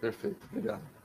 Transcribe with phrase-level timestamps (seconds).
[0.00, 0.97] Perfeito, obrigado.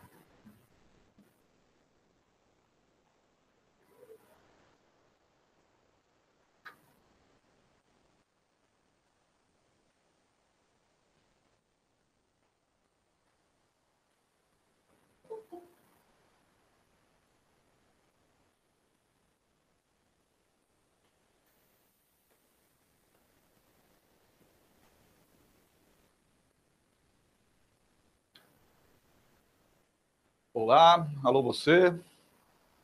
[30.56, 32.00] Olá, alô você,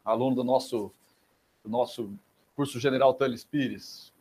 [0.03, 0.91] aluno do nosso,
[1.63, 2.11] do nosso
[2.55, 4.11] curso General Teles Pires.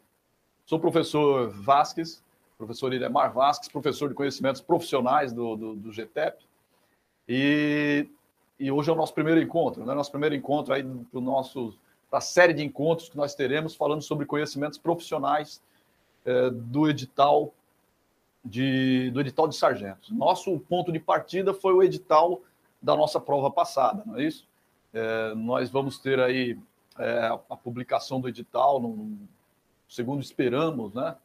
[0.66, 2.22] Sou o professor Vasques,
[2.58, 6.44] professor Idemar Vasques, professor de conhecimentos profissionais do, do, do GTEP.
[7.26, 8.06] E,
[8.60, 9.94] e hoje é o nosso primeiro encontro, né?
[9.94, 11.74] Nosso primeiro encontro aí do nosso
[12.12, 15.62] da série de encontros que nós teremos falando sobre conhecimentos profissionais
[16.26, 17.54] é, do edital
[18.44, 20.10] de, do edital de sargentos.
[20.10, 22.42] Nosso ponto de partida foi o edital
[22.80, 24.46] da nossa prova passada, não é isso?
[24.92, 26.58] É, nós vamos ter aí
[26.98, 29.18] é, a publicação do edital, no,
[29.88, 31.16] segundo esperamos, né?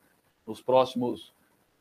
[0.46, 1.34] Nos próximos,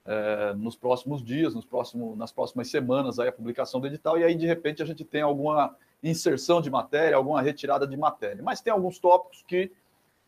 [0.05, 4.25] é, nos próximos dias, nos próximos, nas próximas semanas, aí a publicação do edital, e
[4.25, 8.43] aí, de repente, a gente tem alguma inserção de matéria, alguma retirada de matéria.
[8.43, 9.71] Mas tem alguns tópicos que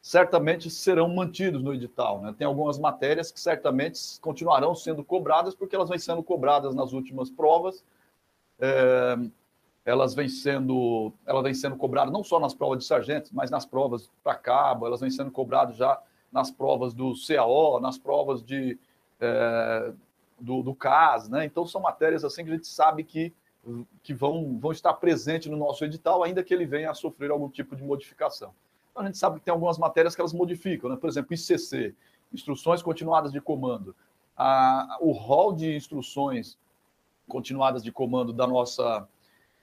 [0.01, 2.21] certamente serão mantidos no edital.
[2.21, 2.35] Né?
[2.37, 7.31] Tem algumas matérias que certamente continuarão sendo cobradas, porque elas vêm sendo cobradas nas últimas
[7.31, 7.83] provas,
[8.59, 9.17] é,
[9.85, 13.67] elas vêm sendo, ela vem sendo cobrada não só nas provas de sargentos, mas nas
[13.67, 16.01] provas para cabo, elas vêm sendo cobradas já
[16.33, 18.79] nas provas do CAO, nas provas de,
[19.21, 19.93] é,
[20.41, 21.45] do, do CAS, né?
[21.45, 23.33] Então são matérias assim que a gente sabe que,
[24.03, 27.49] que vão, vão estar presentes no nosso edital, ainda que ele venha a sofrer algum
[27.49, 28.53] tipo de modificação.
[28.91, 30.97] Então, a gente sabe que tem algumas matérias que elas modificam, né?
[30.97, 31.95] Por exemplo, ICC,
[32.33, 33.95] Instruções Continuadas de Comando.
[34.37, 36.59] A, o rol de instruções
[37.29, 39.07] continuadas de comando da nossa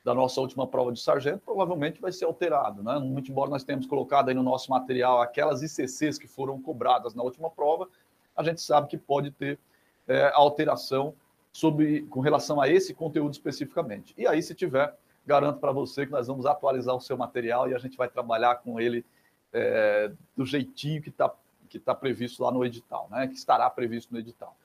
[0.03, 2.97] da nossa última prova de sargento provavelmente vai ser alterado, né?
[2.97, 7.21] Muito embora nós tenhamos colocado aí no nosso material aquelas ICCs que foram cobradas na
[7.21, 7.87] última prova,
[8.35, 9.59] a gente sabe que pode ter
[10.07, 11.13] é, alteração
[11.51, 14.13] sobre com relação a esse conteúdo especificamente.
[14.17, 14.95] E aí, se tiver,
[15.25, 18.55] garanto para você que nós vamos atualizar o seu material e a gente vai trabalhar
[18.55, 19.05] com ele
[19.53, 21.31] é, do jeitinho que está
[21.69, 23.27] que tá previsto lá no edital, né?
[23.27, 24.57] Que estará previsto no edital.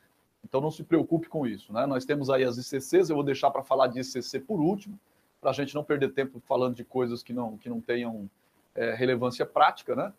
[0.49, 1.73] Então não se preocupe com isso.
[1.73, 1.87] Né?
[1.87, 4.99] Nós temos aí as ICCs, eu vou deixar para falar de ICC por último,
[5.41, 8.31] para a gente não perder tempo falando de coisas que não, que não tenham
[8.75, 10.13] é, relevância prática, né?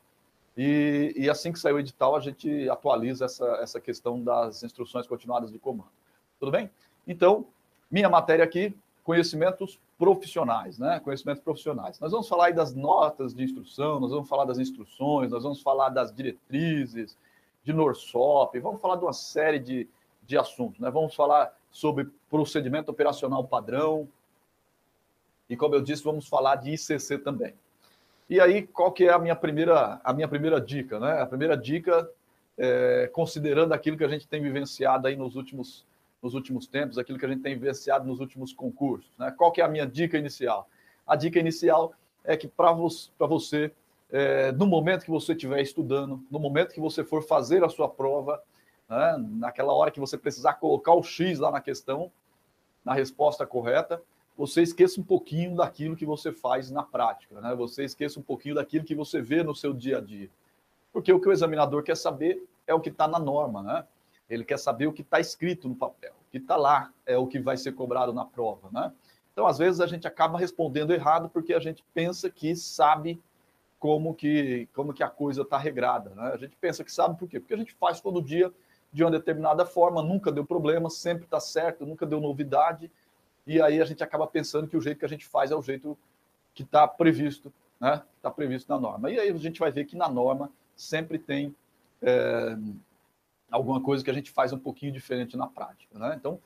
[0.57, 5.05] E, e, assim que sair o edital, a gente atualiza essa, essa questão das instruções
[5.05, 5.91] continuadas de comando.
[6.39, 6.71] Tudo bem?
[7.07, 7.45] Então,
[7.91, 10.99] minha matéria aqui, conhecimentos profissionais, né?
[10.99, 11.99] Conhecimentos profissionais.
[11.99, 15.61] Nós vamos falar aí das notas de instrução, nós vamos falar das instruções, nós vamos
[15.61, 17.15] falar das diretrizes,
[17.63, 19.87] de NORSOP, vamos falar de uma série de,
[20.27, 20.79] de assuntos.
[20.79, 20.91] Né?
[20.91, 24.07] Vamos falar sobre procedimento operacional padrão.
[25.49, 27.55] E, como eu disse, vamos falar de ICC também.
[28.29, 30.99] E aí, qual que é a minha primeira, a minha primeira dica?
[30.99, 31.21] Né?
[31.21, 32.09] A primeira dica,
[32.57, 35.85] é, considerando aquilo que a gente tem vivenciado aí nos últimos,
[36.21, 39.09] nos últimos tempos, aquilo que a gente tem vivenciado nos últimos concursos.
[39.17, 39.33] Né?
[39.37, 40.69] Qual que é a minha dica inicial?
[41.07, 41.93] A dica inicial
[42.25, 43.71] é que para vo você,
[44.11, 47.87] é, no momento que você estiver estudando, no momento que você for fazer a sua
[47.87, 48.43] prova,
[48.89, 49.15] né?
[49.17, 52.11] naquela hora que você precisar colocar o X lá na questão,
[52.83, 54.01] na resposta correta,
[54.37, 57.55] você esqueça um pouquinho daquilo que você faz na prática, né?
[57.55, 60.29] você esqueça um pouquinho daquilo que você vê no seu dia a dia.
[60.93, 63.85] Porque o que o examinador quer saber é o que está na norma, né?
[64.29, 67.27] Ele quer saber o que está escrito no papel, o que está lá é o
[67.27, 68.91] que vai ser cobrado na prova, né?
[69.31, 73.21] Então, às vezes, a gente acaba respondendo errado porque a gente pensa que sabe
[73.79, 76.31] como que, como que a coisa está regrada, né?
[76.33, 77.39] A gente pensa que sabe por quê?
[77.39, 78.51] Porque a gente faz todo dia
[78.97, 82.91] de uma determinada forma, nunca deu problema, sempre está certo, nunca deu novidade,
[83.45, 85.61] e aí a gente acaba pensando que o jeito que a gente faz é o
[85.61, 85.95] jeito
[86.55, 88.01] que está previsto, né?
[88.15, 89.11] Está previsto na norma.
[89.11, 91.55] E aí a gente vai ver que na norma sempre tem
[92.01, 92.57] é,
[93.51, 96.15] alguma coisa que a gente faz um pouquinho diferente na prática, né?
[96.19, 96.39] Então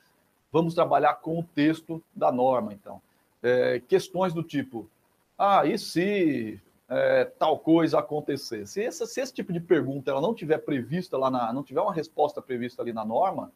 [0.51, 3.01] vamos trabalhar com o texto da norma, então.
[3.41, 4.89] É, questões do tipo,
[5.37, 6.61] ah, e se
[6.91, 8.67] é, tal coisa acontecer.
[8.67, 11.79] Se, essa, se esse tipo de pergunta ela não tiver prevista lá na, não tiver
[11.79, 13.49] uma resposta prevista ali na norma,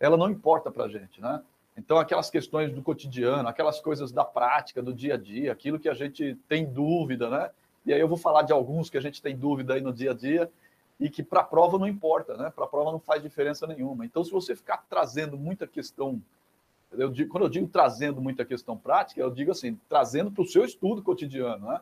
[0.00, 1.42] ela não importa para a gente, né?
[1.76, 5.88] Então, aquelas questões do cotidiano, aquelas coisas da prática, do dia a dia, aquilo que
[5.90, 7.50] a gente tem dúvida, né?
[7.84, 10.12] E aí eu vou falar de alguns que a gente tem dúvida aí no dia
[10.12, 10.50] a dia
[10.98, 12.50] e que para a prova não importa, né?
[12.50, 14.06] Para a prova não faz diferença nenhuma.
[14.06, 16.22] Então, se você ficar trazendo muita questão,
[16.92, 20.46] eu digo, quando eu digo trazendo muita questão prática, eu digo assim, trazendo para o
[20.46, 21.80] seu estudo cotidiano, né?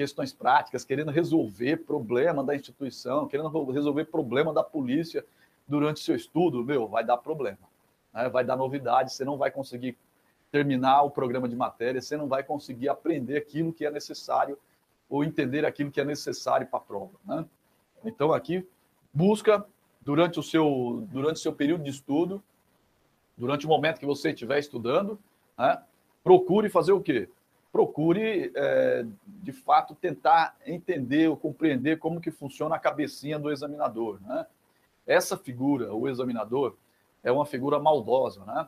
[0.00, 5.22] Questões práticas, querendo resolver problema da instituição, querendo resolver problema da polícia
[5.68, 7.58] durante seu estudo, meu, vai dar problema.
[8.10, 8.26] Né?
[8.30, 9.98] Vai dar novidade, você não vai conseguir
[10.50, 14.56] terminar o programa de matéria, você não vai conseguir aprender aquilo que é necessário
[15.06, 17.12] ou entender aquilo que é necessário para a prova.
[17.22, 17.44] Né?
[18.02, 18.66] Então, aqui,
[19.12, 19.66] busca,
[20.00, 22.42] durante o, seu, durante seu período de estudo,
[23.36, 25.18] durante o momento que você estiver estudando,
[25.58, 25.82] né?
[26.24, 27.28] procure fazer o quê?
[27.72, 34.20] Procure, é, de fato, tentar entender ou compreender como que funciona a cabecinha do examinador.
[34.22, 34.46] Né?
[35.06, 36.76] Essa figura, o examinador,
[37.22, 38.66] é uma figura maldosa, né?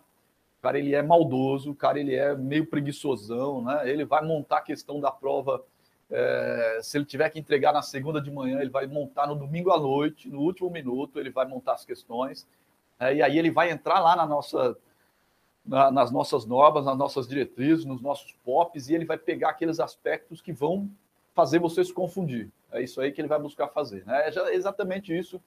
[0.58, 3.88] O cara ele é maldoso, o cara ele é meio preguiçosão, né?
[3.90, 5.64] Ele vai montar a questão da prova.
[6.08, 9.72] É, se ele tiver que entregar na segunda de manhã, ele vai montar no domingo
[9.72, 12.46] à noite, no último minuto, ele vai montar as questões.
[13.00, 14.76] É, e aí ele vai entrar lá na nossa,
[15.64, 19.80] na, nas nossas normas, nas nossas diretrizes, nos nossos POPs, e ele vai pegar aqueles
[19.80, 20.90] aspectos que vão
[21.34, 22.50] fazer você se confundir.
[22.70, 24.04] É isso aí que ele vai buscar fazer.
[24.06, 24.28] Né?
[24.28, 25.40] É exatamente isso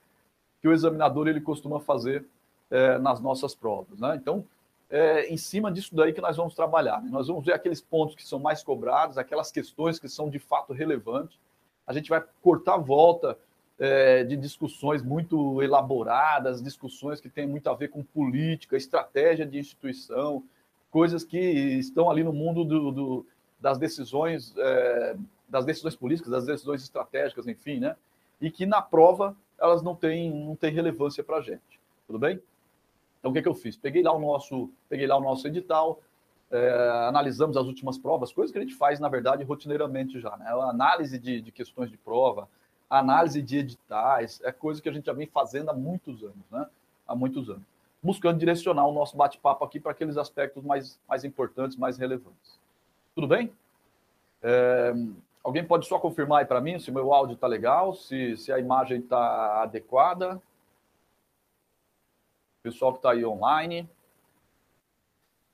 [0.62, 2.26] que o examinador ele costuma fazer
[2.70, 4.00] é, nas nossas provas.
[4.00, 4.16] Né?
[4.16, 4.46] Então,
[4.90, 7.02] é, em cima disso daí que nós vamos trabalhar.
[7.02, 7.10] Né?
[7.12, 10.74] Nós vamos ver aqueles pontos que são mais cobrados, aquelas questões que são de fato
[10.74, 11.38] relevantes.
[11.86, 13.38] A gente vai cortar a volta
[13.80, 19.58] é, de discussões muito elaboradas, discussões que têm muito a ver com política, estratégia de
[19.58, 20.44] instituição,
[20.90, 23.26] coisas que estão ali no mundo do, do,
[23.60, 25.16] das decisões, é,
[25.50, 27.96] das decisões políticas, das decisões estratégicas, enfim, né?
[28.40, 31.80] E que na prova elas não têm, não têm relevância para a gente.
[32.08, 32.42] Tudo bem?
[33.20, 33.76] Então, o que, que eu fiz?
[33.76, 36.00] Peguei lá o nosso, peguei lá o nosso edital,
[36.52, 40.36] é, analisamos as últimas provas, coisas que a gente faz, na verdade, rotineiramente já.
[40.38, 40.46] Né?
[40.48, 42.48] A análise de, de questões de prova,
[42.90, 46.68] análise de editais, é coisa que a gente já vem fazendo há muitos anos, né?
[47.08, 47.64] Há muitos anos.
[48.02, 52.60] Buscando direcionar o nosso bate-papo aqui para aqueles aspectos mais, mais importantes, mais relevantes.
[53.16, 53.52] Tudo bem?
[54.42, 54.94] É,
[55.44, 58.60] alguém pode só confirmar aí para mim se meu áudio está legal, se, se a
[58.60, 60.42] imagem está adequada?
[62.66, 63.88] pessoal que está aí online.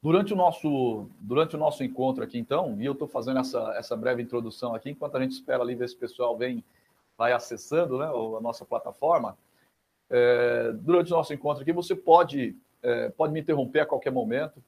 [0.02, 3.96] Durante o, nosso, durante o nosso encontro aqui, então, e eu estou fazendo essa, essa
[3.96, 6.64] breve introdução aqui, enquanto a gente espera ali ver se o pessoal vem,
[7.22, 9.38] vai acessando né, a nossa plataforma,
[10.10, 14.60] é, durante o nosso encontro aqui, você pode, é, pode me interromper a qualquer momento,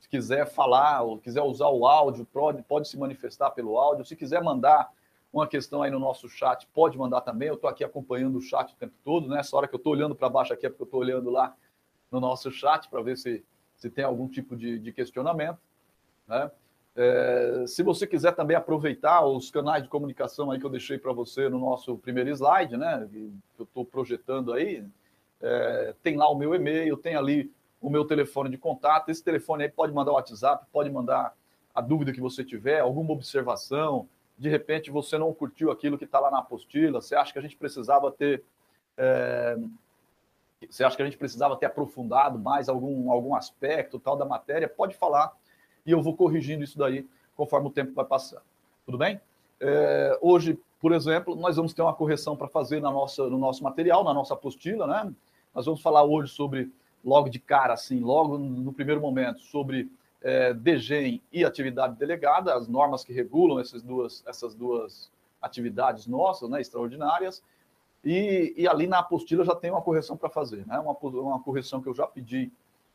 [0.00, 4.16] se quiser falar ou quiser usar o áudio, pode, pode se manifestar pelo áudio, se
[4.16, 4.90] quiser mandar
[5.32, 8.72] uma questão aí no nosso chat, pode mandar também, eu estou aqui acompanhando o chat
[8.72, 9.40] o tempo todo, né?
[9.52, 11.54] Hora que eu estou olhando para baixo aqui é porque eu estou olhando lá
[12.10, 13.44] no nosso chat para ver se,
[13.76, 15.60] se tem algum tipo de, de questionamento.
[16.26, 16.50] Né?
[17.02, 21.14] É, se você quiser também aproveitar os canais de comunicação aí que eu deixei para
[21.14, 24.84] você no nosso primeiro slide, né, que eu estou projetando aí,
[25.40, 27.50] é, tem lá o meu e-mail, tem ali
[27.80, 29.08] o meu telefone de contato.
[29.08, 31.34] Esse telefone aí pode mandar o WhatsApp, pode mandar
[31.74, 34.06] a dúvida que você tiver, alguma observação.
[34.36, 37.42] De repente você não curtiu aquilo que está lá na apostila, você acha que a
[37.42, 38.44] gente precisava ter
[38.98, 39.56] é,
[40.68, 44.68] você acha que a gente precisava ter aprofundado mais algum, algum aspecto tal da matéria,
[44.68, 45.34] pode falar
[45.86, 47.06] e eu vou corrigindo isso daí
[47.36, 48.42] conforme o tempo vai passar.
[48.84, 49.20] Tudo bem?
[49.60, 53.62] É, hoje, por exemplo, nós vamos ter uma correção para fazer na nossa, no nosso
[53.62, 55.12] material, na nossa apostila, né?
[55.54, 56.70] Nós vamos falar hoje sobre,
[57.04, 59.90] logo de cara, assim, logo no primeiro momento, sobre
[60.22, 65.10] é, DGEM e atividade delegada, as normas que regulam essas duas, essas duas
[65.40, 67.42] atividades nossas, né, extraordinárias.
[68.04, 70.78] E, e ali na apostila já tem uma correção para fazer, né?
[70.78, 72.50] Uma, uma correção que eu já pedi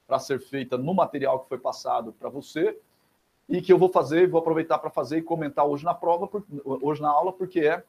[0.07, 2.77] para ser feita no material que foi passado para você
[3.47, 6.29] e que eu vou fazer, vou aproveitar para fazer e comentar hoje na prova,
[6.63, 7.83] hoje na aula, porque é,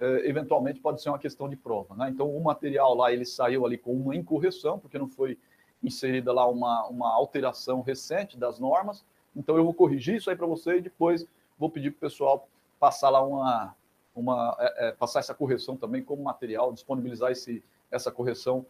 [0.00, 2.10] é, eventualmente pode ser uma questão de prova, né?
[2.10, 5.38] Então o material lá ele saiu ali com uma incorreção, porque não foi
[5.82, 9.04] inserida lá uma, uma alteração recente das normas.
[9.34, 11.26] Então eu vou corrigir isso aí para você e depois
[11.58, 12.48] vou pedir para o pessoal
[12.78, 13.74] passar lá uma,
[14.14, 18.66] uma, é, é, passar essa correção também como material, disponibilizar esse, essa correção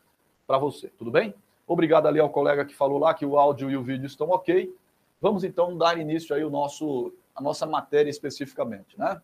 [0.46, 0.88] para você.
[0.88, 1.34] Tudo bem?
[1.68, 4.74] Obrigado ali ao colega que falou lá que o áudio e o vídeo estão ok.
[5.20, 9.20] Vamos então dar início aí o nosso, a nossa matéria especificamente, né?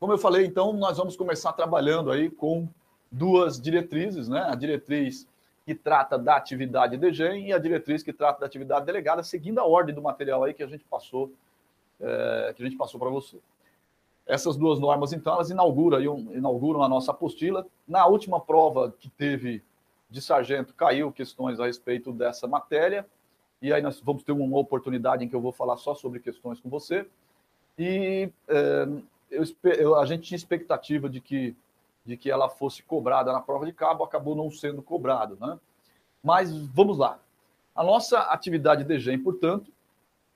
[0.00, 2.66] Como eu falei, então, nós vamos começar trabalhando aí com
[3.10, 4.46] duas diretrizes, né?
[4.48, 5.28] A diretriz
[5.66, 9.66] que trata da atividade DGEM e a diretriz que trata da atividade delegada, seguindo a
[9.66, 11.30] ordem do material aí que a gente passou,
[12.00, 13.36] é, que a gente passou para você.
[14.26, 16.00] Essas duas normas, então, elas inauguram,
[16.32, 17.66] inauguram a nossa apostila.
[17.86, 19.62] Na última prova que teve
[20.12, 23.06] de sargento, caiu questões a respeito dessa matéria.
[23.60, 26.60] E aí nós vamos ter uma oportunidade em que eu vou falar só sobre questões
[26.60, 27.06] com você.
[27.78, 28.86] E é,
[29.30, 31.56] eu, eu, a gente tinha expectativa de que,
[32.04, 35.38] de que ela fosse cobrada na prova de cabo, acabou não sendo cobrado.
[35.40, 35.58] Né?
[36.22, 37.18] Mas vamos lá.
[37.74, 39.72] A nossa atividade DGEM, portanto,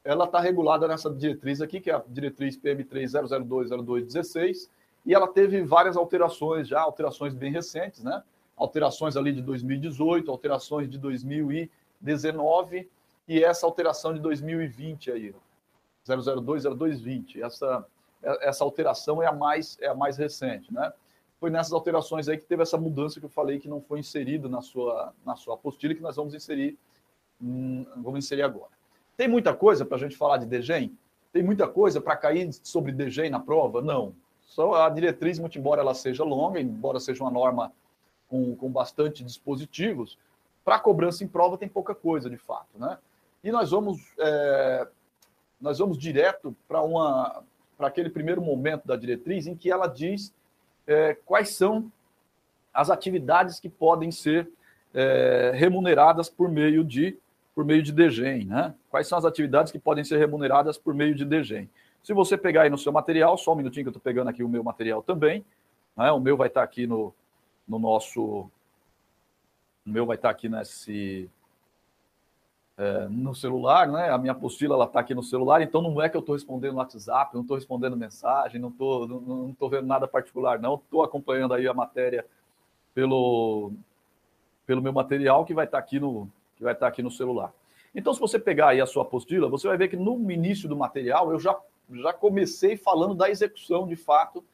[0.03, 4.71] ela está regulada nessa diretriz aqui, que é a diretriz PM30020216,
[5.05, 8.23] e ela teve várias alterações já, alterações bem recentes, né?
[8.57, 12.89] Alterações ali de 2018, alterações de 2019,
[13.29, 15.35] e essa alteração de 2020 aí,
[16.07, 17.43] 002, 0220.
[17.43, 17.85] Essa,
[18.23, 20.93] essa alteração é a mais é a mais recente, né?
[21.39, 24.49] Foi nessas alterações aí que teve essa mudança que eu falei que não foi inserido
[24.49, 26.79] na sua na sua apostila que nós vamos inserir
[27.43, 28.71] hum, vamos inserir agora.
[29.17, 30.97] Tem muita coisa para a gente falar de DGEM?
[31.33, 33.83] Tem muita coisa para cair sobre DGEM na prova?
[33.83, 34.15] Não.
[34.41, 37.73] Só a diretriz, embora ela seja longa, embora seja uma norma
[38.29, 40.19] com, com bastante dispositivos,
[40.65, 42.99] para cobrança em prova tem pouca coisa, de fato, né?
[43.43, 44.89] E nós vamos, é,
[45.61, 47.43] nós vamos direto para uma
[47.77, 50.33] para aquele primeiro momento da diretriz em que ela diz
[50.87, 51.93] é, quais são
[52.73, 54.49] as atividades que podem ser
[54.95, 57.19] é, remuneradas por meio de
[57.55, 58.75] por meio de DGEM, né?
[58.91, 61.71] Quais são as atividades que podem ser remuneradas por meio de DGEM?
[62.03, 64.43] Se você pegar aí no seu material, só um minutinho que eu estou pegando aqui
[64.43, 65.45] o meu material também,
[65.97, 66.11] né?
[66.13, 67.15] O meu vai estar aqui no,
[67.67, 68.23] no nosso,
[69.85, 71.31] o meu vai estar aqui nesse
[72.79, 74.11] é, no celular, né?
[74.11, 76.73] A minha apostila ela está aqui no celular, então não é que eu estou respondendo
[76.73, 80.75] no WhatsApp, não estou respondendo mensagem, não estou não, não tô vendo nada particular, não.
[80.75, 82.27] Estou acompanhando aí a matéria
[82.95, 83.73] pelo
[84.67, 87.53] pelo meu material que vai estar aqui no que vai estar aqui no celular.
[87.95, 90.77] Então, se você pegar aí a sua apostila, você vai ver que no início do
[90.77, 91.59] material eu já,
[91.91, 94.45] já comecei falando da execução de fato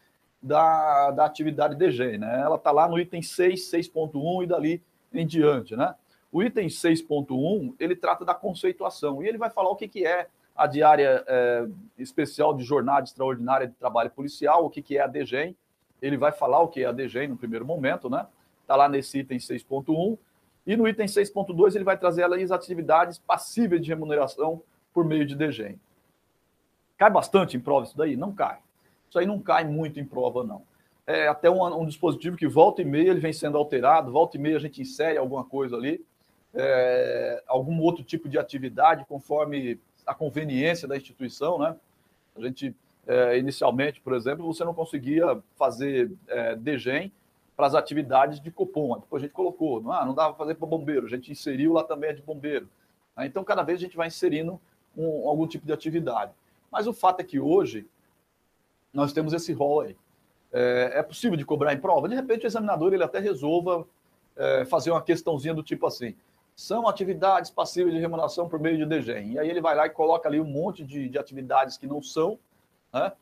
[0.43, 2.41] da, da atividade DG, né?
[2.41, 4.83] Ela está lá no item 6, 6.1 e dali
[5.13, 5.95] em diante, né?
[6.33, 10.27] O item 6.1, ele trata da conceituação e ele vai falar o que, que é
[10.57, 11.67] a diária é,
[11.99, 15.57] especial de jornada extraordinária de trabalho policial, o que, que é a DGEM.
[16.01, 18.27] Ele vai falar o que é a DGEM no primeiro momento, né?
[18.63, 20.19] Está lá nesse item 6.1.
[20.67, 25.35] E no item 6.2 ele vai trazer as atividades passíveis de remuneração por meio de
[25.35, 25.79] DGEM.
[26.97, 28.17] Cai bastante em prova isso daí?
[28.17, 28.59] Não cai.
[29.13, 30.63] Isso aí não cai muito em prova, não.
[31.07, 34.41] É até um, um dispositivo que volta e meia ele vem sendo alterado, volta e
[34.41, 36.03] meia a gente insere alguma coisa ali,
[36.55, 41.77] é, algum outro tipo de atividade conforme a conveniência da instituição, né?
[42.35, 42.75] A gente,
[43.07, 46.57] é, inicialmente, por exemplo, você não conseguia fazer é,
[47.55, 48.99] para as atividades de Copom.
[48.99, 51.85] Depois a gente colocou, ah, não dava para fazer para bombeiro, a gente inseriu lá
[51.85, 52.67] também a de bombeiro.
[53.19, 54.59] Então, cada vez a gente vai inserindo
[54.97, 56.33] um, algum tipo de atividade.
[56.71, 57.87] Mas o fato é que hoje
[58.93, 59.97] nós temos esse rol aí.
[60.53, 62.09] É, é possível de cobrar em prova?
[62.09, 63.87] De repente, o examinador ele até resolva
[64.37, 66.15] é, fazer uma questãozinha do tipo assim:
[66.55, 69.33] são atividades passíveis de remuneração por meio de DGEM.
[69.33, 72.03] E aí ele vai lá e coloca ali um monte de, de atividades que não
[72.03, 72.39] são,
[72.93, 73.13] né?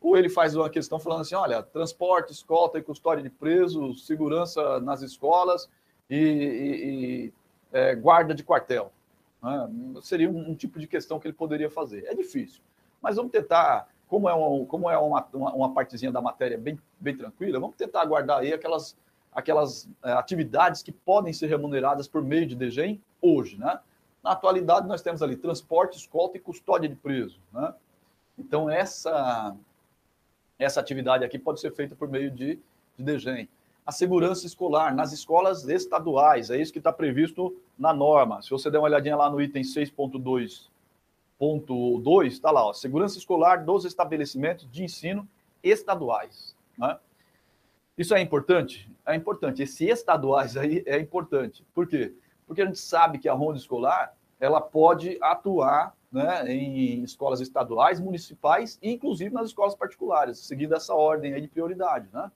[0.00, 4.80] ou ele faz uma questão falando assim: olha, transporte, escolta e custódia de presos, segurança
[4.80, 5.68] nas escolas
[6.08, 6.84] e, e,
[7.26, 7.32] e
[7.72, 8.92] é, guarda de quartel.
[9.42, 9.68] Né?
[10.02, 12.04] Seria um, um, tipo de questão que ele poderia fazer.
[12.06, 12.62] É difícil,
[13.02, 16.78] mas vamos tentar, como é, um, como é uma, uma, uma, partezinha da matéria bem,
[16.98, 18.96] bem tranquila, vamos tentar aguardar aí aquelas,
[19.32, 23.58] aquelas é, atividades que podem ser remuneradas por meio de DGEM hoje.
[23.58, 23.78] Né?
[24.22, 27.38] Na atualidade, nós temos ali transporte, escolta e custódia de preso.
[27.52, 27.72] Né?
[28.38, 29.54] Então, essa
[30.58, 32.58] essa atividade aqui pode ser feita por meio de,
[32.96, 33.48] de DGEM.
[33.86, 38.42] A segurança escolar nas escolas estaduais, é isso que está previsto na norma.
[38.42, 39.62] Se você der uma olhadinha lá no item
[41.40, 45.28] 6.2.2, está lá, ó, segurança escolar dos estabelecimentos de ensino
[45.62, 46.56] estaduais.
[46.76, 46.98] Né?
[47.96, 48.90] Isso é importante?
[49.06, 49.62] É importante.
[49.62, 51.64] Esse estaduais aí é importante.
[51.74, 52.14] Por quê?
[52.46, 58.00] Porque a gente sabe que a ronda escolar ela pode atuar né, em escolas estaduais,
[58.00, 62.30] municipais e inclusive nas escolas particulares, seguindo essa ordem aí de prioridade, né?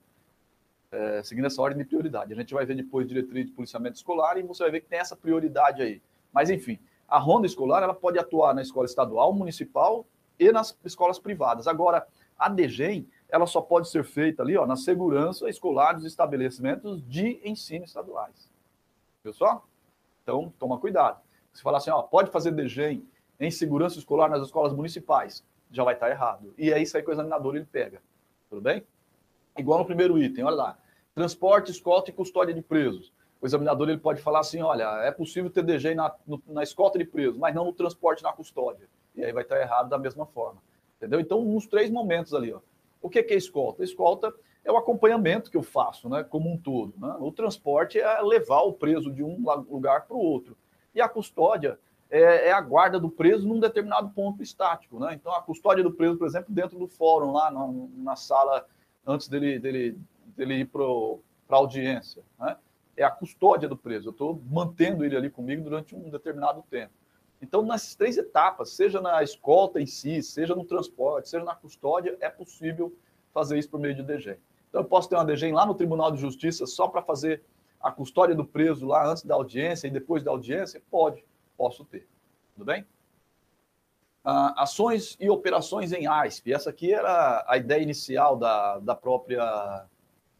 [0.91, 2.31] É, seguindo essa ordem de prioridade.
[2.31, 4.99] A gente vai ver depois diretriz de policiamento escolar e você vai ver que tem
[4.99, 6.01] essa prioridade aí.
[6.31, 6.77] Mas enfim,
[7.13, 10.03] a ronda escolar ela pode atuar na escola estadual, municipal
[10.39, 11.67] e nas escolas privadas.
[11.67, 17.07] Agora, a DGEM ela só pode ser feita ali, ó, na segurança escolar dos estabelecimentos
[17.07, 18.49] de ensino estaduais.
[19.23, 19.63] Viu só?
[20.23, 21.21] Então, toma cuidado.
[21.53, 23.07] Se falar assim, ó, pode fazer DGEM
[23.39, 26.51] em segurança escolar nas escolas municipais, já vai estar errado.
[26.57, 28.01] E é isso aí que o examinador ele pega.
[28.49, 28.83] Tudo bem?
[29.55, 30.77] Igual no primeiro item, olha lá.
[31.13, 33.13] Transporte, escolta e custódia de presos.
[33.43, 36.97] O examinador ele pode falar assim: olha, é possível ter DG na, no, na escolta
[36.97, 38.87] de presos, mas não no transporte na custódia.
[39.13, 40.63] E aí vai estar errado da mesma forma.
[40.95, 41.19] Entendeu?
[41.19, 42.61] Então, nos três momentos ali, ó.
[43.01, 43.83] O que é escolta?
[43.83, 44.33] Escolta
[44.63, 46.93] é o acompanhamento que eu faço, né, como um todo.
[46.97, 47.17] Né?
[47.19, 50.55] O transporte é levar o preso de um lugar para o outro.
[50.95, 51.77] E a custódia
[52.09, 54.97] é, é, a guarda do preso num determinado ponto estático.
[55.01, 55.15] Né?
[55.15, 58.65] Então, a custódia do preso, por exemplo, dentro do fórum, lá na, na sala,
[59.05, 62.23] antes dele, dele, dele ir para a audiência.
[62.39, 62.55] Né?
[62.95, 64.09] É a custódia do preso.
[64.09, 66.93] Eu estou mantendo ele ali comigo durante um determinado tempo.
[67.41, 72.17] Então, nessas três etapas, seja na escolta em si, seja no transporte, seja na custódia,
[72.21, 72.95] é possível
[73.33, 74.37] fazer isso por meio de DG.
[74.69, 77.43] Então, eu posso ter uma DG lá no Tribunal de Justiça só para fazer
[77.81, 80.81] a custódia do preso lá antes da audiência e depois da audiência?
[80.89, 81.23] Pode
[81.57, 82.07] posso ter.
[82.53, 82.85] Tudo bem?
[84.23, 86.53] Ah, ações e operações em ASP.
[86.53, 89.85] Essa aqui era a ideia inicial da, da própria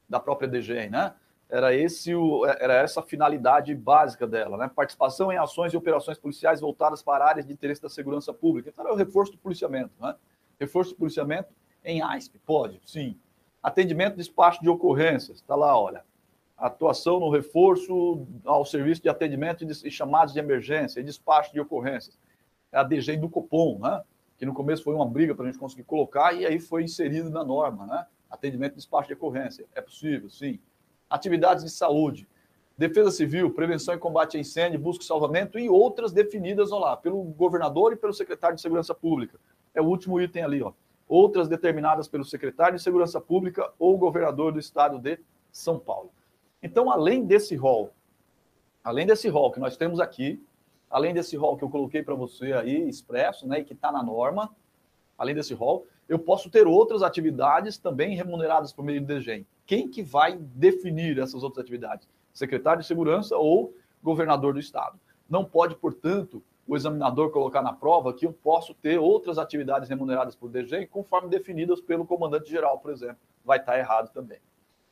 [0.08, 1.16] da própria DGEM, né?
[1.54, 4.72] Era, esse o, era essa a finalidade básica dela, né?
[4.76, 8.72] Participação em ações e operações policiais voltadas para áreas de interesse da segurança pública.
[8.72, 10.16] Então, era o reforço do policiamento, né?
[10.60, 11.54] Reforço do policiamento
[11.86, 13.20] em ASP, pode, sim.
[13.62, 16.04] Atendimento, despacho de ocorrências, está lá, olha.
[16.58, 22.18] Atuação no reforço ao serviço de atendimento e chamados de emergência e despacho de ocorrências.
[22.72, 24.02] É a DG do Copom, né?
[24.40, 27.30] Que no começo foi uma briga para a gente conseguir colocar e aí foi inserido
[27.30, 28.08] na norma, né?
[28.28, 29.68] Atendimento e despacho de ocorrência.
[29.76, 30.60] É possível, sim.
[31.16, 32.28] Atividades de saúde,
[32.78, 36.98] defesa civil, prevenção e combate a incêndio, busca e salvamento e outras definidas, olha lá,
[36.98, 39.40] pelo governador e pelo secretário de Segurança Pública.
[39.74, 40.74] É o último item ali, ó
[41.08, 45.20] outras determinadas pelo secretário de Segurança Pública ou governador do estado de
[45.52, 46.12] São Paulo.
[46.62, 47.92] Então, além desse rol,
[48.84, 50.44] além desse rol que nós temos aqui,
[50.90, 54.02] além desse rol que eu coloquei para você aí expresso, né, e que está na
[54.02, 54.56] norma,
[55.18, 59.46] além desse rol, eu posso ter outras atividades também remuneradas por meio do DGEM.
[59.66, 62.08] Quem que vai definir essas outras atividades?
[62.34, 65.00] Secretário de Segurança ou governador do estado.
[65.30, 70.36] Não pode, portanto, o examinador colocar na prova que eu posso ter outras atividades remuneradas
[70.36, 73.18] por DG conforme definidas pelo comandante geral, por exemplo.
[73.44, 74.40] Vai estar errado também.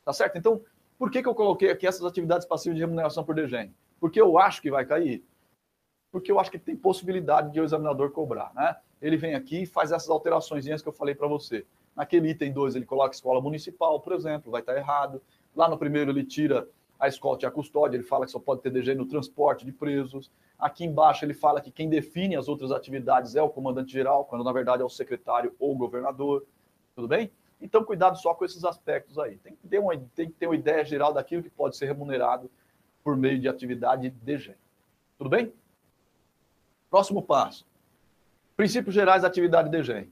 [0.04, 0.36] Tá certo?
[0.36, 0.60] Então,
[0.98, 3.70] por que, que eu coloquei aqui essas atividades passivas de remuneração por DG?
[4.00, 5.24] Porque eu acho que vai cair.
[6.10, 8.76] Porque eu acho que tem possibilidade de o examinador cobrar, né?
[9.02, 11.66] Ele vem aqui e faz essas alterações que eu falei para você.
[11.94, 15.20] Naquele item 2, ele coloca escola municipal, por exemplo, vai estar errado.
[15.54, 16.68] Lá no primeiro, ele tira
[16.98, 19.72] a escolta e a custódia, ele fala que só pode ter DG no transporte de
[19.72, 20.30] presos.
[20.56, 24.44] Aqui embaixo ele fala que quem define as outras atividades é o comandante geral, quando
[24.44, 26.46] na verdade é o secretário ou o governador.
[26.94, 27.32] Tudo bem?
[27.60, 29.36] Então, cuidado só com esses aspectos aí.
[29.38, 32.48] Tem que ter uma, tem que ter uma ideia geral daquilo que pode ser remunerado
[33.02, 34.54] por meio de atividade DG.
[35.18, 35.52] Tudo bem?
[36.88, 37.66] Próximo passo.
[38.62, 40.06] Princípios gerais da atividade DG.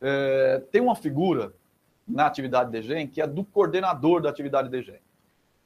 [0.00, 1.54] É, tem uma figura
[2.08, 5.00] na atividade DG que é do coordenador da atividade DG.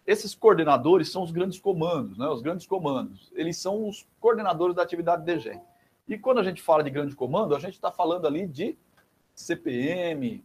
[0.07, 2.29] Esses coordenadores são os grandes comandos, né?
[2.29, 3.33] Os grandes comandos.
[3.35, 5.59] Eles são os coordenadores da atividade DG.
[6.07, 8.77] E quando a gente fala de grande comando, a gente está falando ali de
[9.35, 10.45] CPM,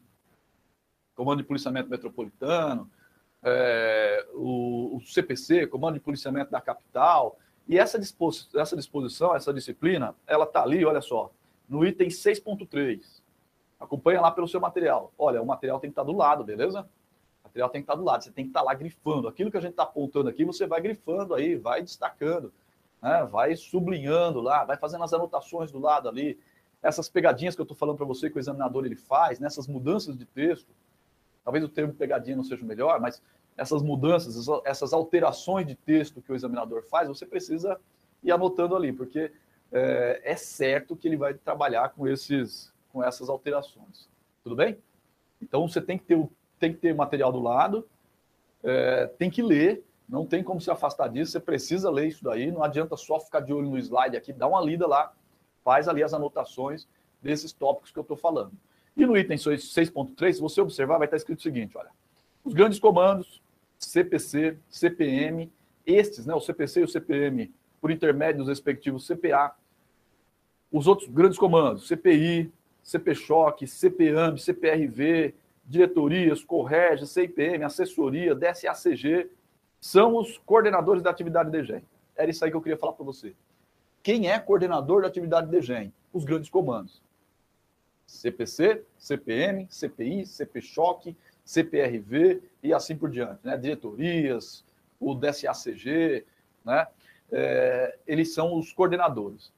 [1.15, 2.89] Comando de Policiamento Metropolitano,
[3.43, 7.37] é, o, o, CPC, Comando de Policiamento da Capital.
[7.67, 7.99] E essa,
[8.55, 11.29] essa disposição, essa disciplina, ela está ali, olha só,
[11.67, 13.21] no item 6.3.
[13.79, 15.13] Acompanha lá pelo seu material.
[15.17, 16.87] Olha, o material tem que estar tá do lado, beleza?
[17.57, 19.27] material tem que estar do lado, você tem que estar lá grifando.
[19.27, 22.53] Aquilo que a gente está apontando aqui, você vai grifando aí, vai destacando,
[23.01, 23.27] né?
[23.29, 26.39] vai sublinhando lá, vai fazendo as anotações do lado ali.
[26.81, 30.15] Essas pegadinhas que eu estou falando para você que o examinador ele faz, nessas mudanças
[30.15, 30.69] de texto,
[31.43, 33.21] talvez o termo pegadinha não seja o melhor, mas
[33.57, 37.79] essas mudanças, essas alterações de texto que o examinador faz, você precisa
[38.23, 39.31] ir anotando ali, porque
[39.71, 44.09] é, é certo que ele vai trabalhar com, esses, com essas alterações.
[44.43, 44.77] Tudo bem?
[45.41, 47.87] Então você tem que ter o tem que ter material do lado,
[48.63, 52.51] é, tem que ler, não tem como se afastar disso, você precisa ler isso daí,
[52.51, 55.13] não adianta só ficar de olho no slide aqui, dá uma lida lá,
[55.63, 56.87] faz ali as anotações
[57.21, 58.51] desses tópicos que eu estou falando.
[58.95, 61.91] E no item 6.3, se você observar, vai estar escrito o seguinte, olha,
[62.43, 63.41] os grandes comandos,
[63.77, 65.51] CPC, CPM,
[65.85, 69.55] estes, né, o CPC e o CPM, por intermédio dos respectivos CPA,
[70.71, 72.51] os outros grandes comandos, CPI,
[72.83, 75.33] CPCHOC, CPAMB, CPRV,
[75.65, 79.29] diretorias, Correge, CIPM, assessoria, DSACG,
[79.79, 81.83] são os coordenadores da atividade DGEM.
[82.15, 83.33] Era isso aí que eu queria falar para você.
[84.01, 85.93] Quem é coordenador da atividade DGEM?
[86.13, 87.01] Os grandes comandos.
[88.05, 93.39] CPC, CPM, CPI, CPCHOC, CPRV e assim por diante.
[93.43, 93.57] Né?
[93.57, 94.63] Diretorias,
[94.99, 96.25] o DSACG,
[96.65, 96.87] né?
[97.31, 99.51] É, eles são os coordenadores.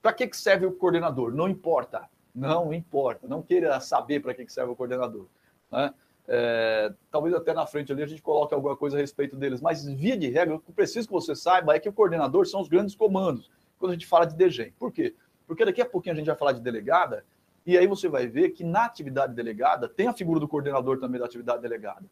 [0.00, 1.34] Para que, que serve o coordenador?
[1.34, 2.08] Não importa.
[2.34, 3.28] Não importa.
[3.28, 5.26] Não queira saber para que, que serve o coordenador.
[5.70, 5.92] Né?
[6.32, 9.84] É, talvez até na frente ali a gente coloque alguma coisa a respeito deles, mas
[9.84, 12.68] via de regra, o que preciso que você saiba é que o coordenador são os
[12.68, 14.72] grandes comandos quando a gente fala de DGEM.
[14.78, 15.14] Por quê?
[15.46, 17.24] Porque daqui a pouquinho a gente vai falar de delegada,
[17.66, 21.18] e aí você vai ver que na atividade delegada tem a figura do coordenador também
[21.18, 22.04] da atividade delegada.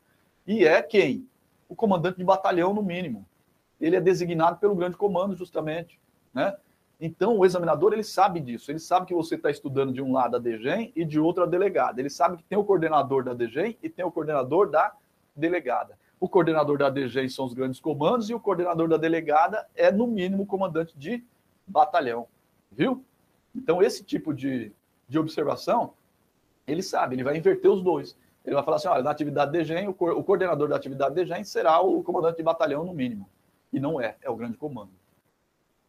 [0.47, 1.29] E é quem?
[1.69, 3.25] O comandante de batalhão, no mínimo.
[3.81, 5.99] Ele é designado pelo grande comando, justamente.
[6.35, 6.57] Né?
[7.01, 8.71] Então, o examinador ele sabe disso.
[8.71, 11.47] Ele sabe que você está estudando de um lado a DGEM e de outro a
[11.47, 12.01] delegada.
[12.01, 14.93] Ele sabe que tem o coordenador da DGEM e tem o coordenador da
[15.35, 15.97] delegada.
[16.21, 20.09] O coordenador da DGEM são os grandes comandos e o coordenador da delegada é, no
[20.09, 21.25] mínimo, comandante de
[21.65, 22.27] batalhão.
[22.73, 23.05] Viu?
[23.55, 24.73] Então, esse tipo de,
[25.09, 25.95] de observação,
[26.67, 28.17] ele sabe, ele vai inverter os dois.
[28.45, 31.45] Ele vai falar assim: olha, na atividade DGEM, o, co o coordenador da atividade DGEM
[31.45, 33.29] será o comandante de batalhão, no mínimo.
[33.73, 34.91] E não é, é o grande comando.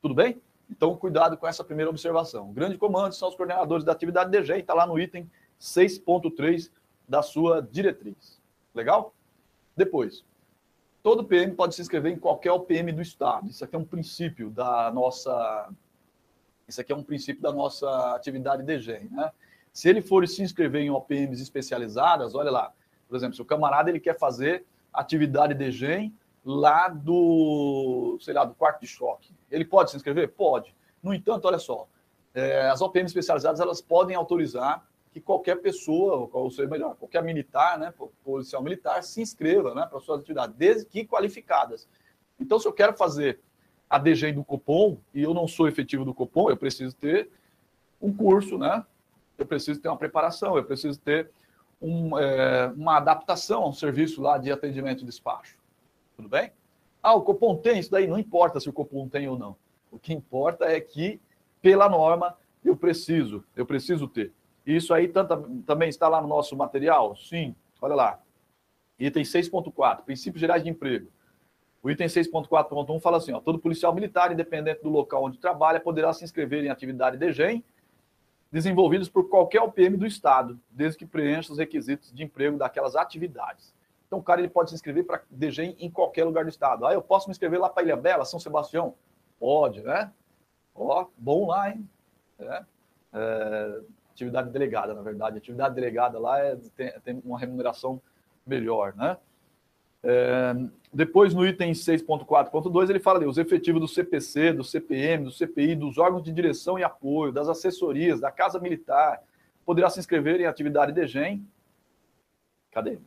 [0.02, 0.42] Tudo bem?
[0.70, 2.50] Então, cuidado com essa primeira observação.
[2.50, 6.72] O grande comando são os coordenadores da atividade DG, está lá no item 6.3
[7.08, 8.40] da sua diretriz.
[8.74, 9.14] Legal?
[9.76, 10.24] Depois,
[11.02, 13.50] todo PM pode se inscrever em qualquer OPM do Estado.
[13.50, 15.70] Isso aqui é um princípio da nossa.
[16.68, 19.32] Isso aqui é um princípio da nossa atividade DG, né?
[19.74, 22.74] Se ele for se inscrever em OPMs especializadas, olha lá,
[23.08, 26.14] por exemplo, se o camarada ele quer fazer atividade DGEM
[26.44, 30.30] lá do, sei lá, do quarto de choque, ele pode se inscrever?
[30.30, 30.76] Pode.
[31.02, 31.88] No entanto, olha só,
[32.34, 37.80] é, as OPMs especializadas elas podem autorizar que qualquer pessoa, ou seja, melhor, qualquer militar,
[37.80, 41.88] né, policial militar, se inscreva né, para suas atividades, desde que qualificadas.
[42.40, 43.40] Então, se eu quero fazer
[43.90, 47.30] a DG do Copom e eu não sou efetivo do Copom, eu preciso ter
[48.00, 48.86] um curso, né?
[49.38, 51.32] Eu preciso ter uma preparação, eu preciso ter
[51.82, 55.58] um, é, uma adaptação ao serviço lá de atendimento e despacho.
[56.20, 56.52] Tudo bem?
[57.02, 58.06] Ah, o Copom tem isso daí?
[58.06, 59.56] Não importa se o Copom tem ou não.
[59.90, 61.18] O que importa é que,
[61.62, 64.34] pela norma, eu preciso, eu preciso ter.
[64.66, 65.10] Isso aí
[65.66, 67.16] também está lá no nosso material?
[67.16, 68.20] Sim, olha lá.
[69.00, 71.10] Item 6.4, princípios gerais de emprego.
[71.82, 76.12] O item 6.4.1 fala assim: ó, todo policial militar, independente do local onde trabalha, poderá
[76.12, 77.64] se inscrever em atividade de GEM
[78.52, 83.74] desenvolvidos por qualquer OPM do Estado, desde que preencha os requisitos de emprego daquelas atividades.
[84.10, 86.84] Então, o cara ele pode se inscrever para DGEM em qualquer lugar do Estado.
[86.88, 88.96] Ah, eu posso me inscrever lá para Ilha Bela, São Sebastião?
[89.40, 90.12] Pode, né?
[90.74, 91.88] Ó, bom lá, hein?
[92.40, 92.64] É.
[93.14, 95.38] É, atividade delegada, na verdade.
[95.38, 98.02] Atividade delegada lá é, tem, tem uma remuneração
[98.48, 99.16] melhor, né?
[100.02, 100.56] É,
[100.92, 105.76] depois, no item 6.4.2, ele fala ali, os efetivos do CPC, do CPM, do CPI,
[105.76, 109.22] dos órgãos de direção e apoio, das assessorias, da Casa Militar,
[109.64, 111.46] poderá se inscrever em atividade de GEM.
[112.72, 112.98] Cadê?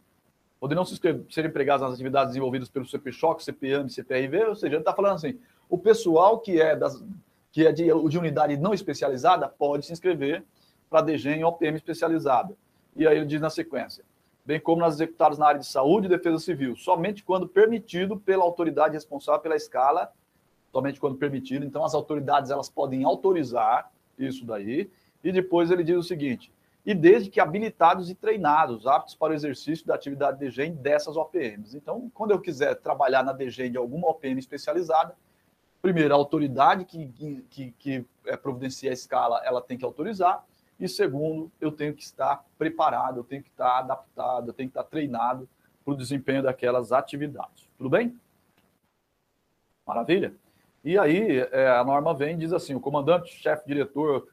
[0.62, 0.96] Poderão se
[1.28, 5.36] ser empregados nas atividades desenvolvidas pelo CPCHOC, CPAM, CPRV, ou seja, ele está falando assim,
[5.68, 7.02] o pessoal que é, das,
[7.50, 10.44] que é de, de unidade não especializada pode se inscrever
[10.88, 12.54] para DGEM ou OPM especializada.
[12.94, 14.04] E aí ele diz na sequência,
[14.46, 18.44] bem como nas executadas na área de saúde e defesa civil, somente quando permitido pela
[18.44, 20.12] autoridade responsável pela escala,
[20.70, 21.64] somente quando permitido.
[21.66, 24.88] Então, as autoridades elas podem autorizar isso daí.
[25.24, 26.52] E depois ele diz o seguinte:
[26.84, 31.76] e desde que habilitados e treinados, aptos para o exercício da atividade DGEM dessas OPMs.
[31.76, 35.14] Então, quando eu quiser trabalhar na DGEM de alguma OPM especializada,
[35.80, 40.44] primeiro, a autoridade que, que, que, é, providencia a escala, ela tem que autorizar,
[40.78, 44.76] e segundo, eu tenho que estar preparado, eu tenho que estar adaptado, eu tenho que
[44.76, 45.48] estar treinado
[45.84, 47.68] para o desempenho daquelas atividades.
[47.78, 48.18] Tudo bem?
[49.86, 50.34] Maravilha?
[50.84, 54.26] E aí é, a norma vem e diz assim: o comandante, chefe, diretor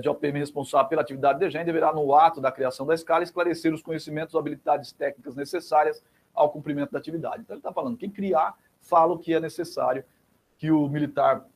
[0.00, 3.72] de OPM responsável pela atividade de GEM deverá, no ato da criação da escala, esclarecer
[3.72, 6.02] os conhecimentos ou habilidades técnicas necessárias
[6.34, 7.42] ao cumprimento da atividade.
[7.42, 10.04] Então ele está falando, quem criar, fala o que é necessário
[10.58, 11.46] que o militar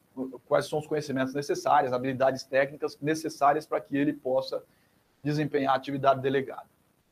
[0.47, 4.63] quais são os conhecimentos necessários, habilidades técnicas necessárias para que ele possa
[5.23, 6.67] desempenhar a atividade delegada.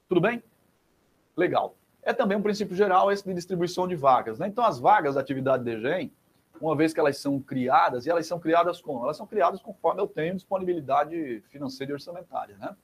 [0.08, 0.42] Tudo bem?
[1.36, 1.76] Legal.
[2.02, 4.38] É também um princípio geral esse de distribuição de vagas.
[4.38, 4.46] Né?
[4.46, 6.12] Então, as vagas da atividade de GEM,
[6.60, 9.04] uma vez que elas são criadas, e elas são criadas como?
[9.04, 12.56] Elas são criadas conforme eu tenho disponibilidade financeira e orçamentária.
[12.58, 12.76] Né?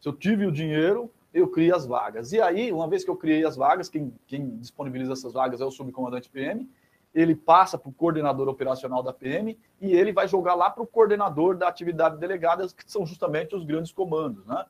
[0.00, 2.32] Se eu tive o dinheiro, eu crio as vagas.
[2.32, 5.64] E aí, uma vez que eu criei as vagas, quem, quem disponibiliza essas vagas é
[5.64, 6.70] o subcomandante PM,
[7.14, 10.86] ele passa para o coordenador operacional da PM e ele vai jogar lá para o
[10.86, 14.64] coordenador da atividade delegada, que são justamente os grandes comandos, né?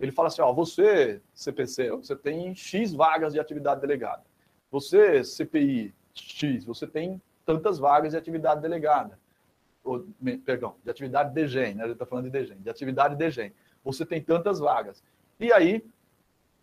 [0.00, 4.24] Ele fala assim, ó, você, CPC, você tem X vagas de atividade delegada.
[4.70, 9.18] Você, CPI, X, você tem tantas vagas de atividade delegada.
[9.84, 10.06] Ou,
[10.44, 11.84] perdão, de atividade DGEM, né?
[11.84, 13.52] Ele está falando de DGEM, de atividade DGEM.
[13.84, 15.02] Você tem tantas vagas.
[15.40, 15.84] E aí,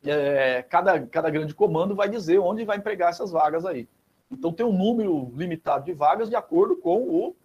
[0.03, 3.87] é, cada, cada grande comando vai dizer onde vai empregar essas vagas aí.
[4.31, 7.35] Então tem um número limitado de vagas de acordo com o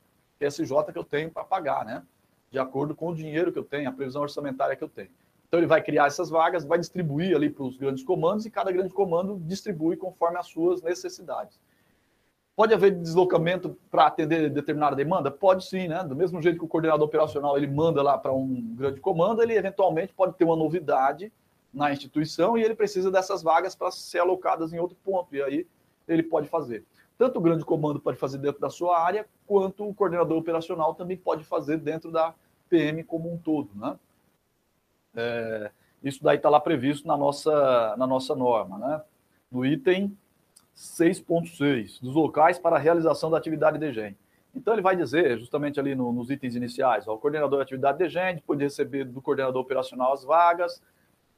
[0.40, 2.02] SJ que eu tenho para pagar, né?
[2.50, 5.10] De acordo com o dinheiro que eu tenho, a previsão orçamentária que eu tenho.
[5.48, 8.70] Então ele vai criar essas vagas, vai distribuir ali para os grandes comandos e cada
[8.70, 11.58] grande comando distribui conforme as suas necessidades.
[12.56, 15.30] Pode haver deslocamento para atender determinada demanda?
[15.30, 16.04] Pode sim, né?
[16.04, 19.54] Do mesmo jeito que o coordenador operacional ele manda lá para um grande comando, ele
[19.54, 21.32] eventualmente pode ter uma novidade
[21.72, 25.34] na instituição e ele precisa dessas vagas para ser alocadas em outro ponto.
[25.34, 25.66] E aí
[26.06, 26.84] ele pode fazer.
[27.18, 31.16] Tanto o grande comando pode fazer dentro da sua área, quanto o coordenador operacional também
[31.16, 32.34] pode fazer dentro da
[32.68, 33.70] PM como um todo.
[33.74, 33.98] Né?
[35.16, 35.70] É,
[36.02, 39.02] isso daí está lá previsto na nossa, na nossa norma, né?
[39.50, 40.16] no item
[40.74, 44.16] 6.6, dos locais para a realização da atividade de DGEM.
[44.54, 47.98] Então, ele vai dizer, justamente ali no, nos itens iniciais, ó, o coordenador de atividade
[47.98, 50.80] de DGEM pode receber do coordenador operacional as vagas,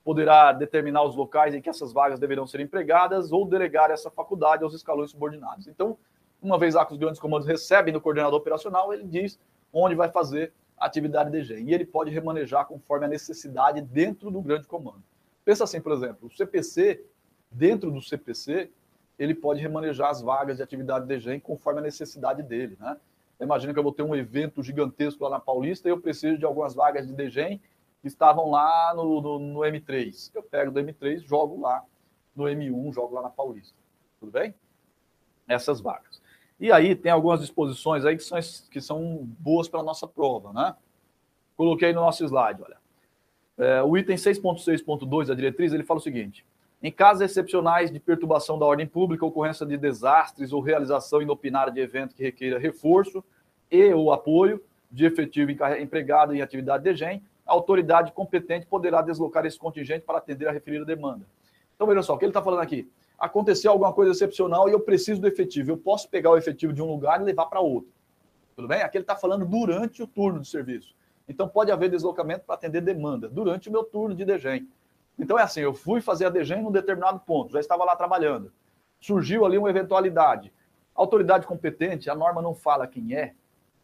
[0.04, 4.62] poderá determinar os locais em que essas vagas deverão ser empregadas ou delegar essa faculdade
[4.62, 5.66] aos escalões subordinados.
[5.66, 5.98] Então,
[6.40, 9.38] uma vez lá que os grandes comandos recebem do coordenador operacional, ele diz
[9.72, 11.60] onde vai fazer atividade DG.
[11.60, 15.02] E ele pode remanejar conforme a necessidade dentro do grande comando.
[15.44, 17.04] Pensa assim, por exemplo, o CPC,
[17.50, 18.70] dentro do CPC,
[19.18, 22.96] ele pode remanejar as vagas de atividade DG conforme a necessidade dele, né?
[23.40, 26.44] Imagina que eu vou ter um evento gigantesco lá na Paulista e eu preciso de
[26.44, 27.60] algumas vagas de DGEM
[28.00, 30.30] que estavam lá no, no, no, M3.
[30.34, 31.84] Eu pego do M3, jogo lá
[32.34, 33.76] no M1, jogo lá na Paulista.
[34.18, 34.54] Tudo bem?
[35.46, 36.22] Essas vagas.
[36.58, 38.38] E aí tem algumas disposições aí que são,
[38.70, 40.74] que são boas para a nossa prova, né?
[41.56, 42.78] Coloquei no nosso slide, olha.
[43.58, 46.44] É, o item 6.6.2 da diretriz, ele fala o seguinte:
[46.82, 51.80] em casos excepcionais de perturbação da ordem pública, ocorrência de desastres ou realização inopinária de
[51.80, 53.24] evento que requeira reforço
[53.70, 59.46] e ou apoio de efetivo empregado em atividade de GEM, a autoridade competente poderá deslocar
[59.46, 61.24] esse contingente para atender a referida demanda.
[61.74, 62.90] Então, veja só, o que ele está falando aqui?
[63.18, 65.70] Aconteceu alguma coisa excepcional e eu preciso do efetivo.
[65.70, 67.90] Eu posso pegar o efetivo de um lugar e levar para outro.
[68.54, 68.82] Tudo bem?
[68.82, 70.94] Aqui ele está falando durante o turno de serviço.
[71.28, 74.68] Então, pode haver deslocamento para atender demanda durante o meu turno de DGEM.
[75.18, 78.52] Então, é assim: eu fui fazer a DGEM num determinado ponto, já estava lá trabalhando.
[79.00, 80.52] Surgiu ali uma eventualidade.
[80.94, 83.34] Autoridade competente, a norma não fala quem é,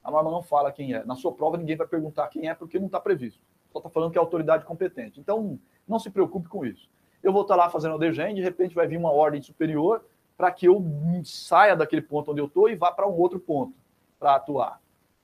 [0.02, 1.04] a norma não fala quem é.
[1.04, 3.40] Na sua prova, ninguém vai perguntar quem é, porque não está previsto.
[3.72, 5.20] Só está falando que é autoridade competente.
[5.20, 6.90] Então, não se preocupe com isso.
[7.22, 10.04] Eu vou estar tá lá fazendo a DGEM, de repente vai vir uma ordem superior
[10.36, 10.84] para que eu
[11.24, 13.74] saia daquele ponto onde eu estou e vá para um outro ponto
[14.18, 14.80] para atuar.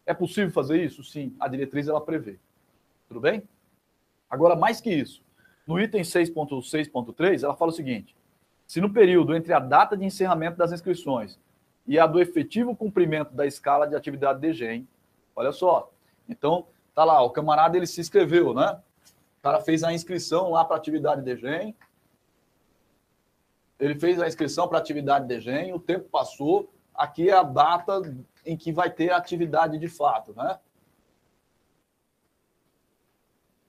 [0.07, 1.03] É possível fazer isso?
[1.03, 2.39] Sim, a diretriz ela prevê.
[3.09, 3.43] Tudo bem?
[4.31, 5.23] Agora, mais que isso,
[5.69, 8.17] no item 6.6.3, ela fala o seguinte:
[8.67, 11.39] se no período entre a data de encerramento das inscrições
[11.87, 14.89] e a do efetivo cumprimento da escala de atividade de GEM,
[15.37, 15.93] olha só,
[16.27, 18.81] então tá lá, o camarada ele se inscreveu, né?
[19.39, 21.77] O cara fez a inscrição lá para atividade de GEM,
[23.79, 28.01] ele fez a inscrição para atividade de GEM, o tempo passou, aqui é a data
[28.45, 30.59] em que vai ter a atividade de fato, né?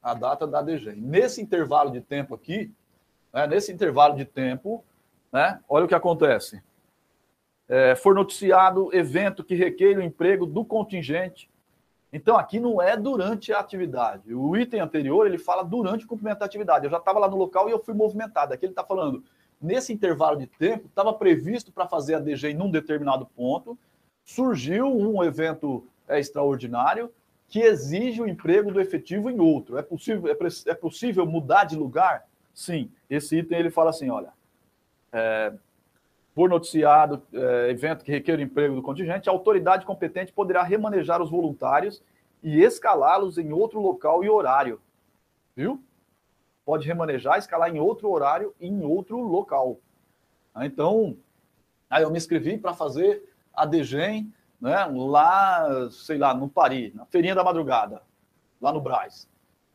[0.02, 0.96] A data da DG.
[0.96, 2.72] Nesse intervalo de tempo aqui,
[3.34, 4.84] né, nesse intervalo de tempo,
[5.32, 6.62] né, olha o que acontece.
[7.68, 11.50] É, for noticiado evento que requer o emprego do contingente.
[12.12, 14.34] Então, aqui não é durante a atividade.
[14.34, 16.86] O item anterior, ele fala durante o cumprimento da atividade.
[16.86, 18.54] Eu já estava lá no local e eu fui movimentado.
[18.54, 19.24] Aqui ele está falando,
[19.62, 23.78] nesse intervalo de tempo, estava previsto para fazer a DG em um determinado ponto,
[24.26, 27.12] surgiu um evento é, extraordinário
[27.50, 29.78] que exige o emprego do efetivo em outro.
[29.78, 32.28] É possível, é, é possível mudar de lugar?
[32.54, 32.92] Sim.
[33.10, 34.32] Esse item ele fala assim: olha,
[35.12, 35.52] é,
[36.36, 41.22] por noticiado é, evento que requer o emprego do contingente, a autoridade competente poderá remanejar
[41.22, 42.04] os voluntários
[42.44, 44.80] e escalá-los em outro local e horário.
[45.56, 45.84] Viu?
[46.64, 49.80] Pode remanejar, escalar em outro horário e em outro local.
[50.62, 51.18] Então,
[51.90, 57.06] aí eu me inscrevi para fazer a DGEM, né, lá, sei lá, no Paris, na
[57.06, 58.02] Feirinha da Madrugada,
[58.62, 59.30] lá no Braz,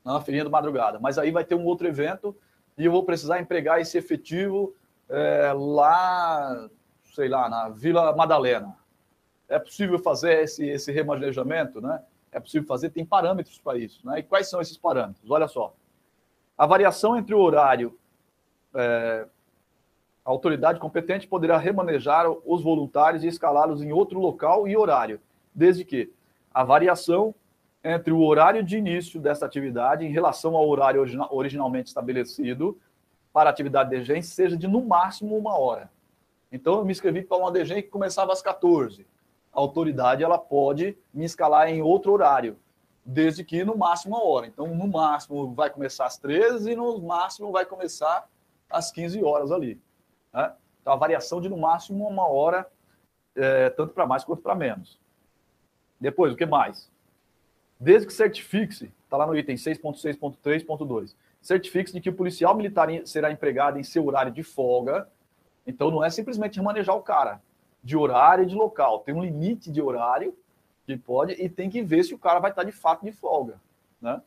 [0.04, 0.98] na Feirinha da Madrugada.
[1.00, 2.36] Mas aí vai ter um outro evento
[2.76, 4.74] e eu vou precisar empregar esse efetivo
[5.08, 6.68] é, lá,
[7.14, 8.76] sei lá, na Vila Madalena.
[9.48, 12.02] É possível fazer esse, esse remanejamento, né?
[12.32, 14.04] É possível fazer, tem parâmetros para isso.
[14.04, 14.18] Né?
[14.18, 15.30] E quais são esses parâmetros?
[15.30, 15.74] Olha só.
[16.58, 17.96] A variação entre o horário
[18.74, 19.26] é,
[20.24, 25.20] a autoridade competente poderá remanejar os voluntários e escalá-los em outro local e horário,
[25.54, 26.10] desde que
[26.52, 27.34] a variação
[27.82, 32.78] entre o horário de início dessa atividade em relação ao horário originalmente estabelecido
[33.30, 35.90] para a atividade de DGEM seja de no máximo uma hora.
[36.50, 39.06] Então, eu me inscrevi para uma DGEM que começava às 14.
[39.52, 42.56] A autoridade ela pode me escalar em outro horário,
[43.04, 44.46] desde que no máximo uma hora.
[44.46, 48.26] Então, no máximo vai começar às 13 e no máximo vai começar
[48.70, 49.80] às 15 horas ali.
[50.34, 50.52] Né?
[50.80, 52.66] Então, a variação de no máximo uma hora,
[53.34, 55.00] é, tanto para mais quanto para menos.
[55.98, 56.90] Depois, o que mais?
[57.80, 63.30] Desde que certifique-se, está lá no item 6.6.3.2, certifique-se de que o policial militar será
[63.30, 65.08] empregado em seu horário de folga.
[65.66, 67.40] Então, não é simplesmente manejar o cara
[67.82, 69.00] de horário e de local.
[69.00, 70.36] Tem um limite de horário
[70.86, 73.60] que pode e tem que ver se o cara vai estar de fato de folga.
[74.00, 74.20] Né?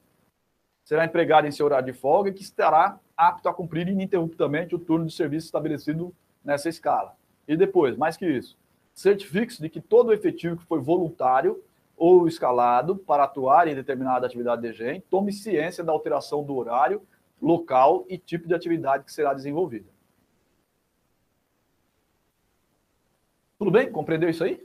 [0.83, 5.07] Será empregado em seu horário de folga que estará apto a cumprir ininterruptamente o turno
[5.07, 6.13] de serviço estabelecido
[6.45, 7.15] nessa escala.
[7.47, 8.55] E depois, mais que isso,
[8.93, 11.63] certifique-se de que todo o efetivo que foi voluntário
[11.97, 17.01] ou escalado para atuar em determinada atividade de GEM tome ciência da alteração do horário,
[17.41, 19.89] local e tipo de atividade que será desenvolvida.
[23.57, 23.91] Tudo bem?
[23.91, 24.63] Compreendeu isso aí?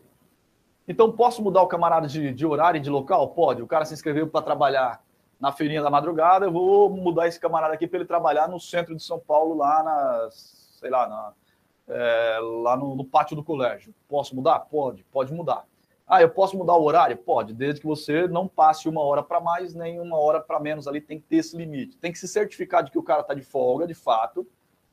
[0.86, 3.30] Então, posso mudar o camarada de, de horário e de local?
[3.30, 3.62] Pode.
[3.62, 5.02] O cara se inscreveu para trabalhar
[5.42, 8.94] na feirinha da madrugada, eu vou mudar esse camarada aqui para ele trabalhar no centro
[8.94, 11.32] de São Paulo, lá na, sei lá, na,
[11.88, 13.92] é, lá no, no, pátio do colégio.
[14.08, 14.60] Posso mudar?
[14.60, 15.66] Pode, pode mudar.
[16.06, 17.16] Ah, eu posso mudar o horário?
[17.16, 20.86] Pode, desde que você não passe uma hora para mais, nem uma hora para menos
[20.86, 21.96] ali, tem que ter esse limite.
[21.96, 24.46] Tem que se certificar de que o cara está de folga, de fato,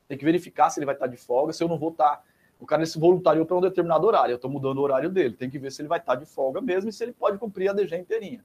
[0.08, 2.16] tem que verificar se ele vai estar tá de folga, se eu não vou estar.
[2.16, 2.22] Tá...
[2.58, 5.48] O cara se voluntariou para um determinado horário, eu estou mudando o horário dele, tem
[5.48, 7.70] que ver se ele vai estar tá de folga mesmo e se ele pode cumprir
[7.70, 8.44] a DG inteirinha.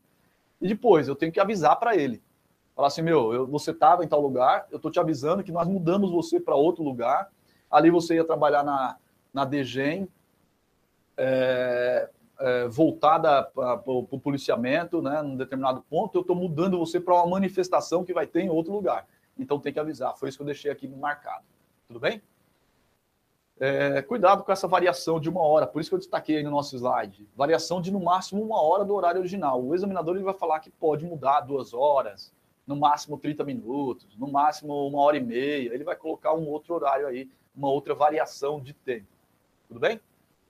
[0.66, 2.24] E depois, eu tenho que avisar para ele.
[2.76, 5.68] Falar assim, meu, eu, você estava em tal lugar, eu estou te avisando que nós
[5.68, 7.32] mudamos você para outro lugar,
[7.70, 8.98] ali você ia trabalhar na,
[9.32, 10.10] na DGEM,
[11.16, 17.14] é, é, voltada para o policiamento, né, num determinado ponto, eu estou mudando você para
[17.14, 19.06] uma manifestação que vai ter em outro lugar.
[19.38, 20.18] Então tem que avisar.
[20.18, 21.46] Foi isso que eu deixei aqui marcado.
[21.88, 22.24] Tudo bem?
[23.58, 26.52] É, cuidado com essa variação de uma hora, por isso que eu destaquei aí no
[26.52, 27.28] nosso slide.
[27.36, 29.64] Variação de no máximo uma hora do horário original.
[29.64, 32.34] O examinador ele vai falar que pode mudar duas horas,
[32.68, 35.74] no máximo 30 minutos, no máximo uma hora e meia.
[35.74, 39.08] Ele vai colocar um outro horário aí, uma outra variação de tempo.
[39.68, 40.02] Tudo bem?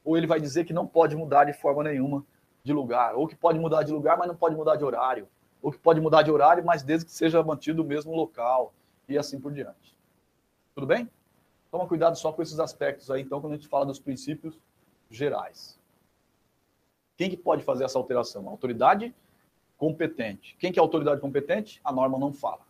[0.05, 2.23] ou ele vai dizer que não pode mudar de forma nenhuma
[2.63, 5.27] de lugar, ou que pode mudar de lugar, mas não pode mudar de horário,
[5.61, 8.73] ou que pode mudar de horário, mas desde que seja mantido o mesmo local,
[9.09, 9.97] e assim por diante.
[10.75, 11.09] Tudo bem?
[11.75, 14.57] Toma cuidado só com esses aspectos aí, então, quando a gente fala dos princípios
[15.09, 15.77] gerais.
[17.17, 18.47] Quem que pode fazer essa alteração?
[18.47, 19.13] A autoridade
[19.77, 20.55] competente.
[20.57, 21.81] Quem que é a autoridade competente?
[21.83, 22.61] A norma não fala.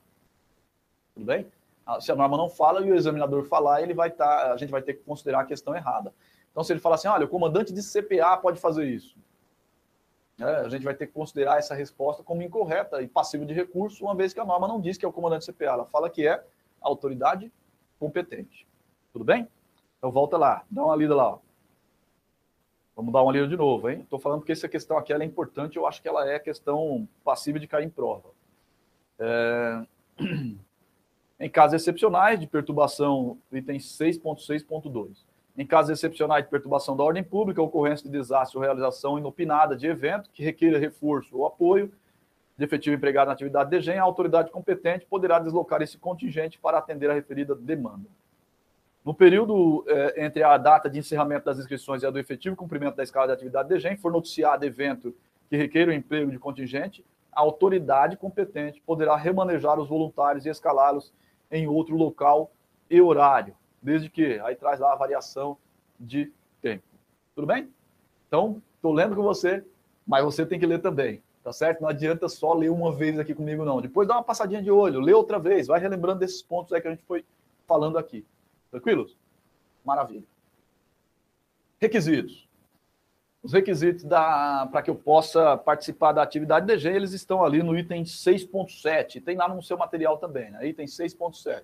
[1.13, 1.45] Tudo bem?
[1.85, 4.57] Ah, se a norma não fala e o examinador falar, ele vai estar, tá, a
[4.57, 6.11] gente vai ter que considerar a questão errada.
[6.49, 9.15] Então, se ele falar assim, olha, o comandante de CPA pode fazer isso,
[10.39, 14.03] é, a gente vai ter que considerar essa resposta como incorreta e passível de recurso,
[14.03, 16.09] uma vez que a norma não diz que é o comandante de CPA, ela fala
[16.09, 16.43] que é a
[16.81, 17.53] autoridade
[17.99, 18.65] competente.
[19.15, 19.47] Tudo bem?
[19.97, 21.30] Então, volta lá, dá uma lida lá.
[21.30, 21.39] Ó.
[22.97, 24.01] Vamos dar uma lida de novo, hein?
[24.01, 27.62] Estou falando porque essa questão aqui é importante, eu acho que ela é questão passível
[27.62, 28.32] de cair em prova.
[29.17, 29.86] É...
[31.38, 35.23] Em casos excepcionais de perturbação, item 6.6.2
[35.58, 39.88] em casos excepcionais de perturbação da ordem pública, ocorrência de desastre ou realização inopinada de
[39.88, 41.91] evento que requeira reforço ou apoio
[42.58, 46.78] de efetivo empregado na atividade de GEM, a autoridade competente poderá deslocar esse contingente para
[46.78, 48.10] atender a referida demanda.
[49.05, 52.95] No período eh, entre a data de encerramento das inscrições e a do efetivo cumprimento
[52.95, 55.15] da escala de atividade de GEM, for noticiado evento
[55.47, 61.13] que requeira o emprego de contingente, a autoridade competente poderá remanejar os voluntários e escalá-los
[61.51, 62.51] em outro local
[62.89, 65.55] e horário desde que aí traz lá a variação
[65.99, 66.83] de tempo.
[67.35, 67.69] Tudo bem?
[68.27, 69.63] Então, estou lendo com você,
[70.07, 71.81] mas você tem que ler também, tá certo?
[71.81, 73.79] Não adianta só ler uma vez aqui comigo, não.
[73.79, 76.87] Depois dá uma passadinha de olho, lê outra vez, vai relembrando desses pontos aí que
[76.87, 77.23] a gente foi
[77.67, 78.25] falando aqui.
[78.75, 79.17] Tranquilos?
[79.85, 80.25] Maravilha.
[81.79, 82.45] Requisitos.
[83.41, 88.03] Os requisitos para que eu possa participar da atividade DG, eles estão ali no item
[88.03, 89.23] 6.7.
[89.23, 90.67] Tem lá no seu material também, né?
[90.67, 91.63] Item 6.7.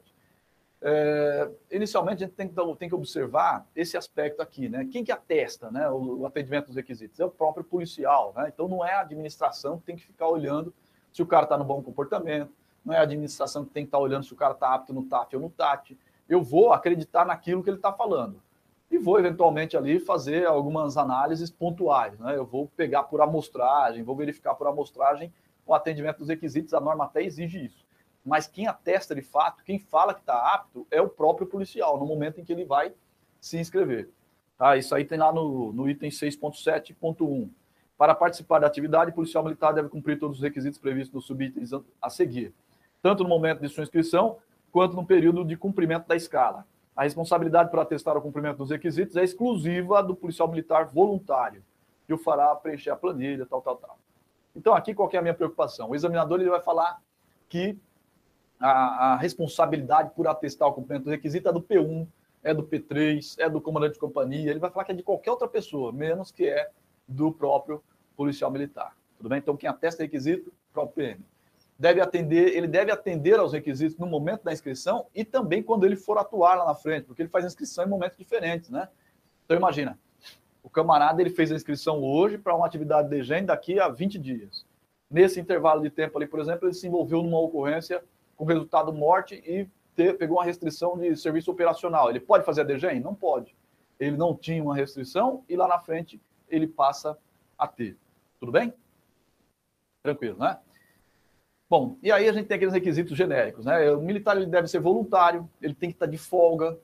[0.83, 4.87] É, inicialmente, a gente tem que, tem que, observar esse aspecto aqui, né?
[4.89, 7.19] Quem que atesta né, o, o atendimento dos requisitos?
[7.19, 8.49] É o próprio policial, né?
[8.53, 10.73] Então, não é a administração que tem que ficar olhando
[11.11, 12.53] se o cara está no bom comportamento,
[12.85, 14.93] não é a administração que tem que estar tá olhando se o cara está apto
[14.93, 15.97] no TAF ou no TAT.
[16.31, 18.41] Eu vou acreditar naquilo que ele está falando
[18.89, 22.35] e vou, eventualmente, ali fazer algumas análises pontuais, né?
[22.35, 25.31] Eu vou pegar por amostragem, vou verificar por amostragem
[25.65, 27.85] o atendimento dos requisitos, a norma até exige isso
[28.23, 32.05] mas quem atesta de fato, quem fala que está apto, é o próprio policial, no
[32.05, 32.93] momento em que ele vai
[33.39, 34.09] se inscrever.
[34.57, 34.77] Tá?
[34.77, 37.49] Isso aí tem lá no, no item 6.7.1.
[37.97, 41.71] Para participar da atividade, o policial militar deve cumprir todos os requisitos previstos nos subitens
[42.01, 42.53] a seguir,
[43.01, 44.37] tanto no momento de sua inscrição,
[44.71, 46.65] quanto no período de cumprimento da escala.
[46.95, 51.63] A responsabilidade por atestar o cumprimento dos requisitos é exclusiva do policial militar voluntário,
[52.05, 53.97] que o fará preencher a planilha, tal, tal, tal.
[54.55, 55.89] Então, aqui qual é a minha preocupação?
[55.89, 57.01] O examinador ele vai falar
[57.47, 57.77] que
[58.59, 62.07] a, a responsabilidade por atestar o cumprimento do requisito é do P1,
[62.43, 65.31] é do P3, é do comandante de companhia, ele vai falar que é de qualquer
[65.31, 66.69] outra pessoa, menos que é
[67.07, 67.83] do próprio
[68.15, 68.95] policial militar.
[69.17, 69.39] Tudo bem?
[69.39, 71.25] Então, quem atesta requisito, próprio PM.
[71.81, 75.95] Deve atender, ele deve atender aos requisitos no momento da inscrição e também quando ele
[75.95, 78.87] for atuar lá na frente, porque ele faz inscrição em momentos diferentes, né?
[79.43, 79.97] Então, imagina,
[80.61, 84.19] o camarada ele fez a inscrição hoje para uma atividade de GEM daqui a 20
[84.19, 84.63] dias.
[85.09, 88.03] Nesse intervalo de tempo ali, por exemplo, ele se envolveu numa ocorrência
[88.37, 92.11] com resultado morte e ter, pegou uma restrição de serviço operacional.
[92.11, 92.99] Ele pode fazer a DGEM?
[92.99, 93.57] Não pode.
[93.99, 97.17] Ele não tinha uma restrição e lá na frente ele passa
[97.57, 97.97] a ter.
[98.39, 98.71] Tudo bem?
[100.03, 100.59] Tranquilo, né?
[101.71, 103.89] Bom, e aí a gente tem aqueles requisitos genéricos, né?
[103.91, 106.77] O militar ele deve ser voluntário, ele tem que estar de folga,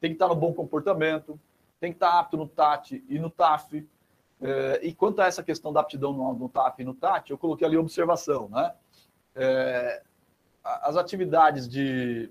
[0.00, 1.36] tem que estar no bom comportamento,
[1.80, 3.84] tem que estar apto no TAT e no TAF.
[4.40, 7.36] É, e quanto a essa questão da aptidão no, no TAF e no TAT, eu
[7.36, 8.72] coloquei ali observação, né?
[9.34, 10.00] É,
[10.62, 12.30] as atividades de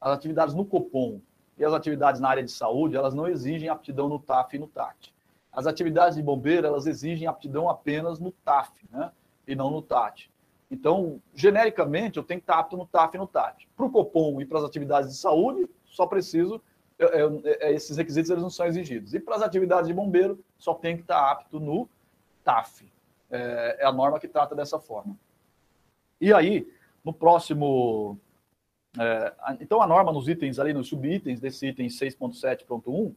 [0.00, 1.20] as atividades no Copom
[1.58, 4.68] e as atividades na área de saúde, elas não exigem aptidão no TAF e no
[4.68, 5.12] TAT.
[5.52, 9.10] As atividades de bombeiro, elas exigem aptidão apenas no TAF, né?
[9.44, 10.30] E não no TAT.
[10.70, 13.66] Então, genericamente, eu tenho que estar apto no TAF e no TAT.
[13.76, 16.62] Para o Copom e para as atividades de saúde, só preciso,
[16.96, 19.12] é, é, é, esses requisitos eles não são exigidos.
[19.12, 21.88] E para as atividades de bombeiro, só tem que estar apto no
[22.44, 22.90] TAF.
[23.30, 25.16] É, é a norma que trata dessa forma.
[26.20, 26.70] E aí,
[27.04, 28.18] no próximo.
[28.98, 33.14] É, então, a norma nos itens ali, nos subitens desse item 6.7.1,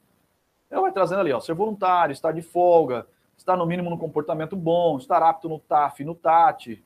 [0.70, 4.56] ela vai trazendo ali, ó, ser voluntário, estar de folga, estar no mínimo no comportamento
[4.56, 6.84] bom, estar apto no TAF e no TAT,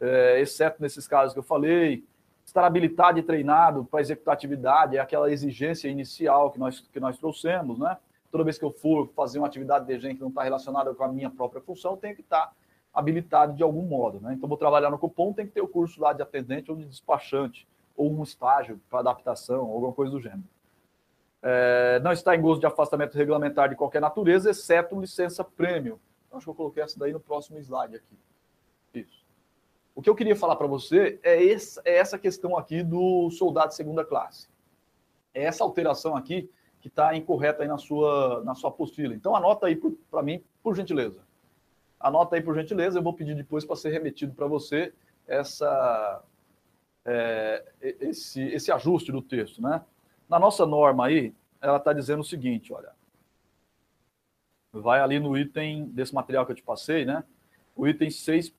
[0.00, 2.04] é, exceto nesses casos que eu falei,
[2.44, 7.18] estar habilitado e treinado para executar atividade, é aquela exigência inicial que nós, que nós
[7.18, 7.96] trouxemos, né?
[8.30, 11.04] Toda vez que eu for fazer uma atividade de gente que não está relacionada com
[11.04, 12.52] a minha própria função, eu tenho que estar
[12.92, 14.34] habilitado de algum modo, né?
[14.34, 16.84] Então, vou trabalhar no cupom, tem que ter o curso lá de atendente ou de
[16.84, 17.66] despachante,
[17.96, 20.44] ou um estágio para adaptação, alguma coisa do gênero.
[21.42, 26.00] É, não está em gozo de afastamento regulamentar de qualquer natureza, exceto licença prêmio.
[26.32, 28.18] Acho que eu coloquei essa daí no próximo slide aqui.
[28.94, 29.23] Isso.
[29.94, 33.68] O que eu queria falar para você é essa, é essa questão aqui do soldado
[33.68, 34.48] de segunda classe.
[35.32, 39.14] É essa alteração aqui que está incorreta aí na sua, na sua apostila.
[39.14, 39.80] Então anota aí
[40.10, 41.22] para mim, por gentileza.
[41.98, 44.92] Anota aí por gentileza, eu vou pedir depois para ser remetido para você
[45.26, 46.22] essa,
[47.04, 49.62] é, esse, esse ajuste do texto.
[49.62, 49.82] Né?
[50.28, 52.92] Na nossa norma aí, ela está dizendo o seguinte, olha.
[54.72, 57.22] Vai ali no item desse material que eu te passei, né?
[57.76, 58.52] O item 6.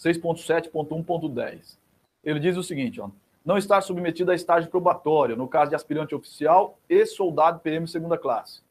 [0.00, 1.78] 6.7.1.10.
[2.24, 3.10] Ele diz o seguinte, ó,
[3.44, 8.16] não estar submetido a estágio probatório, no caso de aspirante oficial e soldado PM segunda
[8.16, 8.62] classe.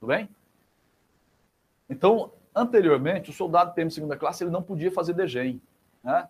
[0.00, 0.28] Tudo bem?
[1.88, 5.60] Então, anteriormente, o soldado PM segunda classe ele não podia fazer DGEM.
[6.02, 6.28] Né?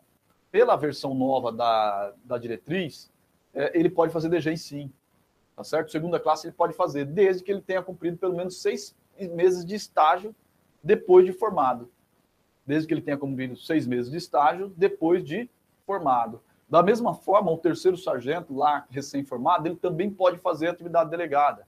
[0.50, 3.10] Pela versão nova da, da diretriz,
[3.54, 4.92] é, ele pode fazer DGEM sim.
[5.56, 5.90] Tá certo?
[5.90, 9.74] Segunda classe ele pode fazer, desde que ele tenha cumprido pelo menos seis meses de
[9.74, 10.34] estágio
[10.82, 11.88] depois de formado
[12.66, 15.50] desde que ele tenha cumprido seis meses de estágio depois de
[15.86, 16.40] formado.
[16.68, 21.66] Da mesma forma, o terceiro sargento, lá recém-formado, ele também pode fazer atividade delegada.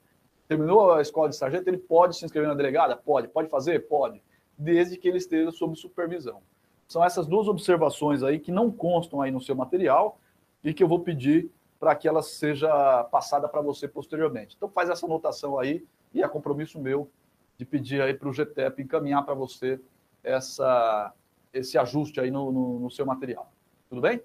[0.49, 2.97] Terminou a escola de sargento, ele pode se inscrever na delegada?
[2.97, 3.29] Pode.
[3.29, 3.87] Pode fazer?
[3.89, 4.23] Pode.
[4.57, 6.41] Desde que ele esteja sob supervisão.
[6.89, 10.19] São essas duas observações aí que não constam aí no seu material
[10.63, 14.55] e que eu vou pedir para que ela seja passada para você posteriormente.
[14.57, 15.85] Então faz essa anotação aí
[16.15, 17.11] e é compromisso meu
[17.59, 19.81] de pedir aí para o GTEP encaminhar para você
[20.27, 21.15] essa,
[21.53, 23.51] esse ajuste aí no, no, no seu material.
[23.89, 24.21] Tudo bem?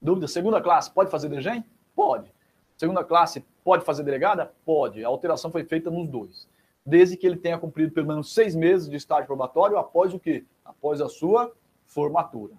[0.00, 0.26] Dúvida?
[0.26, 1.62] Segunda classe, pode fazer DGEM?
[1.94, 2.32] Pode.
[2.76, 4.52] Segunda classe, pode fazer delegada?
[4.64, 5.04] Pode.
[5.04, 6.48] A alteração foi feita nos dois.
[6.84, 10.46] Desde que ele tenha cumprido pelo menos seis meses de estágio probatório após o quê?
[10.64, 11.54] Após a sua
[11.86, 12.54] formatura.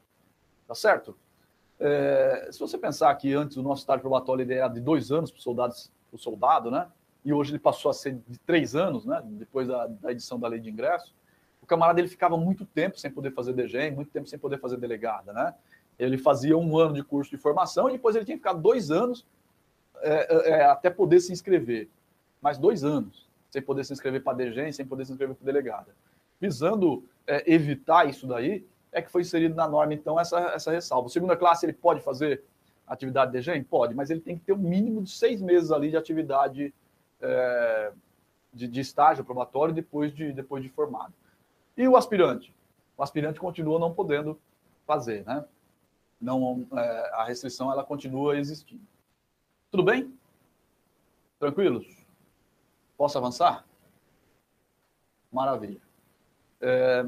[0.68, 1.18] Tá certo?
[1.80, 5.40] É, se você pensar que antes o nosso estágio probatório era de dois anos para
[6.14, 6.88] o soldado, né?
[7.26, 9.20] E hoje ele passou a ser de três anos, né?
[9.26, 11.16] Depois da, da edição da lei de ingresso
[11.72, 15.32] camarada ele ficava muito tempo sem poder fazer DGEM, muito tempo sem poder fazer delegada,
[15.32, 15.54] né?
[15.98, 18.92] Ele fazia um ano de curso de formação e depois ele tinha que ficar dois
[18.92, 19.26] anos
[20.02, 21.90] é, é, é até poder se inscrever.
[22.42, 25.94] Mais dois anos sem poder se inscrever para DGEM, sem poder se inscrever para delegada.
[26.40, 31.10] Visando é, evitar isso daí, é que foi inserido na norma, então, essa, essa ressalva.
[31.10, 32.44] Segunda classe, ele pode fazer
[32.88, 33.64] atividade de DGEM?
[33.64, 36.74] Pode, mas ele tem que ter um mínimo de seis meses ali de atividade
[37.22, 37.92] é,
[38.54, 41.14] de, de, estágio probatório depois de, depois de formado.
[41.78, 42.54] E o aspirante?
[42.98, 44.40] O aspirante continua não podendo
[44.86, 45.46] fazer, né?
[46.20, 48.86] Não, é, a restrição ela continua existindo.
[49.72, 50.14] Tudo bem?
[51.40, 51.88] Tranquilos?
[52.96, 53.66] Posso avançar?
[55.32, 55.82] Maravilha.
[56.60, 57.06] É,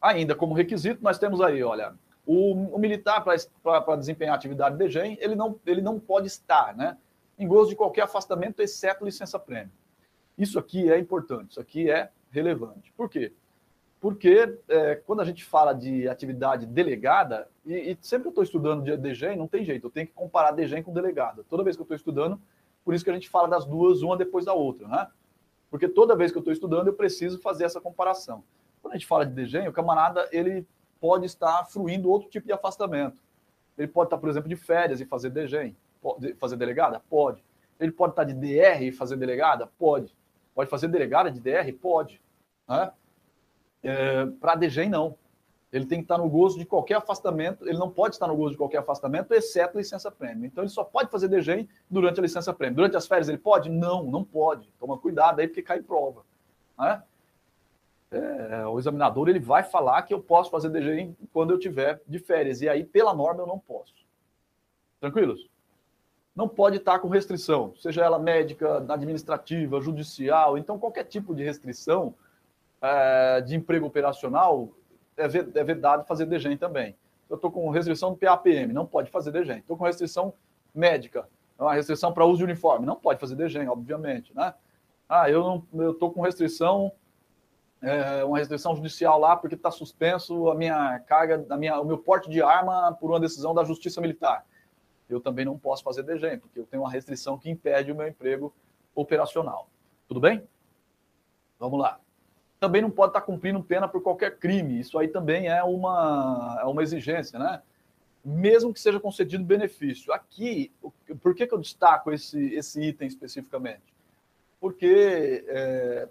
[0.00, 1.94] ainda como requisito, nós temos aí, olha,
[2.24, 6.96] o, o militar, para desempenhar atividade de GEM, ele não, ele não pode estar né,
[7.38, 9.72] em gozo de qualquer afastamento, exceto licença-prêmio.
[10.36, 12.92] Isso aqui é importante, isso aqui é relevante.
[12.92, 13.32] Por quê?
[14.06, 18.44] Porque é, quando a gente fala de atividade delegada, e, e sempre que eu estou
[18.44, 21.44] estudando de DGEM, não tem jeito, eu tenho que comparar DGEM com delegada.
[21.50, 22.40] Toda vez que eu estou estudando,
[22.84, 25.08] por isso que a gente fala das duas, uma depois da outra, né?
[25.68, 28.44] Porque toda vez que eu estou estudando, eu preciso fazer essa comparação.
[28.80, 30.64] Quando a gente fala de DGEM, o camarada, ele
[31.00, 33.20] pode estar fruindo outro tipo de afastamento.
[33.76, 35.76] Ele pode estar, por exemplo, de férias e fazer DGEM.
[36.00, 37.02] Pode fazer delegada?
[37.10, 37.42] Pode.
[37.80, 39.66] Ele pode estar de DR e fazer delegada?
[39.76, 40.16] Pode.
[40.54, 41.72] Pode fazer delegada de DR?
[41.72, 42.22] Pode.
[42.68, 42.92] Né?
[43.82, 45.16] É, para a DGEM, não.
[45.72, 48.52] Ele tem que estar no gozo de qualquer afastamento, ele não pode estar no gozo
[48.52, 50.46] de qualquer afastamento, exceto licença prêmio.
[50.46, 52.76] Então, ele só pode fazer DGEM durante a licença prêmio.
[52.76, 53.68] Durante as férias, ele pode?
[53.68, 54.72] Não, não pode.
[54.78, 56.24] Toma cuidado aí, porque cai prova.
[56.78, 57.02] Né?
[58.10, 62.18] É, o examinador ele vai falar que eu posso fazer DGEM quando eu tiver de
[62.18, 63.94] férias, e aí, pela norma, eu não posso.
[65.00, 65.48] Tranquilos?
[66.36, 70.58] não pode estar com restrição, seja ela médica, administrativa, judicial.
[70.58, 72.14] Então, qualquer tipo de restrição
[72.80, 74.70] é, de emprego operacional
[75.16, 76.96] é, é vedado fazer DGEM também.
[77.28, 79.58] Eu estou com restrição do PAPM, não pode fazer DGEM.
[79.58, 80.32] Estou com restrição
[80.74, 84.34] médica, uma restrição para uso de uniforme, não pode fazer DGEM, obviamente.
[84.34, 84.54] Né?
[85.08, 86.92] Ah, eu estou com restrição,
[87.82, 91.98] é, uma restrição judicial lá porque está suspenso a minha carga, a minha, o meu
[91.98, 94.44] porte de arma por uma decisão da Justiça Militar
[95.08, 98.08] eu também não posso fazer DGEM, porque eu tenho uma restrição que impede o meu
[98.08, 98.52] emprego
[98.94, 99.68] operacional.
[100.08, 100.46] Tudo bem?
[101.58, 102.00] Vamos lá.
[102.58, 104.80] Também não pode estar cumprindo pena por qualquer crime.
[104.80, 107.62] Isso aí também é uma, é uma exigência, né?
[108.24, 110.12] Mesmo que seja concedido benefício.
[110.12, 110.72] Aqui,
[111.22, 113.94] por que, que eu destaco esse, esse item especificamente?
[114.60, 116.08] Porque, é,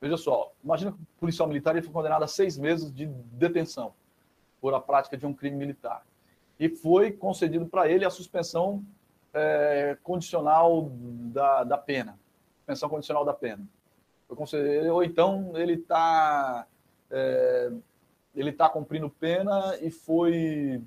[0.00, 3.94] veja só, imagina que o policial militar ele foi condenado a seis meses de detenção
[4.60, 6.04] por a prática de um crime militar
[6.58, 8.84] e foi concedido para ele a suspensão
[9.34, 12.18] é, condicional da, da pena.
[12.58, 13.66] Suspensão condicional da pena.
[14.90, 16.66] Ou então ele está
[17.10, 17.72] é,
[18.34, 20.82] ele está cumprindo pena e foi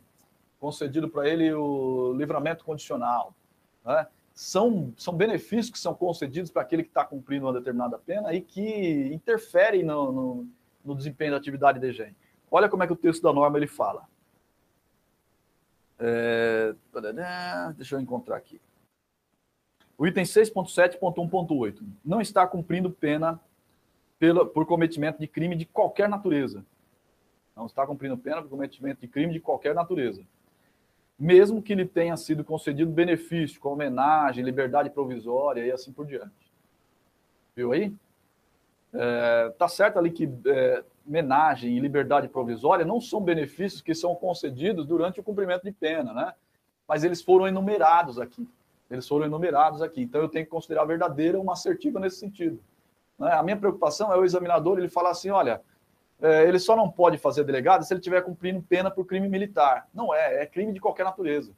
[0.59, 3.35] concedido para ele o livramento condicional.
[3.85, 4.07] Né?
[4.33, 8.41] São, são benefícios que são concedidos para aquele que está cumprindo uma determinada pena e
[8.41, 10.47] que interferem no, no,
[10.83, 12.15] no desempenho da atividade de DGEM.
[12.49, 14.07] Olha como é que o texto da norma ele fala.
[15.99, 16.73] É...
[17.75, 18.59] Deixa eu encontrar aqui.
[19.97, 23.39] O item 6.7.1.8 não está cumprindo pena
[24.19, 26.65] pela, por cometimento de crime de qualquer natureza.
[27.55, 30.21] Não está cumprindo pena por cometimento de crime de qualquer natureza.
[31.17, 36.51] Mesmo que lhe tenha sido concedido benefício, com homenagem, liberdade provisória e assim por diante.
[37.55, 37.95] Viu aí?
[38.93, 44.13] É, tá certo ali que é, homenagem e liberdade provisória não são benefícios que são
[44.15, 46.33] concedidos durante o cumprimento de pena, né?
[46.85, 48.47] Mas eles foram enumerados aqui.
[48.89, 50.01] Eles foram enumerados aqui.
[50.01, 52.59] Então eu tenho que considerar verdadeira uma assertiva nesse sentido.
[53.17, 53.31] Né?
[53.31, 55.61] A minha preocupação é o examinador ele falar assim, olha,
[56.21, 59.88] é, ele só não pode fazer delegado se ele estiver cumprindo pena por crime militar.
[59.93, 61.51] Não é, é crime de qualquer natureza.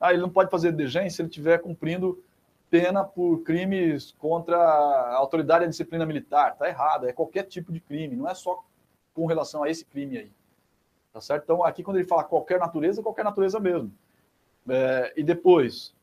[0.00, 2.22] Ah, ele não pode fazer degem se ele estiver cumprindo
[2.70, 6.52] pena por crimes contra a autoridade da disciplina militar.
[6.52, 8.64] Está errado, é qualquer tipo de crime, não é só
[9.14, 10.32] com relação a esse crime aí.
[11.12, 11.44] Tá certo?
[11.44, 13.92] Então, aqui, quando ele fala qualquer natureza, qualquer natureza mesmo.
[14.68, 15.93] É, e depois,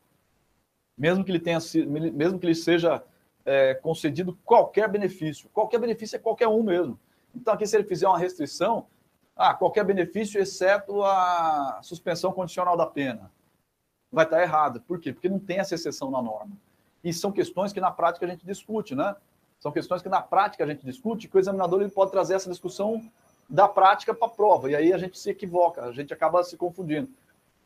[0.96, 1.58] mesmo que ele tenha
[2.12, 3.02] mesmo que ele seja
[3.44, 6.98] é, concedido qualquer benefício, qualquer benefício é qualquer um mesmo.
[7.34, 8.86] Então, aqui, se ele fizer uma restrição,
[9.34, 13.30] ah, qualquer benefício exceto a suspensão condicional da pena.
[14.10, 14.80] Vai estar errado.
[14.82, 15.12] Por quê?
[15.12, 16.54] Porque não tem essa exceção na norma.
[17.02, 19.16] E são questões que na prática a gente discute, né?
[19.58, 22.50] São questões que na prática a gente discute, que o examinador ele pode trazer essa
[22.50, 23.02] discussão
[23.48, 26.56] da prática para a prova, e aí a gente se equivoca, a gente acaba se
[26.56, 27.08] confundindo.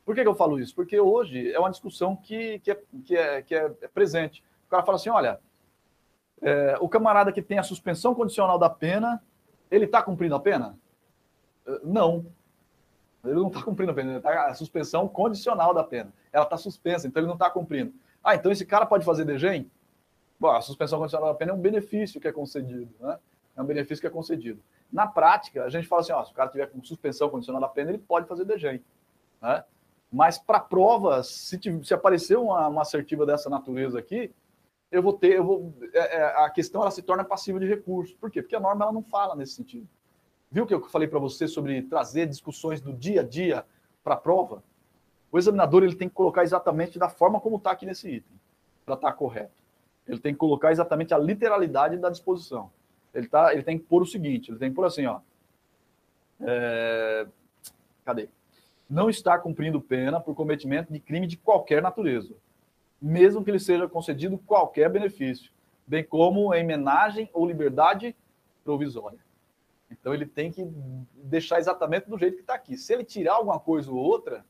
[0.07, 0.73] Por que, que eu falo isso?
[0.73, 4.43] Porque hoje é uma discussão que, que, é, que, é, que é presente.
[4.69, 5.41] O cara fala assim: olha,
[6.41, 9.21] é, o camarada que tem a suspensão condicional da pena,
[9.69, 10.79] ele está cumprindo a pena?
[11.67, 12.25] É, não.
[13.25, 16.13] Ele não está cumprindo a pena, ele está a suspensão condicional da pena.
[16.33, 17.93] Ela está suspensa, então ele não está cumprindo.
[18.23, 19.69] Ah, então esse cara pode fazer degem?
[20.39, 23.19] Bom, a suspensão condicional da pena é um benefício que é concedido, né?
[23.57, 24.63] É um benefício que é concedido.
[24.93, 27.69] Na prática, a gente fala assim, ó, se o cara tiver com suspensão condicional da
[27.69, 28.85] pena, ele pode fazer DGEM,
[29.43, 29.65] né?
[30.13, 34.33] Mas para provas, se, se aparecer uma, uma assertiva dessa natureza aqui,
[34.91, 38.17] eu vou ter, eu vou, é, é, a questão ela se torna passiva de recurso.
[38.17, 38.41] Por quê?
[38.41, 39.89] Porque a norma ela não fala nesse sentido.
[40.51, 43.65] Viu que eu falei para você sobre trazer discussões do dia a dia
[44.03, 44.63] para a prova?
[45.31, 48.41] O examinador ele tem que colocar exatamente da forma como está aqui nesse item,
[48.85, 49.63] para estar tá correto.
[50.07, 52.71] Ele tem que colocar exatamente a literalidade da disposição.
[53.13, 55.21] Ele, tá, ele tem que pôr o seguinte: ele tem que pôr assim, ó.
[56.41, 57.27] É,
[58.05, 58.29] cadê?
[58.89, 62.35] Não está cumprindo pena por cometimento de crime de qualquer natureza,
[63.01, 65.53] mesmo que lhe seja concedido qualquer benefício,
[65.87, 68.15] bem como em homenagem ou liberdade
[68.65, 69.19] provisória.
[69.91, 70.65] Então ele tem que
[71.15, 72.77] deixar exatamente do jeito que está aqui.
[72.77, 74.45] Se ele tirar alguma coisa ou outra,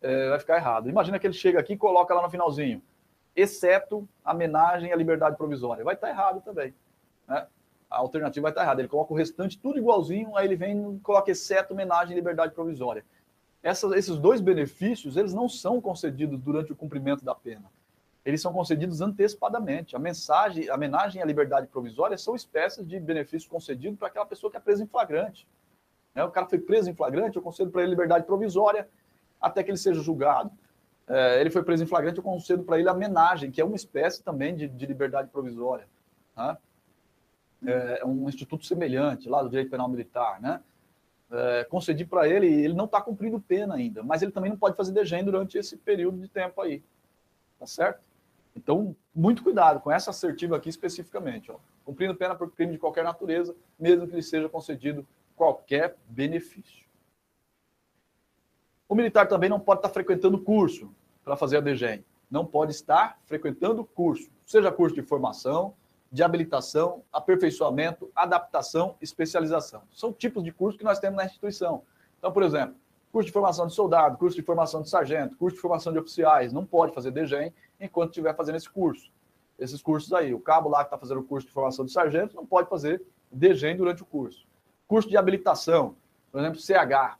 [0.00, 0.88] é, vai ficar errado.
[0.88, 2.82] Imagina que ele chega aqui e coloca lá no finalzinho
[3.34, 5.84] exceto a homenagem à liberdade provisória.
[5.84, 6.74] Vai estar errado também.
[7.26, 7.46] Né?
[7.90, 8.80] A alternativa vai estar errada.
[8.80, 12.54] Ele coloca o restante tudo igualzinho, aí ele vem e coloca exceto homenagem à liberdade
[12.54, 13.04] provisória.
[13.62, 17.70] Esses dois benefícios, eles não são concedidos durante o cumprimento da pena.
[18.24, 19.94] Eles são concedidos antecipadamente.
[19.94, 24.50] A mensagem, a homenagem à liberdade provisória são espécies de benefícios concedidos para aquela pessoa
[24.50, 25.46] que é presa em flagrante.
[26.14, 26.24] Né?
[26.24, 28.88] O cara foi preso em flagrante, eu concedo para ele liberdade provisória
[29.40, 30.52] até que ele seja julgado
[31.08, 33.76] é, ele foi preso em flagrante, eu concedo para ele a homenagem, que é uma
[33.76, 35.86] espécie também de, de liberdade provisória.
[36.36, 36.56] Né?
[37.64, 40.60] É um instituto semelhante lá do direito penal militar, né?
[41.34, 44.76] É, concedi para ele, ele não está cumprindo pena ainda, mas ele também não pode
[44.76, 46.82] fazer degem durante esse período de tempo aí.
[47.58, 48.02] tá certo?
[48.54, 51.50] Então, muito cuidado com essa assertiva aqui especificamente.
[51.50, 51.56] Ó.
[51.86, 56.84] Cumprindo pena por crime de qualquer natureza, mesmo que lhe seja concedido qualquer benefício.
[58.86, 62.04] O militar também não pode estar frequentando curso para fazer a DGEM.
[62.30, 65.74] Não pode estar frequentando curso, seja curso de formação,
[66.12, 69.82] de habilitação, aperfeiçoamento, adaptação, especialização.
[69.90, 71.82] São tipos de curso que nós temos na instituição.
[72.18, 72.76] Então, por exemplo,
[73.10, 76.52] curso de formação de soldado, curso de formação de sargento, curso de formação de oficiais,
[76.52, 79.10] não pode fazer DGEM enquanto estiver fazendo esse curso.
[79.58, 82.36] Esses cursos aí, o cabo lá que está fazendo o curso de formação de sargento
[82.36, 84.46] não pode fazer DGEM durante o curso.
[84.86, 85.96] Curso de habilitação,
[86.30, 87.16] por exemplo, CH,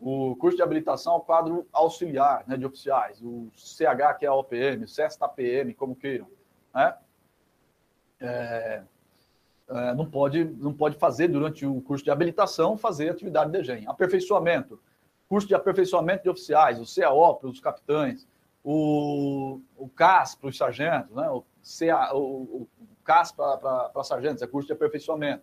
[0.00, 4.34] o curso de habilitação ao quadro auxiliar né, de oficiais, o CH, que é a
[4.34, 6.26] OPM, o CESTA-PM, como queiram.
[6.74, 6.92] Né?
[8.22, 8.82] É,
[9.68, 13.84] é, não, pode, não pode fazer durante o curso de habilitação, fazer atividade de DGEM.
[13.88, 14.80] Aperfeiçoamento,
[15.28, 18.26] curso de aperfeiçoamento de oficiais, o CAO para os capitães,
[18.62, 21.28] o, o CAS para os sargentos, né?
[21.30, 22.20] o, CA, o,
[22.62, 22.68] o
[23.02, 25.42] CAS para sargentos, é curso de aperfeiçoamento.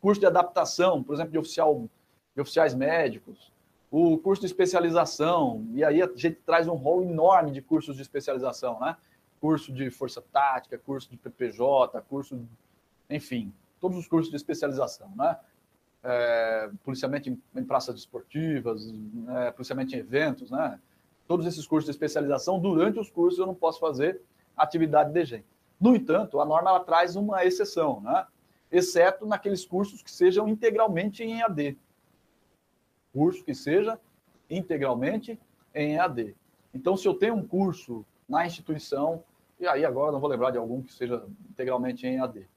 [0.00, 1.88] Curso de adaptação, por exemplo, de, oficial,
[2.34, 3.52] de oficiais médicos,
[3.90, 8.02] o curso de especialização, e aí a gente traz um rol enorme de cursos de
[8.02, 8.96] especialização, né?
[9.40, 12.46] Curso de força tática, curso de PPJ, curso,
[13.08, 15.36] enfim, todos os cursos de especialização, né?
[16.02, 18.94] É, policiamento em, praças desportivas,
[19.38, 20.78] é, policiamento em eventos, né?
[21.26, 24.20] Todos esses cursos de especialização, durante os cursos eu não posso fazer
[24.56, 25.44] atividade de DG.
[25.80, 28.26] No entanto, a norma ela traz uma exceção, né?
[28.70, 31.78] exceto naqueles cursos que sejam integralmente em EAD.
[33.12, 33.98] Curso que seja
[34.50, 35.38] integralmente
[35.74, 36.34] em EAD.
[36.74, 39.22] Então, se eu tenho um curso na instituição,
[39.58, 42.48] e aí agora não vou lembrar de algum que seja integralmente em EAD,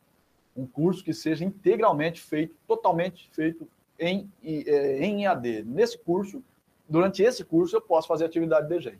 [0.55, 3.67] um curso que seja integralmente feito, totalmente feito
[3.97, 5.63] em, é, em EAD.
[5.63, 6.43] Nesse curso,
[6.87, 8.99] durante esse curso, eu posso fazer atividade de DG.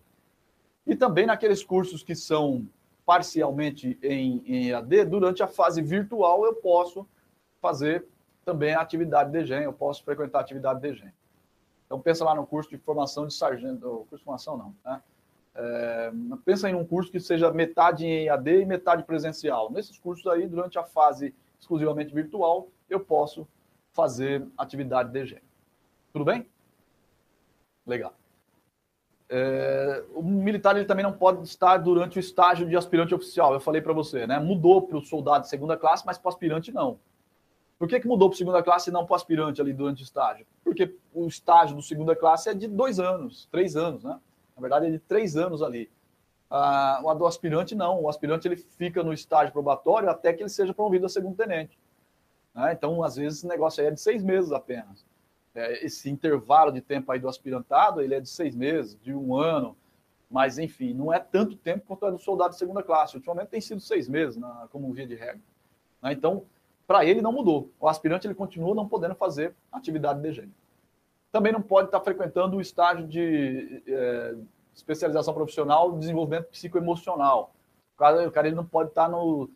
[0.85, 2.67] E também naqueles cursos que são
[3.05, 7.07] parcialmente em, em EAD, durante a fase virtual eu posso
[7.59, 8.05] fazer
[8.45, 11.13] também a atividade de DGEM, eu posso frequentar a atividade de DGEM.
[11.85, 15.01] Então pensa lá no curso de formação de sargento, curso de formação não, né?
[15.55, 16.11] É,
[16.45, 19.71] pensa em um curso que seja metade em EAD e metade presencial.
[19.71, 23.47] Nesses cursos aí, durante a fase exclusivamente virtual, eu posso
[23.91, 25.41] fazer atividade de DGEM.
[26.13, 26.47] Tudo bem?
[27.85, 28.13] Legal.
[29.31, 33.53] É, o militar ele também não pode estar durante o estágio de aspirante oficial.
[33.53, 34.39] Eu falei para você, né?
[34.39, 36.99] Mudou para o soldado de segunda classe, mas para o aspirante não.
[37.77, 40.03] Por que, que mudou para segunda classe e não para o aspirante ali durante o
[40.03, 40.45] estágio?
[40.63, 44.19] Porque o estágio do segunda classe é de dois anos, três anos, né?
[44.59, 45.89] Na verdade, é de três anos ali.
[46.49, 48.01] Ah, o do aspirante não.
[48.01, 51.77] O aspirante ele fica no estágio probatório até que ele seja promovido a segundo tenente.
[52.53, 52.73] Né?
[52.73, 55.05] Então, às vezes, esse negócio aí é de seis meses apenas
[55.55, 59.35] é, esse intervalo de tempo aí do aspirantado, ele é de seis meses, de um
[59.35, 59.75] ano,
[60.29, 63.15] mas enfim, não é tanto tempo quanto é do soldado de segunda classe.
[63.15, 65.41] Ultimamente tem sido seis meses, na, como via de regra.
[66.01, 66.13] Né?
[66.13, 66.45] Então,
[66.87, 67.71] para ele não mudou.
[67.79, 70.53] O aspirante ele continua não podendo fazer atividade de gênero.
[71.31, 74.35] Também não pode estar frequentando o estágio de é,
[74.73, 77.53] especialização profissional de desenvolvimento psicoemocional.
[77.95, 79.49] O cara, o cara ele não pode estar no,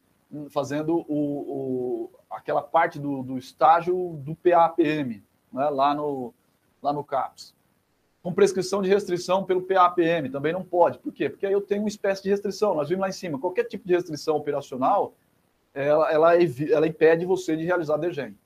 [0.49, 6.33] fazendo o, o, aquela parte do, do estágio do PAPM, né, lá, no,
[6.81, 7.55] lá no CAPS.
[8.21, 10.97] Com prescrição de restrição pelo PAPM, também não pode.
[10.99, 11.29] Por quê?
[11.29, 12.73] Porque aí eu tenho uma espécie de restrição.
[12.73, 15.13] Nós vimos lá em cima, qualquer tipo de restrição operacional,
[15.73, 18.37] ela, ela, ela impede você de realizar DGEM.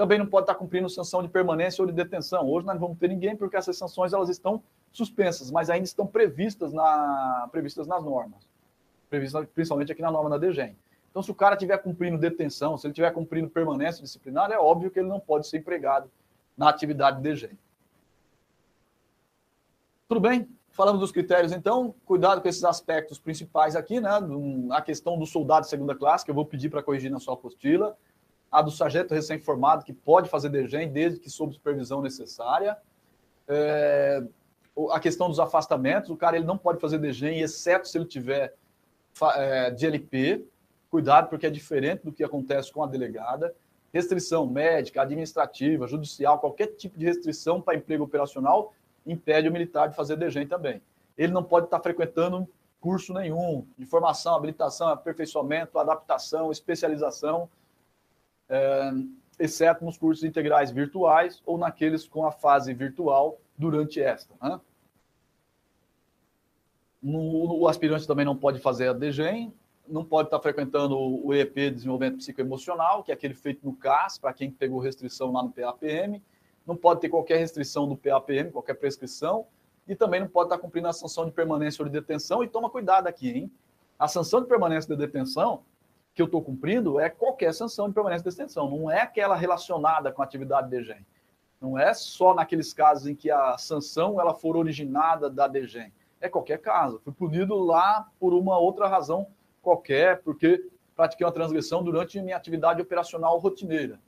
[0.00, 2.48] Também não pode estar cumprindo sanção de permanência ou de detenção.
[2.48, 6.06] Hoje nós não vamos ter ninguém, porque essas sanções elas estão suspensas, mas ainda estão
[6.06, 8.40] previstas, na, previstas nas normas.
[9.10, 10.74] Previstas principalmente aqui na norma da DGEM.
[11.10, 14.90] Então, se o cara estiver cumprindo detenção, se ele estiver cumprindo permanência disciplinar, é óbvio
[14.90, 16.10] que ele não pode ser empregado
[16.56, 17.50] na atividade de DG.
[20.08, 20.48] Tudo bem?
[20.70, 24.08] Falamos dos critérios, então, cuidado com esses aspectos principais aqui, né?
[24.70, 27.34] A questão do soldado de segunda classe, que eu vou pedir para corrigir na sua
[27.34, 27.94] apostila,
[28.50, 32.76] a do sargento recém-formado, que pode fazer DGEM desde que sob supervisão necessária,
[33.46, 34.22] é,
[34.90, 38.54] a questão dos afastamentos, o cara ele não pode fazer DGEM, exceto se ele tiver
[39.36, 40.44] é, de LP,
[40.90, 43.54] cuidado, porque é diferente do que acontece com a delegada.
[43.92, 48.72] Restrição médica, administrativa, judicial, qualquer tipo de restrição para emprego operacional
[49.06, 50.80] impede o militar de fazer DGEM também.
[51.18, 52.48] Ele não pode estar frequentando
[52.80, 57.48] curso nenhum de formação, habilitação, aperfeiçoamento, adaptação, especialização,
[59.38, 64.34] exceto nos cursos integrais virtuais ou naqueles com a fase virtual durante esta.
[64.42, 64.60] Né?
[67.02, 69.54] No, o aspirante também não pode fazer a DGEM,
[69.88, 74.18] não pode estar frequentando o EP de desenvolvimento psicoemocional, que é aquele feito no CAS,
[74.18, 76.22] para quem pegou restrição lá no PAPM.
[76.66, 79.46] Não pode ter qualquer restrição do PAPM, qualquer prescrição.
[79.88, 82.44] E também não pode estar cumprindo a sanção de permanência ou de detenção.
[82.44, 83.52] E toma cuidado aqui, hein?
[83.98, 85.64] A sanção de permanência de detenção
[86.20, 90.12] que eu estou cumprindo é qualquer sanção de permanência de detenção, não é aquela relacionada
[90.12, 91.06] com a atividade DGEM.
[91.58, 95.90] Não é só naqueles casos em que a sanção ela for originada da DGEM.
[96.20, 97.00] É qualquer caso.
[97.02, 99.28] Fui punido lá por uma outra razão
[99.62, 103.98] qualquer, porque pratiquei uma transgressão durante minha atividade operacional rotineira.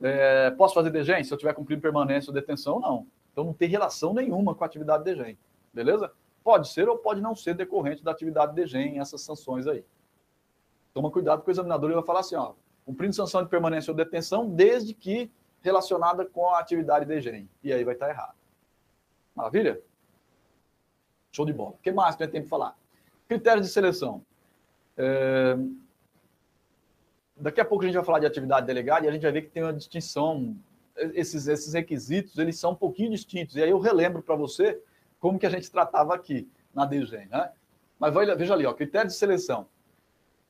[0.00, 2.80] É, posso fazer DGEM se eu tiver cumprido permanência ou detenção?
[2.80, 3.06] Não.
[3.30, 5.38] Então não tem relação nenhuma com a atividade DGEM.
[5.72, 6.10] Beleza?
[6.42, 9.84] Pode ser ou pode não ser decorrente da atividade DGEM essas sanções aí.
[10.96, 12.54] Toma cuidado com o examinador, ele vai falar assim, ó,
[12.86, 15.30] cumprindo sanção de permanência ou detenção, desde que
[15.60, 17.46] relacionada com a atividade DGEM.
[17.62, 18.34] E aí vai estar errado.
[19.34, 19.78] Maravilha?
[21.30, 21.72] Show de bola.
[21.72, 22.74] O que mais que a gente tem que falar?
[23.28, 24.24] Critérios de seleção.
[24.96, 25.58] É...
[27.36, 29.42] Daqui a pouco a gente vai falar de atividade delegada e a gente vai ver
[29.42, 30.56] que tem uma distinção.
[30.96, 33.54] Esses, esses requisitos, eles são um pouquinho distintos.
[33.54, 34.80] E aí eu relembro para você
[35.20, 37.52] como que a gente tratava aqui na DGEM, né?
[37.98, 39.68] Mas veja ali, ó, critério de seleção.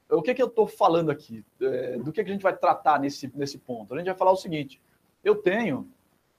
[0.09, 1.45] O que, que eu estou falando aqui?
[1.61, 3.93] É, do que, que a gente vai tratar nesse, nesse ponto?
[3.93, 4.81] A gente vai falar o seguinte:
[5.25, 5.89] eu tenho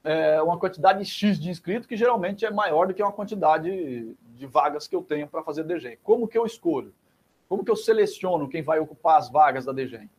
[0.03, 4.45] é, uma quantidade X de inscritos que geralmente é maior do que uma quantidade de
[4.45, 5.97] vagas que eu tenho para fazer DGEM.
[6.01, 6.93] Como que eu escolho?
[7.49, 10.09] Como que eu seleciono quem vai ocupar as vagas da DGEM?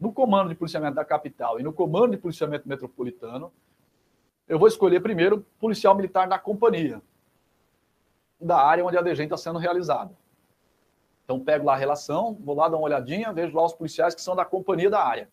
[0.00, 3.52] No comando de policiamento da capital e no comando de policiamento metropolitano,
[4.48, 7.02] eu vou escolher primeiro policial militar da companhia,
[8.40, 10.14] da área onde a DGEM está sendo realizada.
[11.26, 14.22] Então, pego lá a relação, vou lá dar uma olhadinha, vejo lá os policiais que
[14.22, 15.28] são da companhia da área.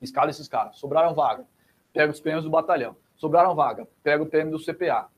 [0.00, 0.78] Escala esses caras.
[0.78, 1.46] Sobraram vaga.
[1.92, 2.96] Pego os PMs do batalhão.
[3.14, 3.86] Sobraram vaga.
[4.02, 5.08] Pego o PM do CPA.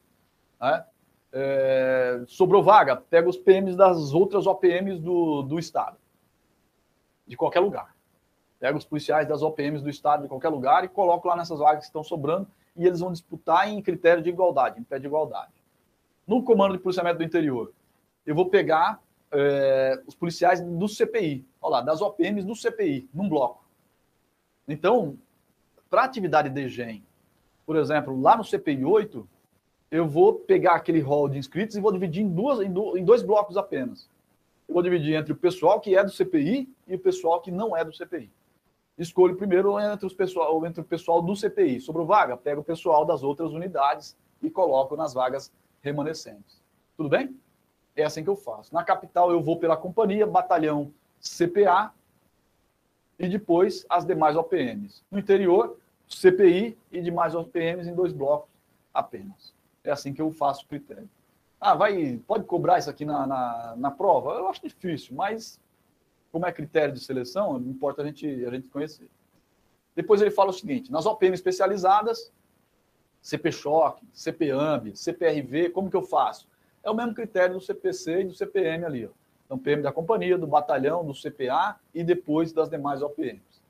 [0.60, 0.84] Né?
[1.32, 5.98] É, sobrou vaga, pega os PMs das outras OPMs do, do Estado,
[7.26, 7.94] de qualquer lugar.
[8.58, 11.80] Pega os policiais das OPMs do Estado de qualquer lugar e coloco lá nessas vagas
[11.80, 15.52] que estão sobrando e eles vão disputar em critério de igualdade, em pé de igualdade.
[16.26, 17.72] No comando de policiamento do interior,
[18.24, 19.00] eu vou pegar
[19.36, 23.64] é, os policiais do CPI, olha lá, das OPMs do CPI, num bloco.
[24.66, 25.18] Então,
[25.90, 27.04] para atividade de GEM,
[27.64, 29.28] por exemplo, lá no CPI 8,
[29.90, 33.56] eu vou pegar aquele rol de inscritos e vou dividir em, duas, em dois blocos
[33.56, 34.08] apenas.
[34.68, 37.76] Eu vou dividir entre o pessoal que é do CPI e o pessoal que não
[37.76, 38.30] é do CPI.
[38.98, 41.80] Escolho primeiro entre, os pessoal, entre o pessoal do CPI.
[41.80, 46.60] Sobre o vaga, pego o pessoal das outras unidades e coloco nas vagas remanescentes.
[46.96, 47.36] Tudo bem?
[47.96, 48.74] É assim que eu faço.
[48.74, 51.92] Na capital, eu vou pela companhia, batalhão CPA
[53.18, 55.02] e depois as demais OPMs.
[55.10, 58.50] No interior, CPI e demais OPMs em dois blocos
[58.92, 59.54] apenas.
[59.82, 61.08] É assim que eu faço o critério.
[61.60, 64.32] Ah, vai, pode cobrar isso aqui na, na, na prova?
[64.32, 65.58] Eu acho difícil, mas
[66.30, 69.08] como é critério de seleção, não importa a gente, a gente conhecer.
[69.94, 72.30] Depois ele fala o seguinte: nas OPM especializadas,
[73.22, 76.46] CP Choque, CPAMB, CPRV, como que eu faço?
[76.86, 79.06] É o mesmo critério do CPC e do CPM ali.
[79.06, 79.10] Ó.
[79.44, 83.60] Então, PM da companhia, do batalhão, do CPA e depois das demais OPMs.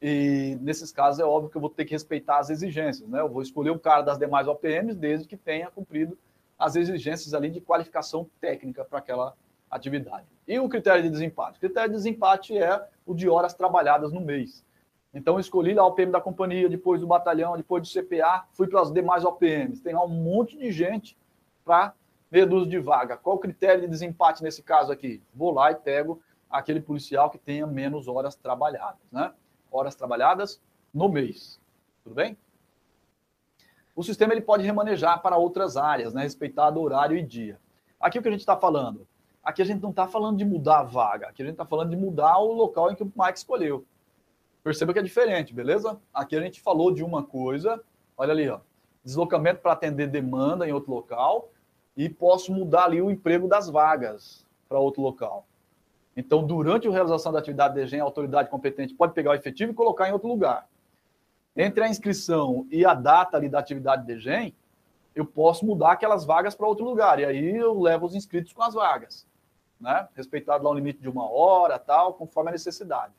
[0.00, 3.20] E nesses casos é óbvio que eu vou ter que respeitar as exigências, né?
[3.20, 6.16] Eu vou escolher um cara das demais OPMs desde que tenha cumprido
[6.58, 9.34] as exigências ali de qualificação técnica para aquela
[9.70, 10.24] atividade.
[10.48, 11.58] E o critério de desempate?
[11.58, 14.64] O critério de desempate é o de horas trabalhadas no mês.
[15.12, 18.80] Então, escolhi lá o OPM da companhia, depois do batalhão, depois do CPA, fui para
[18.80, 19.82] as demais OPMs.
[19.82, 21.18] Tem lá um monte de gente
[21.62, 21.92] para
[22.30, 23.16] reduz de vaga.
[23.16, 25.22] Qual o critério de desempate nesse caso aqui?
[25.34, 26.20] Vou lá e pego
[26.50, 29.32] aquele policial que tenha menos horas trabalhadas, né?
[29.70, 30.60] horas trabalhadas
[30.92, 31.60] no mês.
[32.02, 32.36] Tudo bem?
[33.94, 37.58] O sistema ele pode remanejar para outras áreas, né, respeitado horário e dia.
[37.98, 39.06] Aqui o que a gente está falando?
[39.42, 41.90] Aqui a gente não está falando de mudar a vaga, aqui a gente está falando
[41.90, 43.86] de mudar o local em que o Mike escolheu.
[44.62, 45.98] Perceba que é diferente, beleza?
[46.12, 47.82] Aqui a gente falou de uma coisa,
[48.16, 48.60] olha ali, ó,
[49.04, 51.48] deslocamento para atender demanda em outro local
[51.96, 55.46] e posso mudar ali o emprego das vagas para outro local.
[56.16, 59.72] Então, durante a realização da atividade de EGEM, a autoridade competente pode pegar o efetivo
[59.72, 60.66] e colocar em outro lugar.
[61.54, 64.54] Entre a inscrição e a data ali da atividade de EGEM,
[65.14, 67.18] eu posso mudar aquelas vagas para outro lugar.
[67.18, 69.26] E aí eu levo os inscritos com as vagas.
[69.80, 70.06] Né?
[70.14, 73.14] Respeitado lá o limite de uma hora, tal, conforme a necessidade.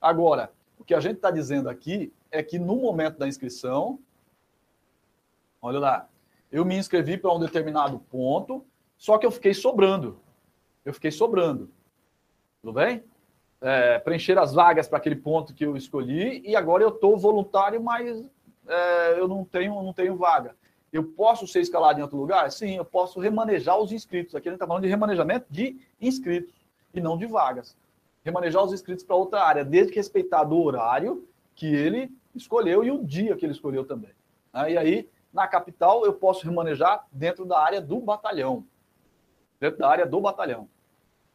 [0.00, 3.98] Agora, o que a gente está dizendo aqui é que no momento da inscrição,
[5.60, 6.08] olha lá,
[6.50, 8.64] eu me inscrevi para um determinado ponto,
[8.96, 10.20] só que eu fiquei sobrando.
[10.84, 11.70] Eu fiquei sobrando.
[12.60, 13.02] Tudo bem?
[13.60, 17.82] É, preencher as vagas para aquele ponto que eu escolhi e agora eu estou voluntário,
[17.82, 18.28] mas
[18.66, 20.56] é, eu não tenho, não tenho vaga.
[20.92, 22.50] Eu posso ser escalado em outro lugar?
[22.50, 24.34] Sim, eu posso remanejar os inscritos.
[24.34, 26.54] Aqui a gente está falando de remanejamento de inscritos
[26.92, 27.76] e não de vagas.
[28.24, 32.90] Remanejar os inscritos para outra área, desde que respeitado o horário que ele escolheu e
[32.90, 34.10] o dia que ele escolheu também.
[34.68, 38.64] E aí, na capital, eu posso remanejar dentro da área do batalhão.
[39.60, 40.68] Dentro da área do batalhão.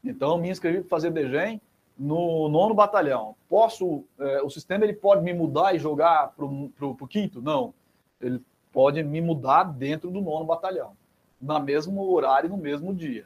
[0.03, 1.61] Então, me inscrevi para fazer DGEM
[1.97, 3.35] no nono batalhão.
[3.47, 7.41] Posso, é, o sistema ele pode me mudar e jogar para o quinto?
[7.41, 7.73] Não.
[8.19, 8.41] Ele
[8.71, 10.97] pode me mudar dentro do nono batalhão,
[11.39, 13.25] no mesmo horário, no mesmo dia.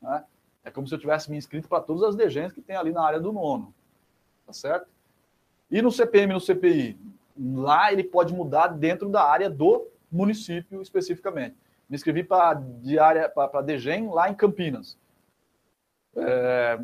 [0.00, 0.22] Né?
[0.62, 3.02] É como se eu tivesse me inscrito para todas as DGENs que tem ali na
[3.02, 3.74] área do nono.
[4.46, 4.86] Tá certo?
[5.70, 6.98] E no CPM no CPI?
[7.36, 11.56] Lá ele pode mudar dentro da área do município especificamente.
[11.88, 14.96] Me inscrevi para a DGEM lá em Campinas.
[16.16, 16.78] É,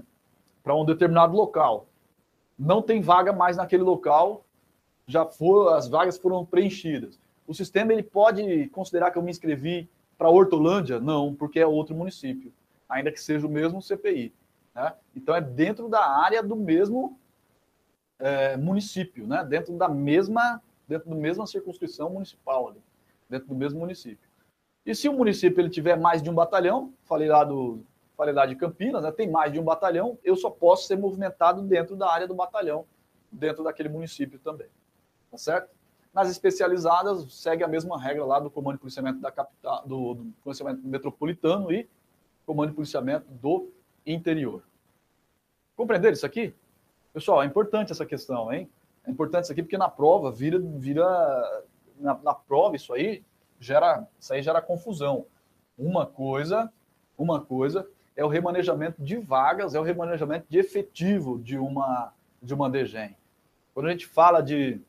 [0.62, 1.86] para um determinado local.
[2.58, 4.44] Não tem vaga mais naquele local,
[5.06, 5.28] já
[5.74, 7.18] as vagas foram preenchidas.
[7.46, 11.00] O sistema ele pode considerar que eu me inscrevi para Hortolândia?
[11.00, 12.52] Não, porque é outro município,
[12.88, 14.34] ainda que seja o mesmo CPI.
[14.74, 14.92] Né?
[15.16, 17.18] Então é dentro da área do mesmo
[18.18, 19.44] é, município, né?
[19.44, 22.82] dentro da mesma dentro da mesma circunscrição municipal ali,
[23.30, 24.28] dentro do mesmo município.
[24.84, 27.84] E se o município ele tiver mais de um batalhão, falei lá do,
[28.20, 31.96] Qualidade de Campinas, né, tem mais de um batalhão, eu só posso ser movimentado dentro
[31.96, 32.84] da área do batalhão,
[33.32, 34.66] dentro daquele município também.
[35.30, 35.70] Tá certo?
[36.12, 40.32] Nas especializadas, segue a mesma regra lá do Comando de Policiamento da capital, do, do
[40.44, 41.88] Policiamento Metropolitano e
[42.44, 43.72] Comando de Policiamento do
[44.04, 44.62] Interior.
[45.74, 46.54] Compreenderam isso aqui?
[47.14, 48.68] Pessoal, é importante essa questão, hein?
[49.06, 51.64] É importante isso aqui porque na prova vira, vira
[52.00, 53.22] na, na prova isso aí
[53.58, 55.26] gera, isso aí gera confusão.
[55.78, 56.72] Uma coisa,
[57.16, 62.52] uma coisa é o remanejamento de vagas, é o remanejamento de efetivo de uma, de
[62.52, 63.16] uma DGEM.
[63.72, 64.80] Quando a gente fala de.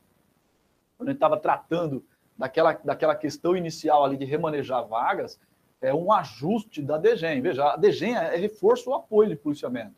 [0.96, 2.04] Quando a gente estava tratando
[2.36, 5.38] daquela, daquela questão inicial ali de remanejar vagas,
[5.80, 7.40] é um ajuste da DGEM.
[7.40, 9.94] Veja, a DGEM é reforço ou apoio de policiamento.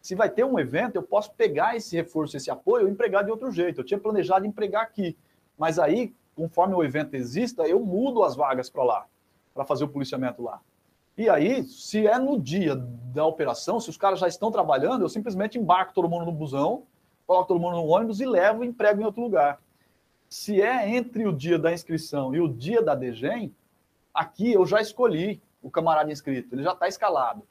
[0.00, 3.30] Se vai ter um evento, eu posso pegar esse reforço, esse apoio e empregar de
[3.30, 3.80] outro jeito.
[3.80, 5.16] Eu tinha planejado empregar aqui.
[5.56, 9.06] Mas aí, conforme o evento exista, eu mudo as vagas para lá,
[9.52, 10.60] para fazer o policiamento lá.
[11.16, 15.08] E aí, se é no dia da operação, se os caras já estão trabalhando, eu
[15.08, 16.84] simplesmente embarco todo mundo no busão,
[17.26, 19.60] coloco todo mundo no ônibus e levo e emprego em outro lugar.
[20.28, 23.52] Se é entre o dia da inscrição e o dia da DGEM,
[24.14, 27.42] aqui eu já escolhi o camarada inscrito, ele já está escalado.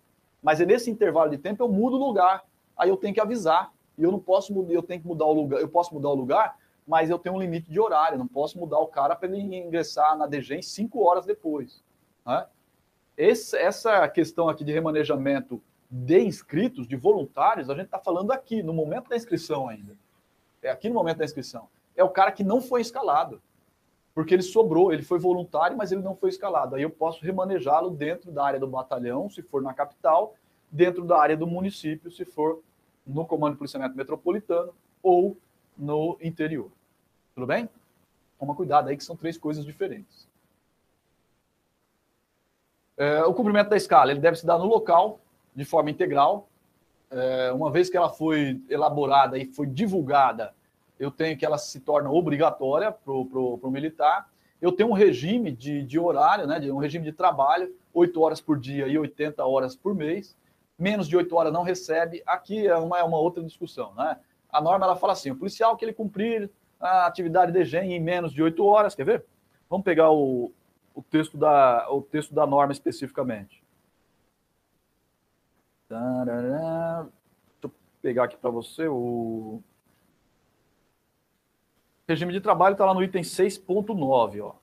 [0.41, 2.45] Mas nesse intervalo de tempo eu mudo o lugar,
[2.77, 3.69] aí eu tenho que avisar.
[3.97, 6.15] E eu não posso mudar, eu tenho que mudar o lugar, eu posso mudar o
[6.15, 6.55] lugar,
[6.87, 10.17] mas eu tenho um limite de horário, não posso mudar o cara para ele ingressar
[10.17, 11.83] na DGEM cinco horas depois.
[12.25, 12.45] Né?
[13.17, 18.63] Esse, essa questão aqui de remanejamento de inscritos, de voluntários, a gente está falando aqui,
[18.63, 19.95] no momento da inscrição ainda.
[20.61, 21.67] É aqui no momento da inscrição.
[21.95, 23.41] É o cara que não foi escalado.
[24.13, 26.75] Porque ele sobrou, ele foi voluntário, mas ele não foi escalado.
[26.75, 30.33] Aí eu posso remanejá-lo dentro da área do batalhão, se for na capital,
[30.71, 32.61] dentro da área do município, se for
[33.05, 34.73] no Comando de Policiamento Metropolitano
[35.03, 35.37] ou
[35.77, 36.71] no interior.
[37.37, 37.69] Tudo bem?
[38.39, 40.27] Toma cuidado aí que são três coisas diferentes.
[42.97, 45.19] É, o cumprimento da escala ele deve se dar no local,
[45.53, 46.49] de forma integral.
[47.11, 50.55] É, uma vez que ela foi elaborada e foi divulgada,
[50.99, 54.27] eu tenho que ela se torna obrigatória para o militar.
[54.59, 58.41] Eu tenho um regime de, de horário, né, de, um regime de trabalho, 8 horas
[58.41, 60.35] por dia e 80 horas por mês.
[60.75, 62.23] Menos de 8 horas não recebe.
[62.25, 63.93] Aqui é uma, é uma outra discussão.
[63.93, 64.17] Né?
[64.49, 66.49] A norma ela fala assim: o policial que ele cumprir
[66.79, 69.25] a atividade de GEM em menos de 8 horas, quer ver?
[69.69, 70.51] Vamos pegar o,
[70.93, 73.63] o texto da, o texto da norma especificamente.
[75.89, 77.71] Deixa eu
[78.01, 79.61] pegar aqui para você o
[82.07, 84.55] regime de trabalho está lá no item 6.9, ó.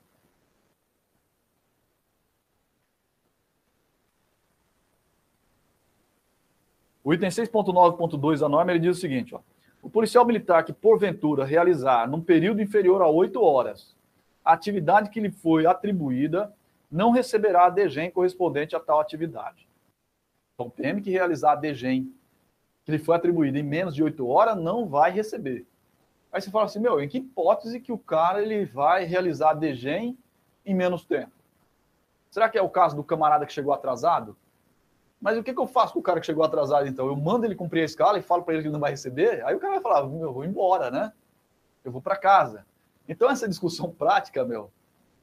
[7.03, 9.41] O item 6.9.2 da norma ele diz o seguinte: ó,
[9.85, 13.95] o policial militar que, porventura, realizar num período inferior a oito horas
[14.43, 16.51] a atividade que lhe foi atribuída
[16.89, 19.69] não receberá a DGEM correspondente a tal atividade.
[20.55, 22.11] Então, o PM que realizar a DGEM
[22.83, 25.67] que lhe foi atribuída em menos de oito horas não vai receber.
[26.31, 29.53] Aí você fala assim, meu, em que hipótese que o cara ele vai realizar a
[29.53, 30.17] DGEM
[30.65, 31.31] em menos tempo?
[32.31, 34.35] Será que é o caso do camarada que chegou atrasado?
[35.25, 37.07] Mas o que, que eu faço com o cara que chegou atrasado, então?
[37.07, 39.43] Eu mando ele cumprir a escala e falo para ele que ele não vai receber?
[39.43, 41.11] Aí o cara vai falar, meu, eu vou embora, né?
[41.83, 42.63] Eu vou para casa.
[43.09, 44.69] Então, essa discussão prática, meu,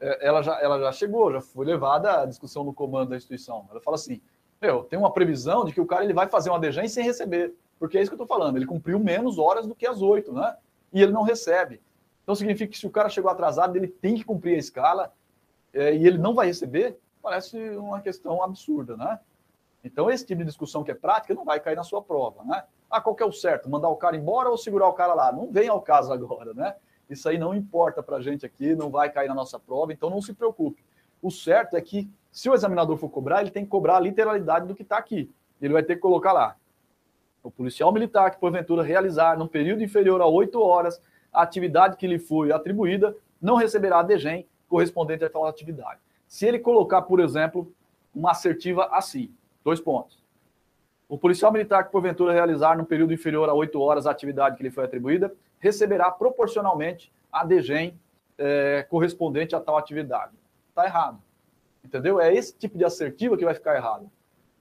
[0.00, 3.64] é, ela já, ela já chegou, já foi levada à discussão no comando da instituição.
[3.70, 4.20] Ela fala assim:
[4.60, 7.54] meu, tem uma previsão de que o cara ele vai fazer uma DGEM sem receber.
[7.78, 10.32] Porque é isso que eu estou falando, ele cumpriu menos horas do que as oito,
[10.32, 10.56] né?
[10.92, 11.80] E ele não recebe.
[12.24, 15.12] Então significa que se o cara chegou atrasado, ele tem que cumprir a escala
[15.72, 19.20] é, e ele não vai receber, parece uma questão absurda, né?
[19.84, 22.64] Então, esse tipo de discussão que é prática não vai cair na sua prova, né?
[22.90, 23.68] Ah, qual que é o certo?
[23.68, 25.32] Mandar o cara embora ou segurar o cara lá?
[25.32, 26.74] Não vem ao caso agora, né?
[27.10, 30.08] Isso aí não importa para a gente aqui, não vai cair na nossa prova, então
[30.08, 30.84] não se preocupe.
[31.20, 34.66] O certo é que, se o examinador for cobrar, ele tem que cobrar a literalidade
[34.66, 35.30] do que está aqui.
[35.60, 36.56] ele vai ter que colocar lá.
[37.42, 41.00] O policial militar que, porventura, realizar num período inferior a oito horas
[41.32, 46.00] a atividade que lhe foi atribuída, não receberá a DGEM correspondente a tal atividade.
[46.28, 47.72] Se ele colocar, por exemplo,
[48.14, 49.34] uma assertiva assim,
[49.64, 50.22] dois pontos.
[51.08, 54.62] O policial militar que, porventura, realizar num período inferior a oito horas a atividade que
[54.62, 57.98] lhe foi atribuída, receberá proporcionalmente a DGEM
[58.38, 60.32] é, correspondente a tal atividade.
[60.70, 61.20] Está errado.
[61.84, 62.20] Entendeu?
[62.20, 64.10] É esse tipo de assertiva que vai ficar errado.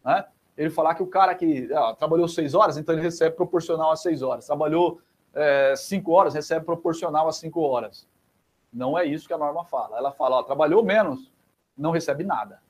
[0.04, 0.26] Né?
[0.58, 3.96] Ele falar que o cara que ah, trabalhou seis horas, então ele recebe proporcional a
[3.96, 4.46] seis horas.
[4.46, 5.00] Trabalhou
[5.34, 8.08] é, cinco horas, recebe proporcional a cinco horas.
[8.74, 9.98] Não é isso que a norma fala.
[9.98, 11.32] Ela fala, ó, trabalhou menos,
[11.78, 12.62] não recebe nada.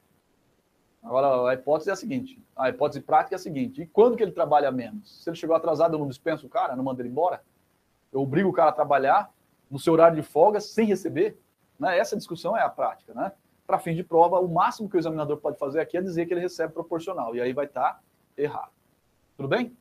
[1.04, 4.24] Agora, a hipótese é a seguinte: a hipótese prática é a seguinte: e quando que
[4.24, 5.24] ele trabalha menos?
[5.24, 7.41] Se ele chegou atrasado, eu não dispenso o cara, não mando ele embora?
[8.12, 9.32] Eu obrigo o cara a trabalhar
[9.70, 11.39] no seu horário de folga sem receber?
[11.80, 11.97] Né?
[11.97, 13.32] Essa discussão é a prática, né?
[13.66, 16.34] Para fim de prova, o máximo que o examinador pode fazer aqui é dizer que
[16.34, 17.99] ele recebe proporcional, e aí vai estar tá
[18.38, 18.72] errado.
[19.38, 19.76] Tudo bem?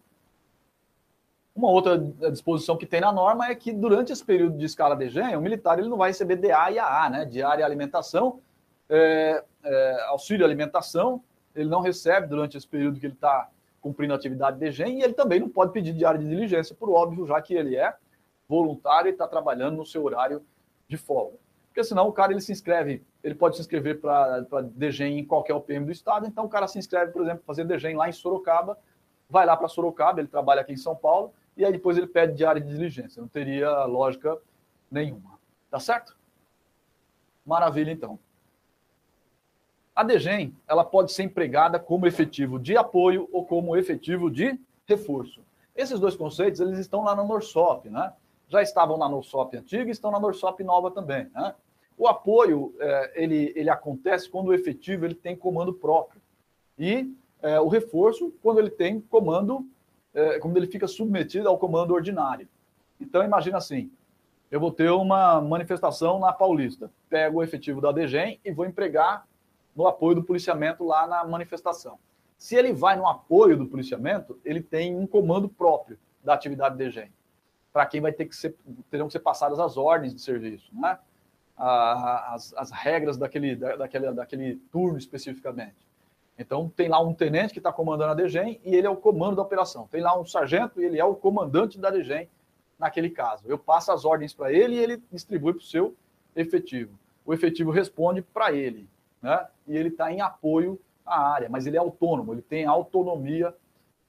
[1.54, 1.98] Uma outra
[2.30, 5.40] disposição que tem na norma é que durante esse período de escala de DGEM, o
[5.40, 7.24] militar ele não vai receber DA e AA, né?
[7.24, 8.40] Diária e alimentação,
[8.90, 11.22] é, é, auxílio alimentação,
[11.54, 13.48] ele não recebe durante esse período que ele está
[13.80, 16.90] cumprindo a atividade de DGEM e ele também não pode pedir diária de diligência, por
[16.90, 17.94] óbvio, já que ele é
[18.48, 20.44] voluntário e está trabalhando no seu horário
[20.88, 21.38] de folga.
[21.68, 24.40] Porque senão o cara ele se inscreve, ele pode se inscrever para
[24.74, 27.96] DGEM em qualquer UPM do estado, então o cara se inscreve, por exemplo, fazer DGEM
[27.96, 28.76] lá em Sorocaba,
[29.28, 32.34] vai lá para Sorocaba, ele trabalha aqui em São Paulo, e aí depois ele pede
[32.34, 33.20] diária de diligência.
[33.20, 34.36] Não teria lógica
[34.90, 35.38] nenhuma.
[35.70, 36.16] Tá certo?
[37.46, 38.18] Maravilha, então.
[40.00, 45.42] A DGEM, ela pode ser empregada como efetivo de apoio ou como efetivo de reforço.
[45.76, 48.10] Esses dois conceitos, eles estão lá na NORSOP, né?
[48.48, 51.54] Já estavam na NORSOP antiga e estão na NORSOP nova também, né?
[51.98, 56.18] O apoio, é, ele, ele acontece quando o efetivo ele tem comando próprio.
[56.78, 59.68] E é, o reforço, quando ele tem comando,
[60.14, 62.48] é, quando ele fica submetido ao comando ordinário.
[62.98, 63.90] Então, imagina assim,
[64.50, 69.28] eu vou ter uma manifestação na Paulista, pego o efetivo da DGEM e vou empregar
[69.74, 71.98] no apoio do policiamento lá na manifestação.
[72.36, 77.12] Se ele vai no apoio do policiamento, ele tem um comando próprio da atividade DGEM,
[77.72, 78.56] para quem vai ter que ser,
[78.90, 80.98] terão que ser passadas as ordens de serviço, né?
[81.56, 85.76] as, as regras daquele, daquele, daquele turno especificamente.
[86.38, 89.36] Então, tem lá um tenente que está comandando a DGEM e ele é o comando
[89.36, 89.86] da operação.
[89.88, 92.30] Tem lá um sargento e ele é o comandante da DGEM
[92.78, 93.44] naquele caso.
[93.46, 95.94] Eu passo as ordens para ele e ele distribui para o seu
[96.34, 96.98] efetivo.
[97.26, 98.88] O efetivo responde para ele
[99.22, 99.46] né?
[99.70, 103.54] E ele está em apoio à área, mas ele é autônomo, ele tem autonomia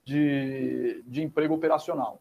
[0.03, 2.20] de, de emprego operacional.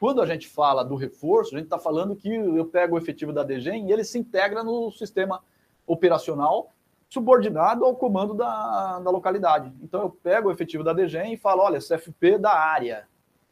[0.00, 3.34] Quando a gente fala do reforço, a gente está falando que eu pego o efetivo
[3.34, 5.42] da DGEM e ele se integra no sistema
[5.86, 6.72] operacional
[7.08, 9.72] subordinado ao comando da, da localidade.
[9.82, 13.06] Então eu pego o efetivo da DGEM e falo, olha, CFP da área.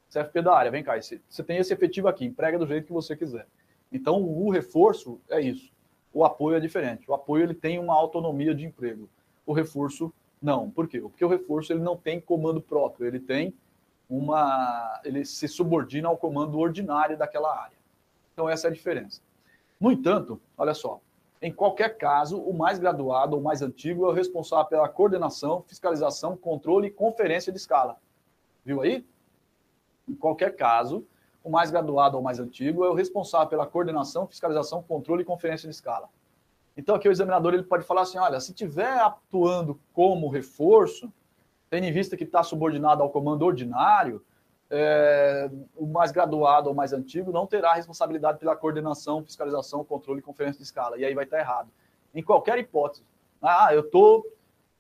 [0.09, 3.15] CFP da área, vem cá, você tem esse efetivo aqui, emprega do jeito que você
[3.15, 3.47] quiser.
[3.93, 5.74] Então o reforço é isso
[6.15, 7.11] o apoio é diferente.
[7.11, 9.09] O apoio ele tem uma autonomia de emprego.
[9.45, 10.71] O reforço não.
[10.71, 11.01] Por quê?
[11.01, 13.53] Porque o reforço ele não tem comando próprio, ele tem
[14.09, 17.77] uma ele se subordina ao comando ordinário daquela área.
[18.33, 19.21] Então essa é a diferença.
[19.81, 21.01] No entanto, olha só,
[21.43, 26.37] em qualquer caso, o mais graduado ou mais antigo é o responsável pela coordenação, fiscalização,
[26.37, 27.99] controle e conferência de escala.
[28.65, 29.05] Viu aí?
[30.09, 31.05] Em qualquer caso,
[31.45, 35.69] o mais graduado ou mais antigo é o responsável pela coordenação, fiscalização, controle e conferência
[35.69, 36.09] de escala.
[36.75, 41.13] Então, aqui o examinador ele pode falar assim: olha, se tiver atuando como reforço,
[41.69, 44.25] tendo em vista que está subordinado ao comando ordinário,
[44.71, 50.23] é, o mais graduado ou mais antigo não terá responsabilidade pela coordenação, fiscalização, controle e
[50.23, 50.97] conferência de escala.
[50.99, 51.69] E aí vai estar errado.
[52.15, 53.05] Em qualquer hipótese.
[53.41, 54.25] Ah, eu estou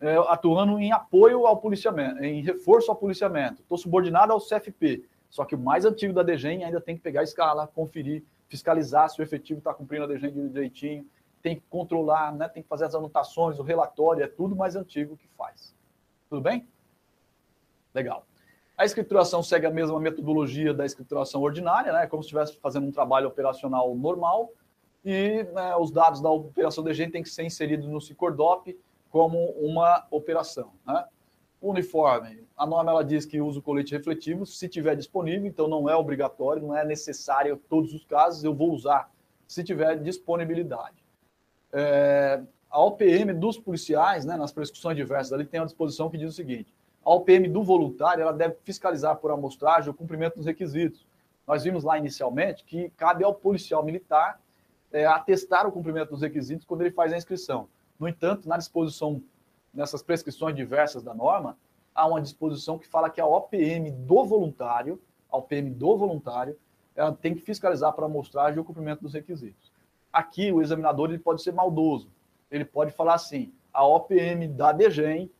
[0.00, 5.04] é, atuando em apoio ao policiamento, em reforço ao policiamento, estou subordinado ao CFP.
[5.34, 9.10] Só que o mais antigo da DGEM ainda tem que pegar a escala, conferir, fiscalizar
[9.10, 11.04] se o efetivo está cumprindo a DGEM direitinho,
[11.42, 12.48] tem que controlar, né?
[12.48, 15.74] tem que fazer as anotações, o relatório, é tudo mais antigo que faz.
[16.30, 16.68] Tudo bem?
[17.92, 18.24] Legal.
[18.78, 22.06] A escrituração segue a mesma metodologia da escrituração ordinária, né?
[22.06, 24.52] como se estivesse fazendo um trabalho operacional normal,
[25.04, 28.78] e né, os dados da operação DGEM têm que ser inseridos no Cicordop
[29.10, 30.74] como uma operação.
[30.86, 31.04] Né?
[31.64, 32.43] uniforme.
[32.56, 35.96] A norma ela diz que usa o colete refletivo se tiver disponível, então não é
[35.96, 39.10] obrigatório, não é necessário em todos os casos, eu vou usar
[39.46, 41.04] se tiver disponibilidade.
[41.72, 42.40] É,
[42.70, 46.32] a OPM dos policiais, né, nas prescrições diversas, ali tem uma disposição que diz o
[46.32, 46.72] seguinte:
[47.04, 51.06] a OPM do voluntário ela deve fiscalizar por amostragem o cumprimento dos requisitos.
[51.46, 54.40] Nós vimos lá inicialmente que cabe ao policial militar
[54.92, 57.68] é, atestar o cumprimento dos requisitos quando ele faz a inscrição.
[57.98, 59.20] No entanto, na disposição
[59.72, 61.58] nessas prescrições diversas da norma,
[61.94, 66.58] há uma disposição que fala que a OPM do voluntário, a OPM do voluntário,
[66.96, 69.72] ela tem que fiscalizar para amostragem o cumprimento dos requisitos.
[70.12, 72.10] Aqui, o examinador ele pode ser maldoso.
[72.50, 75.30] Ele pode falar assim: a OPM da DGEM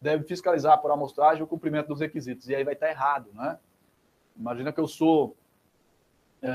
[0.00, 2.48] deve fiscalizar por amostragem o cumprimento dos requisitos.
[2.48, 3.58] E aí vai estar errado, né?
[4.36, 5.36] Imagina que eu sou.
[6.42, 6.50] É,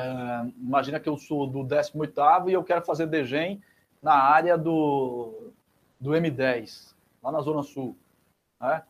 [0.57, 3.61] imagina que eu sou do 18 e eu quero fazer DGEM
[4.01, 5.51] na área do,
[5.99, 6.93] do M10,
[7.23, 7.97] lá na Zona Sul.
[8.59, 8.83] Né?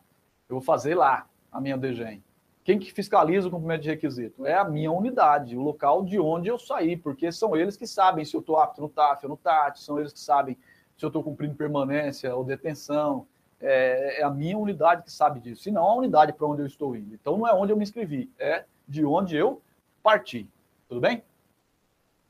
[0.50, 2.22] Eu vou fazer lá a minha DGEM.
[2.64, 4.44] Quem que fiscaliza o cumprimento de requisito?
[4.44, 8.24] É a minha unidade, o local de onde eu saí, porque são eles que sabem
[8.24, 10.58] se eu estou apto no TAF ou no TAT, são eles que sabem
[10.96, 13.26] se eu estou cumprindo permanência ou detenção.
[13.60, 16.66] É, é, a minha unidade que sabe disso, e não a unidade para onde eu
[16.66, 17.14] estou indo.
[17.14, 19.62] Então não é onde eu me inscrevi, é de onde eu
[20.02, 20.48] parti.
[20.88, 21.22] Tudo bem?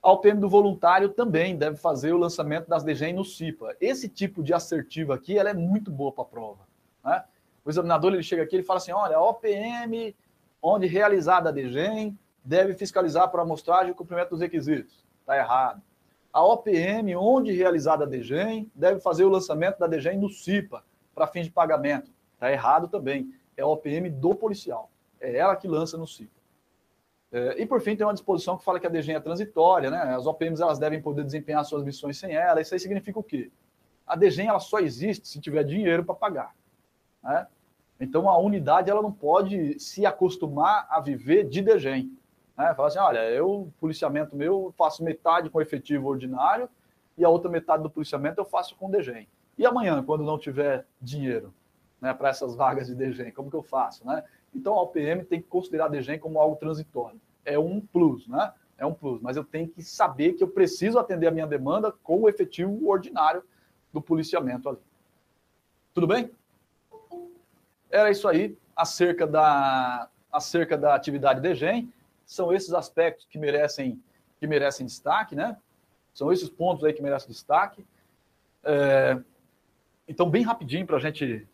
[0.02, 3.76] A OPM do voluntário também deve fazer o lançamento das DGEM no CIPA.
[3.80, 6.66] Esse tipo de assertiva aqui ela é muito boa para a prova.
[7.04, 7.24] Né?
[7.64, 10.14] O examinador ele chega aqui e fala assim: olha, a OPM,
[10.62, 15.04] onde realizada a DGEM, deve fiscalizar para amostragem o cumprimento dos requisitos.
[15.20, 15.82] Está errado.
[16.32, 20.84] A OPM, onde realizada a DGEM, deve fazer o lançamento da DGEM no CIPA,
[21.14, 22.10] para fins de pagamento.
[22.34, 23.34] Está errado também.
[23.56, 24.90] É a OPM do policial.
[25.20, 26.40] É ela que lança no CIPA.
[27.32, 29.98] É, e, por fim, tem uma disposição que fala que a DGEM é transitória, né?
[30.14, 32.60] As OPMs elas devem poder desempenhar suas missões sem ela.
[32.60, 33.50] Isso aí significa o quê?
[34.06, 36.54] A DGEM ela só existe se tiver dinheiro para pagar.
[37.22, 37.46] Né?
[37.98, 42.16] Então, a unidade ela não pode se acostumar a viver de DGEM.
[42.56, 42.74] Né?
[42.74, 46.68] Fala assim, olha, eu, policiamento meu, faço metade com efetivo ordinário
[47.16, 49.28] e a outra metade do policiamento eu faço com DGEM.
[49.58, 51.52] E amanhã, quando não tiver dinheiro
[52.00, 54.06] né, para essas vagas de DGEM, como que eu faço?
[54.06, 54.24] Né?
[54.54, 57.20] Então, a OPM tem que considerar DGEM como algo transitório.
[57.44, 58.52] É um plus, né?
[58.76, 61.92] É um plus, mas eu tenho que saber que eu preciso atender a minha demanda
[61.92, 63.42] com o efetivo ordinário
[63.92, 64.78] do policiamento ali.
[65.92, 66.30] Tudo bem?
[67.90, 71.92] Era isso aí acerca da, acerca da atividade DGEM.
[72.24, 74.00] São esses aspectos que merecem,
[74.38, 75.56] que merecem destaque, né?
[76.14, 77.84] São esses pontos aí que merecem destaque.
[78.62, 79.18] É,
[80.06, 81.46] então, bem rapidinho para a gente.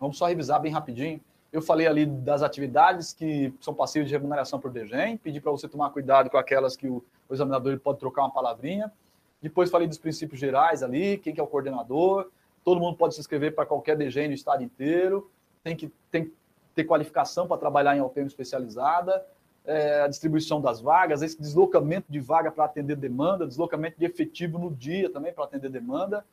[0.00, 1.20] Vamos só revisar bem rapidinho.
[1.52, 5.66] Eu falei ali das atividades que são passíveis de remuneração por DGEM, pedi para você
[5.66, 8.92] tomar cuidado com aquelas que o, o examinador pode trocar uma palavrinha.
[9.40, 12.30] Depois falei dos princípios gerais ali, quem que é o coordenador.
[12.64, 15.30] Todo mundo pode se inscrever para qualquer DGEM no estado inteiro
[15.62, 16.32] tem que, tem que
[16.74, 19.24] ter qualificação para trabalhar em OPM especializada,
[19.64, 24.58] é, a distribuição das vagas, esse deslocamento de vaga para atender demanda, deslocamento de efetivo
[24.58, 26.24] no dia também para atender demanda.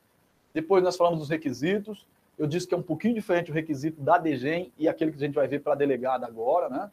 [0.53, 2.05] Depois nós falamos dos requisitos.
[2.38, 5.26] Eu disse que é um pouquinho diferente o requisito da DGEM e aquele que a
[5.26, 6.91] gente vai ver para delegada agora, né?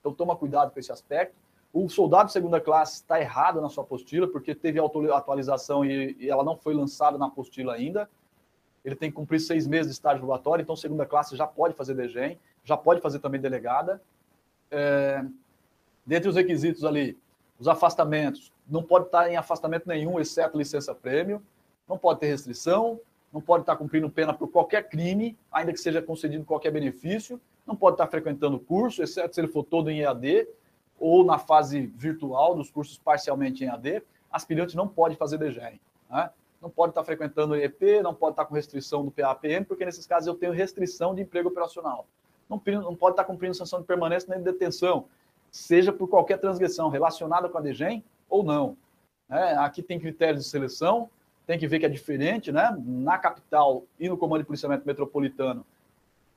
[0.00, 1.34] Então toma cuidado com esse aspecto.
[1.72, 6.44] O soldado de segunda classe está errado na sua apostila, porque teve atualização e ela
[6.44, 8.08] não foi lançada na apostila ainda
[8.84, 11.94] ele tem que cumprir seis meses de estágio probatório, então segunda classe já pode fazer
[11.94, 14.00] DGEM, já pode fazer também delegada.
[14.70, 15.24] É,
[16.04, 17.18] dentre os requisitos ali,
[17.58, 21.42] os afastamentos, não pode estar em afastamento nenhum, exceto licença prêmio,
[21.88, 23.00] não pode ter restrição,
[23.32, 27.74] não pode estar cumprindo pena por qualquer crime, ainda que seja concedido qualquer benefício, não
[27.74, 30.46] pode estar frequentando curso, exceto se ele for todo em EAD
[30.98, 35.80] ou na fase virtual dos cursos parcialmente em EAD, aspirante não pode fazer DGEM.
[36.10, 36.30] Né?
[36.64, 40.06] Não pode estar frequentando o IEP, não pode estar com restrição do PAPM, porque nesses
[40.06, 42.06] casos eu tenho restrição de emprego operacional.
[42.48, 45.04] Não, não pode estar cumprindo sanção de permanência nem de detenção,
[45.50, 48.78] seja por qualquer transgressão relacionada com a DGEM ou não.
[49.30, 51.10] É, aqui tem critérios de seleção,
[51.46, 52.74] tem que ver que é diferente, né?
[52.78, 55.66] Na capital e no Comando de Policiamento Metropolitano,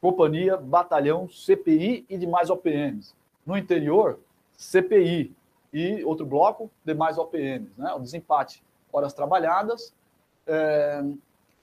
[0.01, 3.15] companhia, batalhão, CPI e demais OPMs.
[3.45, 4.19] No interior,
[4.57, 5.33] CPI
[5.71, 7.93] e outro bloco, demais OPMs, né?
[7.93, 9.95] O desempate, horas trabalhadas
[10.47, 11.03] é,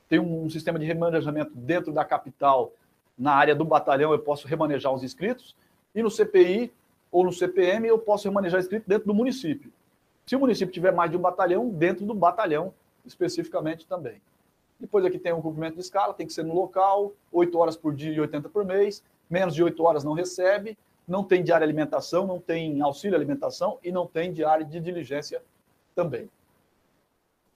[0.09, 2.73] tem um sistema de remanejamento dentro da capital,
[3.19, 5.57] na área do batalhão, eu posso remanejar os inscritos,
[5.95, 6.73] e no CPI
[7.11, 9.73] ou no CPM eu posso remanejar inscrito dentro do município.
[10.27, 12.73] Se o município tiver mais de um batalhão, dentro do batalhão
[13.05, 14.21] especificamente também.
[14.81, 17.95] Depois aqui tem um cumprimento de escala, tem que ser no local, 8 horas por
[17.95, 22.27] dia e 80 por mês, menos de 8 horas não recebe, não tem diária alimentação,
[22.27, 25.43] não tem auxílio alimentação e não tem diária de diligência
[25.95, 26.29] também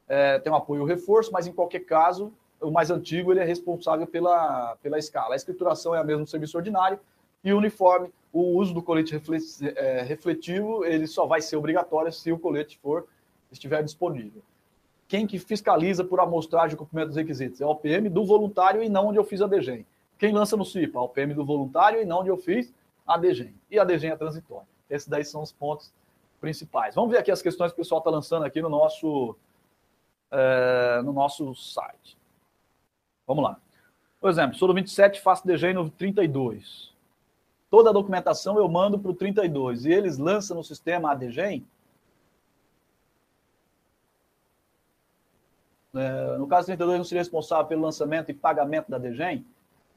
[0.09, 4.07] é, tem um apoio reforço, mas em qualquer caso, o mais antigo ele é responsável
[4.07, 5.35] pela, pela escala.
[5.35, 6.99] A escrituração é a mesma no serviço ordinário
[7.45, 9.21] e uniforme, o uso do colete
[9.77, 13.07] é, refletivo, ele só vai ser obrigatório se o colete for
[13.51, 14.43] estiver disponível.
[15.07, 17.61] Quem que fiscaliza por amostragem o cumprimento dos requisitos?
[17.61, 19.87] É a OPM do voluntário e não onde eu fiz a DGEM.
[20.19, 20.99] Quem lança no CIPA?
[20.99, 22.73] A OPM do voluntário e não onde eu fiz
[23.07, 23.55] a DGEM.
[23.71, 24.67] E a DGEM é transitória.
[24.91, 25.91] Esses daí são os pontos
[26.41, 26.95] principais.
[26.95, 29.35] Vamos ver aqui as questões que o pessoal está lançando aqui no nosso
[30.31, 32.17] é, no nosso site.
[33.27, 33.59] Vamos lá.
[34.21, 36.93] Por exemplo, sou do 27, faço DG no 32.
[37.71, 41.67] Toda a documentação eu mando para o 32 e eles lançam no sistema ADGEM.
[45.95, 49.45] É, no caso 32, não seria responsável pelo lançamento e pagamento da DGEM?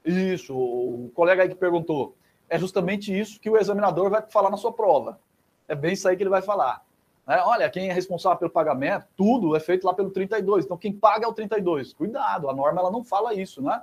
[0.04, 2.16] Isso, o colega aí que perguntou.
[2.50, 5.20] É justamente isso que o examinador vai falar na sua prova.
[5.68, 6.84] É bem isso aí que ele vai falar.
[7.32, 10.66] É, olha, quem é responsável pelo pagamento, tudo é feito lá pelo 32.
[10.66, 11.94] Então, quem paga é o 32.
[11.94, 13.82] Cuidado, a norma ela não fala isso, né?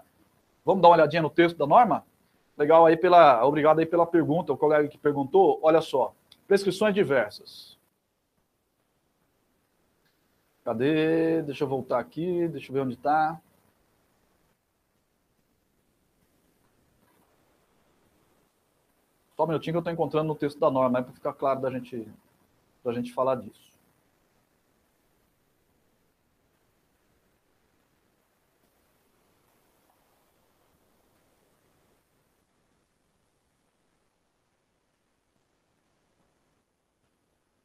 [0.66, 2.04] Vamos dar uma olhadinha no texto da norma?
[2.58, 3.42] Legal aí pela.
[3.46, 4.52] Obrigado aí pela pergunta.
[4.52, 6.12] O colega que perguntou, olha só.
[6.46, 7.78] Prescrições diversas.
[10.62, 11.40] Cadê?
[11.40, 13.40] Deixa eu voltar aqui, deixa eu ver onde está.
[19.34, 21.70] Só um minutinho que eu estou encontrando no texto da norma, para ficar claro da
[21.70, 22.06] gente,
[22.94, 23.68] da gente falar disso.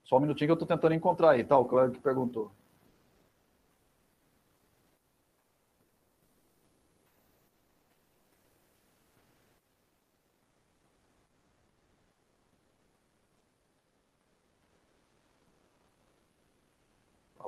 [0.04, 1.58] Só um minutinho que eu estou tentando encontrar aí, tá?
[1.58, 2.52] O colega que perguntou.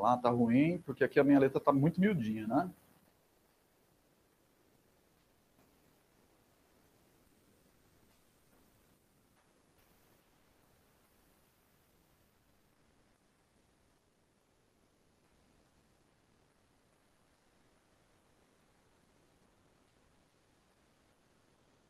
[0.05, 2.69] Lá, tá ruim, porque aqui a minha letra tá muito miudinha, né?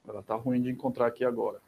[0.08, 1.60] Ela tá ruim de encontrar aqui agora.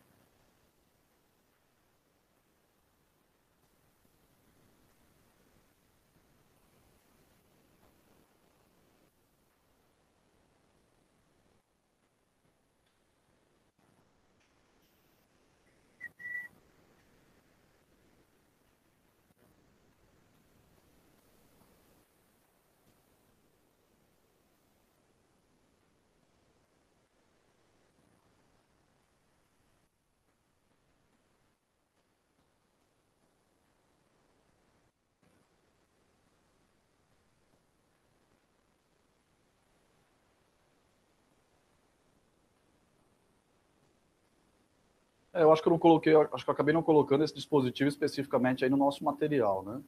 [45.42, 48.64] Eu acho que eu não coloquei, acho que eu acabei não colocando esse dispositivo especificamente
[48.64, 49.82] aí no nosso material, né?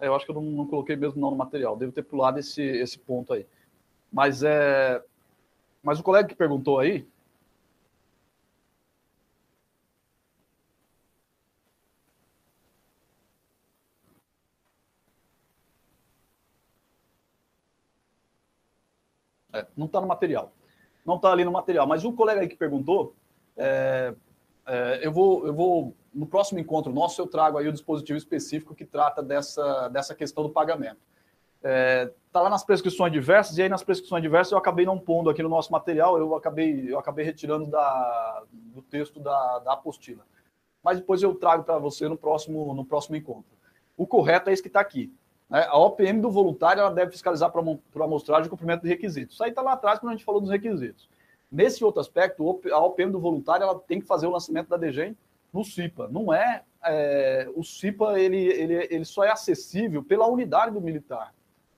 [0.00, 1.76] É, eu acho que eu não, não, coloquei mesmo não no material.
[1.76, 3.46] Devo ter pulado esse, esse ponto aí.
[4.12, 5.02] Mas é,
[5.82, 7.06] mas o colega que perguntou aí,
[19.52, 20.52] É, não está no material.
[21.04, 21.86] Não está ali no material.
[21.86, 23.14] Mas o colega aí que perguntou,
[23.56, 24.14] é,
[24.66, 28.74] é, eu, vou, eu vou, no próximo encontro nosso, eu trago aí o dispositivo específico
[28.74, 31.00] que trata dessa, dessa questão do pagamento.
[31.58, 35.30] Está é, lá nas prescrições diversas, e aí nas prescrições diversas eu acabei não pondo
[35.30, 40.24] aqui no nosso material, eu acabei, eu acabei retirando da, do texto da, da apostila.
[40.82, 43.52] Mas depois eu trago para você no próximo, no próximo encontro.
[43.96, 45.14] O correto é esse que está aqui.
[45.52, 45.66] Né?
[45.68, 49.34] A OPM do voluntário ela deve fiscalizar para amostragem o cumprimento de requisitos.
[49.34, 51.10] Isso aí está lá atrás quando a gente falou dos requisitos.
[51.50, 55.14] Nesse outro aspecto, a OPM do voluntário ela tem que fazer o lançamento da DGEM
[55.52, 56.08] no CIPA.
[56.08, 61.34] Não é, é o CIPA ele, ele, ele só é acessível pela unidade do militar,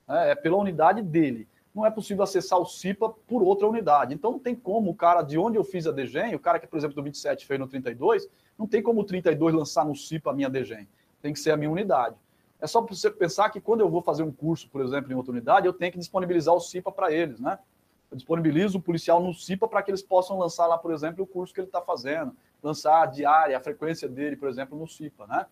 [0.07, 0.31] né?
[0.31, 1.49] é pela unidade dele.
[1.75, 4.15] Não é possível acessar o CIPA por outra unidade.
[4.15, 6.69] Então não tem como o cara de onde eu fiz a DGEM, o cara que,
[6.69, 10.31] por exemplo, do 27 fez no 32, não tem como o 32 lançar no CIPA
[10.31, 10.87] a minha DGEM.
[11.21, 12.15] Tem que ser a minha unidade.
[12.61, 15.33] É só você pensar que quando eu vou fazer um curso, por exemplo, em outra
[15.33, 17.59] unidade, eu tenho que disponibilizar o CIPA para eles, né?
[18.11, 21.27] Eu disponibilizo o policial no CIPA para que eles possam lançar lá, por exemplo, o
[21.27, 25.27] curso que ele está fazendo, lançar a diária, a frequência dele, por exemplo, no CIPA,
[25.27, 25.47] né?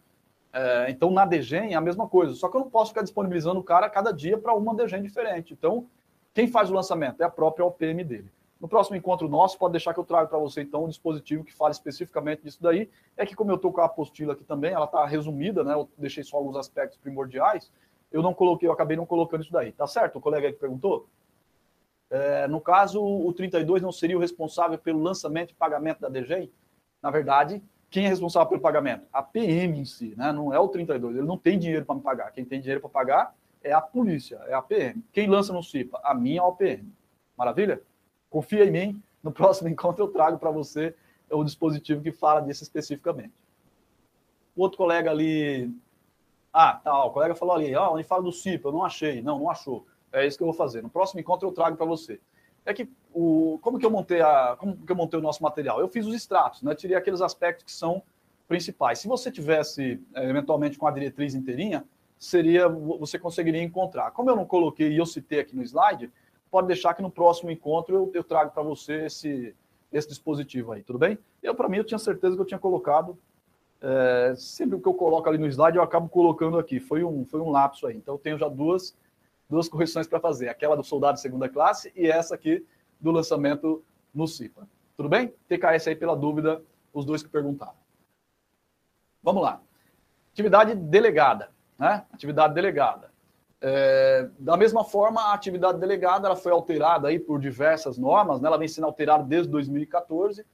[0.53, 3.59] É, então, na DGEM é a mesma coisa, só que eu não posso ficar disponibilizando
[3.59, 5.53] o cara cada dia para uma DGEM diferente.
[5.53, 5.87] Então,
[6.35, 8.31] quem faz o lançamento é a própria OPM dele.
[8.63, 11.53] No próximo encontro nosso, pode deixar que eu trago para você, então, um dispositivo que
[11.53, 12.89] fale especificamente disso daí.
[13.17, 15.75] É que, como eu estou com a apostila aqui também, ela está resumida, né?
[15.75, 17.73] Eu deixei só alguns aspectos primordiais.
[18.13, 19.73] Eu não coloquei, eu acabei não colocando isso daí.
[19.73, 20.15] Tá certo?
[20.15, 21.09] O colega aí que perguntou?
[22.09, 26.49] É, no caso, o 32 não seria o responsável pelo lançamento e pagamento da DGEM?
[27.03, 27.61] Na verdade,
[27.91, 29.09] quem é responsável pelo pagamento?
[29.13, 30.31] A PM em si, né?
[30.31, 31.17] Não é o 32.
[31.17, 32.31] Ele não tem dinheiro para me pagar.
[32.31, 35.03] Quem tem dinheiro para pagar é a polícia, é a PM.
[35.13, 36.01] Quem lança no CIPA?
[36.05, 36.93] A minha OPM.
[37.37, 37.83] Maravilha?
[38.33, 40.95] Confia em mim, no próximo encontro eu trago para você
[41.31, 43.35] o dispositivo que fala disso especificamente.
[44.57, 45.71] O outro colega ali.
[46.51, 49.21] Ah, tá, o colega falou ali, ó, onde fala do CIP, eu não achei.
[49.21, 49.87] Não, não achou.
[50.11, 50.83] É isso que eu vou fazer.
[50.83, 52.19] No próximo encontro eu trago para você.
[52.65, 55.79] É que o, como que eu montei a, como que eu montei o nosso material?
[55.79, 56.75] Eu fiz os extratos, né?
[56.75, 58.03] Tirei aqueles aspectos que são
[58.49, 58.99] principais.
[58.99, 61.85] Se você tivesse é, eventualmente com a diretriz inteirinha,
[62.19, 64.11] seria você conseguiria encontrar.
[64.13, 66.11] Como eu não coloquei e eu citei aqui no slide,
[66.53, 69.57] pode deixar que no próximo encontro eu, eu trago para você esse,
[69.91, 71.19] esse dispositivo aí, tudo bem?
[71.43, 73.19] Eu, para mim, eu tinha certeza que eu tinha colocado.
[73.81, 76.79] É, sempre o que eu coloco ali no slide, eu acabo colocando aqui.
[76.79, 77.97] Foi um, foi um lapso aí.
[77.97, 78.95] Então, eu tenho já duas,
[79.49, 82.65] duas correções para fazer: aquela do soldado de segunda classe e essa aqui
[83.01, 83.83] do lançamento
[84.15, 84.69] no CIPA.
[84.95, 85.33] Tudo bem?
[85.49, 86.63] TKS aí pela dúvida,
[86.93, 87.81] os dois que perguntaram.
[89.23, 89.63] Vamos lá.
[90.33, 91.51] Atividade delegada.
[91.79, 92.05] Né?
[92.13, 93.12] Atividade delegada.
[93.65, 98.49] É, da mesma forma, a atividade delegada ela foi alterada aí por diversas normas, né?
[98.49, 100.45] ela vem sendo alterada desde 2014.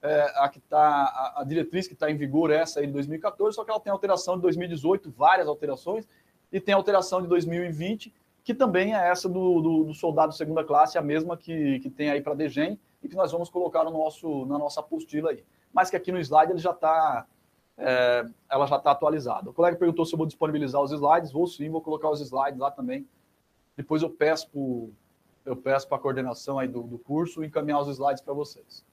[0.00, 2.92] É, a, que tá, a, a diretriz que está em vigor é essa aí de
[2.92, 6.06] 2014, só que ela tem alteração de 2018, várias alterações,
[6.52, 8.14] e tem alteração de 2020,
[8.44, 12.10] que também é essa do, do, do soldado segunda classe, a mesma que, que tem
[12.10, 15.42] aí para a DGEM, e que nós vamos colocar no nosso, na nossa apostila aí.
[15.72, 17.26] Mas que aqui no slide ele já está
[17.78, 19.50] é, ela já está atualizada.
[19.50, 21.30] O colega perguntou se eu vou disponibilizar os slides.
[21.30, 23.06] Vou sim, vou colocar os slides lá também.
[23.76, 24.90] Depois eu peço pro,
[25.46, 28.84] eu peço para a coordenação aí do, do curso encaminhar os slides para vocês.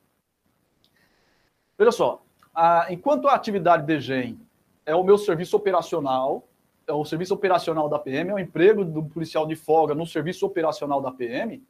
[1.78, 2.22] Veja só,
[2.54, 4.40] a, enquanto a atividade DGEM
[4.86, 6.48] é o meu serviço operacional,
[6.88, 10.46] é o serviço operacional da PM, é o emprego do policial de folga no serviço
[10.46, 11.62] operacional da PM,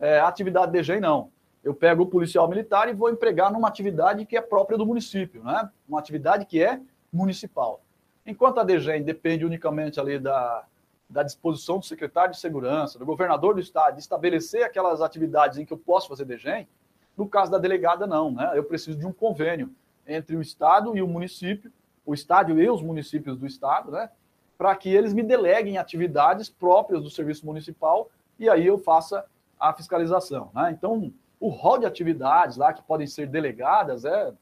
[0.00, 1.30] é, a atividade DGEM não
[1.62, 5.42] eu pego o policial militar e vou empregar numa atividade que é própria do município,
[5.42, 5.70] né?
[5.88, 6.80] Uma atividade que é
[7.12, 7.80] municipal.
[8.24, 10.64] Enquanto a DGEM depende unicamente ali da,
[11.08, 15.64] da disposição do secretário de segurança, do governador do estado, de estabelecer aquelas atividades em
[15.64, 16.68] que eu posso fazer DGEM,
[17.16, 18.52] no caso da delegada, não, né?
[18.54, 19.70] Eu preciso de um convênio
[20.06, 21.72] entre o estado e o município,
[22.06, 24.08] o estado e os municípios do estado, né?
[24.56, 29.24] Para que eles me deleguem atividades próprias do serviço municipal e aí eu faça
[29.58, 30.70] a fiscalização, né?
[30.70, 34.32] Então, o rol de atividades lá que podem ser delegadas é,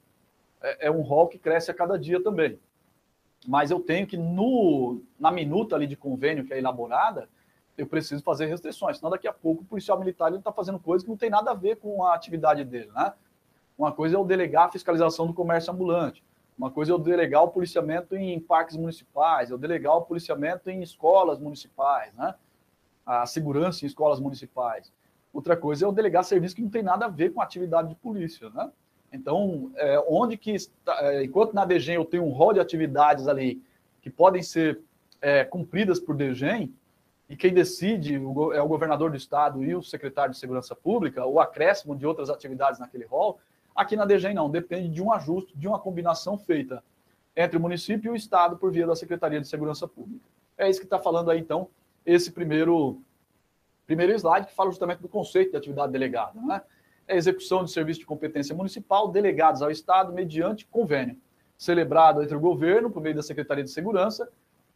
[0.62, 2.58] é, é um rol que cresce a cada dia também.
[3.46, 7.28] Mas eu tenho que, no, na minuta ali de convênio que é elaborada,
[7.76, 11.10] eu preciso fazer restrições, senão daqui a pouco o policial militar está fazendo coisa que
[11.10, 13.12] não tem nada a ver com a atividade dele, né?
[13.76, 16.24] Uma coisa é eu delegar a fiscalização do comércio ambulante,
[16.58, 20.82] uma coisa é eu delegar o policiamento em parques municipais, eu delegar o policiamento em
[20.82, 22.34] escolas municipais, né?
[23.04, 24.90] A segurança em escolas municipais.
[25.36, 27.94] Outra coisa é o delegar serviço que não tem nada a ver com atividade de
[27.94, 28.70] polícia, né?
[29.12, 33.28] Então, é, onde que, está, é, enquanto na DGEM eu tenho um rol de atividades
[33.28, 33.62] ali
[34.00, 34.80] que podem ser
[35.20, 36.74] é, cumpridas por DGEM,
[37.28, 41.38] e quem decide é o governador do estado e o secretário de Segurança Pública, o
[41.38, 43.38] acréscimo de outras atividades naquele rol,
[43.74, 46.82] aqui na DGEM não, depende de um ajuste, de uma combinação feita
[47.36, 50.24] entre o município e o estado por via da Secretaria de Segurança Pública.
[50.56, 51.68] É isso que está falando aí, então,
[52.06, 53.02] esse primeiro
[53.86, 56.40] primeiro slide que fala justamente do conceito de atividade delegada.
[56.40, 56.60] Né?
[57.06, 61.16] É a execução de serviço de competência municipal delegados ao Estado mediante convênio,
[61.56, 64.28] celebrado entre o governo, por meio da Secretaria de Segurança,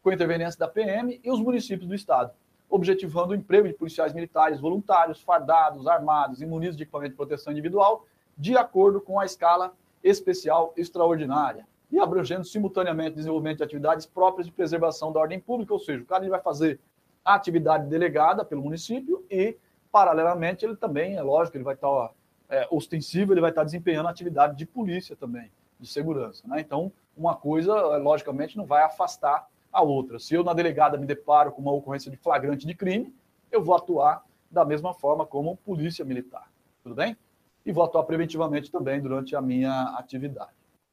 [0.02, 2.32] com interveniência da PM e os municípios do Estado,
[2.68, 7.52] objetivando o emprego de policiais militares voluntários, fardados, armados e munidos de equipamento de proteção
[7.52, 8.06] individual,
[8.38, 14.52] de acordo com a escala especial extraordinária, e abrangendo simultaneamente desenvolvimento de atividades próprias de
[14.52, 16.78] preservação da ordem pública, ou seja, o cara ele vai fazer
[17.24, 19.56] a atividade delegada pelo município e,
[19.92, 22.12] paralelamente, ele também, é lógico, ele vai estar
[22.48, 26.46] é, ostensivo, ele vai estar desempenhando atividade de polícia também, de segurança.
[26.46, 26.60] Né?
[26.60, 30.18] Então, uma coisa, logicamente, não vai afastar a outra.
[30.18, 33.14] Se eu, na delegada, me deparo com uma ocorrência de flagrante de crime,
[33.50, 36.50] eu vou atuar da mesma forma como polícia militar.
[36.82, 37.16] Tudo bem?
[37.64, 40.50] E vou atuar preventivamente também durante a minha atividade.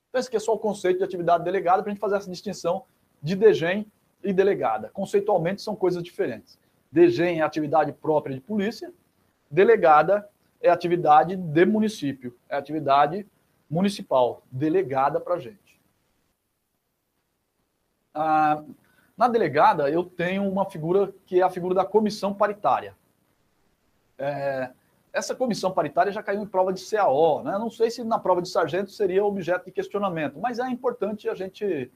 [0.09, 2.29] Então, esse aqui é só o conceito de atividade delegada para a gente fazer essa
[2.29, 2.83] distinção
[3.21, 3.89] de DGEM
[4.23, 4.89] e delegada.
[4.93, 6.59] Conceitualmente são coisas diferentes.
[6.91, 8.93] DGEM é atividade própria de polícia,
[9.49, 10.27] delegada
[10.61, 13.27] é atividade de município, é atividade
[13.69, 15.79] municipal, delegada para a gente.
[18.13, 18.63] Ah,
[19.15, 22.95] na delegada, eu tenho uma figura que é a figura da comissão paritária.
[24.17, 24.71] É,
[25.13, 27.57] essa comissão paritária já caiu em prova de CAO, né?
[27.57, 31.33] Não sei se na prova de sargento seria objeto de questionamento, mas é importante a
[31.33, 31.91] gente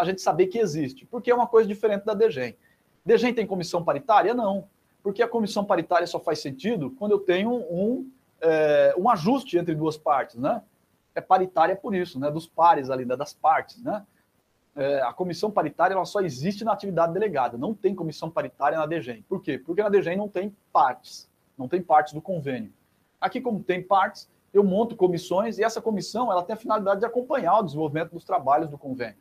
[0.00, 2.56] a gente saber que existe, porque é uma coisa diferente da DGEM.
[3.04, 4.34] DGEM tem comissão paritária?
[4.34, 4.68] Não,
[5.02, 8.10] porque a comissão paritária só faz sentido quando eu tenho um,
[8.40, 10.62] é, um ajuste entre duas partes, né?
[11.14, 12.30] É paritária por isso, né?
[12.30, 13.16] Dos pares ali, né?
[13.16, 14.04] das partes, né?
[14.76, 18.86] É, a comissão paritária ela só existe na atividade delegada, não tem comissão paritária na
[18.86, 19.22] DGEM.
[19.28, 19.58] Por quê?
[19.58, 21.28] Porque na DGEM não tem partes,
[21.58, 22.72] não tem partes do convênio.
[23.20, 27.06] Aqui, como tem partes, eu monto comissões e essa comissão ela tem a finalidade de
[27.06, 29.18] acompanhar o desenvolvimento dos trabalhos do convênio,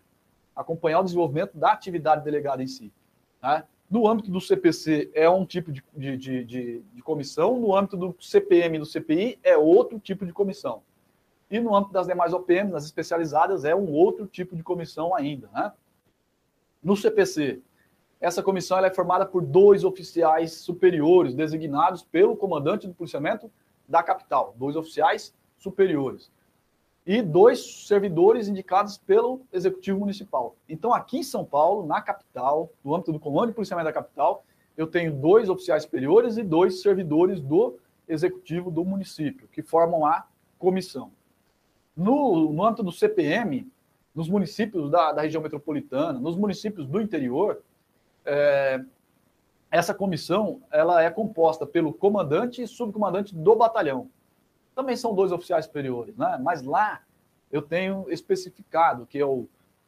[0.59, 2.91] acompanhar o desenvolvimento da atividade delegada em si.
[3.41, 3.63] Né?
[3.89, 8.15] No âmbito do CPC é um tipo de, de, de, de, comissão, no âmbito do
[8.19, 10.83] CPM e do CPI é outro tipo de comissão.
[11.49, 15.49] E no âmbito das demais OPMs, nas especializadas, é um outro tipo de comissão ainda.
[15.53, 15.71] Né?
[16.83, 17.61] No CPC,
[18.19, 23.49] essa comissão é formada por dois oficiais superiores designados pelo comandante do policiamento
[23.87, 26.29] da capital, dois oficiais superiores.
[27.05, 30.55] E dois servidores indicados pelo Executivo Municipal.
[30.67, 34.43] Então, aqui em São Paulo, na capital, no âmbito do Comando de Policiamento da capital,
[34.77, 37.77] eu tenho dois oficiais superiores e dois servidores do
[38.07, 40.25] Executivo do município, que formam a
[40.57, 41.11] comissão.
[41.95, 43.71] No, no âmbito do CPM,
[44.13, 47.61] nos municípios da, da região metropolitana, nos municípios do interior,
[48.25, 48.83] é,
[49.71, 54.09] essa comissão ela é composta pelo comandante e subcomandante do batalhão.
[54.79, 56.39] Também são dois oficiais superiores, né?
[56.41, 57.01] mas lá
[57.51, 59.45] eu tenho especificado que é o,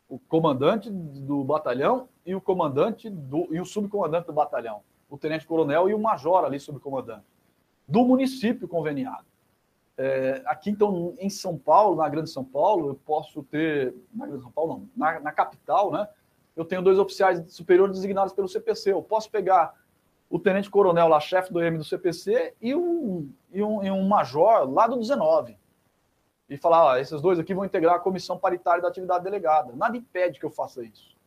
[0.10, 5.90] o comandante do batalhão e o comandante do, e o subcomandante do batalhão, o tenente-coronel
[5.90, 7.24] e o major ali subcomandante,
[7.88, 9.24] do município conveniado.
[9.98, 13.96] É, aqui, então, em São Paulo, na Grande São Paulo, eu posso ter.
[14.14, 16.06] Na Grande São Paulo, não, na, na capital, né?
[16.54, 18.92] eu tenho dois oficiais superiores designados pelo CPC.
[18.92, 19.74] Eu posso pegar
[20.32, 24.68] o tenente-coronel lá, chefe do EM do CPC, e um, e, um, e um major
[24.72, 25.58] lá do 19.
[26.50, 29.74] E falar, ó, esses dois aqui vão integrar a comissão paritária da atividade delegada.
[29.76, 31.18] Nada impede que eu faça isso.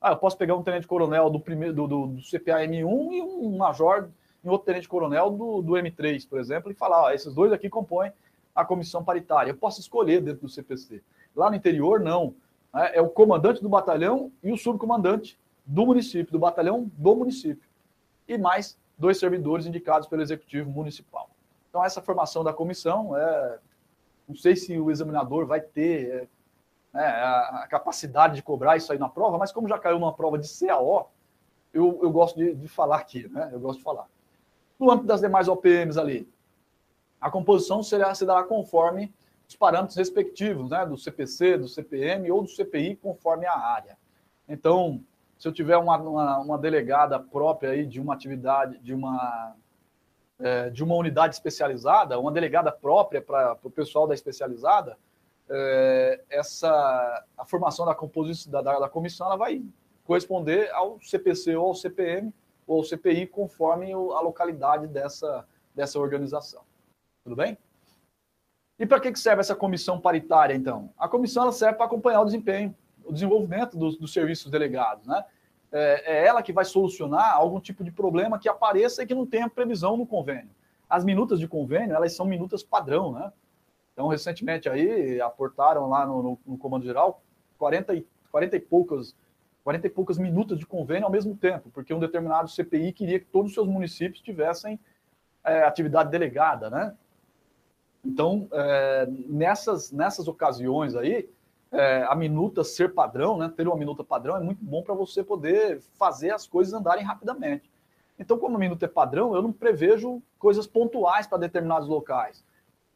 [0.00, 3.56] Ah, eu posso pegar um tenente-coronel do, primeiro, do, do, do CPA M1 e um
[3.58, 4.08] major
[4.42, 8.10] e outro tenente-coronel do, do M3, por exemplo, e falar, esses dois aqui compõem
[8.54, 9.50] a comissão paritária.
[9.50, 11.02] Eu posso escolher dentro do CPC.
[11.36, 12.34] Lá no interior, não.
[12.72, 12.92] Né?
[12.94, 17.67] É o comandante do batalhão e o subcomandante do município, do batalhão do município.
[18.28, 21.30] E mais dois servidores indicados pelo executivo municipal.
[21.68, 23.58] Então, essa formação da comissão, é,
[24.28, 26.28] não sei se o examinador vai ter
[26.94, 30.12] é, a, a, capacidade de cobrar isso aí na prova, mas como já caiu numa
[30.12, 31.10] prova de CAO,
[31.72, 33.50] eu, eu gosto de, de falar aqui, né?
[33.52, 34.06] Eu gosto de falar.
[34.78, 36.28] No âmbito das demais OPMs ali,
[37.20, 39.12] a composição será, se dará conforme
[39.48, 43.98] os parâmetros respectivos, né, do CPC, do CPM ou do CPI, conforme a área.
[44.48, 45.02] Então,
[45.38, 49.54] se eu tiver uma, uma, uma delegada própria aí de uma atividade, de uma,
[50.40, 54.98] é, de uma unidade especializada, uma delegada própria para o pessoal da especializada,
[55.48, 59.64] é, essa a formação da composição da, da, da, comissão ela vai
[60.04, 62.34] corresponder ao CPC ou ao CPM
[62.66, 66.62] ou ao CPI conforme a localidade dessa, dessa organização.
[67.24, 67.56] Tudo bem?
[68.78, 70.92] E para que serve essa comissão paritária, então?
[70.98, 72.74] A comissão ela serve para acompanhar o desempenho,
[73.08, 75.06] o desenvolvimento dos, dos serviços delegados.
[75.06, 75.24] Né?
[75.72, 79.26] É, é, ela que vai solucionar algum tipo de problema que apareça e que não
[79.26, 80.50] tenha previsão no convênio.
[80.88, 83.32] As minutas de convênio, elas são minutas padrão, né?
[83.92, 87.20] Então, recentemente aí, aportaram lá no, no, no Comando Geral
[87.58, 89.16] 40 e, 40 e poucas
[89.64, 93.26] 40 e poucas minutas de convênio ao mesmo tempo, porque um determinado CPI queria que
[93.26, 94.80] todos os seus municípios tivessem
[95.44, 96.96] é, atividade delegada, né?
[98.02, 101.28] Então, é, nessas, nessas ocasiões aí,
[101.70, 105.22] é, a minuta ser padrão, né, ter uma minuta padrão é muito bom para você
[105.22, 107.70] poder fazer as coisas andarem rapidamente.
[108.18, 112.44] Então, como a minuta é padrão, eu não prevejo coisas pontuais para determinados locais.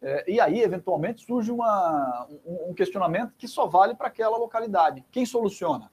[0.00, 5.04] É, e aí, eventualmente, surge uma, um, um questionamento que só vale para aquela localidade.
[5.12, 5.92] Quem soluciona?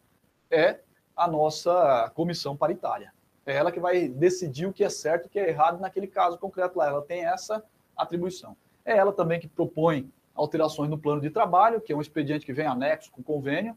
[0.49, 0.80] É
[1.15, 3.14] a nossa comissão paritária.
[3.45, 6.07] É ela que vai decidir o que é certo e o que é errado naquele
[6.07, 6.88] caso concreto lá.
[6.88, 7.64] Ela tem essa
[7.95, 8.57] atribuição.
[8.84, 12.53] É ela também que propõe alterações no plano de trabalho, que é um expediente que
[12.53, 13.76] vem anexo com convênio.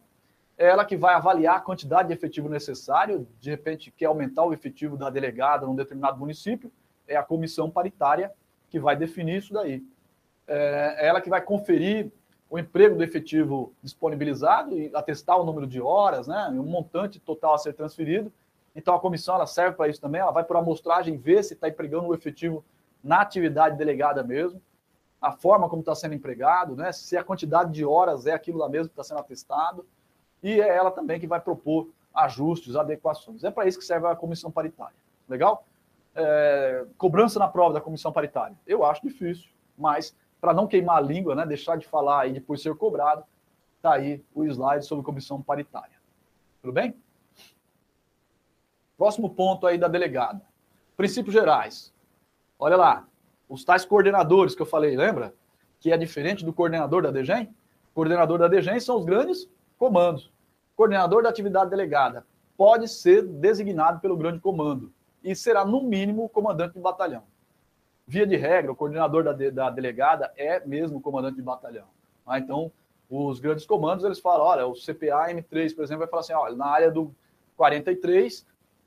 [0.56, 4.52] É ela que vai avaliar a quantidade de efetivo necessário, de repente quer aumentar o
[4.52, 6.70] efetivo da delegada num determinado município,
[7.08, 8.32] é a comissão paritária
[8.70, 9.82] que vai definir isso daí.
[10.46, 12.12] É, é ela que vai conferir
[12.48, 17.54] o emprego do efetivo disponibilizado e atestar o número de horas, né, um montante total
[17.54, 18.32] a ser transferido.
[18.76, 21.68] Então a comissão ela serve para isso também, ela vai por amostragem ver se está
[21.68, 22.64] empregando o efetivo
[23.02, 24.62] na atividade delegada mesmo
[25.22, 26.90] a forma como está sendo empregado, né?
[26.90, 29.86] se a quantidade de horas é aquilo lá mesmo que está sendo atestado,
[30.42, 33.44] e é ela também que vai propor ajustes, adequações.
[33.44, 34.96] É para isso que serve a comissão paritária.
[35.28, 35.64] Legal?
[36.14, 38.56] É, cobrança na prova da comissão paritária.
[38.66, 42.60] Eu acho difícil, mas para não queimar a língua, né, deixar de falar e depois
[42.60, 43.24] ser cobrado,
[43.76, 45.96] está aí o slide sobre comissão paritária.
[46.60, 46.96] Tudo bem?
[48.98, 50.42] Próximo ponto aí da delegada.
[50.96, 51.94] Princípios gerais.
[52.58, 53.06] Olha lá,
[53.52, 55.34] os tais coordenadores que eu falei, lembra?
[55.78, 57.54] Que é diferente do coordenador da DGEM?
[57.94, 59.46] Coordenador da DGEM são os grandes
[59.78, 60.32] comandos.
[60.74, 62.24] coordenador da atividade delegada
[62.56, 64.90] pode ser designado pelo grande comando
[65.22, 67.24] e será, no mínimo, o comandante do batalhão.
[68.06, 71.88] via de regra, o coordenador da, de, da delegada é mesmo o comandante de batalhão.
[72.26, 72.72] Ah, então,
[73.10, 76.56] os grandes comandos, eles falam, olha, o CPA M3, por exemplo, vai falar assim, olha,
[76.56, 77.14] na área do
[77.58, 78.46] 43,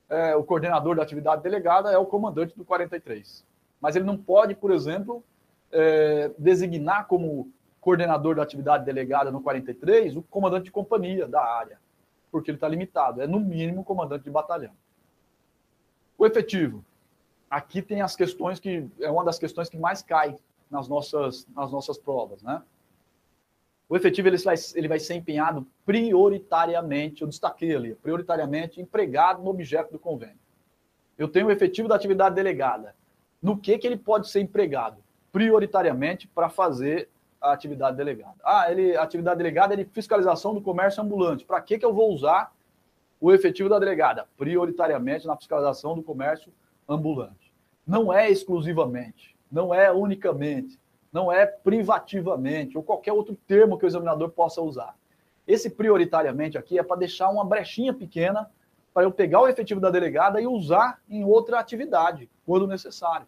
[0.09, 3.45] é, o coordenador da atividade delegada é o comandante do 43.
[3.79, 5.23] Mas ele não pode, por exemplo,
[5.71, 11.79] é, designar como coordenador da atividade delegada no 43 o comandante de companhia da área,
[12.31, 13.21] porque ele está limitado.
[13.21, 14.73] É, no mínimo, comandante de batalhão.
[16.17, 16.83] O efetivo.
[17.49, 20.35] Aqui tem as questões que é uma das questões que mais cai
[20.69, 22.61] nas nossas, nas nossas provas, né?
[23.87, 29.51] O efetivo ele vai, ele vai ser empenhado prioritariamente, eu destaquei ali, prioritariamente empregado no
[29.51, 30.39] objeto do convênio.
[31.17, 32.95] Eu tenho o efetivo da atividade delegada.
[33.41, 34.97] No que, que ele pode ser empregado?
[35.31, 37.09] Prioritariamente para fazer
[37.41, 38.35] a atividade delegada.
[38.43, 41.45] Ah, ele, a atividade delegada é de fiscalização do comércio ambulante.
[41.45, 42.53] Para que, que eu vou usar
[43.19, 44.27] o efetivo da delegada?
[44.37, 46.51] Prioritariamente na fiscalização do comércio
[46.87, 47.53] ambulante.
[47.85, 50.79] Não é exclusivamente, não é unicamente,
[51.13, 54.95] não é privativamente, ou qualquer outro termo que o examinador possa usar.
[55.47, 58.49] Esse prioritariamente aqui é para deixar uma brechinha pequena
[58.95, 63.27] para eu pegar o efetivo da delegada e usar em outra atividade, quando necessário.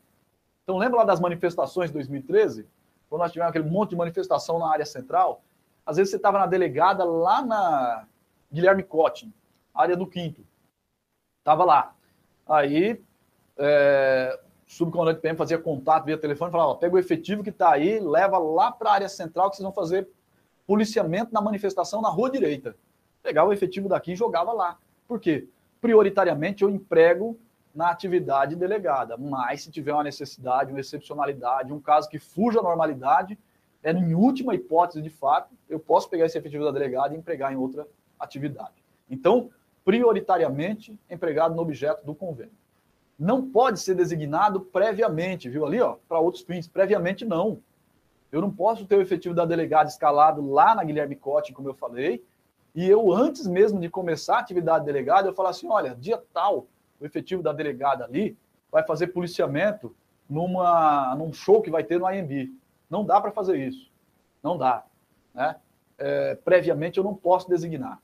[0.64, 2.65] Então, lembra lá das manifestações de 2013?
[3.10, 5.41] quando nós tivemos aquele monte de manifestação na área central,
[5.85, 8.06] às vezes você estava na delegada lá na
[8.52, 9.34] Guilherme Cotin,
[9.73, 10.45] área do quinto.
[11.39, 11.95] Estava lá.
[12.48, 13.02] Aí,
[13.57, 17.99] é, o subcomandante PM fazia contato via telefone, falava, pega o efetivo que está aí,
[17.99, 20.07] leva lá para a área central que vocês vão fazer
[20.65, 22.76] policiamento na manifestação na rua direita.
[23.23, 24.77] Pegava o efetivo daqui e jogava lá.
[25.07, 25.48] Por quê?
[25.79, 27.39] Prioritariamente eu emprego
[27.73, 29.17] na atividade delegada.
[29.17, 33.37] Mas se tiver uma necessidade, uma excepcionalidade, um caso que fuja à normalidade,
[33.83, 37.53] é em última hipótese de fato, eu posso pegar esse efetivo da delegada e empregar
[37.53, 37.87] em outra
[38.19, 38.83] atividade.
[39.09, 39.49] Então,
[39.85, 42.51] prioritariamente empregado no objeto do convênio.
[43.17, 46.67] Não pode ser designado previamente, viu ali, ó, para outros fins.
[46.67, 47.61] Previamente não.
[48.31, 51.73] Eu não posso ter o efetivo da delegada escalado lá na Guilherme Cote, como eu
[51.73, 52.23] falei,
[52.77, 56.67] e eu antes mesmo de começar a atividade delegada, eu falar assim, olha, dia tal,
[57.01, 58.37] o efetivo da delegada ali
[58.71, 59.95] vai fazer policiamento
[60.29, 62.53] numa, num show que vai ter no IMB.
[62.87, 63.91] Não dá para fazer isso.
[64.43, 64.85] Não dá.
[65.33, 65.55] Né?
[65.97, 67.99] É, previamente eu não posso designar.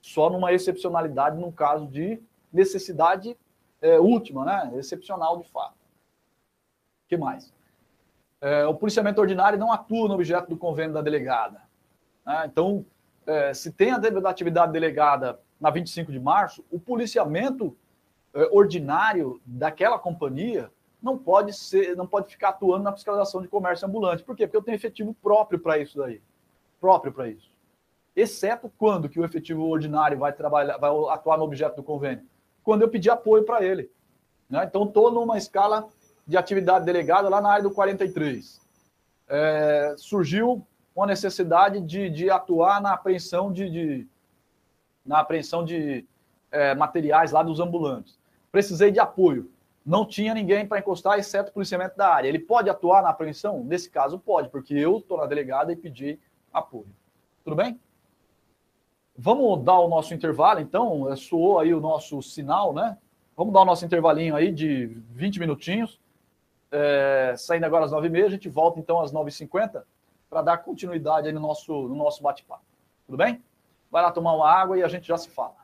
[0.00, 2.20] Só numa excepcionalidade, num caso de
[2.52, 3.36] necessidade
[3.80, 4.72] é, última, né?
[4.74, 5.76] excepcional de fato.
[7.04, 7.54] O que mais?
[8.40, 11.62] É, o policiamento ordinário não atua no objeto do convênio da delegada.
[12.26, 12.42] Né?
[12.46, 12.84] Então,
[13.26, 17.76] é, se tem a atividade delegada na 25 de março, o policiamento
[18.32, 20.70] é, ordinário daquela companhia
[21.02, 24.22] não pode ser, não pode ficar atuando na fiscalização de comércio ambulante.
[24.22, 24.46] Por quê?
[24.46, 26.20] Porque eu tenho efetivo próprio para isso daí.
[26.80, 27.50] Próprio para isso.
[28.14, 32.24] Exceto quando que o efetivo ordinário vai trabalhar, vai atuar no objeto do convênio?
[32.62, 33.90] Quando eu pedir apoio para ele.
[34.48, 34.64] Né?
[34.64, 35.86] Então, estou numa escala
[36.26, 38.60] de atividade delegada lá na área do 43.
[39.28, 40.66] É, surgiu
[40.96, 44.08] uma necessidade de, de atuar na apreensão de, de
[45.04, 46.04] na apreensão de
[46.50, 48.18] é, materiais lá dos ambulantes
[48.56, 49.50] precisei de apoio.
[49.84, 52.26] Não tinha ninguém para encostar, exceto o policiamento da área.
[52.26, 53.62] Ele pode atuar na apreensão?
[53.62, 56.18] Nesse caso, pode, porque eu estou na delegada e pedi
[56.50, 56.88] apoio.
[57.44, 57.78] Tudo bem?
[59.14, 61.12] Vamos dar o nosso intervalo, então.
[61.12, 62.96] É, soou aí o nosso sinal, né?
[63.36, 66.00] Vamos dar o nosso intervalinho aí de 20 minutinhos.
[66.72, 69.82] É, saindo agora às 9h30, a gente volta então às 9h50
[70.36, 72.62] para dar continuidade no nosso, no nosso bate-papo.
[73.06, 73.42] Tudo bem?
[73.90, 75.56] Vai lá tomar uma água e a gente já se fala.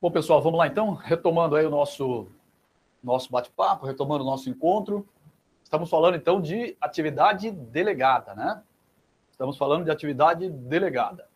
[0.00, 2.28] Bom, pessoal, vamos lá então, retomando aí o nosso,
[3.02, 5.04] nosso bate-papo, retomando o nosso encontro.
[5.60, 8.62] Estamos falando então de atividade delegada, né?
[9.28, 11.26] Estamos falando de atividade delegada.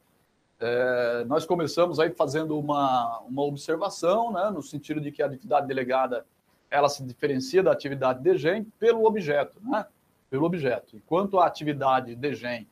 [0.61, 5.67] É, nós começamos aí fazendo uma, uma observação, né, no sentido de que a atividade
[5.67, 6.25] delegada
[6.71, 9.85] ela se diferencia da atividade de GEM pelo objeto, né?
[10.31, 10.97] Pelo objeto.
[10.97, 12.69] Enquanto a atividade de GEM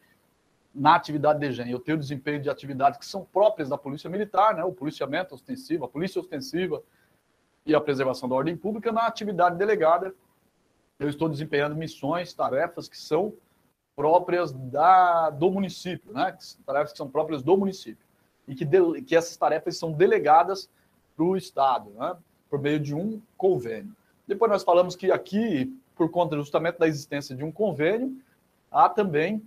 [0.74, 4.54] na atividade de GEM, eu tenho desempenho de atividades que são próprias da Polícia Militar,
[4.54, 4.64] né?
[4.64, 6.82] o policiamento ostensivo, a polícia ostensiva
[7.66, 8.92] e a preservação da ordem pública.
[8.92, 10.14] Na atividade delegada,
[10.98, 13.34] eu estou desempenhando missões, tarefas que são
[13.96, 16.36] próprias da, do município, né?
[16.64, 18.06] tarefas que são próprias do município.
[18.46, 20.70] E que, de, que essas tarefas são delegadas
[21.16, 22.16] para o Estado, né?
[22.48, 23.94] por meio de um convênio.
[24.26, 28.16] Depois nós falamos que aqui, por conta justamente da existência de um convênio,
[28.70, 29.42] há também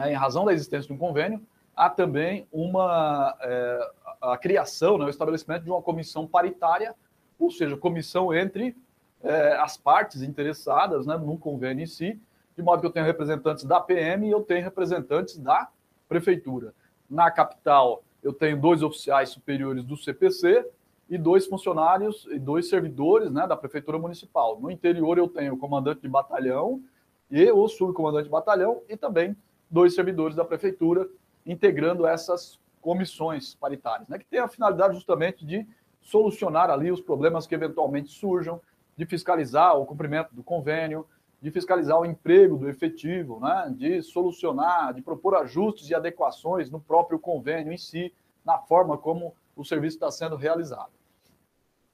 [0.00, 1.40] né, em razão da existência de um convênio,
[1.76, 3.90] há também uma é,
[4.20, 6.94] a criação, né, o estabelecimento de uma comissão paritária,
[7.38, 8.74] ou seja, comissão entre
[9.22, 12.18] é, as partes interessadas né, no convênio em si,
[12.56, 15.68] de modo que eu tenho representantes da PM e eu tenho representantes da
[16.08, 16.74] prefeitura.
[17.08, 20.66] Na capital, eu tenho dois oficiais superiores do CPC
[21.08, 24.58] e dois funcionários e dois servidores né, da prefeitura municipal.
[24.60, 26.82] No interior, eu tenho o comandante de batalhão
[27.30, 29.36] e o subcomandante de batalhão e também
[29.70, 31.08] dois servidores da prefeitura
[31.46, 35.66] integrando essas comissões paritárias, né, que tem a finalidade justamente de
[36.00, 38.60] solucionar ali os problemas que eventualmente surjam,
[38.96, 41.06] de fiscalizar o cumprimento do convênio,
[41.40, 46.80] de fiscalizar o emprego do efetivo, né, de solucionar, de propor ajustes e adequações no
[46.80, 48.12] próprio convênio em si,
[48.44, 50.92] na forma como o serviço está sendo realizado.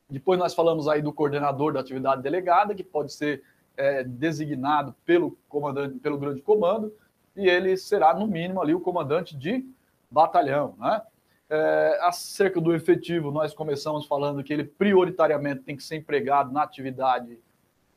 [0.09, 3.43] Depois nós falamos aí do coordenador da atividade delegada, que pode ser
[3.77, 6.93] é, designado pelo comandante, pelo grande comando,
[7.37, 9.65] e ele será, no mínimo, ali o comandante de
[10.11, 10.75] batalhão.
[10.79, 11.03] Né?
[11.49, 16.63] É, acerca do efetivo, nós começamos falando que ele prioritariamente tem que ser empregado na
[16.63, 17.39] atividade,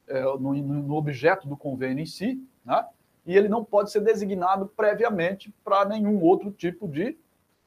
[0.08, 2.86] é, no, no, objeto do convênio em si, né?
[3.26, 7.18] e ele não pode ser designado previamente para nenhum outro tipo de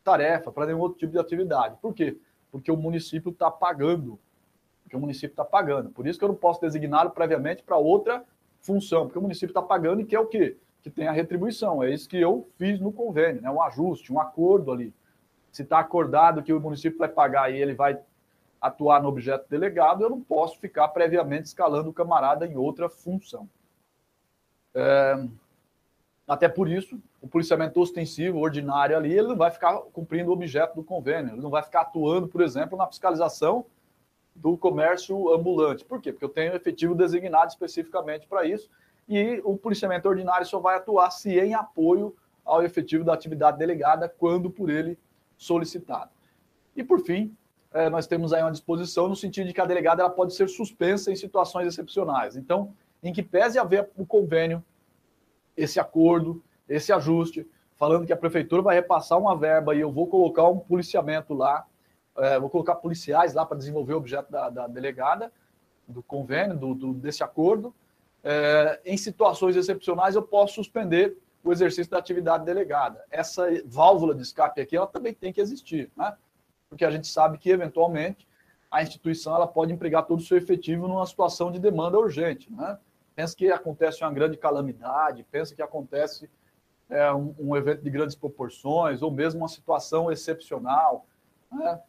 [0.04, 1.76] tarefa, para nenhum outro tipo de atividade.
[1.80, 2.18] Por quê?
[2.50, 4.18] Porque o município está pagando.
[4.82, 5.90] Porque o município está pagando.
[5.90, 8.24] Por isso que eu não posso designá-lo previamente para outra
[8.60, 10.56] função, porque o município está pagando e quer o quê?
[10.82, 11.82] Que tem a retribuição.
[11.82, 13.50] É isso que eu fiz no convênio, né?
[13.50, 14.92] um ajuste, um acordo ali.
[15.50, 17.98] Se está acordado que o município vai pagar e ele vai
[18.60, 23.48] atuar no objeto delegado, eu não posso ficar previamente escalando o camarada em outra função.
[24.74, 25.24] É...
[26.26, 30.76] Até por isso, o policiamento ostensivo, ordinário ali, ele não vai ficar cumprindo o objeto
[30.76, 33.66] do convênio, ele não vai ficar atuando, por exemplo, na fiscalização
[34.34, 35.84] do comércio ambulante.
[35.84, 36.12] Por quê?
[36.12, 38.70] Porque eu tenho efetivo designado especificamente para isso
[39.18, 42.14] e o policiamento ordinário só vai atuar se em apoio
[42.44, 44.98] ao efetivo da atividade delegada, quando por ele
[45.36, 46.10] solicitado.
[46.74, 47.36] E por fim,
[47.72, 50.48] é, nós temos aí uma disposição no sentido de que a delegada ela pode ser
[50.48, 52.36] suspensa em situações excepcionais.
[52.36, 54.62] Então, em que pese haver o convênio,
[55.56, 60.06] esse acordo, esse ajuste, falando que a prefeitura vai repassar uma verba e eu vou
[60.06, 61.66] colocar um policiamento lá,
[62.16, 65.32] é, vou colocar policiais lá para desenvolver o objeto da, da delegada,
[65.88, 67.74] do convênio, do, do, desse acordo,
[68.22, 73.04] é, em situações excepcionais, eu posso suspender o exercício da atividade delegada.
[73.10, 76.16] Essa válvula de escape aqui, ela também tem que existir, né?
[76.68, 78.26] Porque a gente sabe que, eventualmente,
[78.70, 82.78] a instituição ela pode empregar todo o seu efetivo numa situação de demanda urgente, né?
[83.14, 86.30] Pensa que acontece uma grande calamidade, pensa que acontece
[86.88, 91.06] é, um, um, evento de grandes proporções, ou mesmo uma situação excepcional,
[91.50, 91.80] né?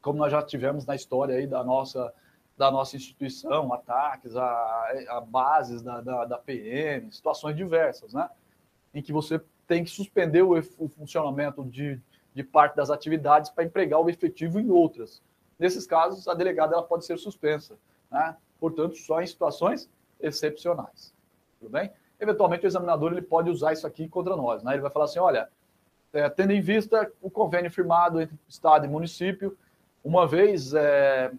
[0.00, 2.12] como nós já tivemos na história aí da nossa
[2.60, 8.28] da nossa instituição, ataques a, a bases da, da, da, PM, situações diversas, né?
[8.92, 11.98] Em que você tem que suspender o, o funcionamento de,
[12.34, 15.22] de parte das atividades para empregar o efetivo em outras.
[15.58, 17.78] Nesses casos, a delegada ela pode ser suspensa,
[18.10, 18.36] né?
[18.60, 19.88] Portanto, só em situações
[20.20, 21.14] excepcionais.
[21.58, 21.90] Tudo bem?
[22.20, 24.74] Eventualmente, o examinador ele pode usar isso aqui contra nós, né?
[24.74, 25.48] Ele vai falar assim: olha,
[26.12, 29.56] é, tendo em vista o convênio firmado entre Estado e município,
[30.04, 31.32] uma vez é,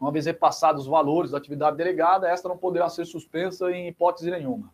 [0.00, 4.30] uma vez repassados os valores da atividade delegada, esta não poderá ser suspensa em hipótese
[4.30, 4.72] nenhuma.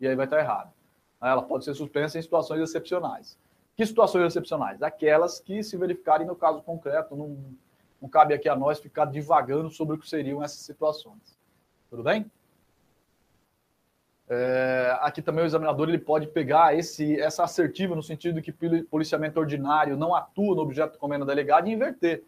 [0.00, 0.72] E aí vai estar errado.
[1.20, 3.38] Ela pode ser suspensa em situações excepcionais.
[3.74, 4.82] Que situações excepcionais?
[4.82, 7.16] Aquelas que se verificarem no caso concreto.
[7.16, 7.38] Não,
[8.00, 11.38] não cabe aqui a nós ficar divagando sobre o que seriam essas situações.
[11.88, 12.30] Tudo bem?
[14.30, 18.82] É, aqui também o examinador ele pode pegar esse, essa assertiva no sentido de que
[18.82, 22.22] policiamento ordinário não atua no objeto do comando delegado e inverter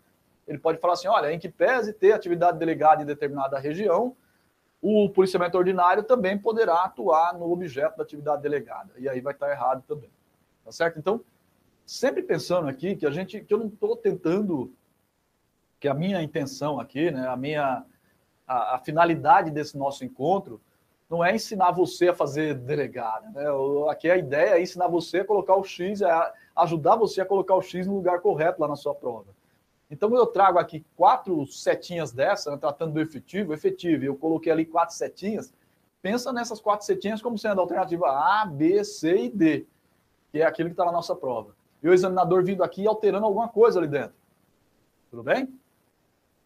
[0.50, 4.16] ele pode falar assim: olha, em que pese ter atividade delegada em determinada região,
[4.82, 8.92] o policiamento ordinário também poderá atuar no objeto da atividade delegada.
[8.98, 10.10] E aí vai estar errado também.
[10.64, 10.98] Tá certo?
[10.98, 11.22] Então,
[11.86, 14.74] sempre pensando aqui que a gente, que eu não estou tentando
[15.78, 17.84] que a minha intenção aqui, né, a minha
[18.46, 20.60] a, a, finalidade desse nosso encontro
[21.08, 23.32] não é ensinar você a fazer delegado.
[23.32, 23.44] Né?
[23.88, 27.54] Aqui a ideia é ensinar você a colocar o X, é ajudar você a colocar
[27.54, 29.39] o X no lugar correto lá na sua prova.
[29.90, 34.64] Então eu trago aqui quatro setinhas dessa, né, tratando do efetivo, efetivo, eu coloquei ali
[34.64, 35.52] quatro setinhas.
[36.00, 39.66] Pensa nessas quatro setinhas como sendo a alternativa A, B, C e D,
[40.30, 41.54] que é aquilo que está na nossa prova.
[41.82, 44.14] E o examinador vindo aqui alterando alguma coisa ali dentro.
[45.10, 45.52] Tudo bem?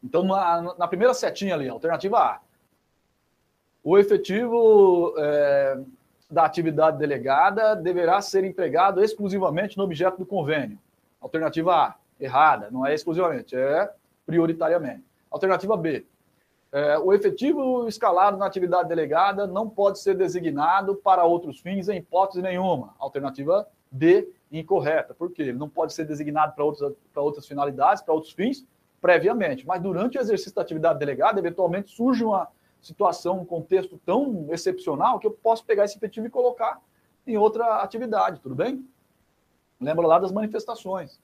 [0.02, 2.40] Então, na, na primeira setinha ali, alternativa A,
[3.82, 5.78] o efetivo é,
[6.30, 10.78] da atividade delegada deverá ser empregado exclusivamente no objeto do convênio.
[11.20, 13.90] Alternativa A, errada, não é exclusivamente, é
[14.26, 15.04] prioritariamente.
[15.30, 16.06] Alternativa B,
[16.72, 21.98] é, o efetivo escalado na atividade delegada não pode ser designado para outros fins em
[21.98, 22.94] hipótese nenhuma.
[22.98, 25.14] Alternativa D, incorreta.
[25.14, 25.42] Por quê?
[25.42, 28.66] Ele não pode ser designado para outras, para outras finalidades, para outros fins,
[29.00, 32.48] previamente, mas durante o exercício da atividade delegada, eventualmente surge uma
[32.80, 36.80] situação, um contexto tão excepcional que eu posso pegar esse efetivo e colocar
[37.26, 38.86] em outra atividade, tudo bem?
[39.80, 41.20] Lembra lá das manifestações.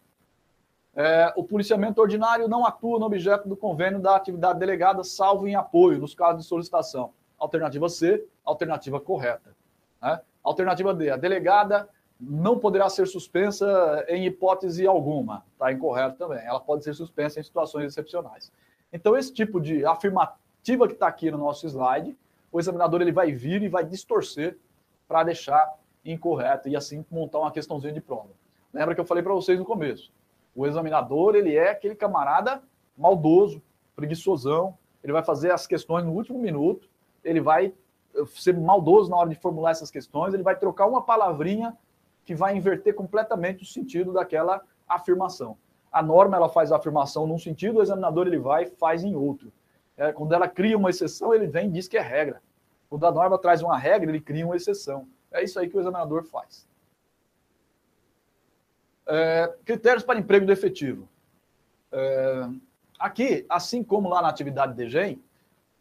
[0.94, 5.54] É, o policiamento ordinário não atua no objeto do convênio da atividade delegada, salvo em
[5.54, 7.12] apoio, nos casos de solicitação.
[7.38, 9.54] Alternativa C, alternativa correta.
[10.02, 10.20] Né?
[10.42, 11.88] Alternativa D, a delegada
[12.20, 15.44] não poderá ser suspensa em hipótese alguma.
[15.52, 16.44] Está incorreto também.
[16.44, 18.52] Ela pode ser suspensa em situações excepcionais.
[18.92, 22.16] Então, esse tipo de afirmativa que está aqui no nosso slide,
[22.52, 24.58] o examinador ele vai vir e vai distorcer
[25.08, 28.30] para deixar incorreto e assim montar uma questãozinha de prova.
[28.72, 30.12] Lembra que eu falei para vocês no começo?
[30.54, 32.62] O examinador ele é aquele camarada
[32.96, 33.62] maldoso,
[33.94, 34.76] preguiçosão.
[35.02, 36.88] Ele vai fazer as questões no último minuto.
[37.24, 37.72] Ele vai
[38.34, 40.34] ser maldoso na hora de formular essas questões.
[40.34, 41.76] Ele vai trocar uma palavrinha
[42.24, 45.56] que vai inverter completamente o sentido daquela afirmação.
[45.90, 49.52] A norma ela faz a afirmação num sentido, o examinador ele vai faz em outro.
[49.96, 52.40] É, quando ela cria uma exceção, ele vem e diz que é regra.
[52.88, 55.08] Quando a norma traz uma regra, ele cria uma exceção.
[55.32, 56.66] É isso aí que o examinador faz.
[59.06, 61.08] É, critérios para emprego do efetivo.
[61.90, 62.48] É,
[62.98, 65.20] aqui, assim como lá na atividade DGEM,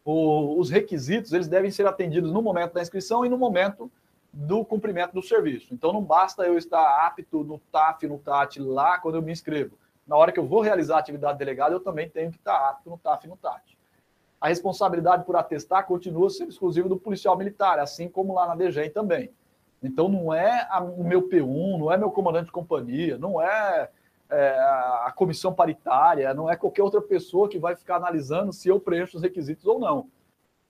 [0.04, 3.90] os requisitos eles devem ser atendidos no momento da inscrição e no momento
[4.32, 5.72] do cumprimento do serviço.
[5.74, 9.76] Então não basta eu estar apto no TAF, no TAT lá quando eu me inscrevo.
[10.06, 12.90] Na hora que eu vou realizar a atividade delegada, eu também tenho que estar apto
[12.90, 13.76] no TAF no TAT.
[14.40, 18.90] A responsabilidade por atestar continua sendo exclusiva do policial militar, assim como lá na DGEM
[18.90, 19.30] também.
[19.82, 23.88] Então não é a, o meu P1, não é meu comandante de companhia, não é,
[24.30, 24.50] é
[25.04, 29.16] a comissão paritária, não é qualquer outra pessoa que vai ficar analisando se eu preencho
[29.16, 30.08] os requisitos ou não.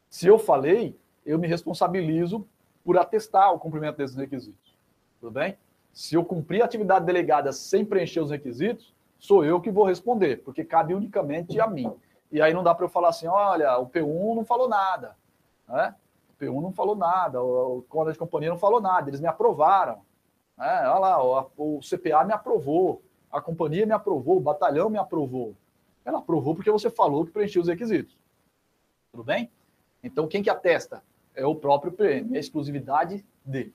[0.08, 2.46] Se eu falei, eu me responsabilizo
[2.84, 4.76] por atestar o cumprimento desses requisitos.
[5.20, 5.56] Tudo bem?
[5.92, 10.42] Se eu cumprir a atividade delegada sem preencher os requisitos, sou eu que vou responder,
[10.42, 11.92] porque cabe unicamente a mim.
[12.32, 15.16] E aí não dá para eu falar assim, olha, o P1 não falou nada,
[15.68, 15.94] né?
[16.40, 20.00] O P1 não falou nada, o comandante de companhia não falou nada, eles me aprovaram.
[20.56, 20.88] Né?
[20.88, 21.22] Olha lá,
[21.56, 25.54] o CPA me aprovou, a companhia me aprovou, o batalhão me aprovou.
[26.04, 28.16] Ela aprovou porque você falou que preencheu os requisitos.
[29.12, 29.50] Tudo bem?
[30.02, 31.02] Então, quem que atesta?
[31.34, 33.74] é o próprio PM, é a exclusividade dele.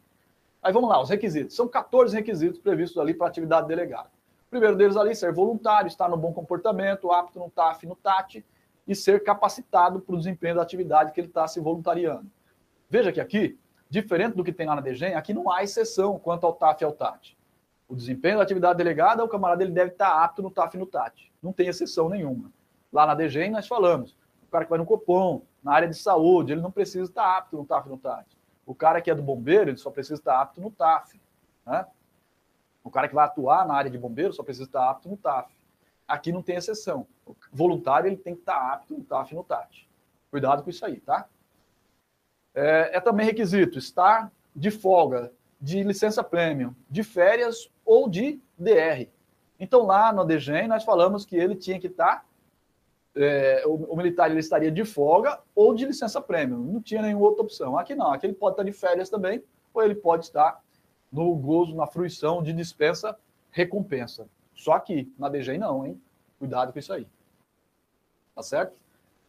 [0.61, 1.55] Aí vamos lá, os requisitos.
[1.55, 4.09] São 14 requisitos previstos ali para atividade delegada.
[4.47, 8.43] O primeiro deles ali, ser voluntário, estar no bom comportamento, apto no TAF no TAT,
[8.87, 12.25] e ser capacitado para o desempenho da atividade que ele está se voluntariando.
[12.89, 13.57] Veja que aqui,
[13.89, 16.85] diferente do que tem lá na DGEM, aqui não há exceção quanto ao TAF e
[16.85, 17.37] ao TAT.
[17.87, 20.85] O desempenho da atividade delegada, o camarada ele deve estar apto no TAF e no
[20.85, 21.31] TAT.
[21.41, 22.51] Não tem exceção nenhuma.
[22.91, 26.53] Lá na DGEM nós falamos, o cara que vai no Copom, na área de saúde,
[26.53, 28.25] ele não precisa estar apto no TAF e no TAT.
[28.65, 31.19] O cara que é do bombeiro, ele só precisa estar apto no TAF.
[31.65, 31.85] Né?
[32.83, 35.53] O cara que vai atuar na área de bombeiro só precisa estar apto no TAF.
[36.07, 37.07] Aqui não tem exceção.
[37.25, 39.87] O voluntário ele tem que estar apto no TAF e no TAT.
[40.29, 41.27] Cuidado com isso aí, tá?
[42.55, 49.07] É, é também requisito estar de folga, de licença prêmio, de férias ou de DR.
[49.59, 52.25] Então, lá no DGEM, nós falamos que ele tinha que estar
[53.15, 56.57] é, o, o, militar ele estaria de folga ou de licença prêmio.
[56.57, 57.77] Não tinha nenhuma outra opção.
[57.77, 59.41] Aqui não, aqui ele pode estar de férias também,
[59.73, 60.61] ou ele pode estar
[61.11, 63.17] no gozo, na fruição de dispensa
[63.51, 64.27] recompensa.
[64.53, 66.01] Só aqui, na DGEM não, hein?
[66.37, 67.07] Cuidado com isso aí.
[68.35, 68.77] Tá certo?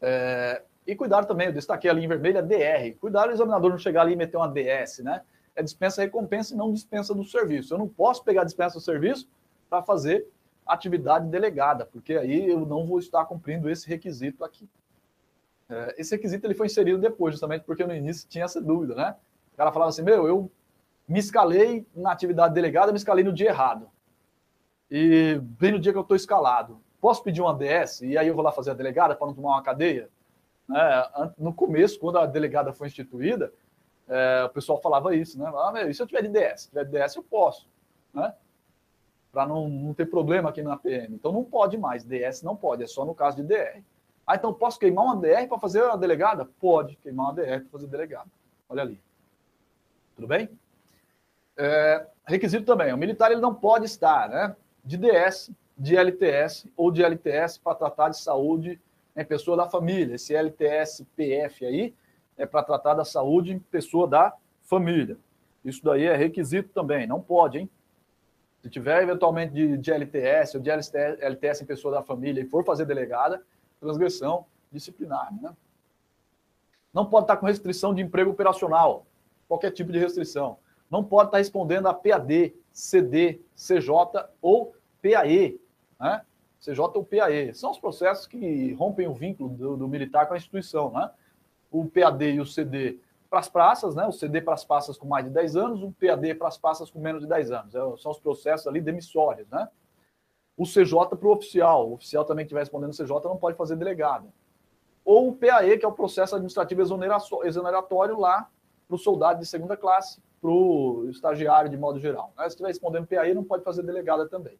[0.01, 2.96] É, e cuidado também, eu destaquei ali em vermelho a DR.
[3.00, 5.22] Cuidado o examinador não chegar ali e meter uma DS, né?
[5.54, 7.74] É dispensa recompensa e não dispensa do serviço.
[7.74, 9.28] Eu não posso pegar dispensa do serviço
[9.68, 10.28] para fazer
[10.66, 14.68] atividade delegada, porque aí eu não vou estar cumprindo esse requisito aqui.
[15.68, 19.16] É, esse requisito ele foi inserido depois, justamente porque no início tinha essa dúvida, né?
[19.54, 20.50] O cara falava assim, meu, eu
[21.08, 23.88] me escalei na atividade delegada, me escalei no dia errado.
[24.90, 26.80] E bem no dia que eu estou escalado.
[27.00, 29.50] posso pedir uma DS e aí eu vou lá fazer a delegada para não tomar
[29.50, 30.08] uma cadeia?
[30.68, 31.32] Né?
[31.38, 33.52] No começo, quando a delegada foi instituída,
[34.09, 35.51] é, o pessoal falava isso, né?
[35.55, 36.62] Ah, e se eu tiver de DS?
[36.62, 37.68] Se tiver de DS, eu posso,
[38.14, 38.34] né?
[39.32, 41.14] Para não, não ter problema aqui na PM.
[41.14, 43.82] Então não pode mais, DS não pode, é só no caso de DR.
[44.26, 46.48] Ah, então posso queimar uma DR para fazer a delegada?
[46.60, 48.30] Pode queimar uma DR para fazer delegada.
[48.68, 49.01] Olha ali.
[50.14, 50.48] Tudo bem?
[51.56, 56.90] É, requisito também, o militar ele não pode estar né, de DS, de LTS ou
[56.90, 58.80] de LTS para tratar de saúde
[59.16, 60.14] em pessoa da família.
[60.14, 61.94] Esse LTS PF aí
[62.36, 65.16] é para tratar da saúde em pessoa da família.
[65.64, 67.70] Isso daí é requisito também, não pode, hein?
[68.62, 72.47] Se tiver eventualmente de, de LTS ou de LTS, LTS em pessoa da família e
[72.47, 73.43] for fazer delegada,
[73.80, 75.55] transgressão disciplinar, né?
[76.93, 79.06] Não pode estar com restrição de emprego operacional,
[79.47, 80.59] qualquer tipo de restrição.
[80.90, 83.90] Não pode estar respondendo a PAD, CD, CJ
[84.40, 85.60] ou PAE,
[86.01, 86.22] né?
[86.61, 87.55] CJ ou PAE.
[87.55, 91.11] São os processos que rompem o vínculo do, do militar com a instituição, né?
[91.70, 94.07] O PAD e o CD para as praças, né?
[94.07, 96.91] O CD para as praças com mais de 10 anos, o PAD para as praças
[96.91, 97.74] com menos de 10 anos.
[97.74, 99.69] É, são os processos ali demissórios, né?
[100.57, 101.91] O CJ para o oficial.
[101.91, 104.33] O oficial também que estiver respondendo CJ não pode fazer delegado.
[105.05, 106.83] Ou o PAE, que é o processo administrativo
[107.45, 108.49] exoneratório lá
[108.89, 112.33] para o soldado de segunda classe, para o estagiário de modo geral.
[112.37, 112.45] Né?
[112.45, 114.59] Se estiver respondendo PAE, não pode fazer delegada também.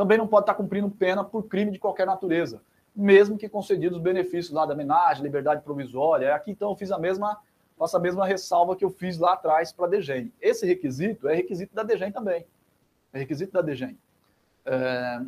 [0.00, 2.62] Também não pode estar cumprindo pena por crime de qualquer natureza,
[2.96, 6.34] mesmo que concedidos os benefícios lá da homenagem, liberdade provisória.
[6.34, 7.38] Aqui, então, eu fiz a mesma,
[7.76, 10.32] faço a mesma ressalva que eu fiz lá atrás para a DGEM.
[10.40, 12.46] Esse requisito é requisito da DGEM também.
[13.12, 13.98] É requisito da DGEM.
[14.64, 15.20] É,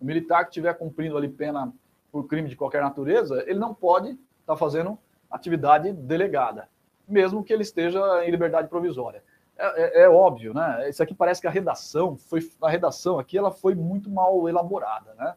[0.00, 1.72] o militar que estiver cumprindo ali pena
[2.12, 4.96] por crime de qualquer natureza, ele não pode estar fazendo
[5.28, 6.68] atividade delegada,
[7.08, 9.24] mesmo que ele esteja em liberdade provisória.
[9.56, 10.88] É, é, é, óbvio, né?
[10.88, 15.14] Isso aqui parece que a redação foi a redação aqui ela foi muito mal elaborada,
[15.14, 15.34] né?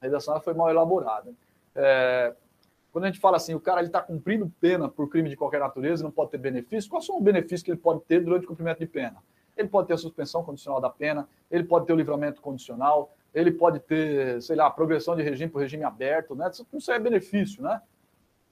[0.00, 1.32] A redação foi mal elaborada.
[1.74, 2.34] É,
[2.90, 6.04] quando a gente fala assim, o cara está cumprindo pena por crime de qualquer natureza
[6.04, 8.80] não pode ter benefício, quais são os benefícios que ele pode ter durante o cumprimento
[8.80, 9.16] de pena?
[9.56, 13.50] Ele pode ter a suspensão condicional da pena, ele pode ter o livramento condicional, ele
[13.50, 16.50] pode ter, sei lá, progressão de regime para regime aberto, né?
[16.72, 17.80] Isso é benefício, né?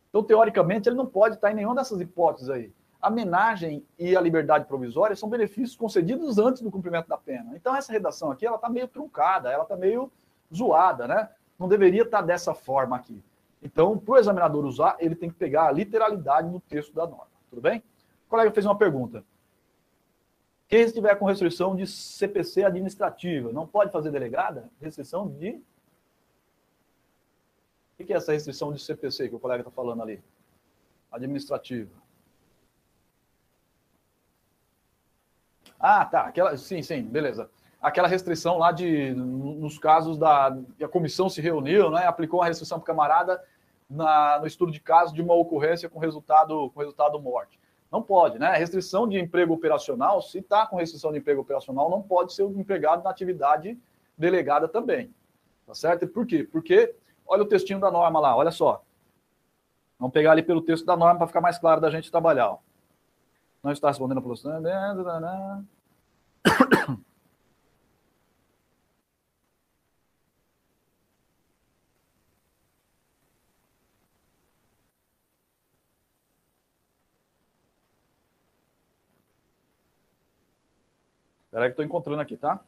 [0.09, 2.73] Então, teoricamente, ele não pode estar em nenhuma dessas hipóteses aí.
[3.01, 7.57] A homenagem e a liberdade provisória são benefícios concedidos antes do cumprimento da pena.
[7.57, 10.13] Então, essa redação aqui, ela está meio truncada, ela está meio
[10.55, 11.31] zoada, né?
[11.59, 13.23] Não deveria estar dessa forma aqui.
[13.63, 17.29] Então, para o examinador usar, ele tem que pegar a literalidade no texto da norma.
[17.49, 17.83] Tudo bem?
[18.27, 19.25] O colega fez uma pergunta.
[20.69, 24.71] Quem estiver com restrição de CPC administrativa, não pode fazer delegada?
[24.81, 25.61] Restrição de.
[27.99, 30.23] O que é essa restrição de CPC que o colega está falando ali?
[31.11, 31.91] Administrativa.
[35.81, 36.27] Ah, tá.
[36.27, 37.51] Aquela, sim, sim, beleza.
[37.81, 42.79] Aquela restrição lá de, nos casos da a comissão se reuniu, né, aplicou a restrição
[42.79, 43.43] para o camarada
[43.89, 47.59] na, no estudo de caso de uma ocorrência com resultado, com resultado morte.
[47.91, 48.55] Não pode, né?
[48.57, 53.03] Restrição de emprego operacional, se está com restrição de emprego operacional, não pode ser empregado
[53.03, 53.77] na atividade
[54.17, 55.13] delegada também.
[55.67, 56.07] Tá certo?
[56.07, 56.45] Por quê?
[56.45, 56.95] Porque,
[57.27, 58.85] olha o textinho da norma lá, olha só.
[59.99, 62.51] Vamos pegar ali pelo texto da norma para ficar mais claro da gente trabalhar.
[62.51, 62.59] Ó.
[63.63, 64.53] Não está respondendo a produção.
[81.51, 82.61] Espera que estou encontrando aqui, tá?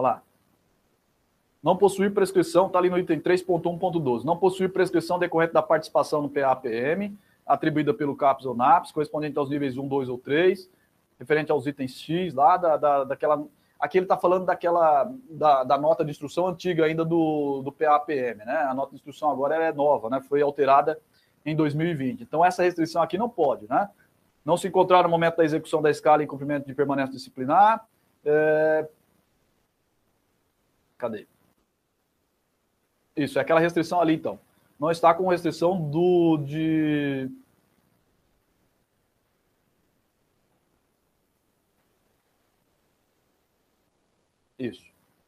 [0.00, 0.22] Olha lá.
[1.62, 4.24] Não possuir prescrição, está ali no item 3.1.12.
[4.24, 9.50] Não possuir prescrição decorrente da participação no PAPM, atribuída pelo CAPS ou NAPS, correspondente aos
[9.50, 10.70] níveis 1, 2 ou 3
[11.20, 13.44] referente aos itens X lá, da, da, daquela.
[13.78, 18.38] Aqui ele está falando daquela da, da, nota de instrução antiga ainda do, do PAPM,
[18.44, 18.66] né?
[18.68, 20.22] A nota de instrução agora é nova, né?
[20.22, 20.98] Foi alterada
[21.44, 22.22] em 2020.
[22.22, 23.90] Então, essa restrição aqui não pode, né?
[24.44, 27.86] Não se encontrar no momento da execução da escala em cumprimento de permanência disciplinar.
[28.24, 28.88] É...
[31.00, 31.26] Cadê?
[33.16, 34.38] Isso, é aquela restrição ali, então.
[34.78, 37.30] Não está com restrição do de
[44.58, 44.84] Isso.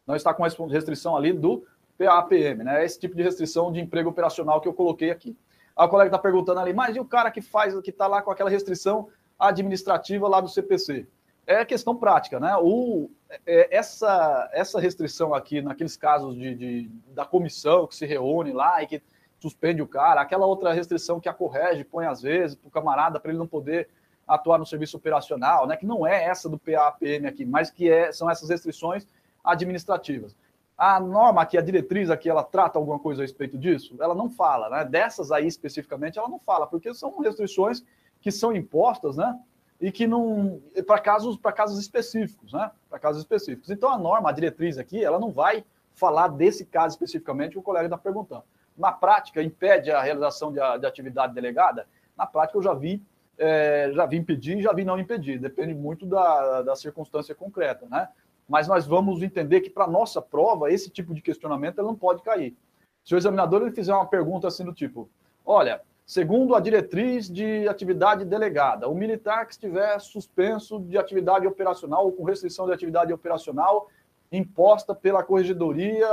[0.06, 1.66] Não está com restrição ali do
[1.96, 2.84] PAPM, né?
[2.84, 5.34] Esse tipo de restrição de emprego operacional que eu coloquei aqui.
[5.74, 8.30] A colega está perguntando ali, mas e o cara que faz, que está lá com
[8.30, 9.08] aquela restrição
[9.38, 11.06] administrativa lá do CPC?
[11.46, 12.54] É questão prática, né?
[12.60, 13.10] O,
[13.46, 18.86] essa, essa restrição aqui, naqueles casos de, de, da comissão que se reúne lá e
[18.86, 19.02] que
[19.40, 23.18] suspende o cara, aquela outra restrição que a correge põe às vezes para o camarada
[23.18, 23.88] para ele não poder
[24.26, 28.12] atuar no serviço operacional, né, que não é essa do PAPM aqui, mas que é,
[28.12, 29.06] são essas restrições
[29.42, 30.36] administrativas.
[30.78, 33.96] A norma aqui, a diretriz aqui, ela trata alguma coisa a respeito disso?
[34.00, 34.84] Ela não fala, né?
[34.84, 37.84] Dessas aí especificamente, ela não fala, porque são restrições
[38.20, 39.38] que são impostas, né?
[39.82, 40.62] E que não.
[40.86, 42.70] para casos, casos específicos, né?
[42.88, 43.68] Para casos específicos.
[43.68, 47.62] Então, a norma, a diretriz aqui, ela não vai falar desse caso especificamente que o
[47.62, 48.44] colega está perguntando.
[48.78, 51.88] Na prática, impede a realização de, de atividade delegada?
[52.16, 53.02] Na prática, eu já vi
[53.36, 55.40] é, já vi impedir já vi não impedir.
[55.40, 58.08] Depende muito da, da circunstância concreta, né?
[58.48, 62.56] Mas nós vamos entender que para nossa prova esse tipo de questionamento não pode cair.
[63.02, 65.10] Se o examinador ele fizer uma pergunta assim do tipo,
[65.44, 65.82] olha,
[66.12, 72.12] segundo a diretriz de atividade delegada, o militar que estiver suspenso de atividade operacional ou
[72.12, 73.88] com restrição de atividade operacional
[74.30, 76.06] imposta pela corregedoria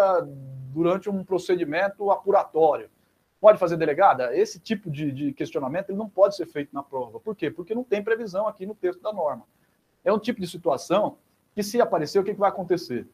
[0.73, 2.89] durante um procedimento apuratório
[3.41, 4.33] pode fazer delegada?
[4.33, 7.19] Esse tipo de, de, questionamento ele não pode ser feito na prova.
[7.19, 7.51] Por quê?
[7.51, 9.43] Porque não tem previsão aqui no texto da norma.
[10.05, 11.17] É um tipo de situação
[11.53, 13.05] que, se aparecer, o que, que vai acontecer?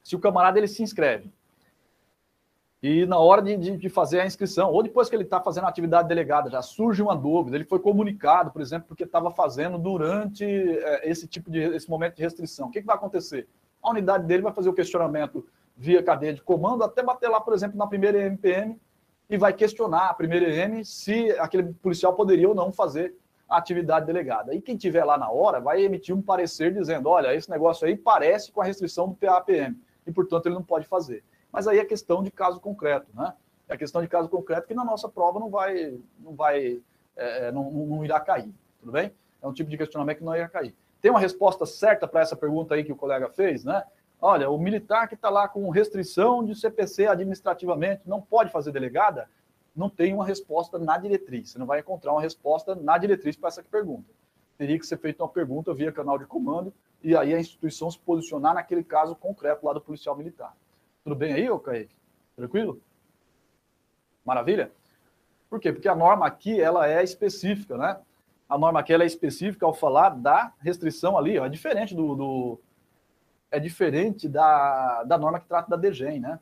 [0.00, 1.28] Se o camarada ele se inscreve
[2.86, 5.64] e na hora de, de, de fazer a inscrição, ou depois que ele está fazendo
[5.64, 9.78] a atividade delegada, já surge uma dúvida, ele foi comunicado, por exemplo, porque estava fazendo
[9.78, 12.68] durante é, esse tipo de esse momento de restrição.
[12.68, 13.48] O que, que vai acontecer?
[13.82, 17.54] A unidade dele vai fazer o questionamento via cadeia de comando até bater lá, por
[17.54, 18.78] exemplo, na primeira MPM
[19.30, 23.14] e vai questionar a primeira EM se aquele policial poderia ou não fazer
[23.48, 24.54] a atividade delegada.
[24.54, 27.96] E quem tiver lá na hora vai emitir um parecer dizendo: olha, esse negócio aí
[27.96, 29.74] parece com a restrição do PAPM
[30.06, 31.24] e, portanto, ele não pode fazer.
[31.54, 33.32] Mas aí é questão de caso concreto, né?
[33.68, 36.82] É questão de caso concreto que na nossa prova não vai, não vai,
[37.14, 39.12] é, não, não irá cair, tudo bem?
[39.40, 40.74] É um tipo de questionamento que não irá cair.
[41.00, 43.84] Tem uma resposta certa para essa pergunta aí que o colega fez, né?
[44.20, 49.30] Olha, o militar que está lá com restrição de CPC administrativamente não pode fazer delegada,
[49.76, 51.50] não tem uma resposta na diretriz.
[51.50, 54.10] Você não vai encontrar uma resposta na diretriz para essa pergunta.
[54.58, 57.98] Teria que ser feita uma pergunta via canal de comando e aí a instituição se
[58.00, 60.52] posicionar naquele caso concreto lá do policial militar.
[61.04, 61.94] Tudo bem aí, ô Kaique?
[62.34, 62.80] Tranquilo?
[64.24, 64.72] Maravilha?
[65.50, 65.70] Por quê?
[65.70, 68.00] Porque a norma aqui ela é específica, né?
[68.48, 72.14] A norma aqui ela é específica ao falar da restrição ali, ó, é diferente do,
[72.14, 72.60] do
[73.50, 76.40] é diferente da, da norma que trata da DGEM, né?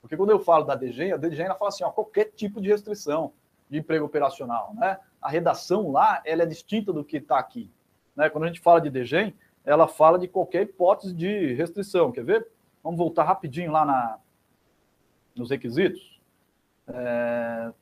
[0.00, 2.68] Porque quando eu falo da DGEM, a DGEM ela fala assim, ó, qualquer tipo de
[2.68, 3.32] restrição
[3.68, 4.96] de emprego operacional, né?
[5.20, 7.68] A redação lá, ela é distinta do que está aqui.
[8.14, 8.30] Né?
[8.30, 9.34] Quando a gente fala de DGEM,
[9.64, 12.53] ela fala de qualquer hipótese de restrição, quer ver?
[12.84, 14.18] Vamos voltar rapidinho lá na,
[15.34, 16.20] nos requisitos.
[16.86, 17.72] É...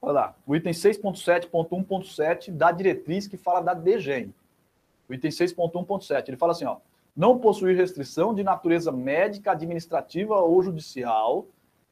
[0.00, 4.32] Olha lá, o item 6.7.1.7 da diretriz que fala da DGEM
[5.10, 6.28] o item 6.1.7.
[6.28, 6.76] Ele fala assim, ó,
[7.16, 11.48] não possuir restrição de natureza médica, administrativa ou judicial,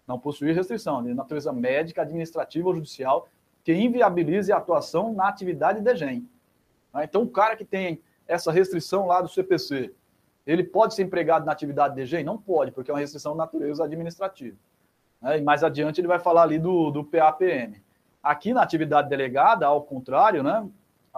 [0.07, 3.29] não possuir restrição de natureza médica, administrativa ou judicial
[3.65, 6.29] que inviabilize a atuação na atividade de GEM.
[6.93, 7.03] Tá?
[7.03, 9.93] Então, o cara que tem essa restrição lá do CPC,
[10.47, 12.23] ele pode ser empregado na atividade de GEM?
[12.23, 14.57] Não pode, porque é uma restrição de natureza administrativa.
[15.21, 15.39] Né?
[15.39, 17.83] E mais adiante ele vai falar ali do, do PAPM.
[18.23, 20.69] Aqui na atividade delegada, ao contrário, né,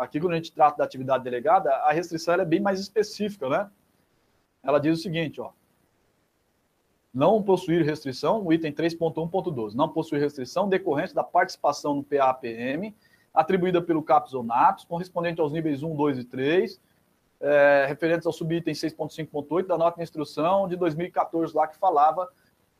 [0.00, 3.70] Aqui, quando a gente trata da atividade delegada, a restrição é bem mais específica, né?
[4.62, 5.50] Ela diz o seguinte, ó.
[7.12, 12.94] Não possuir restrição, o item 3.1.12, não possuir restrição decorrente da participação no PAPM,
[13.34, 16.80] atribuída pelo CAPS ou NAPS, correspondente aos níveis 1, 2 e 3,
[17.40, 22.28] é, referentes ao subitem 6.5.8 da nota de instrução de 2014 lá que falava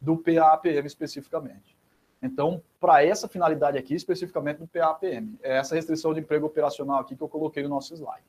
[0.01, 1.77] do PAPM especificamente.
[2.23, 7.17] Então, para essa finalidade aqui, especificamente no PAPM, é essa restrição de emprego operacional aqui
[7.17, 8.25] que eu coloquei no nosso slide.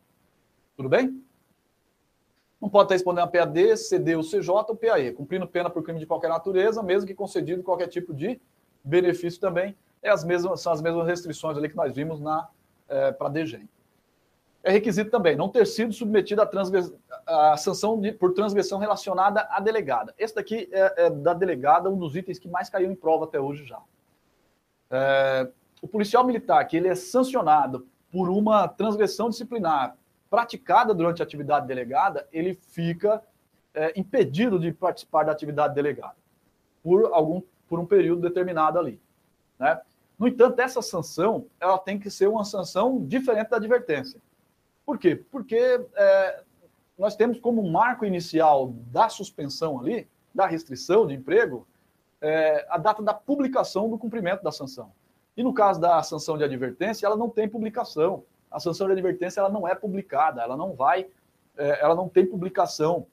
[0.78, 1.22] Tudo bem?
[2.62, 5.99] Não pode estar respondendo a PAD, CD ou CJ ou PAE, cumprindo pena por crime
[5.99, 8.40] de qualquer natureza, mesmo que concedido qualquer tipo de
[8.84, 9.76] benefício também.
[10.02, 12.48] É as mesmas, são as mesmas restrições ali que nós vimos na
[12.88, 13.68] é, para DGEM.
[14.63, 16.41] É requisito também não ter sido submetido
[17.25, 20.13] à, sanção de, por transgressão relacionada à delegada.
[20.17, 23.39] Esse daqui é, é, da delegada um dos itens que mais caiu em prova até
[23.39, 23.81] hoje já.
[24.91, 25.49] É,
[25.81, 29.95] o policial militar que ele é sancionado por uma transgressão disciplinar
[30.29, 33.23] praticada durante a atividade delegada, ele fica
[33.73, 36.15] é, impedido de participar da atividade delegada
[36.83, 38.99] por algum por um período determinado ali,
[39.57, 39.79] né?
[40.19, 44.21] No entanto, essa sanção ela tem que ser uma sanção diferente da advertência.
[44.91, 45.15] Por quê?
[45.15, 45.55] Porque
[45.95, 46.43] é,
[46.97, 50.05] nós temos como marco inicial da suspensão ali,
[50.35, 51.65] da restrição de emprego,
[52.19, 54.91] é, a data da publicação do cumprimento da sanção.
[55.38, 58.26] E no caso da sanção de advertência, ela não tem publicação.
[58.51, 61.07] a sanção de advertência ela não é publicada, ela não vai,
[61.57, 63.07] é, ela não tem publicação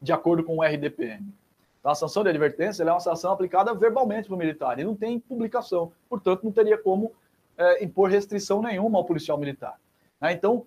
[0.00, 1.32] de acordo com o RDPM.
[1.78, 4.96] Então, a sanção de advertência é uma sanção aplicada verbalmente para o militar e não
[4.96, 5.92] tem publicação.
[6.08, 7.12] Portanto, não teria como
[7.56, 9.78] é, impor restrição nenhuma ao policial militar.
[10.20, 10.32] Né?
[10.32, 10.66] Então,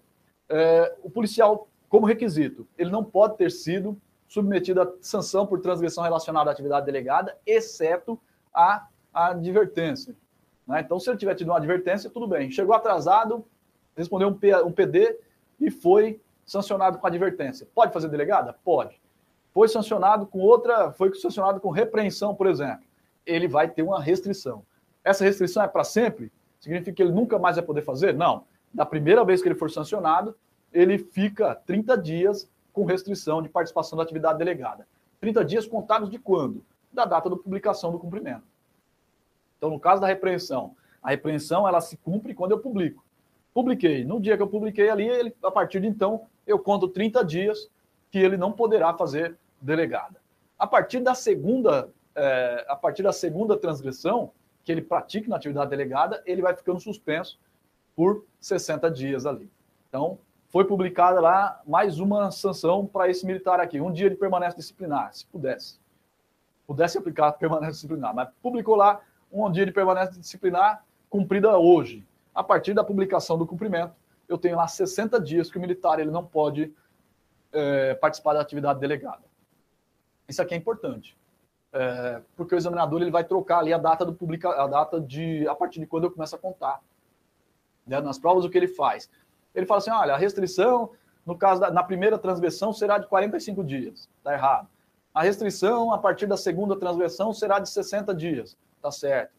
[0.49, 6.03] é, o policial, como requisito, ele não pode ter sido submetido a sanção por transgressão
[6.03, 8.19] relacionada à atividade delegada, exceto
[8.53, 10.15] a, a advertência.
[10.67, 10.81] Né?
[10.81, 12.51] Então, se ele tiver tido uma advertência, tudo bem.
[12.51, 13.45] Chegou atrasado,
[13.95, 15.17] respondeu um, P, um PD
[15.59, 17.67] e foi sancionado com advertência.
[17.73, 18.53] Pode fazer delegada?
[18.63, 18.99] Pode.
[19.53, 22.85] Foi sancionado com outra, foi sancionado com repreensão, por exemplo.
[23.25, 24.65] Ele vai ter uma restrição.
[25.03, 26.31] Essa restrição é para sempre?
[26.59, 28.13] Significa que ele nunca mais vai poder fazer?
[28.13, 28.43] Não.
[28.75, 30.35] Da primeira vez que ele for sancionado,
[30.73, 34.85] ele fica 30 dias com restrição de participação da atividade delegada.
[35.21, 36.61] 30 dias contados de quando?
[36.91, 38.43] Da data da publicação do cumprimento.
[39.57, 43.05] Então, no caso da repreensão, a repreensão ela se cumpre quando eu publico.
[43.53, 44.03] Publiquei.
[44.03, 47.69] No dia que eu publiquei ali, ele, a partir de então, eu conto 30 dias
[48.11, 50.19] que ele não poderá fazer delegada.
[50.59, 54.33] A partir da segunda, é, a partir da segunda transgressão
[54.65, 57.39] que ele pratique na atividade delegada, ele vai ficando suspenso
[57.95, 59.49] por 60 dias ali.
[59.87, 60.19] Então,
[60.49, 65.13] foi publicada lá mais uma sanção para esse militar aqui, um dia de permanência disciplinar,
[65.13, 65.79] se pudesse.
[66.67, 69.01] Pudesse aplicar permanência disciplinar, mas publicou lá
[69.31, 72.05] um dia de permanência disciplinar cumprida hoje.
[72.33, 73.93] A partir da publicação do cumprimento,
[74.27, 76.73] eu tenho lá 60 dias que o militar ele não pode
[77.51, 79.23] é, participar da atividade delegada.
[80.27, 81.17] Isso aqui é importante,
[81.71, 85.47] é, porque o examinador ele vai trocar ali a data do publica, a data de
[85.47, 86.81] a partir de quando eu começo a contar.
[87.85, 87.99] Né?
[88.01, 89.09] Nas provas o que ele faz?
[89.53, 90.91] Ele fala assim, olha, a restrição
[91.25, 94.67] no caso da na primeira transgressão será de 45 dias, está errado.
[95.13, 99.33] A restrição a partir da segunda transgressão será de 60 dias, tá certo.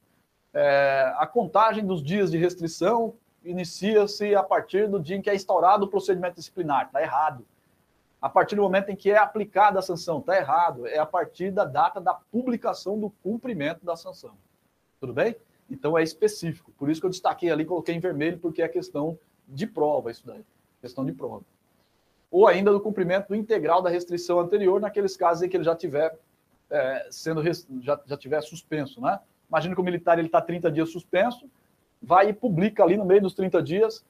[0.53, 3.15] É, a contagem dos dias de restrição
[3.45, 7.47] inicia-se a partir do dia em que é instaurado o procedimento disciplinar, está errado
[8.21, 10.19] a partir do momento em que é aplicada a sanção.
[10.19, 10.87] Está errado.
[10.87, 14.37] É a partir da data da publicação do cumprimento da sanção.
[14.99, 15.37] Tudo bem?
[15.71, 16.73] Então é específico.
[16.79, 19.19] Por isso que eu destaquei ali, coloquei em vermelho, porque é questão
[19.49, 20.45] de prova isso daí.
[20.81, 21.45] Questão de prova.
[22.31, 26.17] Ou ainda do cumprimento integral da restrição anterior, naqueles casos em que ele já tiver
[26.71, 27.43] é, sendo
[27.81, 29.21] já, já tiver suspenso, né?
[29.49, 31.49] Imagina que o militar ele está 30 dias suspenso,
[32.03, 34.05] vai e publica ali no meio dos 30 dias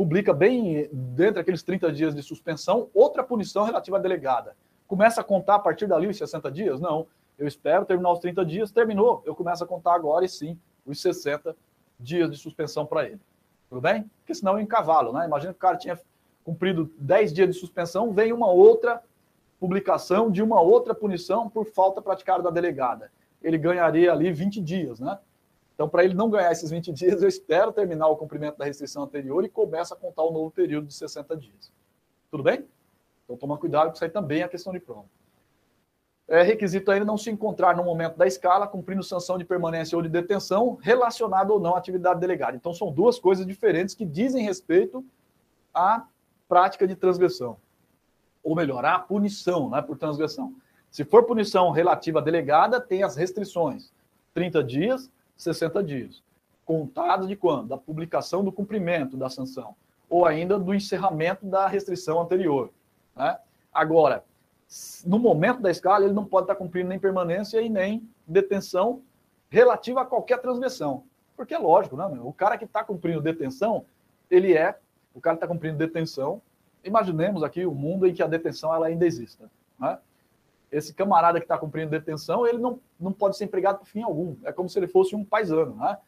[0.00, 4.56] publica bem dentro daqueles 30 dias de suspensão outra punição relativa à delegada.
[4.86, 6.80] Começa a contar a partir dali os 60 dias?
[6.80, 7.06] Não.
[7.38, 9.22] Eu espero terminar os 30 dias, terminou.
[9.26, 11.56] Eu começo a contar agora e sim os 60
[11.98, 13.20] dias de suspensão para ele.
[13.68, 14.10] Tudo bem?
[14.20, 15.26] Porque senão eu encavalo, né?
[15.26, 15.98] Imagina que o cara tinha
[16.44, 19.02] cumprido 10 dias de suspensão, vem uma outra
[19.60, 23.12] publicação de uma outra punição por falta praticada da delegada.
[23.42, 25.18] Ele ganharia ali 20 dias, né?
[25.74, 29.02] Então, para ele não ganhar esses 20 dias, eu espero terminar o cumprimento da restrição
[29.02, 31.72] anterior e começo a contar o novo período de 60 dias.
[32.30, 32.66] Tudo bem?
[33.24, 35.06] Então, toma cuidado, que isso aí também é questão de prova.
[36.30, 40.02] É requisito ainda não se encontrar no momento da escala cumprindo sanção de permanência ou
[40.02, 42.56] de detenção relacionada ou não à atividade delegada.
[42.56, 45.04] Então, são duas coisas diferentes que dizem respeito
[45.74, 46.06] à
[46.48, 47.56] prática de transgressão.
[48.42, 50.54] Ou melhor, à punição né, por transgressão.
[50.88, 53.92] Se for punição relativa à delegada, tem as restrições.
[54.32, 56.22] 30 dias 60 dias.
[56.64, 57.68] Contados de quando?
[57.68, 59.74] Da publicação do cumprimento da sanção,
[60.08, 62.70] ou ainda do encerramento da restrição anterior.
[63.16, 63.38] Né?
[63.72, 64.24] Agora,
[65.04, 69.02] no momento da escala, ele não pode estar cumprindo nem permanência e nem detenção
[69.48, 71.04] relativa a qualquer transgressão.
[71.36, 72.04] Porque é lógico, né?
[72.22, 73.84] O cara que está cumprindo detenção,
[74.30, 74.78] ele é,
[75.14, 76.40] o cara está cumprindo detenção.
[76.84, 79.50] Imaginemos aqui o mundo em que a detenção ela ainda exista.
[79.78, 79.98] Né?
[80.70, 84.36] esse camarada que está cumprindo detenção, ele não, não pode ser empregado por fim algum.
[84.44, 85.98] É como se ele fosse um paisano, né?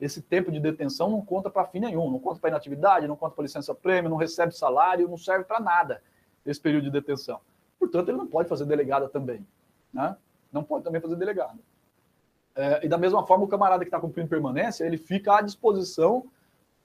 [0.00, 3.34] Esse tempo de detenção não conta para fim nenhum, não conta para inatividade, não conta
[3.34, 6.02] para licença-prêmio, não recebe salário, não serve para nada
[6.44, 7.40] esse período de detenção.
[7.82, 9.44] Portanto, ele não pode fazer delegada também,
[9.92, 10.16] né?
[10.52, 11.58] Não pode também fazer delegada.
[12.54, 16.30] É, e da mesma forma, o camarada que está cumprindo permanência, ele fica à disposição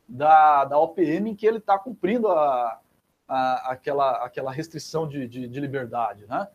[0.09, 2.79] da, da OPM em que ele está cumprindo a,
[3.27, 6.47] a, aquela, aquela restrição de, de, de liberdade, né?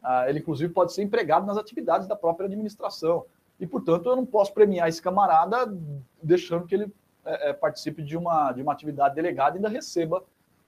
[0.00, 3.26] Ah, ele, inclusive, pode ser empregado nas atividades da própria administração.
[3.58, 5.76] E, portanto, eu não posso premiar esse camarada
[6.22, 6.94] deixando que ele
[7.24, 10.22] é, é, participe de uma, de uma atividade delegada e ainda receba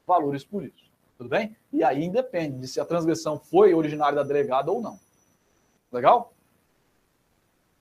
[0.05, 0.90] valores por isso.
[1.21, 1.55] Tudo bem?
[1.71, 4.99] E aí independe de se a transgressão foi originária da delegada ou não.
[5.93, 6.33] Legal?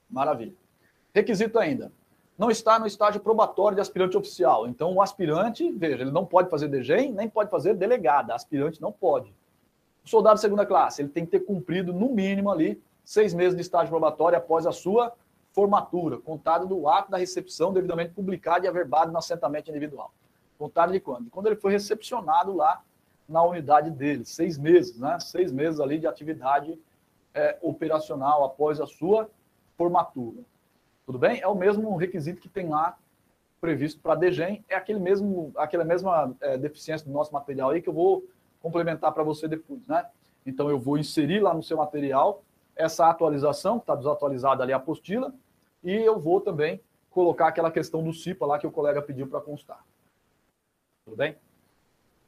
[0.09, 0.53] Maravilha.
[1.15, 1.89] Requisito ainda.
[2.37, 4.67] Não está no estágio probatório de aspirante oficial.
[4.67, 8.35] Então, o aspirante, veja, ele não pode fazer DGEM, nem pode fazer delegada.
[8.35, 9.33] Aspirante não pode
[10.09, 13.89] soldado segunda classe, ele tem que ter cumprido, no mínimo, ali, seis meses de estágio
[13.89, 15.13] probatório após a sua
[15.51, 20.11] formatura, contado do ato da recepção devidamente publicado e averbado no assentamento individual.
[20.57, 21.29] Contado de quando?
[21.29, 22.81] Quando ele foi recepcionado lá
[23.29, 25.19] na unidade dele, seis meses, né?
[25.19, 26.77] Seis meses ali de atividade
[27.33, 29.29] é, operacional após a sua
[29.77, 30.41] formatura.
[31.05, 31.39] Tudo bem?
[31.39, 32.97] É o mesmo requisito que tem lá
[33.61, 37.81] previsto para a DGEM, é aquele mesmo, aquela mesma é, deficiência do nosso material aí
[37.81, 38.23] que eu vou
[38.61, 40.05] complementar para você depois, né?
[40.45, 42.43] Então eu vou inserir lá no seu material
[42.75, 45.33] essa atualização, que está desatualizada ali a apostila,
[45.83, 49.41] e eu vou também colocar aquela questão do CIPA lá que o colega pediu para
[49.41, 49.83] constar.
[51.03, 51.35] Tudo bem?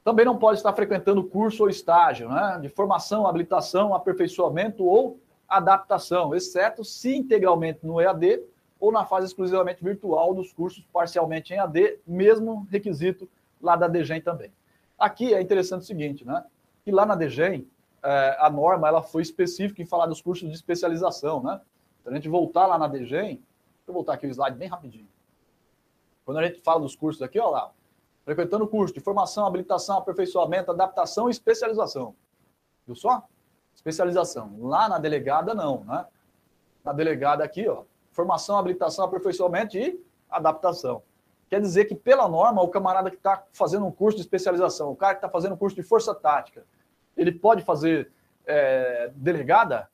[0.03, 2.59] Também não pode estar frequentando curso ou estágio, né?
[2.61, 8.41] De formação, habilitação, aperfeiçoamento ou adaptação, exceto se integralmente no EAD
[8.79, 13.29] ou na fase exclusivamente virtual dos cursos parcialmente em AD, mesmo requisito
[13.61, 14.51] lá da DGEM também.
[14.97, 16.43] Aqui é interessante o seguinte, né?
[16.83, 17.67] Que lá na DGEM,
[18.01, 21.61] é, a norma ela foi específica em falar dos cursos de especialização, né?
[22.01, 23.43] Então, a gente voltar lá na DGEM, deixa
[23.87, 25.07] eu voltar aqui o slide bem rapidinho.
[26.25, 27.71] Quando a gente fala dos cursos aqui, olha lá,
[28.23, 32.15] frequentando curso de formação, habilitação, aperfeiçoamento, adaptação e especialização.
[32.85, 33.23] Viu só?
[33.73, 34.55] Especialização.
[34.59, 36.05] Lá na delegada, não, né?
[36.83, 41.03] Na delegada aqui, ó, formação, habilitação, aperfeiçoamento e adaptação.
[41.49, 44.95] Quer dizer que, pela norma, o camarada que está fazendo um curso de especialização, o
[44.95, 46.65] cara que está fazendo um curso de força tática,
[47.17, 48.11] ele pode fazer
[48.45, 49.89] é, delegada?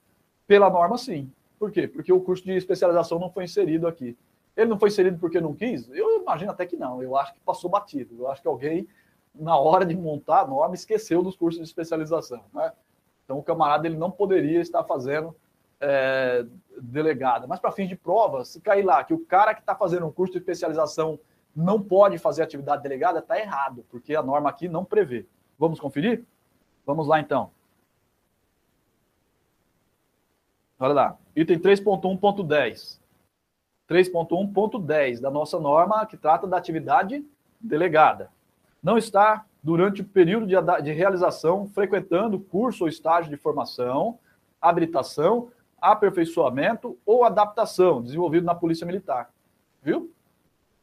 [0.46, 1.32] Pela norma, sim.
[1.60, 1.88] Por quê?
[1.88, 4.16] Porque o curso de especialização não foi inserido aqui.
[4.58, 5.88] Ele não foi inserido porque não quis?
[5.90, 7.02] Eu imagino até que não.
[7.02, 8.16] Eu acho que passou batido.
[8.18, 8.88] Eu acho que alguém,
[9.36, 12.44] na hora de montar a norma, esqueceu dos cursos de especialização.
[12.52, 12.74] Né?
[13.24, 15.36] Então, o camarada ele não poderia estar fazendo
[15.80, 16.44] é,
[16.82, 17.46] delegada.
[17.46, 20.12] Mas para fins de prova, se cair lá que o cara que está fazendo um
[20.12, 21.20] curso de especialização
[21.56, 25.28] não pode fazer atividade delegada, está errado, porque a norma aqui não prevê.
[25.58, 26.26] Vamos conferir?
[26.84, 27.52] Vamos lá então.
[30.80, 33.00] Olha lá, item 3.1.10.
[33.90, 37.26] 3.1.10 da nossa norma que trata da atividade
[37.60, 38.30] delegada.
[38.84, 44.20] Não está, durante o período de, de realização, frequentando curso ou estágio de formação,
[44.62, 45.50] habilitação
[45.80, 49.32] aperfeiçoamento ou adaptação, desenvolvido na Polícia Militar.
[49.82, 50.12] Viu?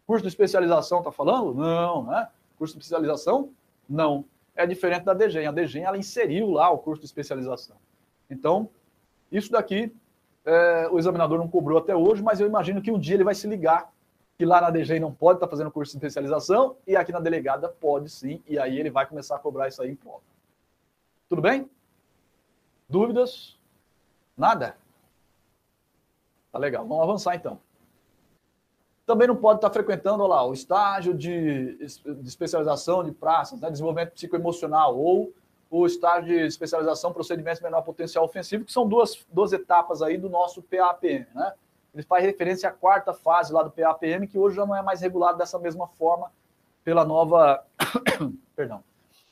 [0.07, 1.55] Curso de especialização está falando?
[1.55, 2.29] Não, né?
[2.57, 3.51] Curso de especialização?
[3.89, 4.25] Não.
[4.55, 5.47] É diferente da DGEM.
[5.47, 7.77] A DGEM ela inseriu lá o curso de especialização.
[8.31, 8.69] Então,
[9.33, 9.93] isso daqui
[10.45, 13.35] é, o examinador não cobrou até hoje, mas eu imagino que um dia ele vai
[13.35, 13.93] se ligar
[14.37, 17.21] que lá na DGEM não pode estar tá fazendo curso de especialização e aqui na
[17.21, 20.23] delegada pode sim, e aí ele vai começar a cobrar isso aí em prova.
[21.29, 21.71] Tudo bem?
[22.89, 23.59] Dúvidas?
[24.37, 24.77] Nada?
[26.51, 26.87] Tá legal.
[26.87, 27.61] Vamos avançar então.
[29.07, 33.71] Também não pode estar frequentando olha lá, o estágio de, de especialização de praças, né,
[33.71, 35.33] desenvolvimento psicoemocional, ou
[35.77, 40.29] o estágio de especialização procedimentos menor potencial ofensivo, que são duas, duas etapas aí do
[40.29, 41.27] nosso PAPM.
[41.35, 41.53] Né?
[41.93, 45.01] Ele faz referência à quarta fase lá do PAPM, que hoje já não é mais
[45.01, 46.31] regulado dessa mesma forma
[46.85, 47.65] pela nova,
[48.55, 48.85] perdão,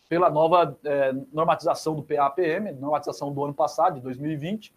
[0.08, 4.74] pela nova é, normatização do PAPM, normatização do ano passado, de 2020,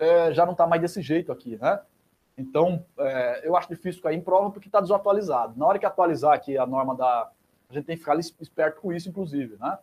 [0.00, 1.80] é, já não está mais desse jeito aqui, né?
[2.36, 5.56] Então, é, eu acho difícil cair em prova porque está desatualizado.
[5.56, 7.30] Na hora que atualizar aqui a norma da.
[7.70, 9.78] A gente tem que ficar esperto com isso, inclusive, né?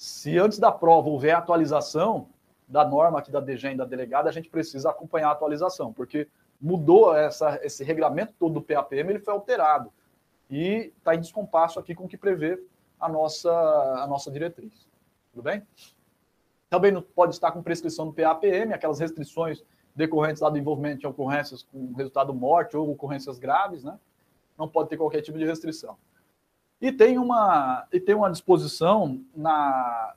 [0.00, 2.30] Se antes da prova houver atualização
[2.66, 6.26] da norma aqui da DGEM da delegada, a gente precisa acompanhar a atualização, porque
[6.58, 9.92] mudou essa, esse regulamento todo do PAPM, ele foi alterado.
[10.48, 12.58] E está em descompasso aqui com o que prevê
[12.98, 14.88] a nossa, a nossa diretriz.
[15.34, 15.66] Tudo bem?
[16.70, 19.62] Também não pode estar com prescrição do PAPM, aquelas restrições
[19.94, 24.00] decorrentes lá do envolvimento de ocorrências com resultado morte ou ocorrências graves, né?
[24.56, 25.98] Não pode ter qualquer tipo de restrição.
[26.80, 30.14] E tem uma, e tem uma disposição na,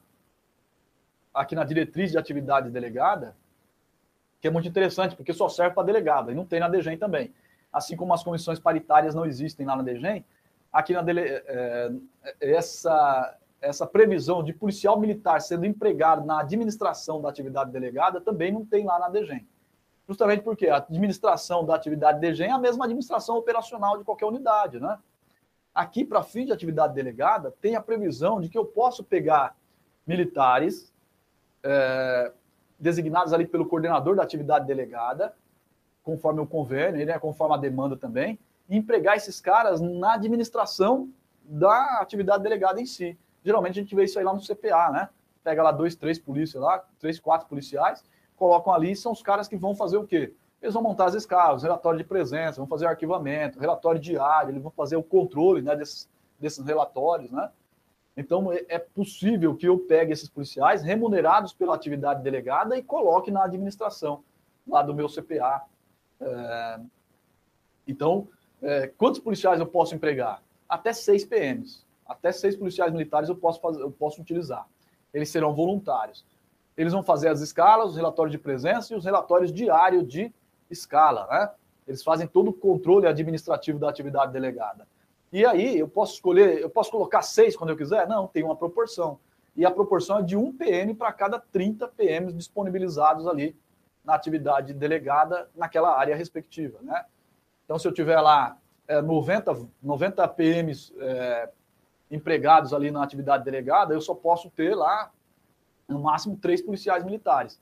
[1.33, 3.35] aqui na diretriz de atividade delegada,
[4.40, 7.33] que é muito interessante, porque só serve para delegada, e não tem na DGEM também.
[7.72, 10.24] Assim como as comissões paritárias não existem lá na DGEM,
[10.72, 11.92] aqui na dele, é,
[12.40, 18.66] essa, essa previsão de policial militar sendo empregado na administração da atividade delegada também não
[18.66, 19.48] tem lá na DGEM.
[20.08, 24.80] Justamente porque a administração da atividade DGEM é a mesma administração operacional de qualquer unidade,
[24.80, 24.98] né?
[25.73, 29.55] Aqui, para fim de atividade delegada, tem a previsão de que eu posso pegar
[30.05, 30.93] militares
[31.63, 32.31] é,
[32.79, 35.33] designados ali pelo coordenador da atividade delegada,
[36.03, 38.37] conforme o convênio, né, conforme a demanda também,
[38.69, 41.09] e empregar esses caras na administração
[41.43, 43.17] da atividade delegada em si.
[43.43, 45.09] Geralmente a gente vê isso aí lá no CPA, né?
[45.43, 48.03] Pega lá dois, três polícias lá, três, quatro policiais,
[48.35, 50.33] colocam ali, são os caras que vão fazer o quê?
[50.64, 54.64] Eles vão montar as escalas, relatório de presença, vão fazer o arquivamento, relatório diário, eles
[54.64, 56.09] vão fazer o controle né, desses,
[56.40, 57.51] desses relatórios, né?
[58.17, 63.30] Então, é, é possível que eu pegue esses policiais remunerados pela atividade delegada e coloque
[63.30, 64.24] na administração
[64.67, 65.64] lá do meu CPA.
[66.22, 66.80] É...
[67.88, 68.27] Então,
[68.61, 70.42] é, quantos policiais eu posso empregar?
[70.74, 71.85] até seis PMs.
[72.06, 74.67] Até seis policiais militares eu posso, fazer, eu posso utilizar.
[75.14, 76.25] Eles serão voluntários.
[76.75, 80.33] Eles vão fazer as escalas, os relatórios de presença e os relatórios diários de
[80.73, 81.51] escala, né?
[81.87, 84.87] Eles fazem todo o controle administrativo da atividade delegada.
[85.31, 88.07] E aí eu posso escolher, eu posso colocar seis quando eu quiser?
[88.07, 89.19] Não, tem uma proporção.
[89.55, 93.55] E a proporção é de um PM para cada 30 PMs disponibilizados ali
[94.03, 97.05] na atividade delegada naquela área respectiva, né?
[97.63, 101.49] Então, se eu tiver lá é, 90, 90 PMs é,
[102.11, 105.11] empregados ali na atividade delegada, eu só posso ter lá,
[105.87, 107.59] no máximo, três policiais militares.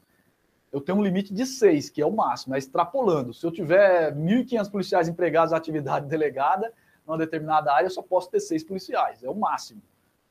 [0.72, 3.34] Eu tenho um limite de seis, que é o máximo, é extrapolando.
[3.34, 6.74] Se eu tiver 1.500 policiais empregados na atividade delegada,
[7.06, 9.82] numa determinada área, eu só posso ter seis policiais, é o máximo.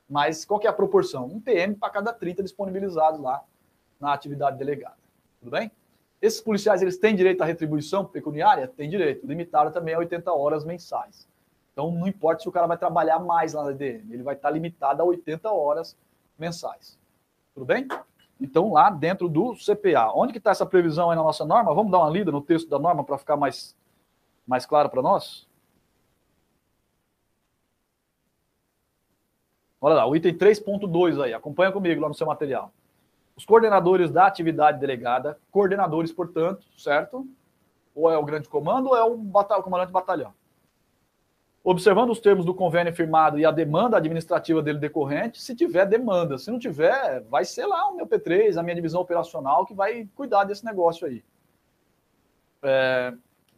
[0.09, 1.25] Mas qual que é a proporção?
[1.25, 3.43] Um PM para cada 30 disponibilizados lá
[3.99, 4.97] na atividade delegada.
[5.39, 5.71] Tudo bem?
[6.21, 8.67] Esses policiais, eles têm direito à retribuição pecuniária?
[8.67, 9.25] Tem direito.
[9.25, 11.27] Limitado também a 80 horas mensais.
[11.71, 14.51] Então, não importa se o cara vai trabalhar mais lá na EDM, ele vai estar
[14.51, 15.97] limitado a 80 horas
[16.37, 16.99] mensais.
[17.53, 17.87] Tudo bem?
[18.41, 20.11] Então, lá dentro do CPA.
[20.15, 21.75] Onde que está essa previsão aí na nossa norma?
[21.75, 23.77] Vamos dar uma lida no texto da norma para ficar mais,
[24.47, 25.47] mais claro para nós?
[29.79, 32.71] Olha lá, o item 3.2 aí, acompanha comigo lá no seu material.
[33.35, 37.27] Os coordenadores da atividade delegada, coordenadores, portanto, certo?
[37.93, 40.33] Ou é o grande comando ou é o, o comandante de batalhão.
[41.63, 46.37] Observando os termos do convênio firmado e a demanda administrativa dele decorrente, se tiver demanda.
[46.37, 50.07] Se não tiver, vai ser lá o meu P3, a minha divisão operacional, que vai
[50.15, 51.23] cuidar desse negócio aí.
[52.63, 53.13] É,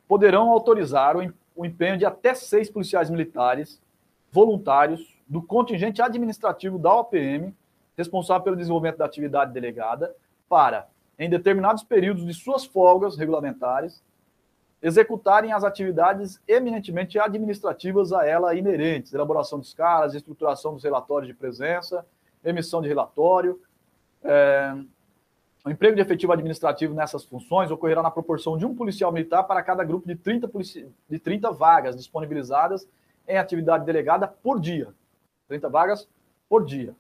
[0.08, 1.16] poderão autorizar
[1.56, 3.82] o empenho de até seis policiais militares
[4.32, 7.56] voluntários do contingente administrativo da OPM
[7.98, 10.16] responsável pelo desenvolvimento da atividade delegada,
[10.50, 14.04] para, em determinados períodos de suas folgas regulamentares,
[14.84, 21.34] executarem as atividades eminentemente administrativas a ela inerentes, elaboração de escalas, estruturação dos relatórios de
[21.34, 22.06] presença,
[22.44, 23.60] emissão de relatório.
[24.22, 24.76] É,
[25.66, 29.64] o emprego de efetivo administrativo nessas funções ocorrerá na proporção de um policial militar para
[29.64, 30.52] cada grupo de 30,
[31.10, 32.86] de 30 vagas disponibilizadas
[33.26, 34.94] em atividade delegada por dia.
[35.48, 36.08] 30 vagas
[36.50, 36.94] por dia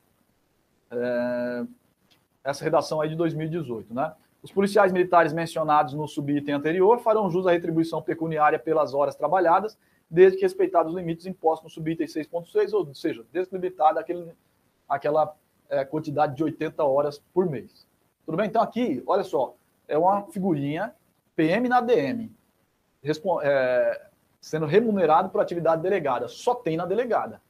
[0.93, 1.65] é,
[2.43, 4.13] essa redação aí de 2018, né?
[4.43, 9.77] Os policiais militares mencionados no subitem anterior farão jus à retribuição pecuniária pelas horas trabalhadas,
[10.09, 14.33] desde que respeitados os limites impostos no subitem 6.6, ou seja, deslimitado aquele,
[14.88, 15.33] aquela
[15.69, 17.88] é, quantidade de 80 horas por mês.
[18.25, 18.47] Tudo bem?
[18.47, 19.55] Então aqui, olha só,
[19.88, 20.93] é uma figurinha
[21.38, 22.30] PM na DM,
[23.41, 24.07] é,
[24.41, 26.27] sendo remunerado por atividade delegada.
[26.27, 27.41] Só tem na delegada.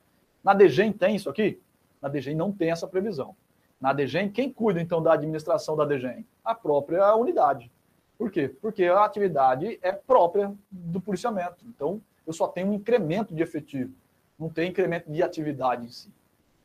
[0.43, 1.59] Na DGEM tem isso aqui?
[1.99, 3.35] Na DGEM não tem essa previsão.
[3.83, 6.25] Na DGEM, quem cuida então da administração da DGEM?
[6.41, 7.69] A própria unidade.
[8.17, 8.47] Por quê?
[8.47, 11.65] Porque a atividade é própria do policiamento.
[11.67, 13.93] Então, eu só tenho um incremento de efetivo,
[14.39, 16.09] não tem incremento de atividade em si.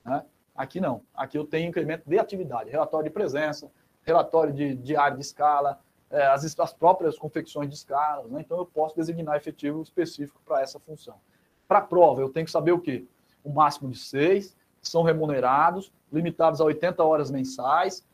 [0.04, 0.24] Né?
[0.54, 1.02] Aqui não.
[1.12, 3.68] Aqui eu tenho incremento de atividade, relatório de presença,
[4.04, 8.30] relatório de diário de escala, é, as, as, próprias confecções de escalas.
[8.30, 8.42] Né?
[8.42, 11.16] Então, eu posso designar efetivo específico para essa função.
[11.66, 13.04] Para a prova, eu tenho que saber o quê?
[13.42, 18.04] O máximo de seis, são remunerados, limitados a 80 horas mensais.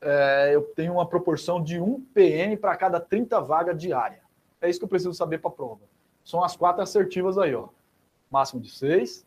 [0.00, 4.20] É, eu tenho uma proporção de 1 PM para cada 30 vagas diária.
[4.60, 5.80] É isso que eu preciso saber para a prova.
[6.24, 7.68] São as quatro assertivas aí, ó.
[8.30, 9.26] Máximo de 6,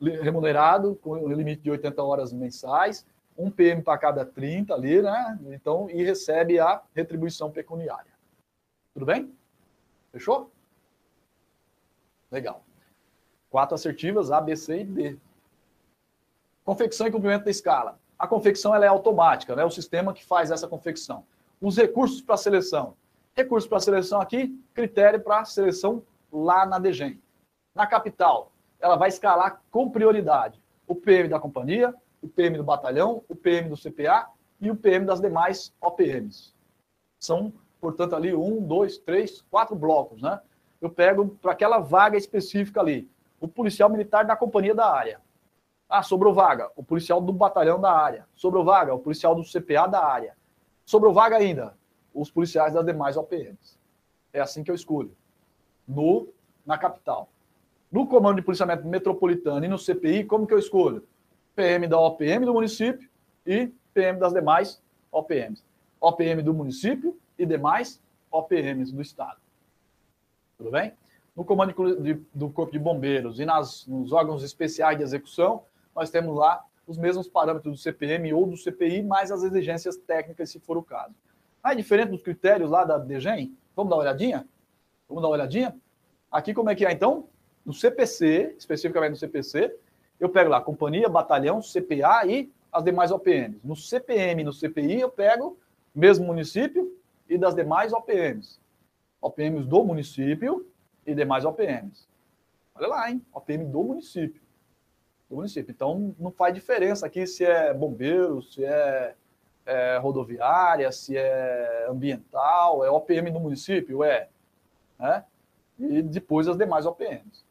[0.00, 5.38] remunerado com limite de 80 horas mensais, 1 PM para cada 30 ali, né?
[5.48, 8.12] Então, e recebe a retribuição pecuniária.
[8.94, 9.32] Tudo bem?
[10.12, 10.50] Fechou?
[12.30, 12.64] Legal.
[13.50, 15.18] Quatro assertivas, A, B, C e D.
[16.66, 17.96] Confecção e cumprimento da escala.
[18.18, 19.64] A confecção ela é automática, né?
[19.64, 21.24] o sistema que faz essa confecção.
[21.60, 22.96] Os recursos para seleção.
[23.36, 27.22] Recursos para seleção aqui, critério para seleção lá na DGEM.
[27.72, 33.22] Na capital, ela vai escalar com prioridade o PM da companhia, o PM do batalhão,
[33.28, 34.28] o PM do CPA
[34.60, 36.52] e o PM das demais OPMs.
[37.20, 40.40] São, portanto, ali um, dois, três, quatro blocos, né?
[40.80, 43.08] Eu pego para aquela vaga específica ali,
[43.40, 45.20] o policial militar da companhia da área,
[45.88, 48.26] ah, sobrou vaga, o policial do batalhão da área.
[48.34, 50.36] Sobrou vaga, o policial do CPA da área.
[50.84, 51.76] Sobrou vaga ainda,
[52.12, 53.78] os policiais das demais OPMs.
[54.32, 55.16] É assim que eu escolho.
[55.86, 56.28] No,
[56.64, 57.28] na capital.
[57.90, 61.06] No comando de policiamento metropolitano e no CPI, como que eu escolho?
[61.54, 63.08] PM da OPM do município
[63.46, 65.64] e PM das demais OPMs.
[66.00, 69.38] OPM do município e demais OPMs do estado.
[70.58, 70.92] Tudo bem?
[71.34, 75.62] No comando de, do Corpo de Bombeiros e nas, nos órgãos especiais de execução,
[75.96, 80.50] nós temos lá os mesmos parâmetros do CPM ou do CPI, mais as exigências técnicas,
[80.50, 81.14] se for o caso.
[81.60, 83.56] Ah, é diferente dos critérios lá da DGEM?
[83.74, 84.46] Vamos dar uma olhadinha?
[85.08, 85.76] Vamos dar uma olhadinha?
[86.30, 87.28] Aqui como é que é, então?
[87.66, 89.76] no CPC, especificamente no CPC,
[90.20, 93.60] eu pego lá companhia, batalhão, CPA e as demais OPMs.
[93.64, 95.58] No CPM e no CPI, eu pego
[95.92, 96.96] mesmo município
[97.28, 98.60] e das demais OPMs.
[99.20, 100.64] OPMs do município
[101.04, 102.06] e demais OPMs.
[102.76, 103.20] Olha lá, hein?
[103.32, 104.40] OPM do município.
[105.28, 105.72] Do município.
[105.72, 109.14] Então, não faz diferença aqui se é bombeiro, se é,
[109.64, 114.28] é rodoviária, se é ambiental, é OPM do município, é.
[114.98, 115.24] Né?
[115.78, 117.44] E depois as demais OPMs.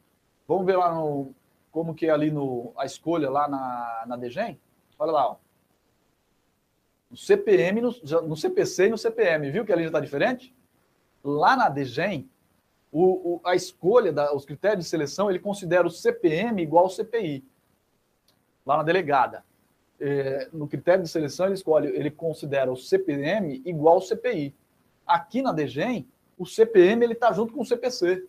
[0.48, 1.34] Vamos ver lá no,
[1.72, 4.58] como que é ali no, a escolha lá na, na DGEM?
[4.98, 5.36] Olha lá, ó.
[7.12, 10.56] No CPM, no, no CPC e no CPM, viu que ali já está diferente?
[11.24, 12.30] Lá na DGEM,
[12.92, 16.90] o, o, a escolha, da, os critérios de seleção, ele considera o CPM igual ao
[16.90, 17.44] CPI.
[18.66, 19.44] Lá na delegada.
[20.00, 24.54] É, no critério de seleção, ele escolhe, ele considera o CPM igual ao CPI.
[25.06, 28.26] Aqui na DGEM, o CPM ele está junto com o CPC.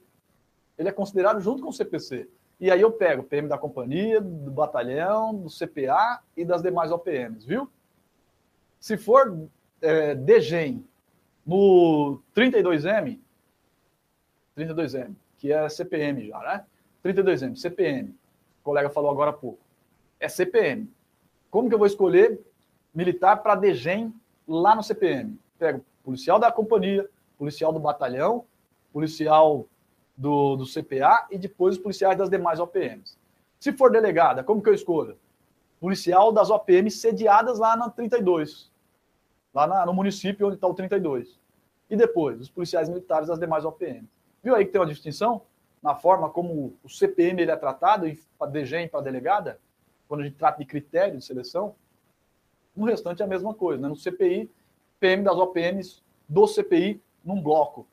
[0.79, 2.29] Ele é considerado junto com o CPC.
[2.61, 6.91] E aí eu pego o PM da companhia, do batalhão, do CPA e das demais
[6.91, 7.71] OPMs, viu?
[8.79, 9.49] Se for
[9.83, 10.87] é, DGEM
[11.45, 13.19] no 32M,
[14.57, 16.65] 32M, que é CPM já, né?
[17.05, 18.11] 32M, CPM.
[18.61, 19.66] O colega falou agora há pouco.
[20.27, 20.93] É CPM.
[21.53, 22.41] Como que eu vou escolher
[22.93, 24.13] militar para DGEM
[24.47, 25.39] lá no CPM?
[25.57, 28.45] Pego policial da companhia, policial do batalhão,
[28.93, 29.69] policial
[30.17, 33.17] do, do CPA e depois os policiais das demais OPMs.
[33.61, 35.17] Se for delegada, como que eu escolho?
[35.79, 38.69] Policial das OPMs sediadas lá na 32,
[39.55, 41.39] lá na, no município onde está o 32.
[41.89, 44.09] E depois, os policiais militares das demais OPMs.
[44.43, 45.43] Viu aí que tem uma distinção
[45.81, 49.61] na forma como o CPM ele é tratado, para DGEM e para delegada,
[50.09, 51.75] quando a gente trata de critério de seleção?
[52.75, 53.89] No restante é a mesma coisa, né?
[53.89, 54.51] No CPI,
[55.01, 57.87] PM das OPMs do CPI num bloco.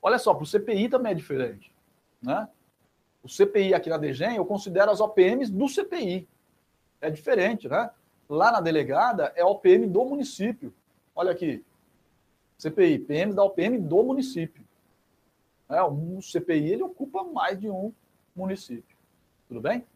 [0.00, 1.74] Olha só, para o CPI também é diferente.
[2.20, 2.48] Né?
[3.22, 6.28] O CPI aqui na DGEM, eu considero as OPMs do CPI.
[7.00, 7.90] É diferente, né?
[8.28, 10.74] Lá na delegada é OPM do município.
[11.14, 11.64] Olha aqui.
[12.58, 14.64] CPI, PMs da OPM do município.
[15.68, 17.92] É, o CPI ele ocupa mais de um
[18.34, 18.96] município.
[19.48, 19.86] Tudo bem?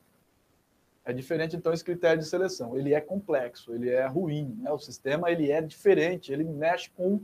[1.09, 2.77] É diferente, então, esse critério de seleção.
[2.77, 4.55] Ele é complexo, ele é ruim.
[4.61, 4.71] Né?
[4.71, 7.23] O sistema ele é diferente, ele mexe com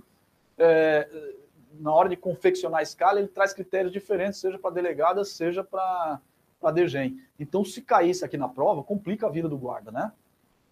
[0.56, 1.06] é,
[1.78, 6.18] na hora de confeccionar a escala, ele traz critérios diferentes, seja para delegada, seja para
[6.62, 7.20] a DGEM.
[7.38, 10.10] Então, se caísse aqui na prova, complica a vida do guarda, né?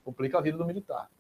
[0.03, 1.11] Complica a vida do militar.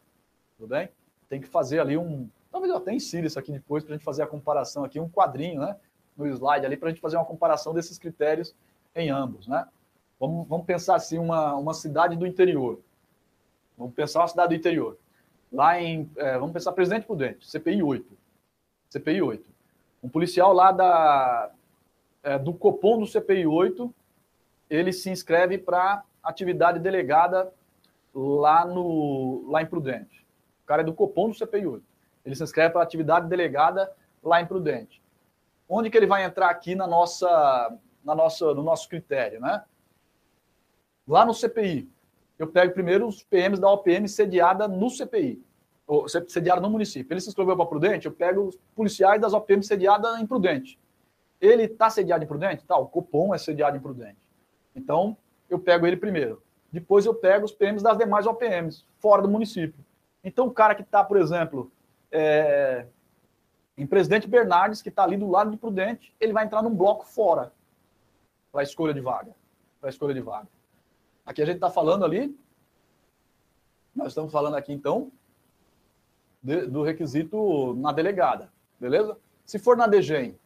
[0.56, 0.88] Tudo bem?
[1.28, 2.26] Tem que fazer ali um.
[2.50, 5.10] Talvez eu até ensine isso aqui depois para a gente fazer a comparação aqui, um
[5.10, 5.76] quadrinho, né?
[6.16, 8.54] No slide ali, para a gente fazer uma comparação desses critérios
[8.96, 9.68] em ambos, né?
[10.22, 12.80] Vamos, vamos pensar assim, uma, uma cidade do interior.
[13.76, 14.96] Vamos pensar uma cidade do interior.
[15.52, 16.08] Lá em.
[16.16, 18.06] É, vamos pensar Presidente Prudente, CPI 8.
[18.88, 19.44] CPI 8.
[20.00, 21.50] Um policial lá da,
[22.22, 23.92] é, do Copom do CPI 8,
[24.70, 27.52] ele se inscreve para atividade delegada
[28.14, 30.24] lá, no, lá em Prudente.
[30.62, 31.84] O cara é do Copom do CPI 8.
[32.24, 33.92] Ele se inscreve para atividade delegada
[34.22, 35.02] lá em Prudente.
[35.68, 39.64] Onde que ele vai entrar aqui na nossa, na nossa, no nosso critério, né?
[41.12, 41.90] Lá no CPI,
[42.38, 45.44] eu pego primeiro os PMs da OPM sediada no CPI
[46.26, 47.12] sediada no município.
[47.12, 50.80] Ele se inscreveu para Prudente, eu pego os policiais das OPM sediada em Prudente.
[51.38, 52.64] Ele está sediado em Prudente?
[52.64, 54.16] Tá, o Copom é sediado em Prudente.
[54.74, 55.14] Então,
[55.50, 56.42] eu pego ele primeiro.
[56.72, 59.84] Depois eu pego os PMs das demais OPMs, fora do município.
[60.24, 61.70] Então, o cara que está, por exemplo,
[62.10, 62.86] é,
[63.76, 67.04] em Presidente Bernardes, que está ali do lado de Prudente, ele vai entrar num bloco
[67.04, 67.52] fora
[68.50, 69.34] para a escolha de vaga.
[69.78, 70.48] Para escolha de vaga.
[71.24, 72.36] Aqui a gente está falando ali,
[73.94, 75.12] nós estamos falando aqui então
[76.42, 79.16] de, do requisito na delegada, beleza?
[79.44, 80.36] Se for na DGEM,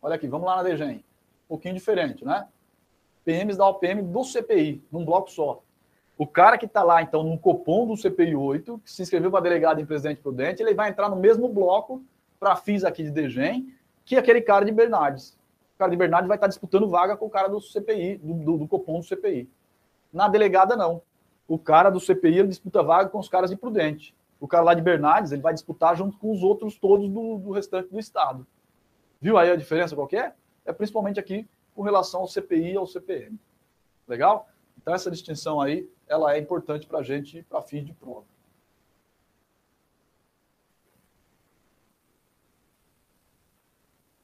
[0.00, 2.48] olha aqui, vamos lá na DGEM, um pouquinho diferente, né?
[3.24, 5.62] PMs da OPM do CPI, num bloco só.
[6.18, 9.40] O cara que está lá, então, no Copom do CPI 8, que se inscreveu para
[9.40, 12.04] delegado em Presidente Prudente, ele vai entrar no mesmo bloco
[12.38, 15.38] para fins aqui de DGEM, que aquele cara de Bernardes.
[15.74, 18.34] O cara de Bernardes vai estar tá disputando vaga com o cara do CPI, do,
[18.34, 19.48] do, do Copom do CPI.
[20.12, 21.02] Na delegada, não.
[21.48, 24.74] O cara do CPI ele disputa vaga com os caras de Prudente o cara lá
[24.74, 28.44] de Bernardes, ele vai disputar junto com os outros todos do, do restante do estado.
[29.20, 30.34] Viu aí a diferença qual é?
[30.64, 33.38] É principalmente aqui com relação ao CPI e ao CPM.
[34.08, 34.48] Legal?
[34.76, 38.24] Então essa distinção aí, ela é importante para a gente para fim de prova.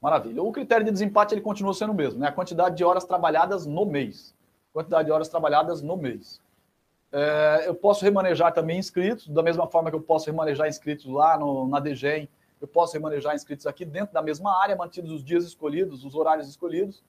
[0.03, 0.43] Maravilha.
[0.43, 2.27] O critério de desempate ele continua sendo o mesmo, né?
[2.27, 4.35] A quantidade de horas trabalhadas no mês.
[4.79, 6.41] Quantidade de horas trabalhadas no mês.
[7.11, 11.37] É, eu posso remanejar também inscritos, da mesma forma que eu posso remanejar inscritos lá
[11.37, 12.29] no, na DGEM,
[12.61, 16.49] eu posso remanejar inscritos aqui dentro da mesma área, mantidos os dias escolhidos, os horários
[16.49, 17.03] escolhidos.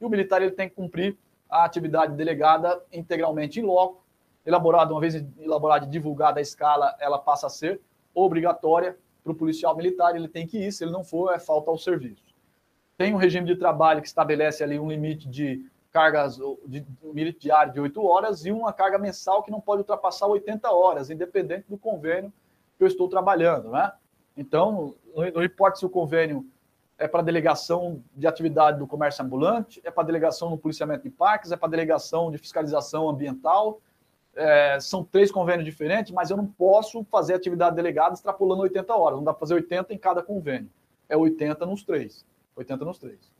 [0.00, 1.16] e o militar ele tem que cumprir
[1.48, 4.02] a atividade delegada integralmente em loco,
[4.44, 7.80] elaborada, uma vez elaborada e divulgada a escala, ela passa a ser
[8.12, 11.70] obrigatória para o policial militar, ele tem que ir, se ele não for, é falta
[11.70, 12.34] ao serviço.
[12.98, 17.72] Tem um regime de trabalho que estabelece ali um limite de cargas de limite diário
[17.72, 21.76] de 8 horas e uma carga mensal que não pode ultrapassar 80 horas, independente do
[21.76, 22.32] convênio
[22.78, 23.92] que eu estou trabalhando, né?
[24.36, 26.46] Então, não importa se o convênio
[26.96, 31.52] é para delegação de atividade do comércio ambulante, é para delegação no policiamento de parques,
[31.52, 33.80] é para delegação de fiscalização ambiental,
[34.34, 39.18] é, são três convênios diferentes, mas eu não posso fazer atividade delegada extrapolando 80 horas.
[39.18, 40.70] Não dá para fazer 80 em cada convênio.
[41.08, 42.24] É 80 nos três.
[42.56, 43.30] 80 nos três.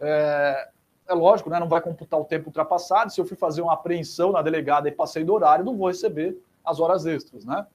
[0.00, 0.70] É,
[1.08, 3.12] é lógico, né, não vai computar o tempo ultrapassado.
[3.12, 6.36] Se eu fui fazer uma apreensão na delegada e passei do horário, não vou receber
[6.64, 7.44] as horas extras.
[7.44, 7.66] Né?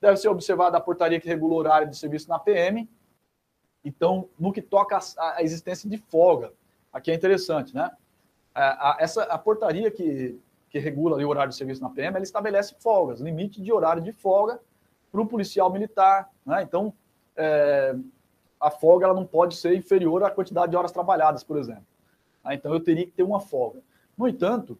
[0.00, 2.88] Deve ser observada a portaria que regula o horário de serviço na PM.
[3.84, 6.52] Então, no que toca à existência de folga,
[6.92, 7.90] aqui é interessante, né?
[8.54, 10.40] A, essa, a portaria que
[10.74, 14.10] que regula o horário de serviço na PM, ela estabelece folgas, limite de horário de
[14.10, 14.58] folga
[15.12, 16.28] para o policial militar.
[16.44, 16.64] Né?
[16.64, 16.92] Então,
[17.36, 17.94] é,
[18.58, 21.86] a folga ela não pode ser inferior à quantidade de horas trabalhadas, por exemplo.
[22.44, 22.54] Né?
[22.54, 23.80] Então, eu teria que ter uma folga.
[24.16, 24.78] No entanto,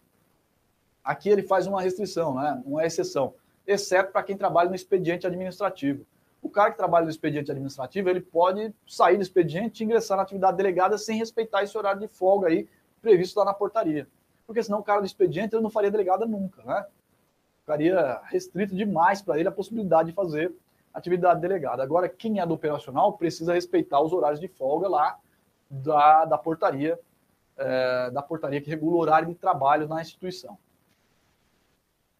[1.03, 2.61] aqui ele faz uma restrição, né?
[2.65, 3.33] uma exceção,
[3.65, 6.05] exceto para quem trabalha no expediente administrativo.
[6.41, 10.23] O cara que trabalha no expediente administrativo, ele pode sair do expediente e ingressar na
[10.23, 12.67] atividade delegada sem respeitar esse horário de folga aí
[13.01, 14.07] previsto lá na portaria
[14.45, 16.85] porque senão o cara do expediente ele não faria delegada nunca, né?
[17.61, 20.53] Ficaria restrito demais para ele a possibilidade de fazer
[20.93, 21.81] atividade delegada.
[21.81, 25.17] Agora, quem é do operacional precisa respeitar os horários de folga lá
[25.69, 26.99] da, da portaria,
[27.57, 30.57] é, da portaria que regula o horário de trabalho na instituição.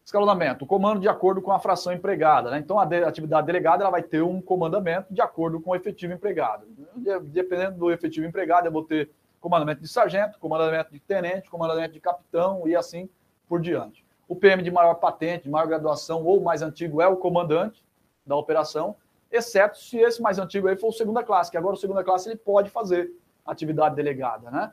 [0.04, 2.52] Escalonamento, o comando de acordo com a fração empregada.
[2.52, 2.60] Né?
[2.60, 6.14] Então, a de, atividade delegada ela vai ter um comandamento de acordo com o efetivo
[6.14, 6.68] empregado.
[7.24, 9.10] Dependendo do efetivo empregado, eu vou ter
[9.42, 13.10] comandamento de sargento, comandamento de tenente, comandamento de capitão e assim
[13.48, 14.06] por diante.
[14.28, 17.84] O PM de maior patente, de maior graduação ou mais antigo é o comandante
[18.26, 18.96] da operação,
[19.32, 22.30] exceto se esse mais antigo aí for o segunda classe, que agora o segunda classe
[22.30, 23.12] ele pode fazer
[23.46, 24.72] atividade delegada, né?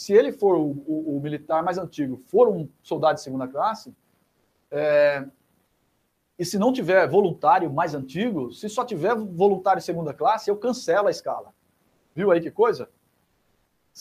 [0.00, 3.94] Se ele for o, o, o militar mais antigo, for um soldado de segunda classe,
[4.70, 5.28] é,
[6.38, 11.08] e se não tiver voluntário mais antigo, se só tiver voluntário segunda classe, eu cancelo
[11.08, 11.52] a escala.
[12.14, 12.88] Viu aí que coisa?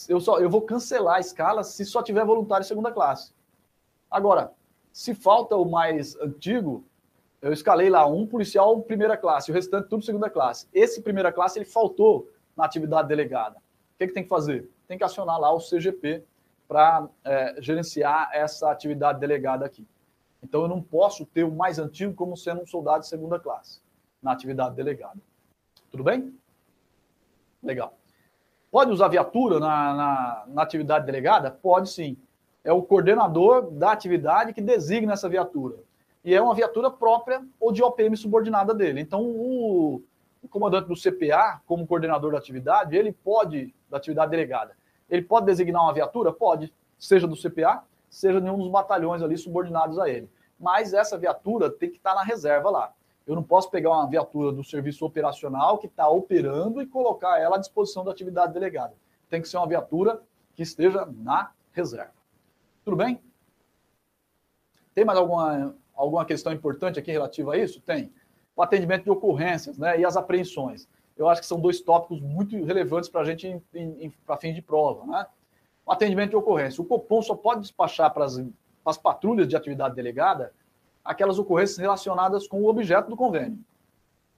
[0.08, 3.34] eu, só, eu vou cancelar a escala se só tiver voluntário segunda classe.
[4.10, 4.54] Agora,
[4.94, 6.86] se falta o mais antigo,
[7.42, 10.66] eu escalei lá um policial primeira classe, o restante tudo segunda classe.
[10.74, 13.58] Esse primeira classe ele faltou na atividade delegada.
[13.58, 14.70] O que, que tem que fazer?
[14.90, 16.26] Tem que acionar lá o CGP
[16.68, 19.88] para é, gerenciar essa atividade delegada aqui.
[20.42, 23.82] Então eu não posso ter o mais antigo como sendo um soldado de segunda classe
[24.20, 25.20] na atividade delegada.
[25.92, 26.36] Tudo bem?
[27.62, 27.94] Legal.
[28.72, 31.52] Pode usar viatura na, na, na, atividade delegada?
[31.52, 32.18] Pode sim.
[32.64, 35.78] É o coordenador da atividade que designa essa viatura.
[36.26, 39.02] E é uma viatura própria ou de OPM subordinada dele.
[39.02, 40.02] Então, o,
[40.42, 44.79] o comandante do CPA, como coordenador da atividade, ele pode, da atividade delegada,
[45.10, 46.32] ele pode designar uma viatura?
[46.32, 50.30] Pode, seja do CPA, seja de dos batalhões ali subordinados a ele.
[50.60, 52.94] Mas essa viatura tem que estar na reserva lá.
[53.26, 57.58] Eu não posso pegar uma viatura do serviço operacional que está operando e colocar ela
[57.58, 58.94] à disposição da atividade delegada.
[59.30, 60.22] Tem que ser uma viatura
[60.56, 62.14] que esteja na reserva.
[62.84, 63.22] Tudo bem?
[64.96, 67.80] Tem mais alguma, alguma questão importante aqui relativa a isso?
[67.82, 68.12] Tem.
[68.56, 70.90] O atendimento de ocorrências né, e as apreensões.
[71.20, 73.62] Eu acho que são dois tópicos muito relevantes para a gente
[74.26, 75.06] para fim de prova.
[75.06, 75.28] Né?
[75.86, 76.82] O atendimento de ocorrência.
[76.82, 78.52] O Copom só pode despachar para as, para
[78.86, 80.54] as patrulhas de atividade delegada
[81.04, 83.60] aquelas ocorrências relacionadas com o objeto do convênio.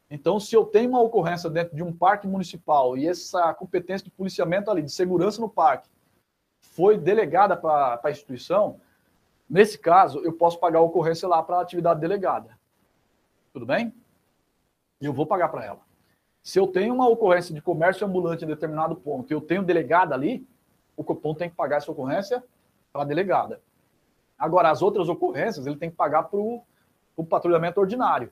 [0.09, 4.11] Então, se eu tenho uma ocorrência dentro de um parque municipal e essa competência de
[4.11, 5.87] policiamento ali, de segurança no parque,
[6.59, 8.79] foi delegada para a instituição,
[9.47, 12.57] nesse caso, eu posso pagar a ocorrência lá para a atividade delegada.
[13.53, 13.93] Tudo bem?
[14.99, 15.90] E eu vou pagar para ela.
[16.43, 20.15] Se eu tenho uma ocorrência de comércio ambulante em determinado ponto e eu tenho delegada
[20.15, 20.47] ali,
[20.97, 22.43] o Copom tem que pagar essa ocorrência
[22.91, 23.61] para a delegada.
[24.37, 26.63] Agora, as outras ocorrências, ele tem que pagar para o
[27.29, 28.31] patrulhamento ordinário.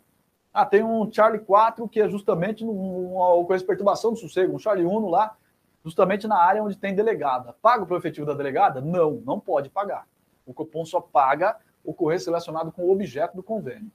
[0.51, 4.59] Ah, tem um Charlie 4 que é justamente uma ocorrência de perturbação do sossego, um
[4.59, 5.37] Charlie 1 lá,
[5.83, 7.55] justamente na área onde tem delegada.
[7.61, 8.81] Paga para o efetivo da delegada?
[8.81, 10.07] Não, não pode pagar.
[10.45, 13.91] O Copom só paga ocorrência relacionada com o objeto do convênio.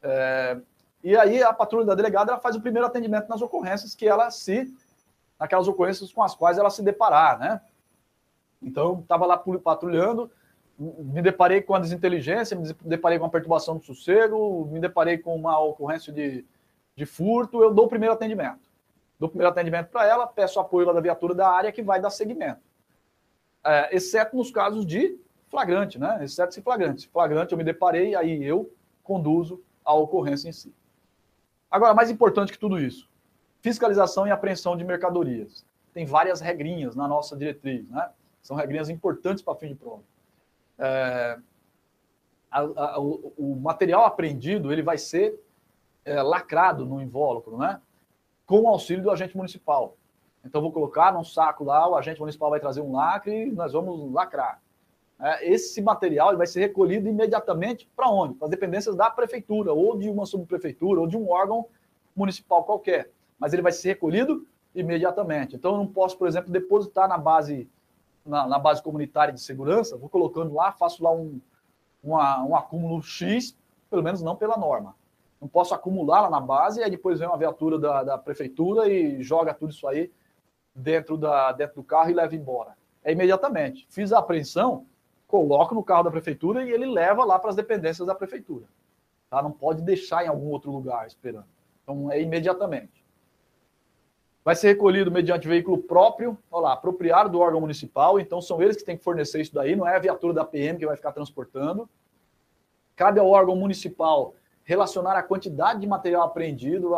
[0.00, 0.58] É,
[1.02, 4.30] e aí a patrulha da delegada ela faz o primeiro atendimento nas ocorrências que ela
[4.30, 4.74] se,
[5.38, 7.60] naquelas ocorrências com as quais ela se deparar, né?
[8.60, 10.30] Então, estava lá patrulhando,
[10.78, 15.34] me deparei com a desinteligência, me deparei com a perturbação do sossego, me deparei com
[15.34, 16.44] uma ocorrência de,
[16.96, 18.68] de furto, eu dou o primeiro atendimento.
[19.18, 22.00] Dou o primeiro atendimento para ela, peço apoio lá da viatura da área que vai
[22.00, 22.60] dar seguimento.
[23.64, 25.18] é, exceto nos casos de
[25.48, 26.18] flagrante, né?
[26.22, 27.02] Exceto se flagrante.
[27.02, 30.74] Se flagrante eu me deparei, aí eu conduzo a ocorrência em si.
[31.70, 33.08] Agora, mais importante que tudo isso,
[33.60, 35.64] fiscalização e apreensão de mercadorias.
[35.92, 38.10] Tem várias regrinhas na nossa diretriz, né?
[38.42, 40.02] São regrinhas importantes para fim de prova.
[40.78, 41.38] É,
[42.50, 45.38] a, a, o, o, material apreendido ele vai ser
[46.04, 47.80] é, lacrado no invólucro, né?
[48.46, 49.96] Com o auxílio do agente municipal.
[50.44, 53.72] Então, vou colocar num saco lá, o agente municipal vai trazer um lacre e nós
[53.72, 54.62] vamos lacrar.
[55.20, 58.34] É, esse material vai ser recolhido imediatamente para onde?
[58.34, 61.66] Para as dependências da prefeitura, ou de uma subprefeitura, ou de um órgão
[62.14, 63.10] municipal qualquer.
[63.38, 65.56] Mas ele vai ser recolhido imediatamente.
[65.56, 67.68] Então, eu não posso, por exemplo, depositar na base,
[68.24, 71.40] na, na base comunitária de segurança, vou colocando lá, faço lá um,
[72.02, 73.56] uma, um acúmulo X,
[73.90, 74.94] pelo menos não pela norma.
[75.40, 78.88] Não posso acumular lá na base, e aí depois vem uma viatura da, da prefeitura
[78.88, 80.12] e joga tudo isso aí
[80.74, 82.76] dentro, da, dentro do carro e leva embora.
[83.02, 83.86] É imediatamente.
[83.88, 84.86] Fiz a apreensão,
[85.28, 88.64] coloco no carro da prefeitura e ele leva lá para as dependências da prefeitura.
[89.30, 89.42] Tá?
[89.42, 91.46] Não pode deixar em algum outro lugar esperando.
[91.82, 93.04] Então é imediatamente.
[94.42, 98.78] Vai ser recolhido mediante veículo próprio, olha lá, apropriado do órgão municipal, então são eles
[98.78, 101.12] que têm que fornecer isso daí, não é a viatura da PM que vai ficar
[101.12, 101.88] transportando.
[102.96, 104.34] Cabe ao órgão municipal
[104.64, 106.90] relacionar a quantidade de material apreendido,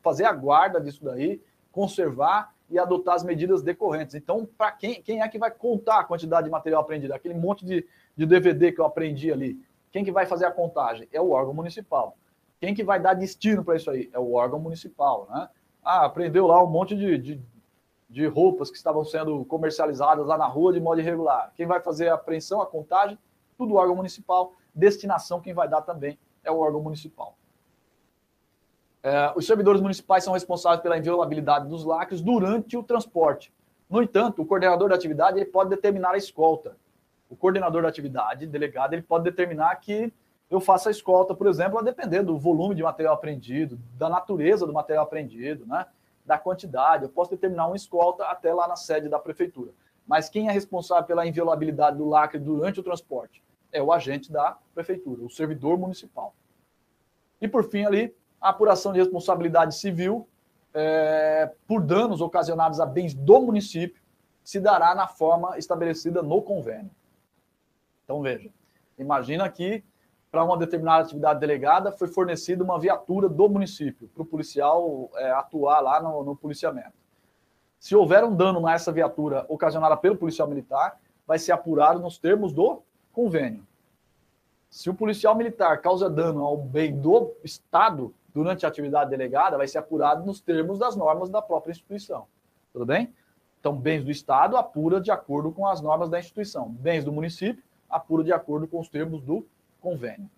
[0.00, 4.16] fazer a guarda disso daí, conservar e adotar as medidas decorrentes.
[4.16, 7.14] Então, para quem, quem é que vai contar a quantidade de material apreendido?
[7.14, 7.86] Aquele monte de,
[8.16, 9.64] de DVD que eu aprendi ali.
[9.92, 11.08] Quem que vai fazer a contagem?
[11.12, 12.16] É o órgão municipal.
[12.60, 14.10] Quem que vai dar destino para isso aí?
[14.12, 15.48] É o órgão municipal, né?
[15.84, 17.42] Ah, aprendeu lá um monte de, de,
[18.10, 21.52] de, roupas que estavam sendo comercializadas lá na rua de modo irregular.
[21.54, 23.16] Quem vai fazer a apreensão, a contagem?
[23.56, 24.54] Tudo o órgão municipal.
[24.74, 27.36] Destinação, quem vai dar também é o órgão municipal.
[29.04, 33.52] É, os servidores municipais são responsáveis pela inviolabilidade dos lacres durante o transporte.
[33.88, 36.74] No entanto, o coordenador da atividade ele pode determinar a escolta.
[37.28, 40.10] O coordenador da atividade, delegado, ele pode determinar que
[40.50, 44.66] eu faça a escolta, por exemplo, a depender do volume de material apreendido, da natureza
[44.66, 45.84] do material apreendido, né?
[46.24, 47.02] da quantidade.
[47.02, 49.72] Eu posso determinar uma escolta até lá na sede da prefeitura.
[50.06, 53.42] Mas quem é responsável pela inviolabilidade do lacre durante o transporte?
[53.70, 56.34] É o agente da prefeitura, o servidor municipal.
[57.38, 58.14] E por fim, ali,
[58.50, 60.28] apuração de responsabilidade civil
[60.74, 64.02] é, por danos ocasionados a bens do município
[64.42, 66.90] se dará na forma estabelecida no convênio.
[68.04, 68.50] Então, veja,
[68.98, 69.82] imagina que
[70.30, 75.30] para uma determinada atividade delegada foi fornecida uma viatura do município para o policial é,
[75.30, 76.92] atuar lá no, no policiamento.
[77.78, 82.52] Se houver um dano nessa viatura ocasionada pelo policial militar, vai ser apurado nos termos
[82.52, 82.82] do
[83.12, 83.66] convênio.
[84.68, 89.68] Se o policial militar causa dano ao bem do Estado, durante a atividade delegada vai
[89.68, 92.26] ser apurado nos termos das normas da própria instituição.
[92.72, 93.14] Tudo bem?
[93.60, 96.68] Então, bens do Estado apura de acordo com as normas da instituição.
[96.68, 99.46] Bens do município apura de acordo com os termos do
[99.80, 100.28] convênio.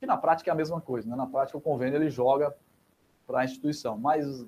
[0.00, 1.14] Que na prática é a mesma coisa, né?
[1.14, 2.56] Na prática, o convênio ele joga
[3.26, 3.98] para a instituição.
[3.98, 4.44] Mas,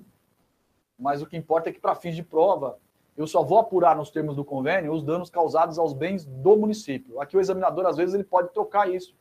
[0.97, 2.77] mas o que importa é que, para fins de prova,
[3.15, 7.21] eu só vou apurar nos termos do convênio os danos causados aos bens do município.
[7.21, 9.15] Aqui o examinador, às vezes, ele pode trocar isso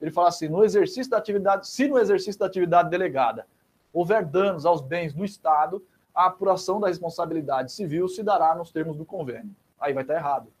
[0.00, 3.46] ele fala assim: no exercício da atividade, se no exercício da atividade delegada
[3.92, 8.96] houver danos aos bens do Estado, a apuração da responsabilidade civil se dará nos termos
[8.96, 9.54] do convênio.
[9.78, 10.52] Aí vai estar errado.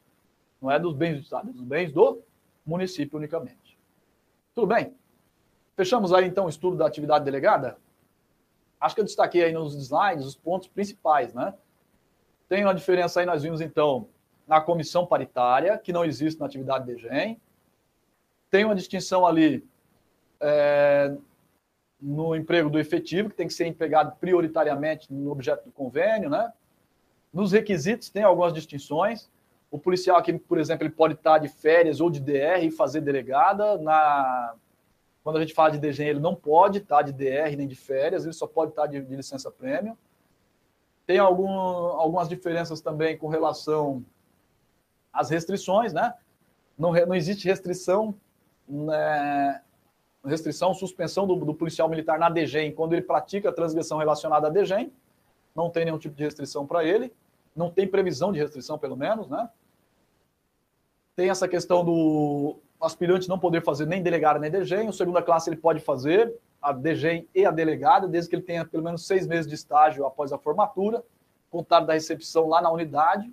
[0.60, 2.22] Não é dos bens do Estado, é dos bens do
[2.66, 3.78] município unicamente.
[4.54, 4.94] Tudo bem?
[5.76, 7.78] Fechamos aí então o estudo da atividade delegada?
[8.80, 11.54] Acho que eu destaquei aí nos slides os pontos principais, né?
[12.48, 14.08] Tem uma diferença aí, nós vimos então
[14.46, 17.40] na comissão paritária, que não existe na atividade de GEM,
[18.50, 19.64] tem uma distinção ali
[20.40, 21.14] é,
[22.00, 26.52] no emprego do efetivo, que tem que ser empregado prioritariamente no objeto do convênio, né?
[27.32, 29.30] Nos requisitos tem algumas distinções.
[29.70, 33.00] O policial aqui, por exemplo, ele pode estar de férias ou de DR e fazer
[33.00, 33.78] delegada.
[33.78, 34.54] Na...
[35.22, 38.24] Quando a gente fala de DGM, ele não pode estar de DR nem de férias,
[38.24, 39.96] ele só pode estar de, de licença prêmio.
[41.06, 44.04] Tem algum, algumas diferenças também com relação
[45.12, 46.14] às restrições, né?
[46.76, 48.14] Não, não existe restrição
[48.70, 49.60] né,
[50.24, 54.50] restrição, suspensão do, do, policial militar na DGEM quando ele pratica a transgressão relacionada à
[54.50, 54.92] DGEM.
[55.54, 57.12] Não tem nenhum tipo de restrição para ele.
[57.54, 59.48] Não tem previsão de restrição, pelo menos, né?
[61.16, 64.88] Tem essa questão do aspirante não poder fazer nem delegado nem DGEM.
[64.88, 66.32] O segunda classe ele pode fazer
[66.62, 70.06] a DGEM e a delegada, desde que ele tenha pelo menos seis meses de estágio
[70.06, 71.02] após a formatura,
[71.50, 73.30] contado da recepção lá na unidade.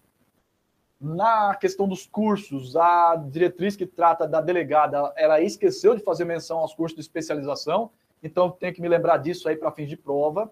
[1.00, 6.58] Na questão dos cursos, a diretriz que trata da delegada, ela esqueceu de fazer menção
[6.58, 7.92] aos cursos de especialização,
[8.24, 10.52] então tenho que me lembrar disso aí para fins de prova,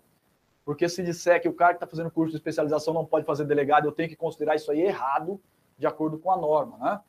[0.64, 3.46] porque se disser que o cara que está fazendo curso de especialização não pode fazer
[3.46, 5.42] delegado, eu tenho que considerar isso aí errado,
[5.80, 6.78] de acordo com a norma.
[6.78, 7.00] Né?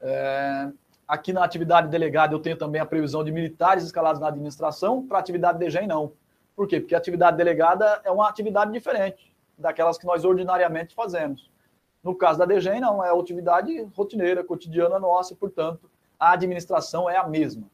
[0.00, 0.72] É,
[1.08, 5.18] aqui na atividade delegada eu tenho também a previsão de militares escalados na administração, para
[5.18, 6.12] atividade DGEM não.
[6.54, 6.78] Por quê?
[6.78, 9.27] Porque a atividade delegada é uma atividade diferente
[9.58, 11.50] daquelas que nós ordinariamente fazemos.
[12.02, 17.16] No caso da DGEM, não, é atividade rotineira, cotidiana nossa, e, portanto, a administração é
[17.16, 17.68] a mesma.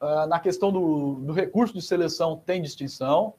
[0.00, 3.34] Uh, na questão do, do, recurso de seleção, tem distinção.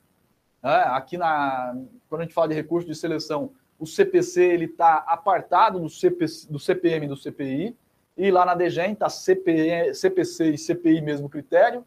[0.64, 0.76] Né?
[0.88, 1.76] Aqui, na,
[2.10, 6.52] quando a gente fala de recurso de seleção, o CPC ele está apartado do, CPC,
[6.52, 7.78] do CPM e do CPI,
[8.18, 11.86] e lá na DGEM está CPC e CPI mesmo critério,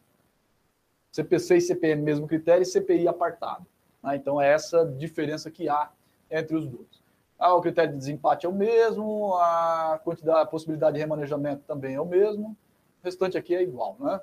[1.10, 3.66] CPC e CPM mesmo critério, e CPI apartado.
[4.02, 4.16] Né?
[4.16, 5.90] Então, é essa diferença que há
[6.30, 7.02] entre os dois.
[7.38, 11.94] Ah, o critério de desempate é o mesmo, a quantidade, a possibilidade de remanejamento também
[11.94, 12.56] é o mesmo,
[13.00, 14.20] o restante aqui é igual, né?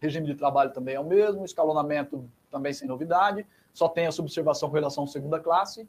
[0.00, 4.68] Regime de trabalho também é o mesmo, escalonamento também sem novidade, só tem a subservação
[4.68, 5.88] com relação à segunda classe,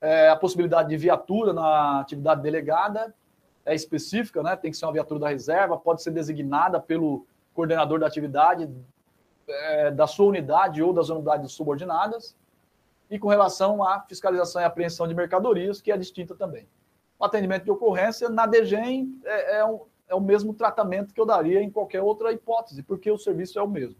[0.00, 3.14] é, a possibilidade de viatura na atividade delegada
[3.64, 4.56] é específica, né?
[4.56, 8.68] Tem que ser uma viatura da reserva, pode ser designada pelo coordenador da atividade
[9.48, 12.36] é, da sua unidade ou das unidades subordinadas
[13.10, 16.68] e com relação à fiscalização e apreensão de mercadorias, que é distinta também.
[17.18, 21.26] O atendimento de ocorrência na DGEM é, é, um, é o mesmo tratamento que eu
[21.26, 23.96] daria em qualquer outra hipótese, porque o serviço é o mesmo.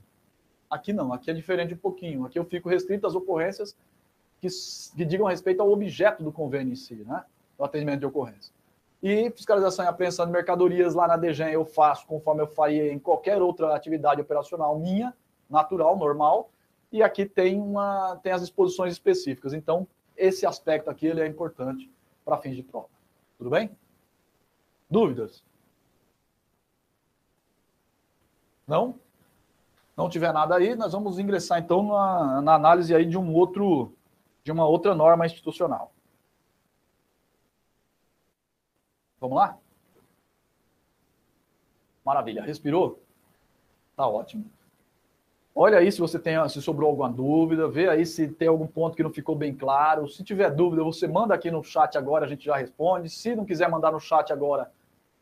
[0.70, 2.26] Aqui não, aqui é diferente um pouquinho.
[2.26, 3.76] Aqui eu fico restrito às ocorrências
[4.40, 4.48] que,
[4.94, 7.24] que digam respeito ao objeto do convênio em si, né?
[7.56, 8.52] O atendimento de ocorrência.
[9.02, 12.98] E fiscalização e apreensão de mercadorias lá na DGEM eu faço conforme eu faria em
[12.98, 15.14] qualquer outra atividade operacional minha,
[15.48, 16.50] natural, normal,
[16.90, 19.52] e aqui tem, uma, tem as exposições específicas.
[19.52, 19.86] Então,
[20.16, 21.90] esse aspecto aqui ele é importante
[22.24, 22.88] para fins de prova.
[23.36, 23.70] Tudo bem?
[24.90, 25.44] Dúvidas?
[28.66, 28.94] Não?
[29.96, 33.92] Não tiver nada aí, nós vamos ingressar então na, na análise aí de um outro
[34.44, 35.92] de uma outra norma institucional.
[39.20, 39.58] Vamos lá?
[42.04, 42.42] Maravilha.
[42.42, 43.02] Respirou?
[43.94, 44.50] Tá ótimo.
[45.60, 48.96] Olha aí se você tem, se sobrou alguma dúvida, vê aí se tem algum ponto
[48.96, 50.08] que não ficou bem claro.
[50.08, 53.10] Se tiver dúvida, você manda aqui no chat agora, a gente já responde.
[53.10, 54.70] Se não quiser mandar no chat agora,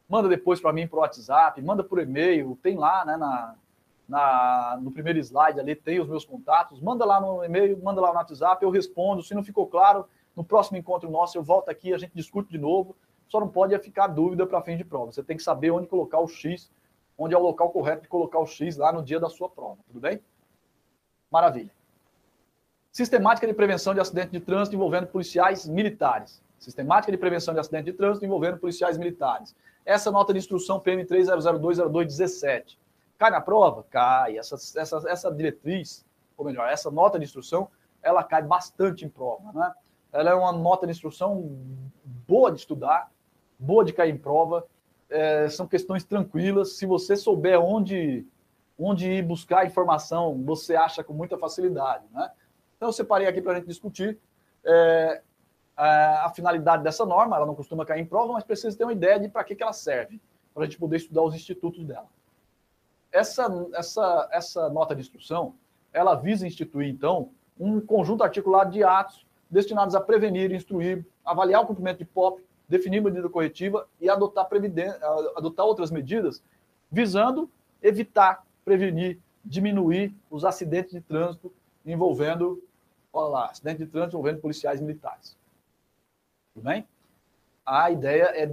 [0.06, 3.55] manda depois para mim por WhatsApp, manda por e-mail, tem lá, né, na,
[4.06, 6.82] na, no primeiro slide ali, tem os meus contatos.
[6.82, 9.23] Manda lá no e-mail, manda lá no WhatsApp, eu respondo.
[9.23, 10.06] Se não ficou claro,
[10.36, 12.94] no próximo encontro nosso eu volto aqui, a gente discute de novo.
[13.26, 15.12] Só não pode ficar dúvida para fim de prova.
[15.12, 16.70] Você tem que saber onde colocar o X
[17.18, 19.78] onde é o local correto de colocar o X lá no dia da sua prova.
[19.86, 20.20] Tudo bem?
[21.30, 21.70] Maravilha.
[22.92, 26.42] Sistemática de prevenção de acidente de trânsito envolvendo policiais militares.
[26.58, 29.54] Sistemática de prevenção de acidente de trânsito envolvendo policiais militares.
[29.84, 32.78] Essa nota de instrução PM 30020217.
[33.18, 33.84] Cai na prova?
[33.90, 34.38] Cai.
[34.38, 36.04] Essa, essa, essa diretriz,
[36.36, 37.68] ou melhor, essa nota de instrução,
[38.02, 39.52] ela cai bastante em prova.
[39.52, 39.72] Né?
[40.12, 41.56] Ela é uma nota de instrução
[42.26, 43.10] boa de estudar,
[43.58, 44.66] boa de cair em prova,
[45.10, 46.76] é, são questões tranquilas.
[46.76, 48.26] Se você souber onde,
[48.78, 52.05] onde ir buscar informação, você acha com muita facilidade.
[52.12, 52.31] Né?
[52.76, 54.18] Então, eu separei aqui para a gente discutir
[54.65, 55.23] é,
[55.76, 57.36] a, a, finalidade dessa norma.
[57.36, 59.62] Ela não costuma cair em prova, mas precisa ter uma ideia de para que, que
[59.62, 60.20] ela serve,
[60.52, 62.09] para a gente poder estudar os institutos dela.
[63.12, 65.55] Essa, essa, essa nota de instrução,
[65.93, 71.67] ela visa instituir, então, um conjunto articulado de atos destinados a prevenir, instruir, avaliar o
[71.67, 74.48] cumprimento de POP, definir medida corretiva e adotar,
[75.36, 76.42] adotar outras medidas
[76.90, 77.50] visando
[77.82, 81.52] evitar, prevenir, diminuir os acidentes de trânsito
[81.84, 82.62] envolvendo,
[83.12, 85.36] olha lá, acidente de trânsito envolvendo policiais militares.
[86.54, 86.86] Tudo bem?
[87.64, 88.48] A ideia é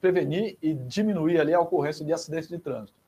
[0.00, 2.98] prevenir e diminuir ali a ocorrência de acidentes de trânsito.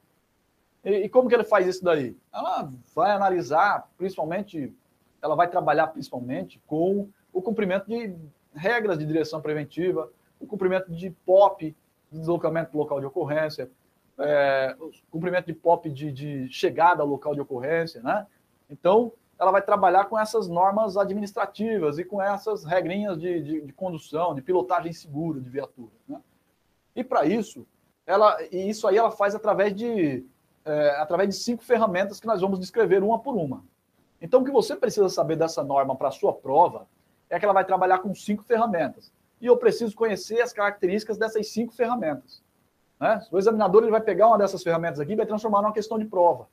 [0.84, 2.16] E, e como que ele faz isso daí?
[2.32, 4.72] Ela vai analisar, principalmente,
[5.20, 8.14] ela vai trabalhar principalmente com o cumprimento de
[8.54, 10.10] regras de direção preventiva,
[10.40, 11.76] o cumprimento de POP,
[12.10, 13.70] de deslocamento do local de ocorrência,
[14.18, 18.26] é, o cumprimento de POP de, de, chegada ao local de ocorrência, né?
[18.68, 23.72] Então, ela vai trabalhar com essas normas administrativas e com essas regrinhas de, de, de
[23.72, 25.92] condução, de pilotagem segura de viatura.
[26.08, 26.20] Né?
[26.96, 27.64] E para isso,
[28.04, 30.26] ela, e isso aí ela faz através de,
[30.64, 33.64] é, através de cinco ferramentas que nós vamos descrever uma por uma.
[34.20, 36.88] Então, o que você precisa saber dessa norma para a sua prova
[37.30, 41.48] é que ela vai trabalhar com cinco ferramentas e eu preciso conhecer as características dessas
[41.48, 42.42] cinco ferramentas.
[43.00, 43.24] Né?
[43.30, 46.04] O examinador ele vai pegar uma dessas ferramentas aqui e vai transformar numa questão de
[46.04, 46.48] prova.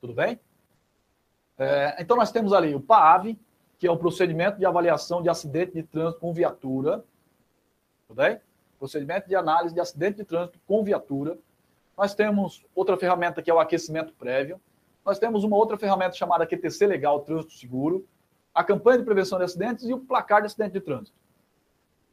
[0.00, 0.40] Tudo bem?
[1.58, 3.38] É, então, nós temos ali o PAV,
[3.78, 7.04] que é o procedimento de avaliação de acidente de trânsito com viatura.
[8.08, 8.40] Tudo bem?
[8.78, 11.38] Procedimento de análise de acidente de trânsito com viatura.
[11.96, 14.58] Nós temos outra ferramenta que é o aquecimento prévio.
[15.04, 18.06] Nós temos uma outra ferramenta chamada QTC Legal Trânsito Seguro.
[18.54, 21.19] a campanha de prevenção de acidentes e o placar de acidente de trânsito.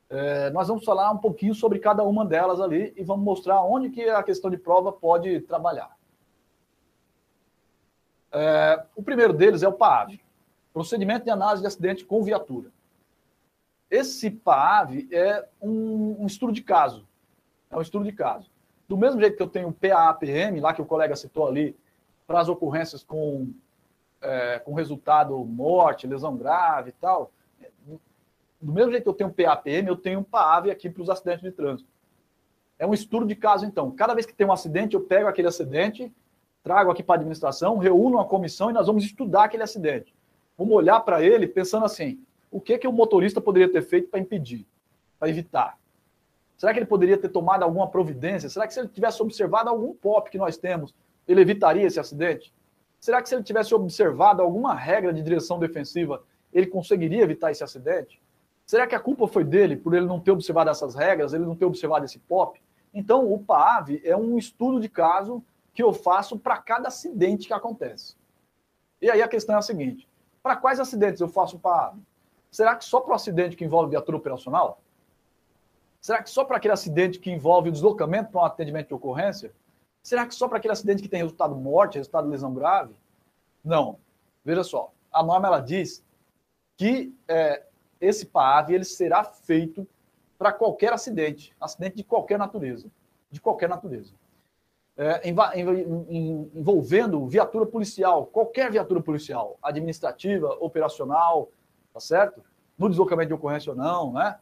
[0.10, 3.90] É, nós vamos falar um pouquinho sobre cada uma delas ali e vamos mostrar onde
[3.90, 5.98] que a questão de prova pode trabalhar.
[8.32, 10.19] É, o primeiro deles é o PAAV,
[10.74, 12.72] Procedimento de Análise de Acidente com Viatura.
[13.90, 17.08] Esse PAAV é um, um estudo de caso.
[17.69, 18.50] É um estudo de caso.
[18.88, 21.76] Do mesmo jeito que eu tenho o PAAPM, lá que o colega citou ali,
[22.26, 23.53] para as ocorrências com,
[24.22, 27.32] é, com resultado morte, lesão grave e tal,
[28.61, 31.44] do mesmo jeito que eu tenho PAPM, eu tenho um PAAV aqui para os acidentes
[31.44, 31.90] de trânsito.
[32.80, 33.92] É um estudo de caso, então.
[33.92, 36.11] Cada vez que tem um acidente, eu pego aquele acidente,
[36.64, 40.14] trago aqui para a administração, reúno uma comissão e nós vamos estudar aquele acidente.
[40.58, 42.19] Vamos olhar para ele pensando assim:
[42.52, 44.66] o que, que o motorista poderia ter feito para impedir,
[45.19, 45.77] para evitar?
[46.58, 48.50] Será que ele poderia ter tomado alguma providência?
[48.50, 50.94] Será que se ele tivesse observado algum POP que nós temos,
[51.27, 52.52] ele evitaria esse acidente?
[53.00, 57.64] Será que se ele tivesse observado alguma regra de direção defensiva, ele conseguiria evitar esse
[57.64, 58.19] acidente?
[58.68, 61.56] Será que a culpa foi dele por ele não ter observado essas regras, ele não
[61.56, 62.62] ter observado esse POP?
[62.94, 65.42] Então, o PAAV é um estudo de caso
[65.74, 68.16] que eu faço para cada acidente que acontece.
[69.02, 70.06] E aí a questão é a seguinte:
[70.44, 71.98] para quais acidentes eu faço o PAAV?
[72.52, 74.82] Será que só para o acidente que envolve viatura operacional?
[76.02, 79.54] Será que só para aquele acidente que envolve o deslocamento para um atendimento de ocorrência?
[80.04, 82.94] Será que só para aquele acidente que tem resultado morte, resultado lesão grave?
[83.64, 83.98] Não.
[84.44, 86.04] Veja só, a norma ela diz
[86.78, 87.67] que é,
[88.00, 89.88] esse PAAV ele será feito
[90.38, 92.90] para qualquer acidente, acidente de qualquer natureza,
[93.32, 94.14] de qualquer natureza.
[94.95, 95.22] É,
[96.56, 101.50] envolvendo viatura policial, qualquer viatura policial, administrativa, operacional,
[101.93, 102.43] tá certo?
[102.77, 104.40] No deslocamento de ocorrência ou não, né?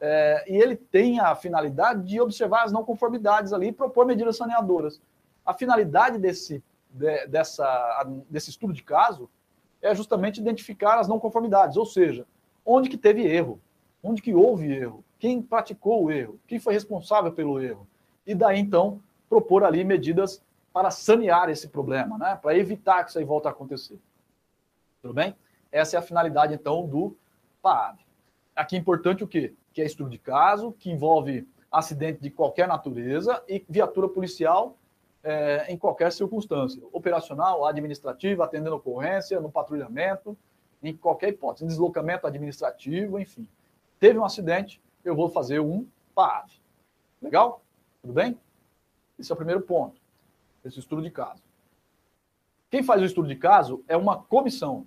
[0.00, 4.36] É, e ele tem a finalidade de observar as não conformidades ali e propor medidas
[4.36, 5.00] saneadoras.
[5.46, 9.30] A finalidade desse, de, dessa, desse estudo de caso
[9.80, 12.26] é justamente identificar as não conformidades, ou seja,
[12.64, 13.60] onde que teve erro,
[14.02, 17.86] onde que houve erro, quem praticou o erro, quem foi responsável pelo erro.
[18.26, 20.42] E daí, então, propor ali medidas
[20.72, 22.38] para sanear esse problema, né?
[22.40, 23.98] para evitar que isso aí volte a acontecer.
[25.00, 25.36] Tudo bem?
[25.70, 27.16] Essa é a finalidade, então, do
[27.60, 27.98] PAAB.
[28.54, 29.54] Aqui é importante o quê?
[29.72, 34.76] que é estudo de caso, que envolve acidente de qualquer natureza e viatura policial
[35.24, 40.36] é, em qualquer circunstância, operacional, administrativa, atendendo ocorrência, no patrulhamento,
[40.82, 43.46] em qualquer hipótese, deslocamento administrativo, enfim.
[44.00, 46.50] Teve um acidente, eu vou fazer um PAV.
[47.20, 47.62] Legal?
[48.00, 48.38] Tudo bem?
[49.18, 50.00] Esse é o primeiro ponto,
[50.64, 51.42] esse estudo de caso.
[52.70, 54.86] Quem faz o estudo de caso é uma comissão.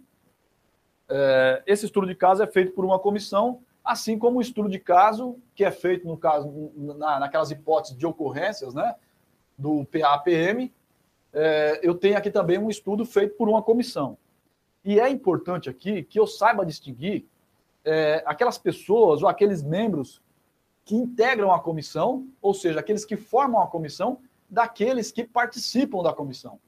[1.08, 4.80] É, esse estudo de caso é feito por uma comissão assim como o estudo de
[4.80, 8.96] caso, que é feito no caso, na, naquelas hipóteses de ocorrências, né,
[9.56, 10.74] do PAPM,
[11.32, 14.18] é, eu tenho aqui também um estudo feito por uma comissão.
[14.86, 17.26] E é importante aqui que eu saiba distinguir
[17.84, 20.22] é, aquelas pessoas ou aqueles membros
[20.86, 26.14] que integram a comissão, ou seja, aqueles que formam a comissão, daqueles que participam da
[26.14, 26.60] comissão.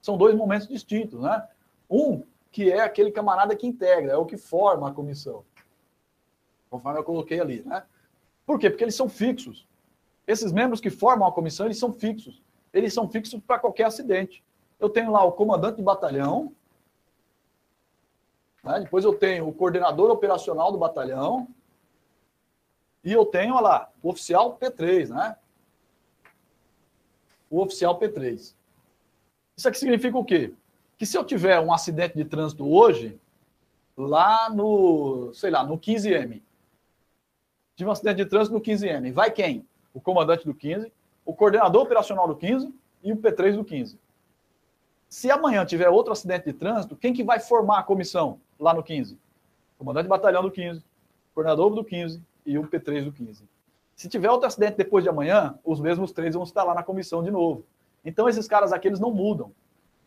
[0.00, 1.46] São dois momentos distintos, né?
[1.90, 2.22] Um
[2.52, 5.44] que é aquele camarada que integra, é o que forma a comissão
[6.76, 7.82] conforme eu coloquei ali, né?
[8.44, 8.70] Por quê?
[8.70, 9.66] Porque eles são fixos.
[10.26, 12.42] Esses membros que formam a comissão, eles são fixos.
[12.72, 14.44] Eles são fixos para qualquer acidente.
[14.78, 16.52] Eu tenho lá o comandante de batalhão,
[18.66, 18.80] né?
[18.80, 21.48] depois eu tenho o coordenador operacional do batalhão,
[23.02, 25.36] e eu tenho, olha lá, o oficial P3, né?
[27.48, 28.52] O oficial P3.
[29.56, 30.52] Isso aqui significa o quê?
[30.98, 33.20] Que se eu tiver um acidente de trânsito hoje,
[33.96, 36.42] lá no, sei lá, no 15M,
[37.76, 39.12] Tive um acidente de trânsito no 15N.
[39.12, 39.68] Vai quem?
[39.92, 40.90] O comandante do 15,
[41.24, 44.00] o coordenador operacional do 15 e o P3 do 15.
[45.08, 48.82] Se amanhã tiver outro acidente de trânsito, quem que vai formar a comissão lá no
[48.82, 49.18] 15?
[49.78, 50.84] Comandante de batalhão do 15,
[51.34, 53.44] coordenador do 15 e o P3 do 15.
[53.94, 57.22] Se tiver outro acidente depois de amanhã, os mesmos três vão estar lá na comissão
[57.22, 57.64] de novo.
[58.04, 59.52] Então, esses caras aqui, eles não mudam.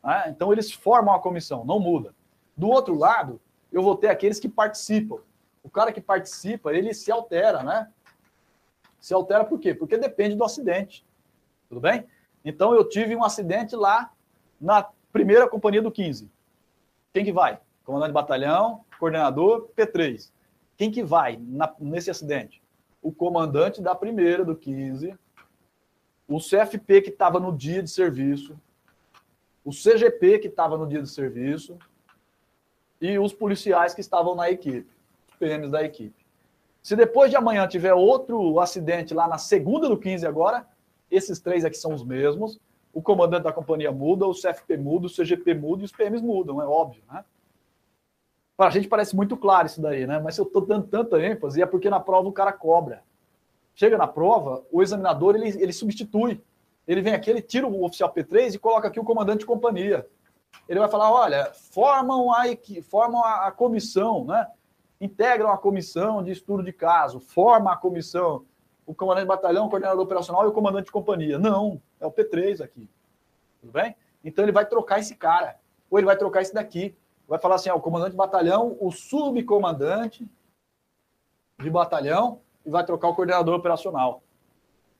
[0.04, 0.26] Né?
[0.30, 2.14] Então, eles formam a comissão, não muda.
[2.56, 5.20] Do outro lado, eu vou ter aqueles que participam
[5.64, 7.90] o cara que participa, ele se altera, né?
[9.00, 9.74] Se altera por quê?
[9.74, 11.06] Porque depende do acidente.
[11.68, 12.06] Tudo bem?
[12.44, 14.12] Então eu tive um acidente lá
[14.60, 16.30] na primeira companhia do 15.
[17.14, 17.60] Quem que vai?
[17.90, 20.32] Comandante de batalhão, coordenador, P3.
[20.78, 22.62] Quem que vai na, nesse acidente?
[23.02, 25.18] O comandante da primeira do 15,
[26.28, 28.56] o CFP que estava no dia de serviço,
[29.66, 31.80] o CGP que estava no dia de serviço
[33.02, 34.88] e os policiais que estavam na equipe.
[35.40, 36.24] PMs da equipe.
[36.84, 40.64] Se depois de amanhã tiver outro acidente lá na segunda do 15 agora,
[41.10, 42.60] esses três aqui são os mesmos.
[42.94, 46.62] O comandante da companhia muda, o CFP muda, o CGP muda e os PMs mudam,
[46.62, 47.26] é óbvio, né?
[48.60, 50.20] Para a gente parece muito claro isso daí, né?
[50.20, 53.02] Mas se eu estou dando tanta ênfase, é porque na prova o cara cobra.
[53.74, 56.44] Chega na prova, o examinador ele, ele substitui.
[56.86, 60.06] Ele vem aqui, ele tira o oficial P3 e coloca aqui o comandante de companhia.
[60.68, 62.44] Ele vai falar: olha, formam a,
[62.84, 64.46] formam a, a comissão, né?
[65.00, 68.44] integram a comissão de estudo de caso, forma a comissão,
[68.86, 71.40] o comandante de batalhão, o coordenador operacional e o comandante de companhia.
[71.40, 72.90] Não, é o P3 aqui.
[73.62, 73.96] Tudo bem?
[74.22, 75.58] Então ele vai trocar esse cara,
[75.90, 76.94] ou ele vai trocar esse daqui.
[77.30, 80.28] Vai falar assim: ó, o comandante de batalhão, o subcomandante
[81.60, 84.24] de batalhão, e vai trocar o coordenador operacional.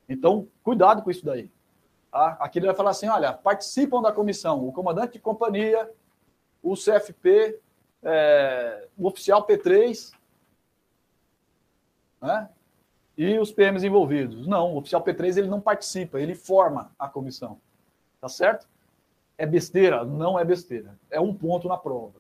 [0.08, 1.52] Então, cuidado com isso daí.
[2.12, 2.38] Tá?
[2.40, 5.92] Aqui ele vai falar assim: olha, participam da comissão o comandante de companhia,
[6.62, 7.60] o CFP
[8.04, 10.14] é, o oficial P3
[12.22, 12.50] né?
[13.18, 14.48] e os PMs envolvidos.
[14.48, 17.60] Não, o oficial P3 ele não participa, ele forma a comissão.
[18.22, 18.68] Tá certo?
[19.38, 20.04] É besteira?
[20.04, 20.98] Não é besteira.
[21.10, 22.19] É um ponto na prova.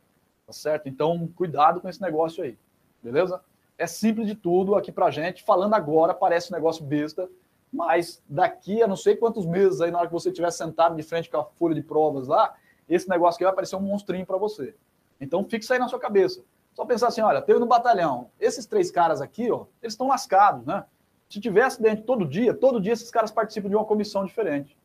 [0.49, 0.89] Tá certo?
[0.89, 2.57] Então, cuidado com esse negócio aí.
[3.03, 3.39] Beleza?
[3.77, 5.43] É simples de tudo aqui pra gente.
[5.43, 7.29] Falando agora, parece um negócio besta,
[7.71, 11.03] mas daqui a não sei quantos meses aí, na hora que você estiver sentado de
[11.03, 12.55] frente com a folha de provas lá,
[12.89, 14.73] esse negócio aqui vai aparecer um monstrinho para você.
[15.21, 16.43] Então fixa aí na sua cabeça.
[16.73, 20.65] Só pensar assim, olha, teve no batalhão, esses três caras aqui, ó, eles estão lascados,
[20.65, 20.83] né?
[21.29, 24.75] Se tiver acidente todo dia, todo dia esses caras participam de uma comissão diferente.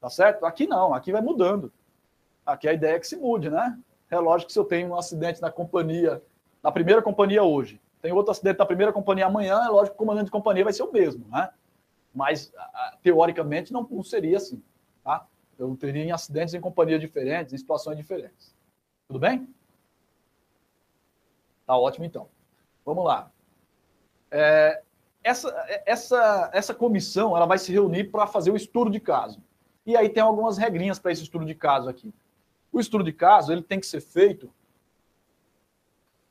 [0.00, 0.44] Tá certo?
[0.44, 1.72] Aqui não, aqui vai mudando.
[2.44, 3.78] Aqui a ideia é que se mude, né?
[4.10, 6.22] É lógico que se eu tenho um acidente na companhia,
[6.62, 10.06] na primeira companhia hoje, tem outro acidente na primeira companhia amanhã, é lógico que o
[10.06, 11.50] comandante de companhia vai ser o mesmo, né?
[12.14, 12.52] Mas,
[13.02, 14.62] teoricamente, não, não seria assim,
[15.04, 15.26] tá?
[15.58, 18.54] Eu teria acidentes em companhias diferentes, em situações diferentes.
[19.08, 19.52] Tudo bem?
[21.66, 22.28] Tá ótimo, então.
[22.84, 23.30] Vamos lá.
[24.30, 24.82] É,
[25.22, 29.42] essa, essa, essa comissão ela vai se reunir para fazer o estudo de caso.
[29.84, 32.12] E aí tem algumas regrinhas para esse estudo de caso aqui.
[32.72, 34.50] O estudo de caso ele tem que ser feito.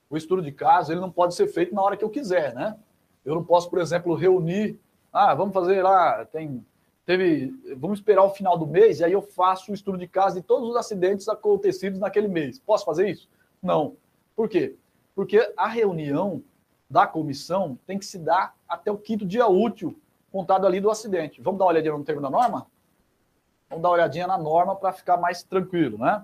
[0.10, 2.78] O estudo de caso ele não pode ser feito na hora que eu quiser, né?
[3.26, 4.80] Eu não posso, por exemplo, reunir.
[5.12, 6.24] Ah, vamos fazer lá.
[6.26, 6.66] Tem,
[7.06, 10.36] teve, vamos esperar o final do mês e aí eu faço o estudo de caso
[10.36, 12.60] de todos os acidentes acontecidos naquele mês.
[12.60, 13.30] Posso fazer isso?
[13.62, 13.98] Não.
[14.36, 14.78] Por quê?
[15.18, 16.44] porque a reunião
[16.88, 20.00] da comissão tem que se dar até o quinto dia útil,
[20.32, 21.42] contado ali do acidente.
[21.42, 22.68] Vamos dar uma olhadinha no termo da norma?
[23.70, 26.24] Vamos dar uma olhadinha na norma para ficar mais tranquilo, né?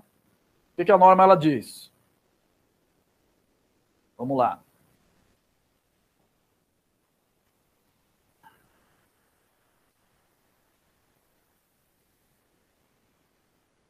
[0.72, 1.92] O que, que a norma ela diz?
[4.16, 4.62] Vamos lá.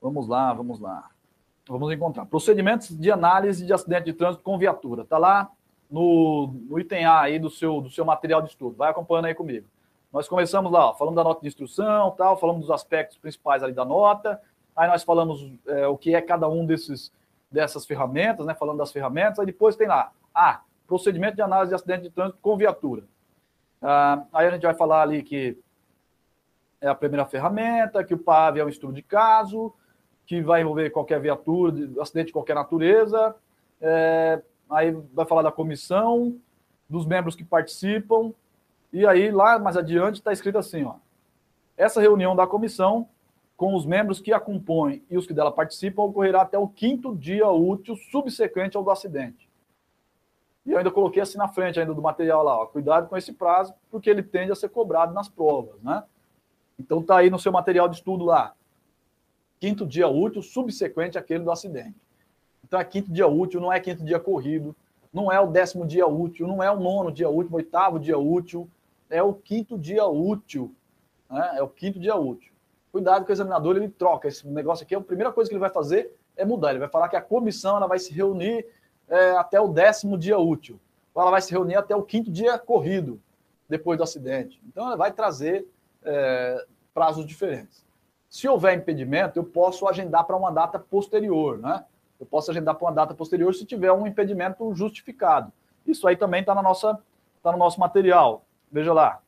[0.01, 1.11] Vamos lá, vamos lá.
[1.67, 2.27] Vamos encontrar.
[2.27, 5.03] Procedimentos de análise de acidente de trânsito com viatura.
[5.03, 5.51] Está lá
[5.91, 8.77] no, no, item A aí do seu, do seu material de estudo.
[8.77, 9.67] Vai acompanhando aí comigo.
[10.15, 13.73] Nós começamos lá, ó, falando da nota de instrução, tal, falamos dos aspectos principais ali
[13.73, 14.41] da nota.
[14.77, 17.13] Aí nós falamos é, o que é cada um desses,
[17.51, 18.55] dessas ferramentas, né?
[18.55, 19.41] Falando das ferramentas.
[19.41, 23.03] Aí depois tem lá, A, procedimento de análise de acidente de trânsito com viatura.
[23.83, 25.59] Ah, aí a gente vai falar ali que
[26.81, 29.75] é a primeira ferramenta, que o PAV é um estudo de caso,
[30.27, 33.35] que vai envolver qualquer viatura, acidente de qualquer natureza.
[33.81, 36.37] É, aí vai falar da comissão,
[36.89, 38.33] dos membros que participam.
[38.95, 40.95] E aí, lá mais adiante, está escrito assim: ó,
[41.77, 43.09] essa reunião da comissão,
[43.57, 47.13] com os membros que a compõem e os que dela participam, ocorrerá até o quinto
[47.17, 49.49] dia útil subsequente ao do acidente.
[50.65, 53.33] E eu ainda coloquei assim na frente ainda do material lá, ó, cuidado com esse
[53.33, 56.05] prazo, porque ele tende a ser cobrado nas provas, né?
[56.79, 58.55] Então tá aí no seu material de estudo lá
[59.59, 61.97] quinto dia útil subsequente àquele do acidente.
[62.63, 64.77] Então é quinto dia útil, não é quinto dia corrido,
[65.13, 68.19] não é o décimo dia útil, não é o nono dia útil, o oitavo dia
[68.19, 68.69] útil,
[69.11, 70.75] é o quinto dia útil.
[71.31, 71.55] Né?
[71.57, 72.53] É o quinto dia útil.
[72.93, 74.29] Cuidado que o examinador ele troca.
[74.29, 76.71] Esse negócio aqui, a primeira coisa que ele vai fazer é mudar.
[76.71, 78.67] Ele vai falar que a comissão ela vai se reunir
[79.09, 80.79] é, até o décimo dia útil.
[81.15, 83.21] Ou ela vai se reunir até o quinto dia corrido,
[83.69, 84.61] depois do acidente.
[84.67, 85.67] Então ela vai trazer
[86.05, 87.85] é, prazos diferentes.
[88.29, 91.85] Se houver impedimento, eu posso agendar para uma data posterior, né?
[92.19, 95.53] Eu posso agendar para uma data posterior se tiver um impedimento justificado.
[95.87, 96.99] Isso aí também está na nossa,
[97.43, 98.44] tá no nosso material.
[98.75, 99.21] Veja lá.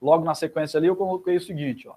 [0.00, 1.94] Logo na sequência ali, eu coloquei o seguinte: ó.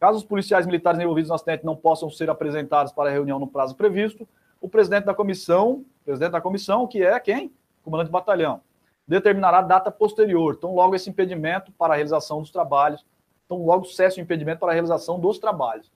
[0.00, 3.46] caso os policiais militares envolvidos no acidente não possam ser apresentados para a reunião no
[3.46, 4.26] prazo previsto,
[4.60, 7.52] o presidente da comissão, presidente da comissão, que é quem?
[7.84, 8.62] Comandante de batalhão,
[9.06, 10.54] determinará data posterior.
[10.56, 13.04] Então, logo esse impedimento para a realização dos trabalhos
[13.48, 15.90] então, logo cessa o impedimento para a realização dos trabalhos.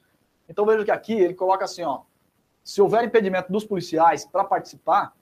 [0.49, 2.01] Então, veja que aqui ele coloca assim, ó,
[2.65, 5.13] se houver impedimento dos policiais para participar,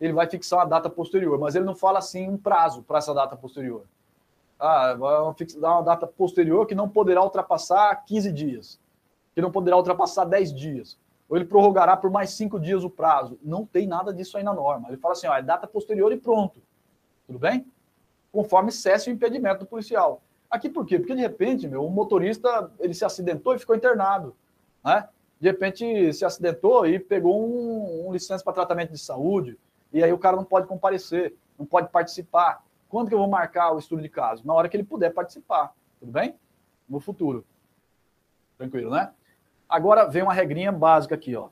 [0.00, 3.12] ele vai fixar uma data posterior, mas ele não fala assim um prazo para essa
[3.12, 3.84] data posterior.
[4.60, 8.78] Ah, vai fixar uma data posterior que não poderá ultrapassar 15 dias,
[9.34, 10.98] que não poderá ultrapassar 10 dias.
[11.28, 13.38] ou ele prorrogará por mais cinco dias o prazo.
[13.42, 14.88] Não tem nada disso aí na norma.
[14.88, 16.60] Ele fala assim, ó, é data posterior e pronto.
[17.26, 17.64] Tudo bem?
[18.32, 20.20] Conforme cesse o impedimento do policial.
[20.50, 20.98] Aqui por quê?
[20.98, 24.34] Porque de repente, meu, o motorista ele se acidentou e ficou internado,
[24.84, 25.08] né?
[25.40, 29.56] De repente se acidentou e pegou um, um licença para tratamento de saúde,
[29.92, 32.62] e aí o cara não pode comparecer, não pode participar.
[32.90, 34.44] Quando que eu vou marcar o estudo de caso?
[34.44, 36.34] Na hora que ele puder participar, tudo bem?
[36.88, 37.46] No futuro.
[38.58, 39.12] Tranquilo, né?
[39.68, 41.48] Agora vem uma regrinha básica aqui, ó.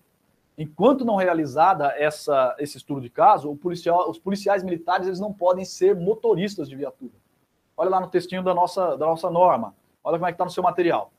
[0.59, 5.65] Enquanto não realizada essa, esse estudo de caso, policial, os policiais militares eles não podem
[5.65, 7.13] ser motoristas de viatura.
[7.77, 9.77] Olha lá no textinho da nossa, da nossa norma.
[10.03, 11.13] Olha como é que está no seu material.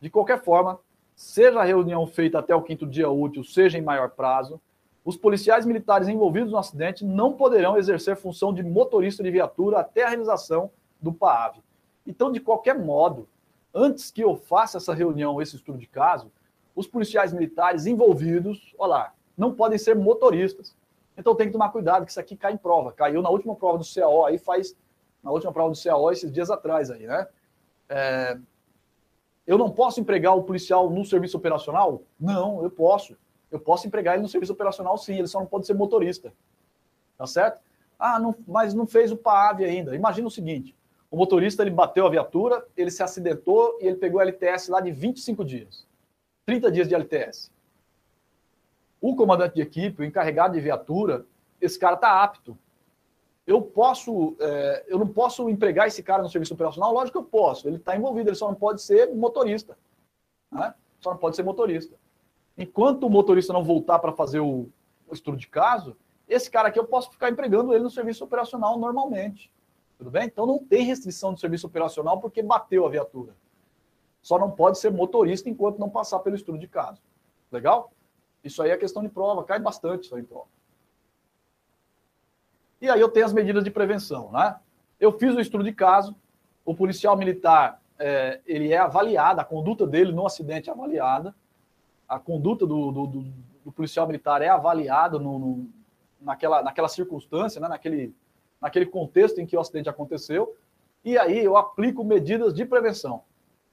[0.00, 0.78] De qualquer forma,
[1.16, 4.60] seja a reunião feita até o quinto dia útil, seja em maior prazo,
[5.04, 10.04] os policiais militares envolvidos no acidente não poderão exercer função de motorista de viatura até
[10.04, 11.58] a realização do PAAV.
[12.06, 13.28] Então, de qualquer modo,
[13.72, 16.32] antes que eu faça essa reunião, esse estudo de caso,
[16.74, 20.76] os policiais militares envolvidos, olha lá, não podem ser motoristas.
[21.16, 22.92] Então tem que tomar cuidado, que isso aqui cai em prova.
[22.92, 24.76] Caiu na última prova do CAO, aí faz,
[25.22, 27.28] na última prova do CAO, esses dias atrás aí, né?
[27.88, 28.38] É,
[29.46, 32.02] eu não posso empregar o policial no serviço operacional?
[32.18, 33.16] Não, eu posso.
[33.50, 36.32] Eu posso empregar ele no serviço operacional, sim, ele só não pode ser motorista.
[37.16, 37.60] Tá certo?
[37.98, 39.94] Ah, não, mas não fez o PAV ainda.
[39.94, 40.74] Imagina o seguinte:
[41.10, 44.90] o motorista ele bateu a viatura, ele se acidentou e ele pegou LTS lá de
[44.90, 45.86] 25 dias.
[46.44, 47.52] 30 dias de LTS.
[49.00, 51.24] O comandante de equipe, o encarregado de viatura,
[51.60, 52.58] esse cara está apto.
[53.46, 56.92] Eu posso, é, eu não posso empregar esse cara no serviço operacional?
[56.92, 57.68] Lógico que eu posso.
[57.68, 59.76] Ele está envolvido, ele só não pode ser motorista.
[60.50, 60.74] Né?
[61.00, 61.94] Só não pode ser motorista.
[62.56, 64.68] Enquanto o motorista não voltar para fazer o,
[65.08, 65.96] o estudo de caso,
[66.28, 69.52] esse cara aqui eu posso ficar empregando ele no serviço operacional normalmente.
[69.98, 70.24] Tudo bem?
[70.24, 73.34] Então não tem restrição de serviço operacional porque bateu a viatura.
[74.22, 77.02] Só não pode ser motorista enquanto não passar pelo estudo de caso.
[77.52, 77.92] Legal?
[78.42, 80.46] Isso aí é questão de prova, cai bastante isso aí em prova.
[82.80, 84.56] E aí eu tenho as medidas de prevenção, né?
[85.00, 86.14] Eu fiz o estudo de caso,
[86.64, 91.34] o policial militar, é, ele é avaliado, a conduta dele no acidente é avaliada,
[92.08, 93.24] a conduta do, do, do,
[93.64, 95.68] do policial militar é avaliada no, no,
[96.20, 97.68] naquela, naquela circunstância, né?
[97.68, 98.14] naquele,
[98.60, 100.56] naquele contexto em que o acidente aconteceu,
[101.04, 103.22] e aí eu aplico medidas de prevenção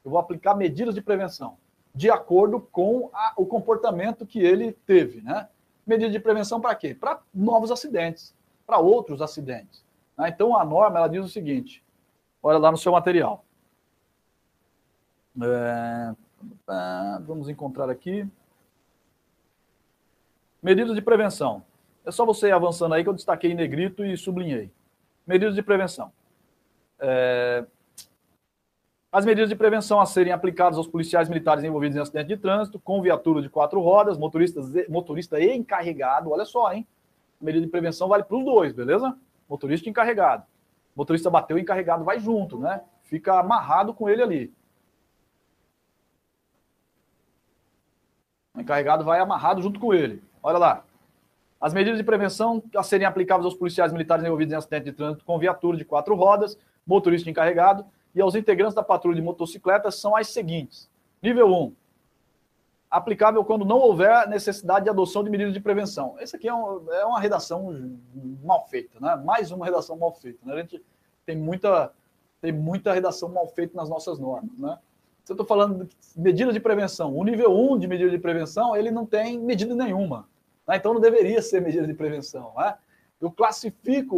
[0.04, 1.58] eu vou aplicar medidas de prevenção
[1.94, 5.50] de acordo com a, o comportamento que ele teve, né?
[5.86, 6.96] Medidas de prevenção para quê?
[6.96, 8.34] Para novos acidentes,
[8.66, 9.84] para outros acidentes.
[10.18, 10.30] Né?
[10.30, 11.84] Então a norma ela diz o seguinte:
[12.42, 13.44] olha lá no seu material.
[15.42, 16.16] É,
[17.26, 18.28] vamos encontrar aqui.
[20.62, 21.64] Medidas de prevenção.
[22.06, 24.72] É só você ir avançando aí que eu destaquei em negrito e sublinhei.
[25.26, 26.12] Medidas de prevenção.
[27.00, 27.66] É,
[29.12, 32.80] as medidas de prevenção a serem aplicadas aos policiais militares envolvidos em acidente de trânsito,
[32.80, 36.32] com viatura de quatro rodas, motoristas, motorista e encarregado.
[36.32, 36.88] Olha só, hein?
[37.40, 39.14] Medida de prevenção vale para os dois, beleza?
[39.50, 40.46] Motorista e encarregado.
[40.96, 42.82] motorista bateu, encarregado vai junto, né?
[43.04, 44.54] Fica amarrado com ele ali.
[48.56, 50.22] O encarregado vai amarrado junto com ele.
[50.44, 50.84] Olha lá.
[51.60, 55.24] As medidas de prevenção a serem aplicadas aos policiais militares envolvidos em acidente de trânsito
[55.24, 60.16] com viatura de quatro rodas, motorista encarregado, e aos integrantes da patrulha de motocicletas são
[60.16, 60.90] as seguintes.
[61.22, 61.74] Nível 1.
[62.90, 66.16] Aplicável quando não houver necessidade de adoção de medidas de prevenção.
[66.20, 67.72] Essa aqui é, um, é, uma redação
[68.44, 69.16] mal feita, né?
[69.24, 70.40] Mais uma redação mal feita.
[70.44, 70.54] Né?
[70.56, 70.84] A gente
[71.26, 71.94] tem muita,
[72.42, 74.78] tem muita redação mal feita nas nossas normas, né?
[75.32, 78.92] Eu estou falando de medidas de prevenção, o nível 1 de medida de prevenção, ele
[78.92, 80.28] não tem medida nenhuma.
[80.68, 80.76] Né?
[80.76, 82.52] Então não deveria ser medida de prevenção.
[82.58, 82.76] Né?
[83.22, 84.14] Eu classifico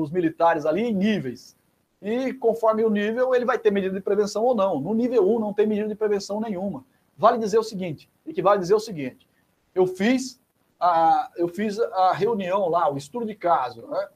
[0.00, 1.54] os militares ali em níveis
[2.00, 4.80] e conforme o nível, ele vai ter medida de prevenção ou não.
[4.80, 6.82] No nível 1 não tem medida de prevenção nenhuma.
[7.14, 9.28] Vale dizer o seguinte, equivale dizer o seguinte,
[9.74, 10.40] eu fiz
[10.80, 14.08] a, eu fiz a reunião lá, o estudo de caso, né?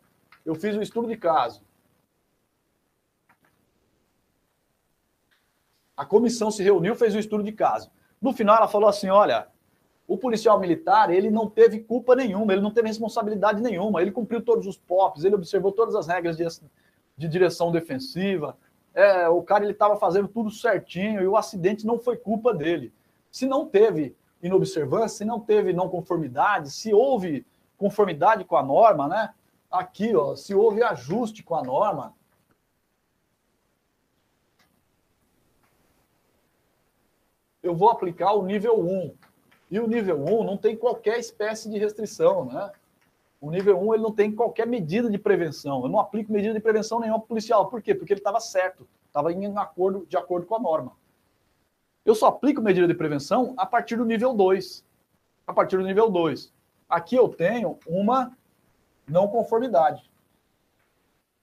[0.47, 1.61] Eu fiz o estudo de caso.
[5.99, 7.91] A comissão se reuniu, fez o estudo de caso.
[8.23, 9.49] No final, ela falou assim: olha,
[10.07, 14.41] o policial militar ele não teve culpa nenhuma, ele não teve responsabilidade nenhuma, ele cumpriu
[14.41, 16.47] todos os POPs, ele observou todas as regras de,
[17.17, 18.57] de direção defensiva.
[18.95, 22.93] É, o cara ele estava fazendo tudo certinho e o acidente não foi culpa dele.
[23.29, 27.45] Se não teve inobservância, se não teve não conformidade, se houve
[27.77, 29.35] conformidade com a norma, né?
[29.69, 32.15] Aqui, ó, se houve ajuste com a norma,
[37.69, 39.15] eu vou aplicar o nível 1.
[39.71, 42.73] E o nível 1 não tem qualquer espécie de restrição, né?
[43.41, 45.83] O nível 1 ele não tem qualquer medida de prevenção.
[45.83, 47.69] Eu não aplico medida de prevenção nenhuma policial.
[47.69, 47.95] Por quê?
[47.95, 50.93] Porque ele estava certo, estava em acordo, de acordo com a norma.
[52.05, 54.85] Eu só aplico medida de prevenção a partir do nível 2.
[55.47, 56.53] a partir do nível 2.
[56.89, 58.37] Aqui eu tenho uma
[59.07, 60.11] não conformidade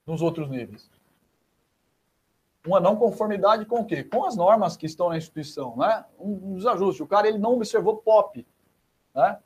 [0.05, 0.89] nos outros níveis.
[2.66, 4.03] Uma não conformidade com o quê?
[4.03, 6.03] Com as normas que estão na instituição, né?
[6.19, 7.03] Um desajuste.
[7.03, 8.45] O cara ele não observou POP,
[9.14, 9.38] né?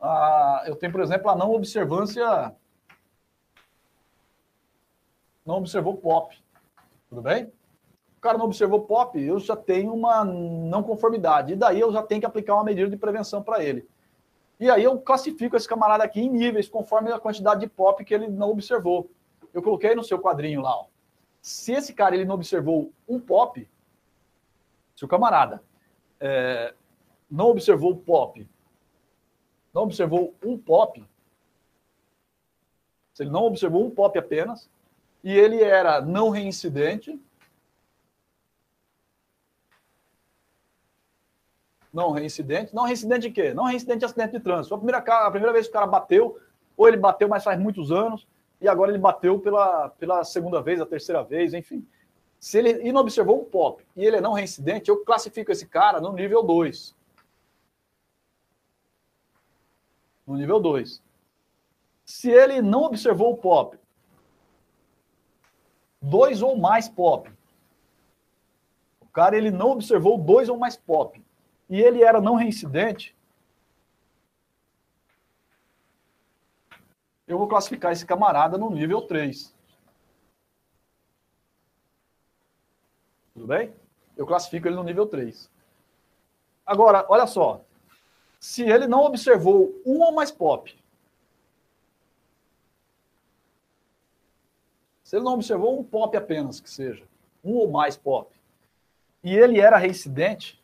[0.00, 2.54] Ah, eu tenho, por exemplo, a não observância
[5.44, 6.42] não observou POP.
[7.08, 7.52] Tudo bem?
[8.16, 11.52] O cara não observou POP, eu já tenho uma não conformidade.
[11.52, 13.86] E daí eu já tenho que aplicar uma medida de prevenção para ele.
[14.58, 18.14] E aí eu classifico esse camarada aqui em níveis, conforme a quantidade de POP que
[18.14, 19.10] ele não observou.
[19.52, 20.76] Eu coloquei no seu quadrinho lá.
[20.76, 20.86] Ó.
[21.42, 23.68] Se esse cara ele não observou um POP,
[24.94, 25.62] se o camarada
[26.20, 26.72] é,
[27.28, 28.48] não observou o POP,
[29.74, 31.04] não observou um POP,
[33.12, 34.70] se ele não observou um POP apenas,
[35.24, 37.20] e ele era não reincidente,
[41.92, 42.74] não reincidente.
[42.74, 43.52] Não reincidente de quê?
[43.52, 44.74] Não reincidente de acidente de trânsito.
[44.74, 46.40] A primeira, a primeira vez que o cara bateu,
[46.76, 48.26] ou ele bateu, mas faz muitos anos,
[48.62, 51.86] e agora ele bateu pela, pela segunda vez, a terceira vez, enfim.
[52.38, 55.66] Se ele e não observou um POP e ele é não reincidente, eu classifico esse
[55.66, 56.94] cara no nível 2.
[60.26, 61.02] No nível 2.
[62.04, 63.78] Se ele não observou o POP,
[66.00, 67.30] dois ou mais POP.
[69.00, 71.22] O cara ele não observou dois ou mais POP
[71.68, 73.16] e ele era não reincidente,
[77.32, 79.54] eu vou classificar esse camarada no nível 3.
[83.32, 83.74] Tudo bem?
[84.16, 85.50] Eu classifico ele no nível 3.
[86.64, 87.64] Agora, olha só.
[88.38, 90.78] Se ele não observou um ou mais pop,
[95.02, 97.06] se ele não observou um pop apenas, que seja,
[97.42, 98.34] um ou mais pop,
[99.22, 100.61] e ele era reincidente,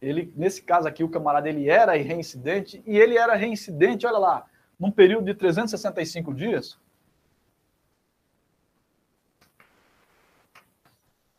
[0.00, 4.46] Ele, nesse caso aqui, o camarada ele era reincidente e ele era reincidente, olha lá,
[4.78, 6.78] num período de 365 dias.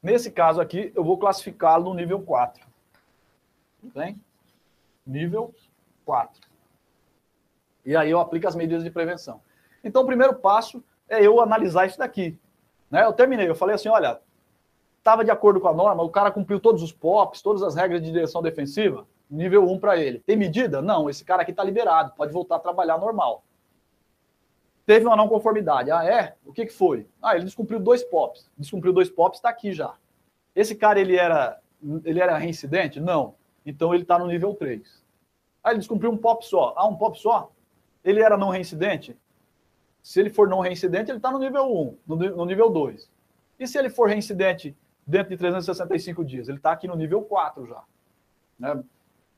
[0.01, 2.65] Nesse caso aqui, eu vou classificá-lo no nível 4.
[3.81, 4.21] Tudo bem?
[5.05, 5.53] Nível
[6.05, 6.41] 4.
[7.85, 9.41] E aí eu aplico as medidas de prevenção.
[9.83, 12.37] Então, o primeiro passo é eu analisar isso daqui.
[12.91, 13.03] Né?
[13.03, 14.21] Eu terminei, eu falei assim, olha,
[15.09, 17.99] estava de acordo com a norma, o cara cumpriu todos os POPs, todas as regras
[17.99, 20.19] de direção defensiva, nível 1 para ele.
[20.19, 20.83] Tem medida?
[20.83, 23.43] Não, esse cara aqui está liberado, pode voltar a trabalhar normal.
[24.85, 25.89] Teve uma não conformidade.
[25.89, 26.35] Ah, é?
[26.45, 27.07] O que, que foi?
[27.21, 28.51] Ah, ele descumpriu dois POPs.
[28.55, 29.95] Descumpriu dois POPs, está aqui já.
[30.55, 31.59] Esse cara, ele era,
[32.03, 32.99] ele era reincidente?
[32.99, 33.33] Não.
[33.65, 35.03] Então ele está no nível 3.
[35.63, 36.73] Ah, ele descumpriu um POP só.
[36.77, 37.51] Ah, um POP só?
[38.03, 39.17] Ele era não reincidente?
[40.03, 43.09] Se ele for não reincidente, ele está no nível 1, no, no nível 2.
[43.59, 44.75] E se ele for reincidente
[45.09, 46.47] dentro de 365 dias.
[46.47, 47.83] Ele está aqui no nível 4 já.
[48.59, 48.83] Né?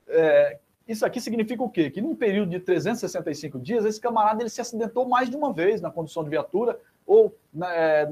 [0.09, 1.89] É, isso aqui significa o quê?
[1.89, 5.79] Que num período de 365 dias, esse camarada ele se acidentou mais de uma vez
[5.79, 6.77] na condução de viatura
[7.07, 8.11] ou né, é,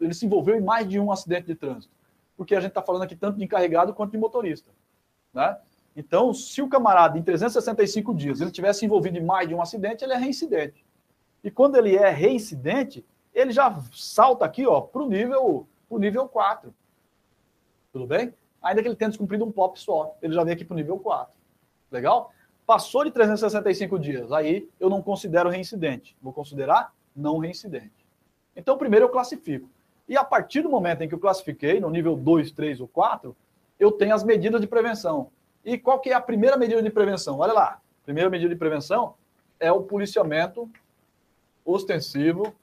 [0.00, 1.92] ele se envolveu em mais de um acidente de trânsito.
[2.36, 4.70] Porque a gente está falando aqui tanto de encarregado quanto de motorista.
[5.34, 5.58] Né?
[5.96, 10.04] Então, se o camarada, em 365 dias, ele tivesse envolvido em mais de um acidente,
[10.04, 10.84] ele é reincidente.
[11.42, 16.72] E quando ele é reincidente, ele já salta aqui para o nível, nível 4.
[17.92, 18.32] Tudo bem?
[18.62, 20.98] Ainda que ele tenha descumprido um POP só, ele já vem aqui para o nível
[20.98, 21.36] 4.
[21.90, 22.32] Legal?
[22.66, 26.16] Passou de 365 dias, aí eu não considero reincidente.
[26.22, 28.06] Vou considerar não reincidente.
[28.54, 29.68] Então, primeiro eu classifico.
[30.08, 33.34] E a partir do momento em que eu classifiquei, no nível 2, 3 ou 4,
[33.78, 35.30] eu tenho as medidas de prevenção.
[35.64, 37.38] E qual que é a primeira medida de prevenção?
[37.38, 37.80] Olha lá.
[38.04, 39.14] Primeira medida de prevenção
[39.58, 40.70] é o policiamento
[41.64, 42.54] ostensivo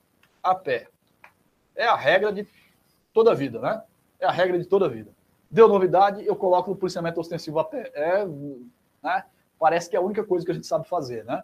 [0.44, 0.88] a pé.
[1.76, 2.48] É a regra de
[3.14, 3.82] toda a vida, né?
[4.20, 5.12] É a regra de toda a vida.
[5.50, 7.92] Deu novidade, eu coloco no policiamento ostensivo a pé.
[7.93, 8.26] É,
[9.03, 9.26] né?
[9.59, 11.43] Parece que é a única coisa que a gente sabe fazer, né?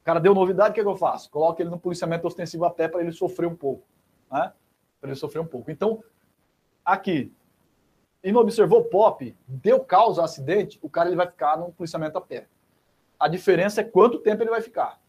[0.00, 1.30] O cara deu novidade, o que, é que eu faço?
[1.30, 3.86] Coloco ele no policiamento ostensivo a pé para ele sofrer um pouco,
[4.30, 4.52] né?
[5.00, 5.70] Para ele sofrer um pouco.
[5.70, 6.02] Então,
[6.84, 7.32] aqui,
[8.22, 12.18] e não observou POP, deu causa a acidente, o cara ele vai ficar no policiamento
[12.18, 12.46] a pé.
[13.18, 15.00] A diferença é quanto tempo ele vai ficar.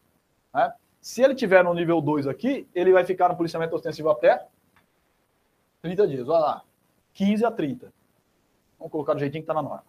[0.54, 0.72] Né?
[1.00, 4.46] Se ele tiver no nível 2 aqui, ele vai ficar no policiamento ostensivo a pé
[5.82, 6.28] 30 dias.
[6.28, 6.62] Olha lá.
[7.14, 7.92] 15 a 30.
[8.78, 9.84] Vamos colocar do jeitinho que está na norma.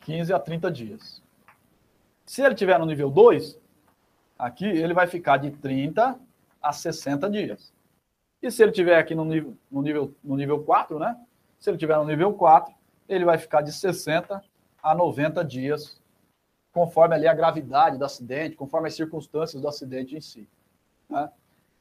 [0.00, 1.22] 15 a 30 dias.
[2.24, 3.58] Se ele tiver no nível 2,
[4.38, 6.18] aqui ele vai ficar de 30
[6.62, 7.72] a 60 dias.
[8.40, 11.20] E se ele tiver aqui no nível, no nível, no nível 4, né?
[11.58, 12.72] Se ele tiver no nível 4,
[13.08, 14.42] ele vai ficar de 60
[14.82, 16.00] a 90 dias,
[16.72, 20.48] conforme ali a gravidade do acidente, conforme as circunstâncias do acidente em si.
[21.08, 21.28] Né?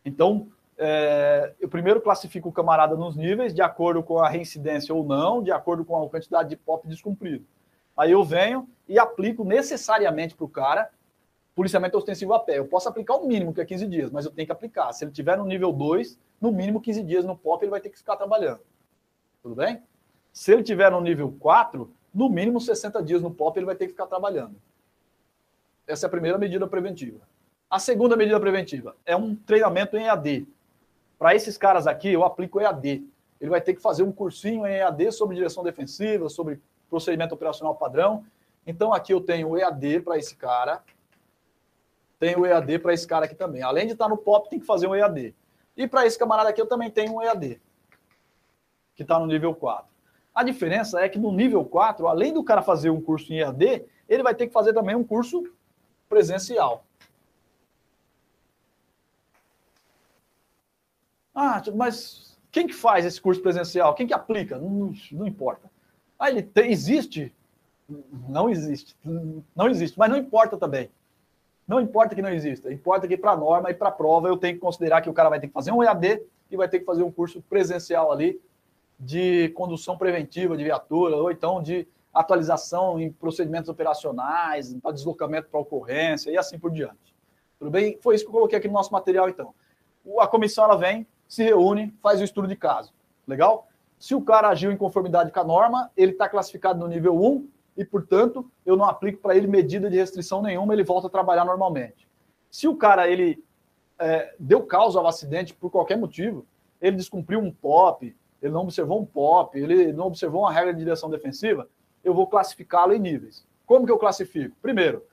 [0.04, 5.04] Então, é, eu primeiro classifico o camarada nos níveis, de acordo com a reincidência ou
[5.04, 7.46] não, de acordo com a quantidade de POP descumprido.
[7.96, 10.90] Aí eu venho e aplico necessariamente para o cara
[11.56, 12.60] policiamento ostensivo a pé.
[12.60, 14.92] Eu posso aplicar o mínimo, que é 15 dias, mas eu tenho que aplicar.
[14.92, 17.90] Se ele tiver no nível 2, no mínimo 15 dias no POP, ele vai ter
[17.90, 18.60] que ficar trabalhando.
[19.42, 19.82] Tudo bem?
[20.34, 23.86] Se ele tiver no nível 4, no mínimo 60 dias no POP, ele vai ter
[23.86, 24.56] que ficar trabalhando.
[25.88, 27.22] Essa é a primeira medida preventiva.
[27.70, 30.48] A segunda medida preventiva é um treinamento em EAD.
[31.18, 33.08] Para esses caras aqui, eu aplico EAD.
[33.40, 37.76] Ele vai ter que fazer um cursinho em EAD sobre direção defensiva, sobre procedimento operacional
[37.76, 38.26] padrão.
[38.66, 40.84] Então, aqui eu tenho o EAD para esse cara.
[42.20, 43.62] Tenho o EAD para esse cara aqui também.
[43.62, 45.36] Além de estar no POP, tem que fazer um EAD.
[45.76, 47.62] E para esse camarada aqui, eu também tenho um EAD,
[48.96, 49.94] que está no nível 4.
[50.34, 53.86] A diferença é que no nível 4, além do cara fazer um curso em EAD,
[54.08, 55.44] ele vai ter que fazer também um curso
[56.08, 56.86] presencial.
[61.36, 63.94] Ah, mas quem que faz esse curso presencial?
[63.94, 64.58] Quem que aplica?
[64.58, 65.70] Não, não importa.
[66.18, 67.34] Ah, ele tem, existe?
[68.30, 68.96] Não existe.
[69.56, 70.90] Não existe, mas não importa também.
[71.68, 72.72] Não importa que não exista.
[72.72, 75.14] Importa que para a norma e para a prova eu tenho que considerar que o
[75.14, 78.12] cara vai ter que fazer um EAD e vai ter que fazer um curso presencial
[78.12, 78.40] ali
[78.98, 85.60] de condução preventiva de viatura, ou então de atualização em procedimentos operacionais, para deslocamento para
[85.60, 87.14] ocorrência e assim por diante.
[87.60, 88.00] Tudo bem?
[88.02, 89.54] Foi isso que eu coloquei aqui no nosso material, então.
[90.20, 92.94] A comissão ela vem, se reúne, faz o estudo de caso.
[93.28, 93.68] Legal?
[93.98, 97.48] Se o cara agiu em conformidade com a norma, ele está classificado no nível 1
[97.78, 101.46] e, portanto, eu não aplico para ele medida de restrição nenhuma, ele volta a trabalhar
[101.46, 102.08] normalmente.
[102.52, 103.44] Se o cara ele
[104.00, 106.46] é, deu causa ao acidente por qualquer motivo,
[106.82, 110.80] ele descumpriu um POP, ele não observou um POP, ele não observou uma regra de
[110.80, 111.68] direção defensiva,
[112.04, 113.46] eu vou classificá-lo em níveis.
[113.66, 114.56] Como que eu classifico?
[114.62, 115.04] Primeiro,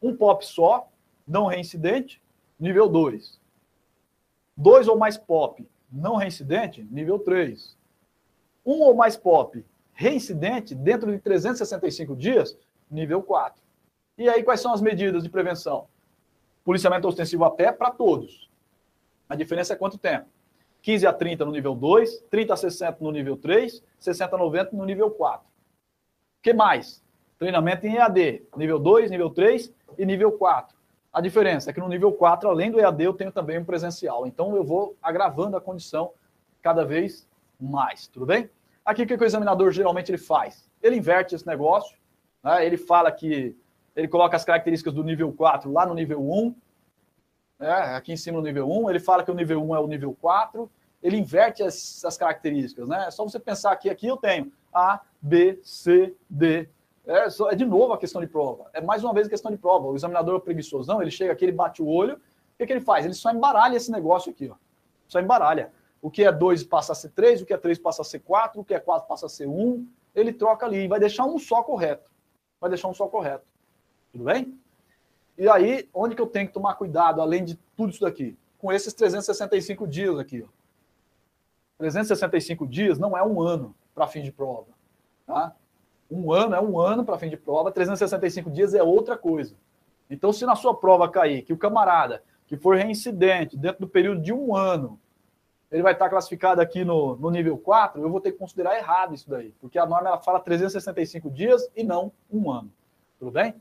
[0.00, 0.88] um POP só,
[1.26, 2.22] não reincidente,
[2.58, 3.40] nível 2.
[4.56, 7.76] Dois ou mais POP, não reincidente, nível 3.
[8.64, 12.56] Um ou mais POP, reincidente, dentro de 365 dias,
[12.90, 13.62] nível 4.
[14.16, 15.88] E aí, quais são as medidas de prevenção?
[16.64, 18.50] Policiamento ostensivo a pé para todos.
[19.28, 20.26] A diferença é quanto tempo?
[20.80, 24.76] 15 a 30 no nível 2, 30 a 60 no nível 3, 60 a 90
[24.76, 25.46] no nível 4.
[25.46, 27.04] O que mais?
[27.38, 30.75] Treinamento em EAD, nível 2, nível 3 e nível 4.
[31.16, 34.26] A diferença é que no nível 4, além do EAD, eu tenho também um presencial.
[34.26, 36.12] Então, eu vou agravando a condição
[36.60, 37.26] cada vez
[37.58, 38.50] mais, tudo bem?
[38.84, 40.68] Aqui, o que o examinador geralmente ele faz?
[40.82, 41.96] Ele inverte esse negócio,
[42.44, 42.66] né?
[42.66, 43.56] ele fala que
[43.96, 46.54] ele coloca as características do nível 4 lá no nível 1,
[47.60, 47.72] né?
[47.96, 50.14] aqui em cima no nível 1, ele fala que o nível 1 é o nível
[50.20, 50.70] 4,
[51.02, 53.06] ele inverte as características, né?
[53.06, 56.68] É só você pensar que aqui eu tenho A, B, C, D.
[57.06, 58.68] É, é de novo a questão de prova.
[58.72, 59.86] É mais uma vez a questão de prova.
[59.86, 62.80] O examinador é preguiçosão, ele chega aqui, ele bate o olho, o que, que ele
[62.80, 63.04] faz?
[63.04, 64.56] Ele só embaralha esse negócio aqui, ó.
[65.06, 65.72] Só embaralha.
[66.02, 68.20] O que é 2 passa a ser 3, o que é 3 passa a ser
[68.20, 69.86] 4, o que é 4 passa a ser 1.
[70.14, 72.10] Ele troca ali e vai deixar um só correto.
[72.60, 73.44] Vai deixar um só correto.
[74.10, 74.58] Tudo bem?
[75.38, 78.36] E aí, onde que eu tenho que tomar cuidado, além de tudo isso daqui?
[78.58, 80.48] Com esses 365 dias aqui, ó.
[81.78, 84.68] 365 dias não é um ano para fim de prova.
[85.26, 85.54] Tá?
[86.10, 89.56] Um ano é um ano para fim de prova, 365 dias é outra coisa.
[90.08, 94.22] Então, se na sua prova cair que o camarada que for reincidente dentro do período
[94.22, 95.00] de um ano,
[95.70, 99.14] ele vai estar classificado aqui no, no nível 4, eu vou ter que considerar errado
[99.14, 102.70] isso daí, porque a norma ela fala 365 dias e não um ano.
[103.18, 103.54] Tudo bem?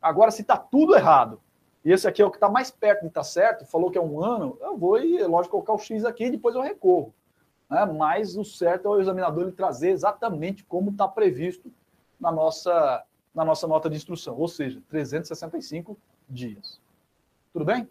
[0.00, 1.38] Agora, se está tudo errado,
[1.84, 3.98] e esse aqui é o que está mais perto de estar tá certo, falou que
[3.98, 7.12] é um ano, eu vou e, lógico, colocar o X aqui e depois eu recorro
[7.68, 7.84] né?
[7.86, 11.72] mas o certo é o examinador ele trazer exatamente como está previsto
[12.18, 15.96] na nossa, na nossa nota de instrução, ou seja, 365
[16.28, 16.80] dias.
[17.52, 17.88] Tudo bem?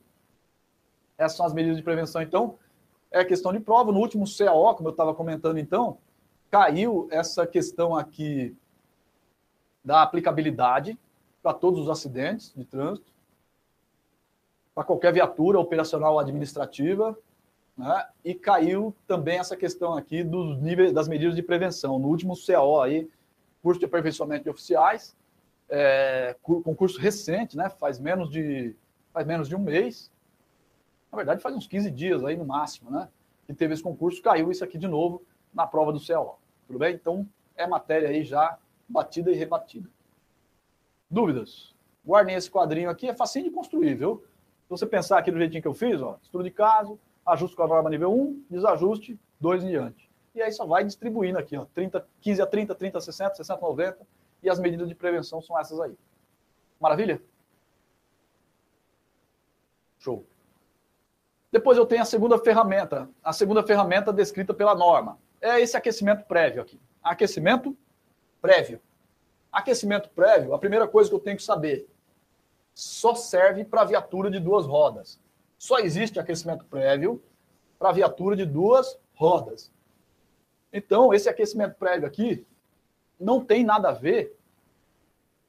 [1.18, 2.58] Essas são as medidas de prevenção, então.
[3.12, 3.92] É questão de prova.
[3.92, 6.00] No último CAO, como eu estava comentando, então,
[6.50, 8.58] caiu essa questão aqui
[9.86, 10.98] da aplicabilidade
[11.42, 13.12] para todos os acidentes de trânsito,
[14.74, 17.18] para qualquer viatura operacional administrativa,
[17.78, 18.08] né?
[18.24, 21.98] E caiu também essa questão aqui dos níveis das medidas de prevenção.
[22.00, 23.10] No último CAO aí,
[23.62, 25.16] curso de aperfeiçoamento de oficiais,
[25.70, 27.70] é, concurso recente, né?
[27.70, 28.76] Faz menos de
[29.12, 30.12] faz menos de um mês.
[31.12, 33.08] Na verdade, faz uns 15 dias aí no máximo, né?
[33.46, 36.40] Que teve esse concurso, caiu isso aqui de novo na prova do CAO.
[36.68, 36.96] Tudo bem?
[36.96, 39.90] Então, é matéria aí já batida e rebatida.
[41.10, 41.76] Dúvidas?
[42.06, 44.24] Guardem esse quadrinho aqui, é facinho de construir, viu?
[44.64, 47.64] Se você pensar aqui do jeitinho que eu fiz, ó, estudo de caso, ajuste com
[47.64, 50.10] a norma nível 1, desajuste, 2 em diante.
[50.36, 53.66] E aí só vai distribuindo aqui, ó, 30, 15 a 30, 30 a 60, 60
[53.66, 54.08] a 90,
[54.42, 55.96] e as medidas de prevenção são essas aí.
[56.80, 57.22] Maravilha?
[60.00, 60.26] Show.
[61.52, 65.20] Depois eu tenho a segunda ferramenta, a segunda ferramenta descrita pela norma.
[65.40, 66.80] É esse aquecimento prévio aqui.
[67.02, 67.78] Aquecimento
[68.42, 68.82] prévio.
[69.52, 71.88] Aquecimento prévio, a primeira coisa que eu tenho que saber,
[72.74, 75.20] só serve para viatura de duas rodas.
[75.64, 77.24] Só existe aquecimento prévio
[77.80, 79.72] para viatura de duas rodas.
[80.74, 82.46] Então, esse aquecimento prévio aqui
[83.18, 84.38] não tem nada a ver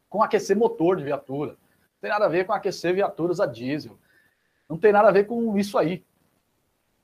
[0.08, 1.54] com aquecer motor de viatura.
[1.54, 3.98] Não tem nada a ver com aquecer viaturas a diesel.
[4.68, 6.04] Não tem nada a ver com isso aí.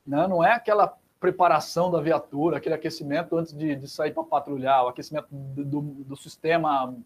[0.07, 0.29] Não, né?
[0.29, 4.89] não é aquela preparação da viatura, aquele aquecimento antes de, de sair para patrulhar, o
[4.89, 6.97] aquecimento do, do, do sistema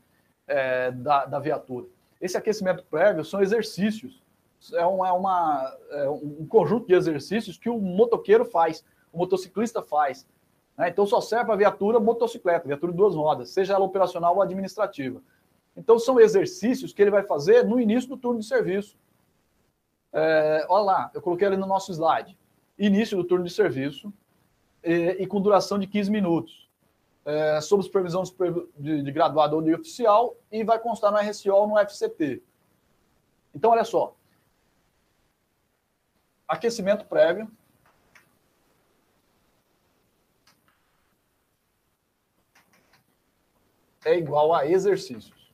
[0.47, 1.87] é, da, da, viatura.
[2.21, 4.23] Esse aquecimento prévio são exercícios,
[4.73, 9.83] é, uma, é uma, é um conjunto de exercícios que o motoqueiro faz, o motociclista
[9.83, 10.27] faz.
[10.77, 10.89] Né?
[10.89, 15.23] Então só serve para viatura motocicleta, viatura de duas rodas, seja ela operacional ou administrativa.
[15.77, 18.97] Então são exercícios que ele vai fazer no início do turno de serviço.
[20.13, 22.39] É, olha lá, eu coloquei ali no nosso slide
[22.79, 24.13] início do turno de serviço
[24.83, 26.69] e, e com duração de 15 minutos,
[27.25, 28.23] é, sob supervisão
[28.77, 32.43] de, de, graduado ou de oficial e vai constar no RSO ou no FCT.
[33.55, 34.15] Então, olha só.
[36.47, 37.51] Aquecimento prévio.
[44.05, 45.53] É igual a exercícios.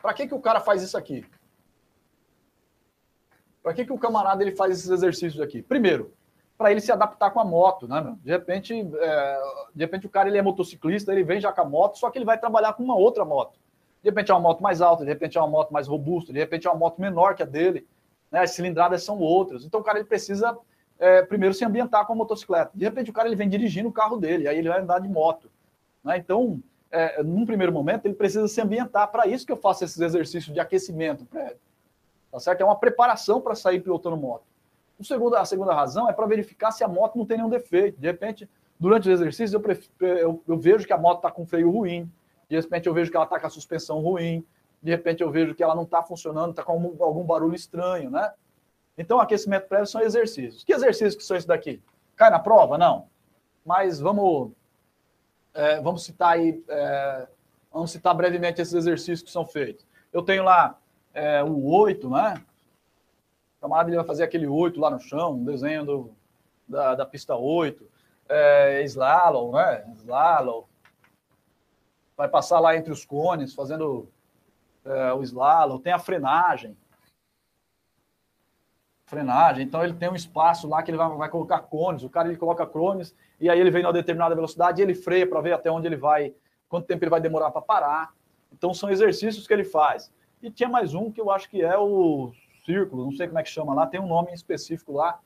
[0.00, 1.26] Para que, que o cara faz isso aqui?
[3.62, 5.60] Para que, que o camarada ele faz esses exercícios aqui?
[5.60, 6.14] Primeiro,
[6.56, 8.16] para ele se adaptar com a moto, né, meu?
[8.16, 9.42] De repente, é,
[9.74, 12.18] de repente o cara ele é motociclista, ele vem já com a moto, só que
[12.18, 13.58] ele vai trabalhar com uma outra moto.
[14.02, 16.38] De repente é uma moto mais alta, de repente é uma moto mais robusta, de
[16.38, 17.86] repente é uma moto menor que a dele,
[18.30, 18.40] né?
[18.40, 19.64] As cilindradas são outras.
[19.64, 20.56] Então o cara ele precisa
[20.98, 22.70] é, primeiro se ambientar com a motocicleta.
[22.74, 25.08] De repente o cara ele vem dirigindo o carro dele, aí ele vai andar de
[25.08, 25.50] moto.
[26.04, 26.18] Né?
[26.18, 29.10] Então, é, num primeiro momento, ele precisa se ambientar.
[29.10, 31.26] Para isso que eu faço esses exercícios de aquecimento.
[32.30, 32.60] Tá certo?
[32.60, 34.44] É uma preparação para sair pilotando moto.
[34.98, 37.98] O segundo, a segunda razão é para verificar se a moto não tem nenhum defeito.
[37.98, 41.46] De repente, durante os exercícios, eu, prefiro, eu, eu vejo que a moto está com
[41.46, 42.10] freio ruim,
[42.48, 44.44] de repente eu vejo que ela está com a suspensão ruim,
[44.82, 48.10] de repente eu vejo que ela não está funcionando, está com algum, algum, barulho estranho,
[48.10, 48.32] né?
[48.96, 50.64] Então, aquecimento prévio são exercícios.
[50.64, 51.82] Que exercícios que são esses daqui?
[52.16, 52.76] Cai na prova?
[52.76, 53.08] Não.
[53.64, 54.52] Mas vamos,
[55.54, 57.28] é, vamos citar aí, é,
[57.72, 59.86] vamos citar brevemente esses exercícios que são feitos.
[60.12, 60.78] Eu tenho lá
[61.14, 62.34] é, o 8, né?
[63.58, 66.14] O camarada ele vai fazer aquele 8 lá no chão, um desenho do,
[66.66, 67.86] da, da pista 8,
[68.28, 69.84] é, slalom, né?
[69.96, 70.64] Slalom.
[72.16, 74.08] Vai passar lá entre os cones, fazendo
[74.84, 75.78] é, o slalom.
[75.78, 76.76] Tem a frenagem.
[79.06, 79.64] Frenagem.
[79.64, 82.02] Então ele tem um espaço lá que ele vai, vai colocar cones.
[82.02, 85.26] O cara ele coloca cones e aí ele vem a determinada velocidade e ele freia
[85.26, 86.34] para ver até onde ele vai,
[86.68, 88.14] quanto tempo ele vai demorar para parar.
[88.52, 90.12] Então são exercícios que ele faz.
[90.42, 92.32] E tinha mais um que eu acho que é o
[92.64, 95.20] círculo, não sei como é que chama lá, tem um nome específico lá,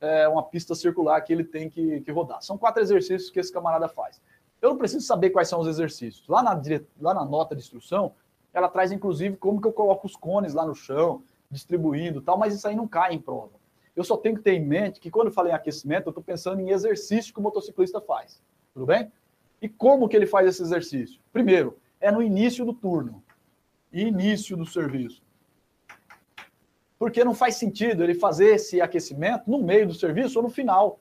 [0.00, 2.42] é uma pista circular que ele tem que, que rodar.
[2.42, 4.20] São quatro exercícios que esse camarada faz.
[4.60, 6.26] Eu não preciso saber quais são os exercícios.
[6.28, 6.60] Lá na,
[7.00, 8.12] lá na nota de instrução,
[8.52, 12.54] ela traz inclusive como que eu coloco os cones lá no chão, distribuindo tal, mas
[12.54, 13.58] isso aí não cai em prova.
[13.94, 16.22] Eu só tenho que ter em mente que quando eu falei em aquecimento, eu estou
[16.22, 18.42] pensando em exercício que o motociclista faz.
[18.72, 19.10] Tudo bem?
[19.60, 21.20] E como que ele faz esse exercício?
[21.32, 23.22] Primeiro, é no início do turno.
[23.92, 25.22] Início do serviço
[27.00, 31.00] porque não faz sentido ele fazer esse aquecimento no meio do serviço ou no final,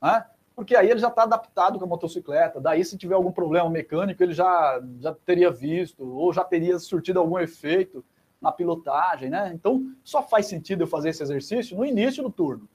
[0.00, 0.24] né?
[0.54, 2.60] Porque aí ele já está adaptado com a motocicleta.
[2.60, 7.18] Daí, se tiver algum problema mecânico, ele já, já teria visto ou já teria surtido
[7.18, 8.04] algum efeito
[8.40, 9.50] na pilotagem, né?
[9.54, 12.68] Então, só faz sentido eu fazer esse exercício no início do turno.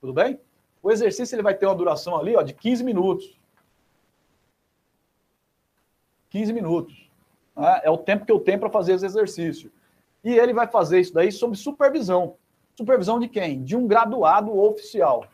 [0.00, 0.40] Tudo bem?
[0.82, 3.38] O exercício ele vai ter uma duração ali ó, de 15 minutos.
[6.30, 7.10] 15 minutos.
[7.56, 7.80] Né?
[7.84, 9.70] É o tempo que eu tenho para fazer esse exercício.
[10.24, 12.36] E ele vai fazer isso daí sob supervisão.
[12.76, 13.62] Supervisão de quem?
[13.62, 15.26] De um graduado oficial.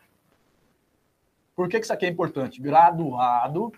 [1.61, 2.59] Por que, que isso aqui é importante?
[2.59, 3.71] Graduado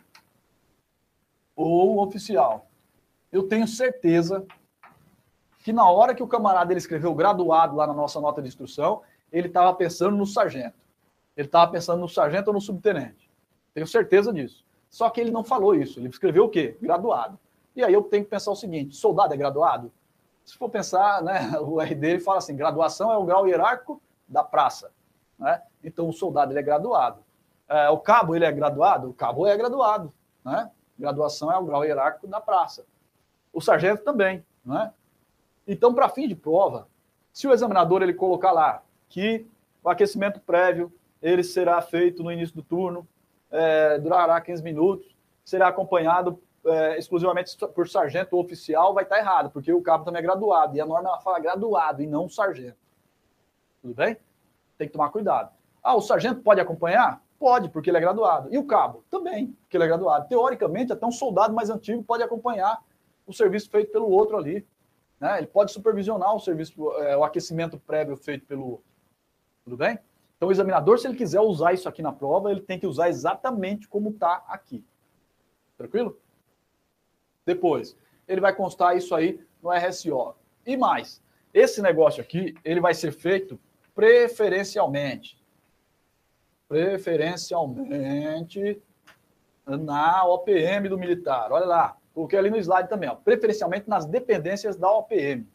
[1.54, 2.70] ou oficial.
[3.30, 4.46] Eu tenho certeza
[5.60, 9.02] que na hora que o camarada ele escreveu graduado lá na nossa nota de instrução,
[9.30, 10.78] ele estava pensando no sargento.
[11.36, 13.30] Ele estava pensando no sargento ou no subtenente.
[13.74, 14.66] Tenho certeza disso.
[14.90, 16.00] Só que ele não falou isso.
[16.00, 16.78] Ele escreveu o quê?
[16.82, 17.38] Graduado.
[17.76, 19.92] E aí eu tenho que pensar o seguinte: soldado é graduado?
[20.46, 24.42] Se for pensar, né, o RD ele fala assim: graduação é o grau hierárquico da
[24.42, 24.90] praça.
[25.38, 25.62] Né?
[25.84, 27.22] Então, o soldado ele é graduado.
[27.74, 29.10] É, o cabo ele é graduado?
[29.10, 30.14] O cabo é graduado.
[30.46, 30.70] Né?
[30.98, 32.86] Graduação é o grau hierárquico da praça.
[33.52, 34.46] O sargento também.
[34.64, 34.94] Né?
[35.68, 36.88] Então, para fim de prova,
[37.32, 39.48] se o examinador ele colocar lá que
[39.84, 43.08] o aquecimento prévio ele será feito no início do turno,
[43.50, 49.74] é, durará 15 minutos, será acompanhado é, exclusivamente por sargento oficial, vai estar errado, porque
[49.74, 52.78] o cabo também é graduado, e a norma fala graduado e não sargento.
[53.82, 54.16] Tudo bem?
[54.78, 55.52] Tem que tomar cuidado.
[55.82, 57.20] Ah, o sargento pode acompanhar?
[57.44, 58.48] Pode, porque ele é graduado.
[58.54, 59.04] E o cabo?
[59.10, 60.30] Também, porque ele é graduado.
[60.30, 62.82] Teoricamente, até um soldado mais antigo pode acompanhar
[63.28, 64.66] o serviço feito pelo outro ali.
[65.20, 65.40] Né?
[65.40, 68.86] Ele pode supervisionar o serviço, é, o aquecimento prévio feito pelo outro.
[69.66, 70.00] Tudo bem?
[70.38, 73.10] Então, o examinador, se ele quiser usar isso aqui na prova, ele tem que usar
[73.10, 74.82] exatamente como está aqui.
[75.78, 76.18] Tranquilo?
[77.46, 77.94] Depois,
[78.26, 80.34] ele vai constar isso aí no RSO.
[80.66, 81.22] E mais,
[81.54, 83.60] esse negócio aqui, ele vai ser feito
[83.94, 85.43] preferencialmente.
[86.74, 88.82] Preferencialmente
[89.68, 91.52] na OPM do militar.
[91.52, 95.48] Olha lá, coloquei ali no slide também, ó, preferencialmente nas dependências da OPM.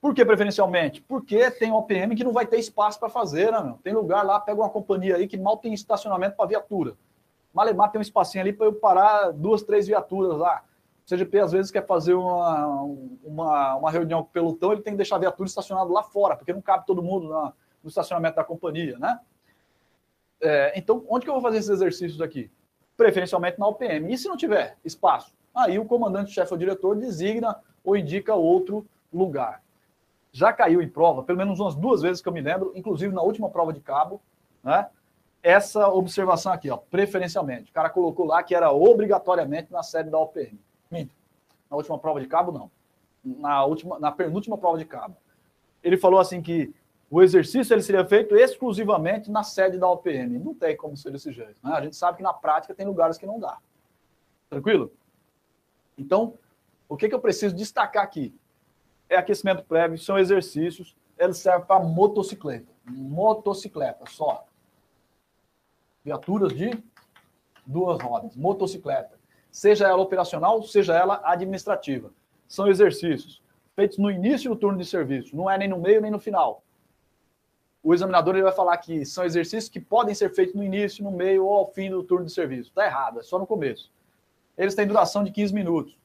[0.00, 1.00] Por que preferencialmente?
[1.02, 3.74] Porque tem OPM que não vai ter espaço para fazer, né, meu?
[3.74, 6.96] Tem lugar lá, pega uma companhia aí que mal tem estacionamento para viatura.
[7.54, 10.64] Malemar tem um espacinho ali para eu parar duas, três viaturas lá.
[11.06, 12.82] O CGP às vezes quer fazer uma,
[13.22, 16.34] uma, uma reunião com o pelotão, ele tem que deixar a viatura estacionada lá fora,
[16.34, 17.52] porque não cabe todo mundo na,
[17.84, 19.20] no estacionamento da companhia, né?
[20.42, 22.50] É, então, onde que eu vou fazer esses exercícios aqui?
[22.96, 24.12] Preferencialmente na UPM.
[24.12, 25.32] E se não tiver espaço?
[25.54, 29.62] Aí o comandante-chefe ou diretor designa ou indica outro lugar.
[30.32, 33.22] Já caiu em prova, pelo menos umas duas vezes que eu me lembro, inclusive na
[33.22, 34.20] última prova de cabo,
[34.64, 34.88] né?
[35.42, 37.70] Essa observação aqui, ó, preferencialmente.
[37.70, 40.58] O cara colocou lá que era obrigatoriamente na sede da UPM.
[40.90, 41.14] Minto.
[41.70, 42.70] Na última prova de cabo, não.
[43.24, 45.16] Na, última, na penúltima prova de cabo.
[45.82, 46.72] Ele falou assim que
[47.12, 50.38] o exercício ele seria feito exclusivamente na sede da OPM.
[50.38, 51.60] Não tem como ser desse jeito.
[51.62, 51.72] Né?
[51.72, 53.58] A gente sabe que na prática tem lugares que não dá.
[54.48, 54.90] Tranquilo?
[55.96, 56.38] Então,
[56.88, 58.34] o que, que eu preciso destacar aqui?
[59.10, 62.72] É aquecimento prévio, são exercícios, eles servem para motocicleta.
[62.86, 64.46] Motocicleta, só.
[66.02, 66.82] Viaturas de
[67.66, 69.20] duas rodas, motocicleta
[69.52, 72.10] seja ela operacional, seja ela administrativa.
[72.48, 73.42] São exercícios
[73.76, 76.62] feitos no início do turno de serviço, não é nem no meio nem no final.
[77.82, 81.10] O examinador ele vai falar que são exercícios que podem ser feitos no início, no
[81.10, 82.68] meio ou ao fim do turno de serviço.
[82.68, 83.90] Está errado, é só no começo.
[84.56, 85.96] Eles têm duração de 15 minutos.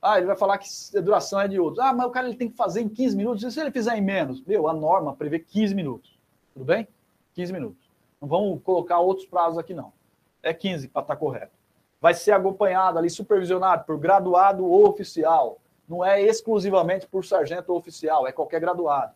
[0.00, 1.84] Ah, ele vai falar que a duração é de outros.
[1.84, 3.42] Ah, mas o cara ele tem que fazer em 15 minutos.
[3.42, 4.40] E se ele fizer em menos?
[4.42, 6.18] Meu, a norma prevê 15 minutos.
[6.54, 6.86] Tudo bem?
[7.34, 7.90] 15 minutos.
[8.20, 9.92] Não vamos colocar outros prazos aqui, não.
[10.42, 11.56] É 15 para estar correto
[12.00, 15.58] vai ser acompanhado ali, supervisionado por graduado ou oficial.
[15.88, 19.12] Não é exclusivamente por sargento ou oficial, é qualquer graduado.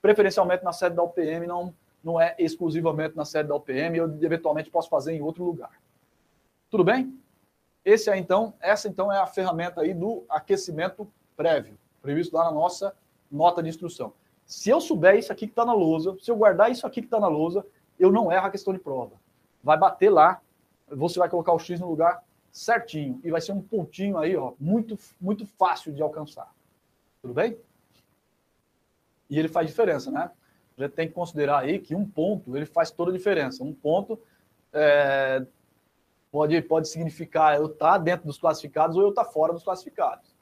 [0.00, 4.70] Preferencialmente na sede da UPM, não, não é exclusivamente na sede da UPM, eu eventualmente
[4.70, 5.80] posso fazer em outro lugar.
[6.70, 7.18] Tudo bem?
[7.84, 12.52] Esse é então, essa então é a ferramenta aí do aquecimento prévio, previsto lá na
[12.52, 12.94] nossa
[13.30, 14.12] nota de instrução.
[14.44, 17.06] Se eu souber isso aqui que está na lousa, se eu guardar isso aqui que
[17.06, 17.64] está na lousa,
[17.98, 19.12] eu não erro a questão de prova.
[19.62, 20.40] Vai bater lá
[20.96, 24.52] você vai colocar o X no lugar certinho e vai ser um pontinho aí, ó,
[24.58, 26.52] muito, muito fácil de alcançar.
[27.22, 27.56] Tudo bem?
[29.30, 30.30] E ele faz diferença, né?
[30.76, 33.62] Gente tem que considerar aí que um ponto ele faz toda a diferença.
[33.62, 34.20] Um ponto
[34.72, 35.46] é,
[36.30, 39.62] pode, pode significar eu estar tá dentro dos classificados ou eu estar tá fora dos
[39.62, 40.34] classificados.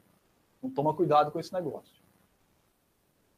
[0.58, 1.94] Então toma cuidado com esse negócio.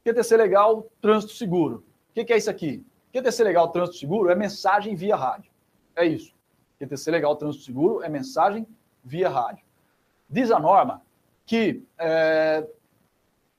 [0.05, 1.85] QTC legal, trânsito seguro.
[2.11, 2.85] O que, que é isso aqui?
[3.13, 5.51] QTC legal, trânsito seguro é mensagem via rádio.
[5.97, 6.35] É isso.
[6.81, 8.67] QTC Legal Trânsito Seguro é mensagem
[9.05, 9.65] via rádio.
[10.29, 11.03] Diz a norma
[11.45, 12.67] que é,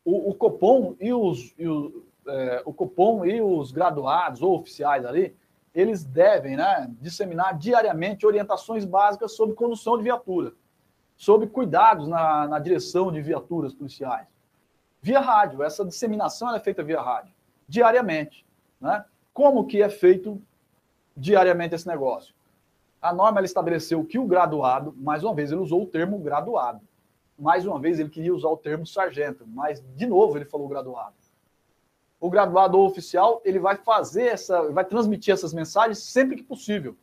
[0.03, 5.05] o, o, Copom e os, e o, é, o Copom e os graduados ou oficiais
[5.05, 5.35] ali,
[5.73, 10.53] eles devem né, disseminar diariamente orientações básicas sobre condução de viatura,
[11.15, 14.27] sobre cuidados na, na direção de viaturas policiais.
[15.01, 17.33] Via rádio, essa disseminação é feita via rádio,
[17.67, 18.45] diariamente.
[18.79, 19.03] Né?
[19.33, 20.41] Como que é feito
[21.15, 22.33] diariamente esse negócio?
[23.01, 26.81] A norma estabeleceu que o graduado, mais uma vez, ele usou o termo graduado.
[27.41, 31.15] Mais uma vez, ele queria usar o termo sargento, mas, de novo, ele falou graduado.
[32.19, 36.95] O graduado ou oficial, ele vai fazer essa, vai transmitir essas mensagens sempre que possível,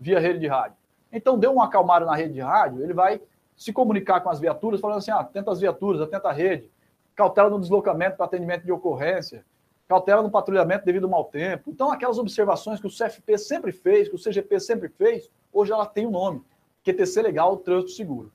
[0.00, 0.78] via rede de rádio.
[1.12, 3.20] Então, deu uma acalmada na rede de rádio, ele vai
[3.54, 6.70] se comunicar com as viaturas, falando assim: ah, atenta as viaturas, atenta a rede,
[7.14, 9.44] cautela no deslocamento para atendimento de ocorrência,
[9.86, 11.70] cautela no patrulhamento devido ao mau tempo.
[11.70, 15.84] Então, aquelas observações que o CFP sempre fez, que o CGP sempre fez, hoje ela
[15.84, 16.42] tem o um nome,
[16.82, 18.32] QTC Legal Trânsito Seguro.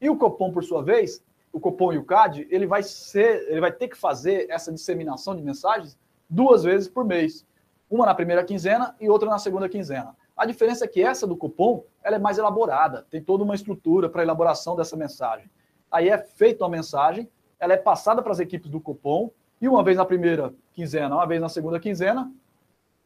[0.00, 3.60] E o Copom, por sua vez, o Copom e o CAD, ele vai ser, ele
[3.60, 7.46] vai ter que fazer essa disseminação de mensagens duas vezes por mês.
[7.88, 10.14] Uma na primeira quinzena e outra na segunda quinzena.
[10.36, 14.08] A diferença é que essa do Copom, ela é mais elaborada, tem toda uma estrutura
[14.08, 15.50] para elaboração dessa mensagem.
[15.90, 19.82] Aí é feita uma mensagem, ela é passada para as equipes do Copom, e uma
[19.82, 22.30] vez na primeira quinzena, uma vez na segunda quinzena,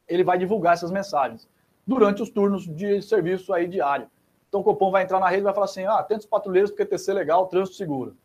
[0.08, 1.48] ele vai divulgar essas mensagens
[1.86, 4.08] durante os turnos de serviço aí diário.
[4.50, 6.72] Então o Copom vai entrar na rede e vai falar assim: ah, atenta os patrulheiros
[6.72, 8.16] porque TC legal, trânsito seguro.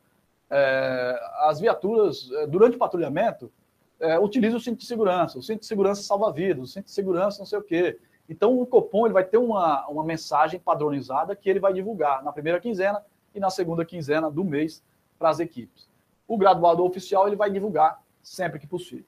[0.49, 3.51] É, as viaturas, é, durante o patrulhamento,
[3.99, 5.37] é, utilize o cinto de segurança.
[5.37, 7.99] O cinto de segurança salva vidas, o cinto de segurança não sei o quê.
[8.27, 12.33] Então, o Copom ele vai ter uma, uma mensagem padronizada que ele vai divulgar na
[12.33, 13.03] primeira quinzena
[13.35, 14.83] e na segunda quinzena do mês
[15.19, 15.87] para as equipes.
[16.27, 19.05] O graduado oficial ele vai divulgar sempre que possível.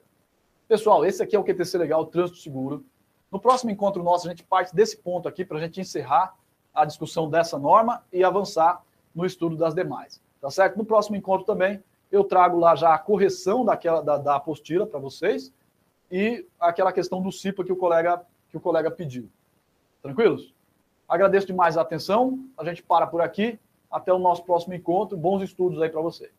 [0.67, 2.85] Pessoal, esse aqui é o QTC Legal Trânsito Seguro.
[3.31, 6.35] No próximo encontro nosso, a gente parte desse ponto aqui para a gente encerrar
[6.77, 8.83] a discussão dessa norma e avançar
[9.13, 10.21] no estudo das demais.
[10.39, 10.77] Tá certo?
[10.77, 14.99] No próximo encontro também, eu trago lá já a correção daquela, da, da apostila para
[14.99, 15.51] vocês
[16.11, 19.27] e aquela questão do CIPA que o colega, que o colega pediu.
[20.01, 20.53] Tranquilos?
[21.09, 22.39] Agradeço demais a atenção.
[22.57, 23.59] A gente para por aqui.
[23.89, 25.17] Até o nosso próximo encontro.
[25.17, 26.31] Bons estudos aí para vocês.